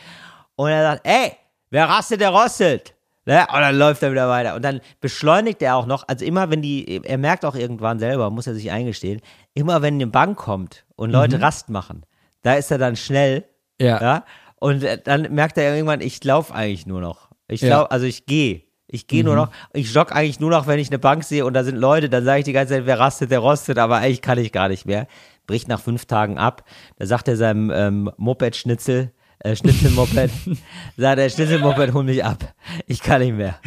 Und 0.57 0.71
er 0.71 0.83
sagt, 0.93 1.07
ey, 1.07 1.33
wer 1.71 1.89
rastet, 1.89 2.21
der 2.21 2.31
rostet. 2.31 2.95
Ne? 3.27 3.47
Und 3.53 3.61
dann 3.61 3.77
läuft 3.77 4.03
er 4.03 4.11
wieder 4.13 4.29
weiter. 4.29 4.55
Und 4.55 4.63
dann 4.65 4.81
beschleunigt 5.01 5.61
er 5.63 5.77
auch 5.77 5.87
noch, 5.87 6.07
also 6.09 6.25
immer 6.25 6.51
wenn 6.51 6.63
die, 6.63 7.01
er 7.05 7.19
merkt 7.19 7.45
auch 7.45 7.55
irgendwann 7.55 7.99
selber, 7.99 8.31
muss 8.31 8.47
er 8.47 8.55
sich 8.55 8.71
eingestehen, 8.71 9.21
immer 9.55 9.83
wenn 9.83 9.95
eine 9.95 10.07
Bank 10.07 10.39
kommt 10.39 10.85
und 10.97 11.11
Leute 11.11 11.41
Rast 11.41 11.69
machen, 11.69 12.05
da 12.43 12.55
ist 12.55 12.71
er 12.71 12.79
dann 12.79 12.97
schnell 12.97 13.45
Ja. 13.81 14.01
ja. 14.01 14.25
Und 14.59 14.85
dann 15.05 15.23
merkt 15.35 15.57
er 15.59 15.75
irgendwann, 15.75 16.01
ich 16.03 16.23
laufe 16.25 16.55
eigentlich 16.55 16.87
nur 16.87 17.01
noch. 17.01 17.30
Ich 17.51 17.61
Ja. 17.63 17.69
glaube, 17.69 17.91
also 17.91 18.07
ich 18.07 18.27
gehe. 18.27 18.63
Ich 18.93 19.07
gehe 19.07 19.23
nur 19.23 19.37
noch. 19.37 19.51
Ich 19.73 19.93
jogge 19.95 20.13
eigentlich 20.15 20.41
nur 20.41 20.51
noch, 20.51 20.67
wenn 20.67 20.81
ich 20.81 20.89
eine 20.89 20.99
Bank 20.99 21.23
sehe 21.23 21.45
und 21.47 21.55
da 21.55 21.63
sind 21.63 21.77
Leute, 21.77 22.09
dann 22.09 22.25
sage 22.25 22.41
ich 22.41 22.45
die 22.45 22.53
ganze 22.53 22.75
Zeit, 22.75 22.87
wer 22.87 22.99
rastet, 22.99 23.31
der 23.31 23.39
rostet, 23.39 23.79
aber 23.79 23.99
eigentlich 23.99 24.21
kann 24.23 24.37
ich 24.39 24.51
gar 24.51 24.69
nicht 24.69 24.85
mehr. 24.85 25.07
Bricht 25.47 25.69
nach 25.69 25.81
fünf 25.81 26.07
Tagen 26.07 26.39
ab. 26.39 26.65
Da 26.97 27.07
sagt 27.07 27.29
er 27.29 27.37
seinem 27.37 27.71
ähm, 27.73 28.11
Moped-Schnitzel, 28.17 29.13
äh, 29.41 29.55
Schnitzelmoped. 29.55 30.31
sagt 30.97 31.19
er, 31.21 31.31
Schnitzelmoped, 31.31 31.93
hol 31.95 32.03
mich 32.03 32.25
ab. 32.25 32.53
Ich 32.87 33.01
kann 33.01 33.21
nicht 33.21 33.35
mehr. 33.37 33.61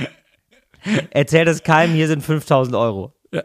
Erzählt 1.11 1.47
es 1.47 1.63
keinem, 1.63 1.93
hier 1.95 2.07
sind 2.07 2.21
5000 2.21 2.75
Euro. 2.75 3.13
So, 3.31 3.39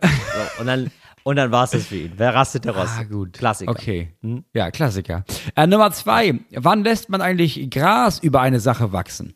und 0.60 0.66
dann, 0.66 0.90
und 1.22 1.36
dann 1.36 1.52
war 1.52 1.64
es 1.64 1.70
das 1.70 1.86
für 1.86 1.96
ihn. 1.96 2.12
Wer 2.16 2.34
rastet 2.34 2.66
daraus? 2.66 2.88
Ah, 2.98 3.04
gut. 3.04 3.34
Klassiker. 3.34 3.70
Okay. 3.70 4.14
Ja, 4.52 4.70
Klassiker. 4.72 5.24
Äh, 5.54 5.66
Nummer 5.68 5.92
zwei. 5.92 6.40
Wann 6.50 6.82
lässt 6.82 7.08
man 7.08 7.20
eigentlich 7.20 7.70
Gras 7.70 8.18
über 8.18 8.40
eine 8.40 8.58
Sache 8.60 8.92
wachsen? 8.92 9.34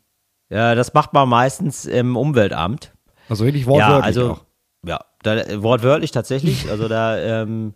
Ja, 0.53 0.75
das 0.75 0.93
macht 0.93 1.15
man 1.15 1.29
meistens 1.29 1.87
im 1.87 2.15
Umweltamt. 2.15 2.93
Also 3.31 3.47
Ja, 3.47 3.67
wortwörtlich 3.67 4.05
also, 4.05 4.31
auch. 4.33 4.45
ja, 4.87 5.01
da, 5.23 5.63
wortwörtlich 5.63 6.11
tatsächlich. 6.11 6.67
Also 6.71 6.89
da, 6.89 7.17
ähm, 7.17 7.73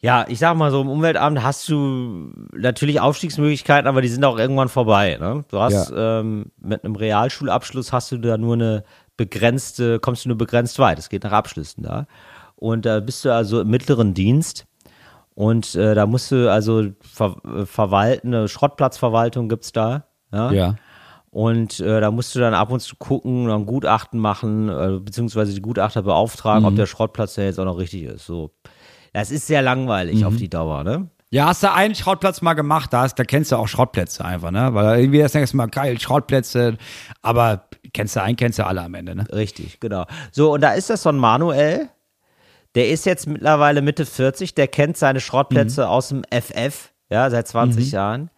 ja, 0.00 0.24
ich 0.28 0.40
sag 0.40 0.56
mal 0.56 0.72
so, 0.72 0.80
im 0.80 0.88
Umweltamt 0.88 1.44
hast 1.44 1.68
du 1.68 2.32
natürlich 2.56 2.98
Aufstiegsmöglichkeiten, 2.98 3.86
aber 3.86 4.02
die 4.02 4.08
sind 4.08 4.24
auch 4.24 4.36
irgendwann 4.36 4.68
vorbei. 4.68 5.16
Ne? 5.20 5.44
Du 5.48 5.60
hast 5.60 5.92
ähm, 5.96 6.46
mit 6.60 6.84
einem 6.84 6.96
Realschulabschluss 6.96 7.92
hast 7.92 8.10
du 8.10 8.18
da 8.18 8.36
nur 8.36 8.54
eine 8.54 8.82
begrenzte, 9.16 10.00
kommst 10.00 10.24
du 10.24 10.30
nur 10.30 10.38
begrenzt 10.38 10.80
weit. 10.80 10.98
Es 10.98 11.08
geht 11.08 11.22
nach 11.22 11.30
Abschlüssen 11.30 11.84
da. 11.84 12.08
Und 12.56 12.84
da 12.84 12.98
bist 12.98 13.24
du 13.24 13.32
also 13.32 13.60
im 13.60 13.68
mittleren 13.68 14.12
Dienst. 14.12 14.66
Und 15.34 15.76
äh, 15.76 15.94
da 15.94 16.06
musst 16.06 16.32
du 16.32 16.50
also 16.50 16.88
ver 17.00 17.36
äh, 17.44 17.64
verwalten, 17.64 18.34
eine 18.34 18.48
Schrottplatzverwaltung 18.48 19.48
gibt's 19.48 19.70
da. 19.70 20.06
Ja. 20.32 20.50
Ja. 20.50 20.74
Und 21.32 21.80
äh, 21.80 22.02
da 22.02 22.10
musst 22.10 22.34
du 22.34 22.40
dann 22.40 22.52
ab 22.52 22.70
und 22.70 22.80
zu 22.80 22.94
gucken, 22.96 23.46
dann 23.46 23.64
Gutachten 23.64 24.20
machen, 24.20 24.68
äh, 24.68 24.98
beziehungsweise 25.00 25.54
die 25.54 25.62
Gutachter 25.62 26.02
beauftragen, 26.02 26.66
ob 26.66 26.76
der 26.76 26.84
Schrottplatz 26.84 27.36
ja 27.36 27.44
jetzt 27.44 27.58
auch 27.58 27.64
noch 27.64 27.78
richtig 27.78 28.02
ist. 28.02 28.26
So. 28.26 28.50
Das 29.14 29.30
ist 29.30 29.46
sehr 29.46 29.62
langweilig 29.62 30.26
auf 30.26 30.36
die 30.36 30.50
Dauer, 30.50 30.84
ne? 30.84 31.08
Ja, 31.30 31.46
hast 31.46 31.62
du 31.62 31.72
einen 31.72 31.94
Schrottplatz 31.94 32.42
mal 32.42 32.52
gemacht, 32.52 32.92
da, 32.92 33.00
hast, 33.00 33.18
da 33.18 33.24
kennst 33.24 33.50
du 33.50 33.56
auch 33.56 33.66
Schrottplätze 33.66 34.22
einfach, 34.22 34.50
ne? 34.50 34.74
Weil 34.74 35.00
irgendwie 35.00 35.20
das 35.20 35.32
denkst 35.32 35.52
du 35.52 35.56
mal, 35.56 35.68
geil, 35.68 35.98
Schrottplätze, 35.98 36.76
aber 37.22 37.64
kennst 37.94 38.14
du 38.14 38.22
einen, 38.22 38.36
kennst 38.36 38.58
du 38.58 38.66
alle 38.66 38.82
am 38.82 38.92
Ende, 38.92 39.14
ne? 39.14 39.24
Richtig, 39.32 39.80
genau. 39.80 40.04
So, 40.32 40.52
und 40.52 40.60
da 40.60 40.74
ist 40.74 40.90
das 40.90 41.02
so 41.02 41.08
ein 41.08 41.16
Manuel, 41.16 41.88
der 42.74 42.90
ist 42.90 43.06
jetzt 43.06 43.26
mittlerweile 43.26 43.80
Mitte 43.80 44.04
40, 44.04 44.54
der 44.54 44.68
kennt 44.68 44.98
seine 44.98 45.20
Schrottplätze 45.20 45.88
aus 45.88 46.10
dem 46.10 46.24
FF, 46.30 46.92
ja, 47.08 47.30
seit 47.30 47.48
20 47.48 47.86
Jahren. 47.92 48.30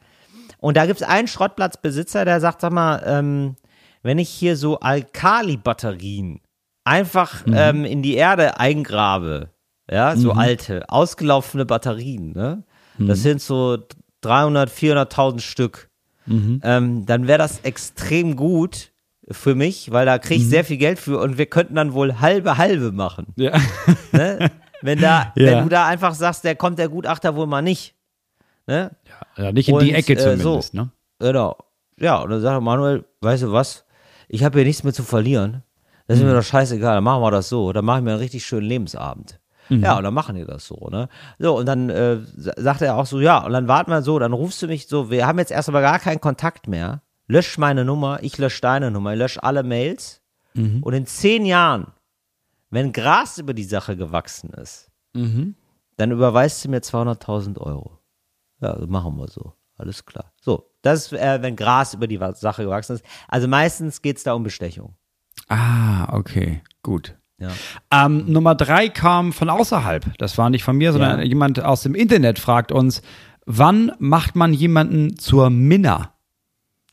Und 0.65 0.79
da 0.79 0.87
gibt 0.87 1.03
es 1.03 1.07
einen 1.07 1.29
Schrottplatzbesitzer, 1.29 2.25
der 2.25 2.41
sagt, 2.41 2.63
sag 2.63 2.73
mal, 2.73 3.03
ähm, 3.05 3.57
wenn 4.03 4.17
ich 4.19 4.31
hier 4.31 4.57
so 4.57 4.81
Alkali-Batterien 4.81 6.41
einfach 6.85 7.43
ähm, 7.53 7.85
in 7.85 8.01
die 8.03 8.15
Erde 8.15 8.59
eingrabe, 8.59 9.51
ja, 9.91 10.17
so 10.17 10.33
alte, 10.33 10.89
ausgelaufene 10.89 11.67
Batterien, 11.67 12.33
ne? 12.33 12.65
Das 12.99 13.21
sind 13.23 13.43
so 13.43 13.77
300, 14.23 14.71
400.000 14.71 15.41
Stück. 15.41 15.91
Ähm, 16.27 17.05
dann 17.05 17.27
wäre 17.27 17.37
das 17.39 17.61
extrem 17.61 18.35
gut 18.35 18.93
für 19.31 19.55
mich, 19.55 19.91
weil 19.93 20.07
da 20.07 20.19
kriege 20.19 20.41
ich 20.41 20.49
sehr 20.49 20.65
viel 20.65 20.79
Geld 20.79 20.99
für 20.99 21.19
und 21.21 21.37
wir 21.37 21.45
könnten 21.45 21.75
dann 21.75 21.93
wohl 21.93 22.21
halbe 22.21 22.57
halbe 22.57 22.91
machen. 22.91 23.27
Ja. 23.37 23.53
Ne? 24.13 24.51
Wenn 24.81 24.99
da, 24.99 25.33
Ja. 25.37 25.45
wenn 25.45 25.65
du 25.65 25.69
da 25.69 25.87
einfach 25.87 26.15
sagst, 26.15 26.45
der 26.45 26.57
kommt 26.57 26.79
der 26.79 26.89
Gutachter 26.89 27.37
wohl 27.37 27.47
mal 27.47 27.61
nicht. 27.61 27.95
Ne? 28.67 28.91
ja 29.37 29.53
nicht 29.53 29.69
in 29.69 29.79
die 29.79 29.91
Und, 29.91 29.95
Ecke 29.97 30.15
äh, 30.15 30.17
zumindest, 30.17 30.73
so. 30.73 30.79
ne? 30.79 30.91
Genau. 31.19 31.57
Ja, 31.99 32.21
und 32.23 32.31
dann 32.31 32.41
sagt 32.41 32.63
Manuel, 32.63 33.05
weißt 33.21 33.43
du 33.45 33.53
was? 33.53 33.85
Ich 34.29 34.43
habe 34.43 34.59
hier 34.59 34.67
nichts 34.67 34.83
mehr 34.85 34.93
zu 34.95 35.03
verlieren. 35.03 35.63
Das 36.07 36.19
ist 36.19 36.25
mir 36.25 36.35
doch 36.35 36.43
scheißegal, 36.43 36.97
dann 36.97 37.05
machen 37.05 37.23
wir 37.23 37.31
das 37.31 37.49
so. 37.49 37.73
Dann 37.73 37.85
machen 37.85 38.05
wir 38.05 38.13
einen 38.13 38.21
richtig 38.21 38.45
schönen 38.45 38.67
Lebensabend. 38.67 39.41
Ja, 39.71 39.97
und 39.97 40.05
dann 40.05 40.13
machen 40.13 40.35
die 40.37 40.45
das 40.45 40.67
so, 40.67 40.89
ne? 40.91 41.09
So, 41.39 41.57
und 41.57 41.65
dann 41.67 41.89
äh, 41.89 42.19
sa- 42.37 42.53
sagt 42.57 42.83
er 42.83 42.97
auch 42.97 43.07
so, 43.07 43.19
ja, 43.21 43.39
und 43.39 43.53
dann 43.55 43.67
warten 43.67 43.91
wir 43.91 44.03
so, 44.03 44.19
dann 44.19 44.35
rufst 44.35 44.61
du 44.61 44.67
mich 44.67 44.87
so, 44.89 45.11
wir 45.11 45.27
haben 45.27 45.39
jetzt 45.39 45.51
erst 45.51 45.71
aber 45.71 45.81
gar 45.81 45.99
keinen 45.99 46.21
Kontakt 46.21 46.69
mehr. 46.69 47.01
Lösch 47.29 47.57
meine 47.57 47.83
Nummer, 47.87 48.19
ich 48.23 48.37
lösche 48.37 48.61
deine 48.61 48.91
Nummer, 48.91 49.15
ich 49.15 49.19
lösche 49.19 49.43
alle 49.43 49.63
Mails. 49.63 50.21
Und 50.83 50.93
in 50.93 51.07
zehn 51.07 51.47
Jahren, 51.47 51.87
wenn 52.71 52.93
Gras 52.93 53.39
über 53.39 53.55
die 53.55 53.65
Sache 53.65 53.97
gewachsen 53.97 54.51
ist, 54.51 54.91
dann 55.97 56.11
überweist 56.11 56.63
du 56.65 56.69
mir 56.69 56.81
200.000 56.81 57.59
Euro. 57.59 57.99
Ja, 58.61 58.79
so 58.79 58.87
machen 58.87 59.17
wir 59.17 59.29
so. 59.29 59.53
Alles 59.77 60.05
klar. 60.07 60.33
So, 60.41 60.71
das 60.83 61.07
ist, 61.07 61.13
äh, 61.15 61.43
wenn 61.43 61.57
Gras 61.57 61.95
über 61.95 62.07
die 62.07 62.19
Sache 62.35 62.63
gewachsen 62.65 62.95
ist. 62.97 63.05
Also 63.29 63.49
meistens 63.49 64.03
geht 64.03 64.19
es 64.19 64.23
da 64.23 64.33
um 64.35 64.43
Bestechung. 64.45 64.95
Ah, 65.49 66.15
okay, 66.17 66.63
gut. 66.83 67.17
Ja. 67.39 67.51
Ähm, 67.91 68.31
Nummer 68.31 68.55
drei 68.55 68.89
kam 68.89 69.33
von 69.33 69.51
außerhalb. 69.51 70.17
Das 70.19 70.39
war 70.39 70.49
nicht 70.51 70.63
von 70.63 70.77
mir, 70.77 70.93
sondern 70.93 71.19
Ja. 71.19 71.25
jemand 71.25 71.63
aus 71.63 71.83
dem 71.83 71.95
Internet 71.97 72.39
fragt 72.39 72.71
uns, 72.71 73.03
wann 73.45 73.91
macht 73.99 74.37
man 74.37 74.55
jemanden 74.55 75.19
zur 75.19 75.51
Minna? 75.51 76.15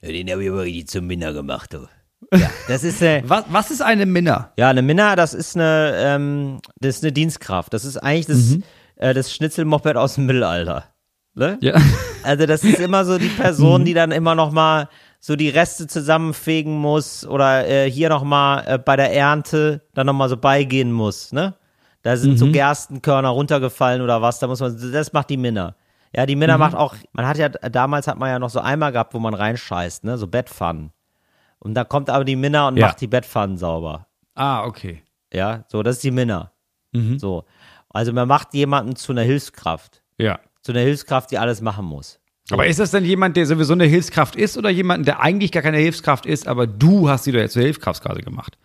Den 0.02 0.32
habe 0.32 0.44
ich 0.44 0.50
aber 0.50 0.64
richtig 0.64 0.88
zum 0.88 1.06
Minna 1.06 1.32
gemacht, 1.32 1.74
du. 1.74 1.88
Ja, 2.34 2.50
das 2.68 2.84
ist 2.84 3.02
äh, 3.02 3.24
Was, 3.28 3.46
was 3.50 3.72
ist 3.72 3.82
eine 3.82 4.06
Minna? 4.06 4.54
ja 4.58 4.70
eine 4.70 4.82
Minna, 4.82 5.16
das 5.16 5.34
ist 5.34 5.56
eine, 5.56 5.94
ähm, 5.98 6.60
das 6.80 6.98
ist 6.98 7.04
eine 7.04 7.12
Dienstkraft. 7.12 7.74
Das 7.74 7.84
ist 7.86 7.98
eigentlich 7.98 8.26
das, 8.26 8.58
äh, 8.96 9.14
das 9.14 9.34
Schnitzelmoped 9.34 9.96
aus 9.98 10.16
dem 10.16 10.26
Mittelalter. 10.26 10.86
Ne? 11.34 11.58
Ja. 11.62 11.76
Also 12.24 12.46
das 12.46 12.64
ist 12.64 12.80
immer 12.80 13.06
so 13.06 13.18
die 13.18 13.30
Person, 13.30 13.86
die 13.86 13.94
dann 13.94 14.12
immer 14.12 14.36
noch 14.36 14.52
mal 14.52 14.90
so 15.20 15.36
die 15.36 15.50
Reste 15.50 15.88
zusammenfegen 15.88 16.76
muss 16.78 17.26
oder 17.26 17.68
äh, 17.68 17.90
hier 17.90 18.10
noch 18.10 18.24
mal 18.24 18.64
äh, 18.68 18.78
bei 18.78 18.96
der 18.96 19.14
Ernte 19.14 19.82
dann 19.94 20.08
noch 20.08 20.14
mal 20.14 20.30
so 20.30 20.38
beigehen 20.38 20.92
muss, 20.92 21.32
ne? 21.32 21.56
Da 22.04 22.18
sind 22.18 22.38
so 22.38 22.52
Gerstenkörner 22.52 23.30
runtergefallen 23.30 24.02
oder 24.02 24.22
was, 24.24 24.40
da 24.40 24.48
muss 24.48 24.60
man, 24.60 24.76
das 24.92 25.14
macht 25.14 25.30
die 25.30 25.38
Minna. 25.38 25.76
Ja, 26.16 26.26
die 26.26 26.36
Minna 26.36 26.58
macht 26.58 26.76
auch, 26.76 26.96
man 27.14 27.28
hat 27.28 27.38
ja, 27.38 27.48
damals 27.50 28.08
hat 28.08 28.18
man 28.18 28.30
ja 28.30 28.40
noch 28.40 28.50
so 28.50 28.60
Eimer 28.60 28.92
gehabt, 28.92 29.14
wo 29.14 29.20
man 29.20 29.36
reinscheißt, 29.36 30.04
ne, 30.04 30.18
so 30.18 30.26
Bettpfannen. 30.28 30.92
Und 31.60 31.76
da 31.76 31.84
kommt 31.84 32.10
aber 32.10 32.26
die 32.26 32.36
Minna 32.36 32.68
und 32.68 32.78
Ja. 32.78 32.88
macht 32.88 33.02
die 33.02 33.08
Bettpfannen 33.08 33.58
sauber. 33.58 34.08
Ah, 34.34 34.64
okay. 34.66 35.04
Ja, 35.32 35.64
so, 35.68 35.84
das 35.84 35.98
ist 35.98 36.04
die 36.04 36.10
Minna. 36.12 36.52
Mhm. 36.92 37.20
So. 37.20 37.46
Also 37.90 38.12
man 38.14 38.28
macht 38.28 38.54
jemanden 38.56 38.96
zu 38.96 39.12
einer 39.12 39.22
Hilfskraft. 39.22 40.02
Ja. 40.18 40.40
Zu 40.64 40.72
einer 40.74 40.82
Hilfskraft, 40.82 41.32
die 41.32 41.38
alles 41.38 41.62
machen 41.62 41.86
muss. 41.86 42.20
Aber 42.52 42.66
ist 42.68 42.80
das 42.80 42.92
denn 42.92 43.06
jemand, 43.06 43.38
der 43.38 43.46
sowieso 43.46 43.74
eine 43.74 43.86
Hilfskraft 43.86 44.36
ist 44.36 44.58
oder 44.58 44.70
jemand, 44.70 45.08
der 45.08 45.22
eigentlich 45.22 45.52
gar 45.52 45.64
keine 45.64 45.78
Hilfskraft 45.78 46.26
ist, 46.26 46.48
aber 46.48 46.68
du 46.68 47.08
hast 47.10 47.24
sie 47.24 47.32
doch 47.32 47.40
jetzt 47.40 47.54
zur 47.54 47.62
Hilfskraft 47.62 48.04
quasi 48.04 48.22
gemacht? 48.22 48.58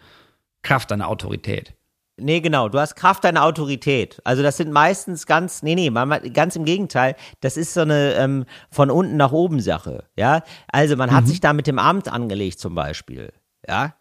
Kraft 0.62 0.90
deiner 0.90 1.08
Autorität. 1.08 1.74
Nee, 2.18 2.40
genau. 2.40 2.68
Du 2.70 2.78
hast 2.78 2.96
Kraft 2.96 3.24
deiner 3.24 3.44
Autorität. 3.44 4.20
Also 4.24 4.42
das 4.42 4.56
sind 4.56 4.72
meistens 4.72 5.26
ganz, 5.26 5.62
nee, 5.62 5.74
nee, 5.74 5.90
man- 5.90 6.32
ganz 6.32 6.56
im 6.56 6.64
Gegenteil. 6.64 7.14
Das 7.40 7.56
ist 7.58 7.74
so 7.74 7.82
eine 7.82 8.14
ähm, 8.14 8.46
von 8.70 8.90
unten 8.90 9.16
nach 9.18 9.32
oben 9.32 9.60
Sache. 9.60 10.04
Ja, 10.16 10.42
also 10.72 10.96
man 10.96 11.12
hat 11.12 11.26
sich 11.28 11.40
da 11.40 11.52
mit 11.52 11.66
dem 11.66 11.78
Amt 11.78 12.08
angelegt 12.10 12.58
zum 12.58 12.74
Beispiel. 12.74 13.32
Ja, 13.68 13.94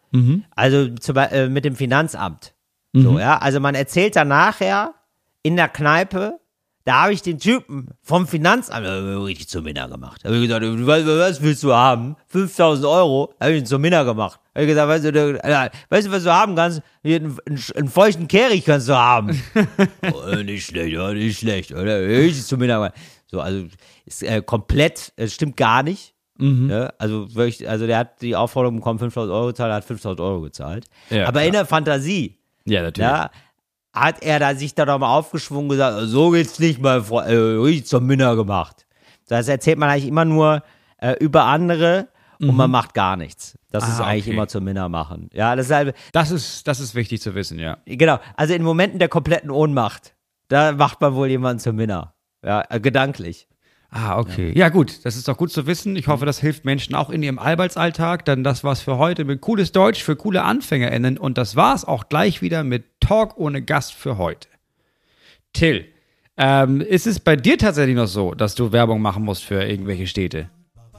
also 0.56 0.88
zum, 0.96 1.18
äh, 1.18 1.50
mit 1.50 1.66
dem 1.66 1.76
Finanzamt. 1.76 2.54
So, 2.94 3.20
ja, 3.20 3.38
also 3.40 3.60
man 3.60 3.76
erzählt 3.76 4.16
dann 4.16 4.30
nachher 4.30 4.94
in 5.44 5.58
der 5.58 5.68
Kneipe, 5.68 6.40
da 6.86 7.04
habe 7.04 7.14
ich 7.14 7.22
den 7.22 7.40
Typen 7.40 7.88
vom 8.02 8.28
Finanzamt 8.28 8.86
äh, 8.86 8.90
richtig 8.90 9.50
zum 9.50 9.64
Minna 9.66 9.88
gemacht. 9.88 10.22
Da 10.24 10.30
habe 10.30 10.38
ich 10.38 10.48
gesagt, 10.48 10.64
was, 10.64 11.06
was 11.06 11.42
willst 11.42 11.64
du 11.64 11.74
haben? 11.74 12.16
5000 12.28 12.86
Euro, 12.86 13.34
habe 13.40 13.54
ich 13.54 13.60
ihn 13.60 13.66
zum 13.66 13.82
Minna 13.82 14.04
gemacht. 14.04 14.40
Habe 14.54 14.66
ich 14.66 14.70
gesagt, 14.70 14.88
weißt 14.88 15.06
du, 15.06 15.44
äh, 15.44 15.70
weißt 15.90 16.08
du, 16.08 16.12
was 16.12 16.24
du 16.24 16.32
haben 16.34 16.56
kannst? 16.56 16.82
Einen, 17.04 17.38
einen, 17.76 17.90
feuchten 17.90 18.28
Kehricht 18.28 18.68
kannst 18.68 18.88
du 18.88 18.96
haben. 18.96 19.42
oh, 20.14 20.36
nicht 20.38 20.68
schlecht, 20.68 20.94
ja, 20.94 21.12
nicht 21.12 21.40
schlecht. 21.40 21.72
Oder? 21.72 22.02
Richtig 22.02 22.46
zum 22.46 22.60
Minna 22.60 22.76
gemacht. 22.76 22.94
So, 23.28 23.42
also 23.42 23.66
ist 24.06 24.24
äh, 24.24 24.42
komplett, 24.42 25.12
es 25.16 25.34
stimmt 25.34 25.58
gar 25.58 25.84
nicht. 25.84 26.14
Ja, 26.38 26.92
also 26.98 27.34
wirklich, 27.34 27.68
also 27.68 27.88
der 27.88 27.98
hat 27.98 28.22
die 28.22 28.36
Aufforderung 28.36 28.76
bekommen, 28.76 29.00
5000 29.00 29.34
Euro 29.34 29.48
gezahlt, 29.48 29.72
er 29.72 29.76
hat 29.76 29.86
5000 29.86 30.20
Euro 30.20 30.42
gezahlt. 30.42 30.86
Ja, 31.10 31.24
Aber 31.24 31.40
klar. 31.40 31.46
in 31.46 31.52
der 31.54 31.66
Fantasie, 31.66 32.38
Ja, 32.66 32.82
natürlich. 32.82 33.10
ja, 33.10 33.32
hat 33.96 34.22
er 34.24 34.40
da 34.40 34.54
sich 34.56 34.76
da 34.76 34.86
nochmal 34.86 35.18
aufgeschwungen 35.18 35.66
und 35.66 35.70
gesagt, 35.70 35.98
so 36.08 36.30
geht's 36.32 36.60
nicht, 36.60 36.82
mein 36.82 37.04
Freund, 37.04 37.30
äh, 37.30 37.84
zum 37.84 38.06
Minna 38.06 38.34
gemacht. 38.36 38.86
Das 39.28 39.48
erzählt 39.48 39.80
man 39.80 39.90
eigentlich 39.90 40.08
immer 40.08 40.26
nur 40.26 40.62
äh, 40.98 41.14
über 41.20 41.46
andere 41.46 42.10
und 42.40 42.56
man 42.56 42.70
macht 42.70 42.94
gar 42.94 43.16
nichts. 43.16 43.58
Das 43.72 43.88
ist 43.88 44.00
Ah, 44.02 44.06
eigentlich 44.08 44.26
okay. 44.26 44.34
immer 44.34 44.48
zum 44.48 44.66
Minna 44.66 44.90
machen. 44.90 45.30
Ja, 45.34 45.56
das 45.56 45.68
ist 45.68 45.72
halt, 45.72 45.96
Das 46.12 46.32
ist, 46.32 46.68
das 46.68 46.80
ist 46.82 46.94
wichtig 46.94 47.22
zu 47.22 47.34
wissen, 47.34 47.58
ja. 47.60 47.78
genau, 47.86 48.20
also 48.36 48.54
in 48.54 48.62
Momenten 48.62 49.00
der 49.00 49.08
kompletten 49.08 49.50
Ohnmacht, 49.50 50.16
da 50.50 50.74
macht 50.74 51.00
man 51.02 51.16
wohl 51.16 51.30
jemanden 51.30 51.60
zum 51.60 51.78
Minna. 51.78 52.14
Ja, 52.44 52.64
äh, 52.70 52.80
gedanklich. 52.80 53.48
Ah, 53.98 54.20
okay. 54.20 54.52
Ja. 54.54 54.68
gut, 54.68 55.06
das 55.06 55.16
ist 55.16 55.30
doch 55.30 55.38
gut 55.38 55.54
zu 55.54 55.68
wissen. 55.68 55.96
Ich 55.96 56.10
hoffe, 56.10 56.26
das 56.26 56.40
hilft 56.40 56.66
Menschen 56.66 56.96
auch 56.96 57.10
in 57.10 57.24
ihrem 57.24 57.40
Arbeitsalltag. 57.40 58.26
Dann 58.26 58.44
das 58.44 58.62
war's 58.66 58.82
für 58.82 58.98
heute 58.98 59.24
mit 59.24 59.40
cooles 59.40 59.72
Deutsch 59.72 60.04
für 60.04 60.18
coole 60.18 60.44
AnfängerInnen. 60.44 61.18
Und 61.18 61.38
das 61.38 61.56
war's 61.56 61.86
auch 61.86 62.10
gleich 62.10 62.42
wieder 62.42 62.66
mit 62.66 62.84
Talk 63.00 63.38
ohne 63.38 63.62
Gast 63.62 63.94
für 63.94 64.18
heute. 64.18 64.50
Till, 65.54 65.86
ähm, 66.36 66.82
ist 66.82 67.08
es 67.08 67.22
bei 67.22 67.38
dir 67.38 67.58
tatsächlich 67.58 67.96
noch 67.96 68.08
so, 68.08 68.34
dass 68.34 68.54
du 68.54 68.74
Werbung 68.74 69.02
machen 69.02 69.24
musst 69.24 69.46
für 69.46 69.64
irgendwelche 69.64 70.08
Städte? 70.08 70.50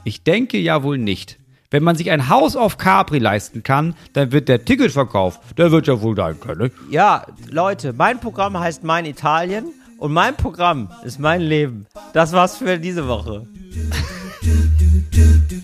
Ich 0.03 0.23
denke 0.23 0.57
ja 0.57 0.81
wohl 0.81 0.97
nicht. 0.97 1.37
Wenn 1.69 1.83
man 1.83 1.95
sich 1.95 2.09
ein 2.09 2.29
Haus 2.29 2.55
auf 2.55 2.79
Capri 2.79 3.19
leisten 3.19 3.61
kann, 3.61 3.93
dann 4.13 4.31
wird 4.31 4.49
der 4.49 4.65
Ticketverkauf, 4.65 5.39
der 5.55 5.71
wird 5.71 5.85
ja 5.85 6.01
wohl 6.01 6.15
da 6.15 6.33
können. 6.33 6.71
Ja, 6.89 7.27
Leute, 7.51 7.93
mein 7.93 8.19
Programm 8.19 8.57
heißt 8.57 8.83
Mein 8.83 9.05
Italien 9.05 9.65
und 9.97 10.11
mein 10.13 10.35
Programm 10.35 10.89
ist 11.03 11.19
mein 11.19 11.41
Leben. 11.41 11.87
Das 12.13 12.31
war's 12.31 12.57
für 12.57 12.77
diese 12.77 13.07
Woche. 13.07 13.47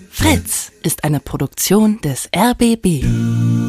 Fritz 0.10 0.72
ist 0.84 1.04
eine 1.04 1.20
Produktion 1.20 2.00
des 2.02 2.30
RBB. 2.36 3.63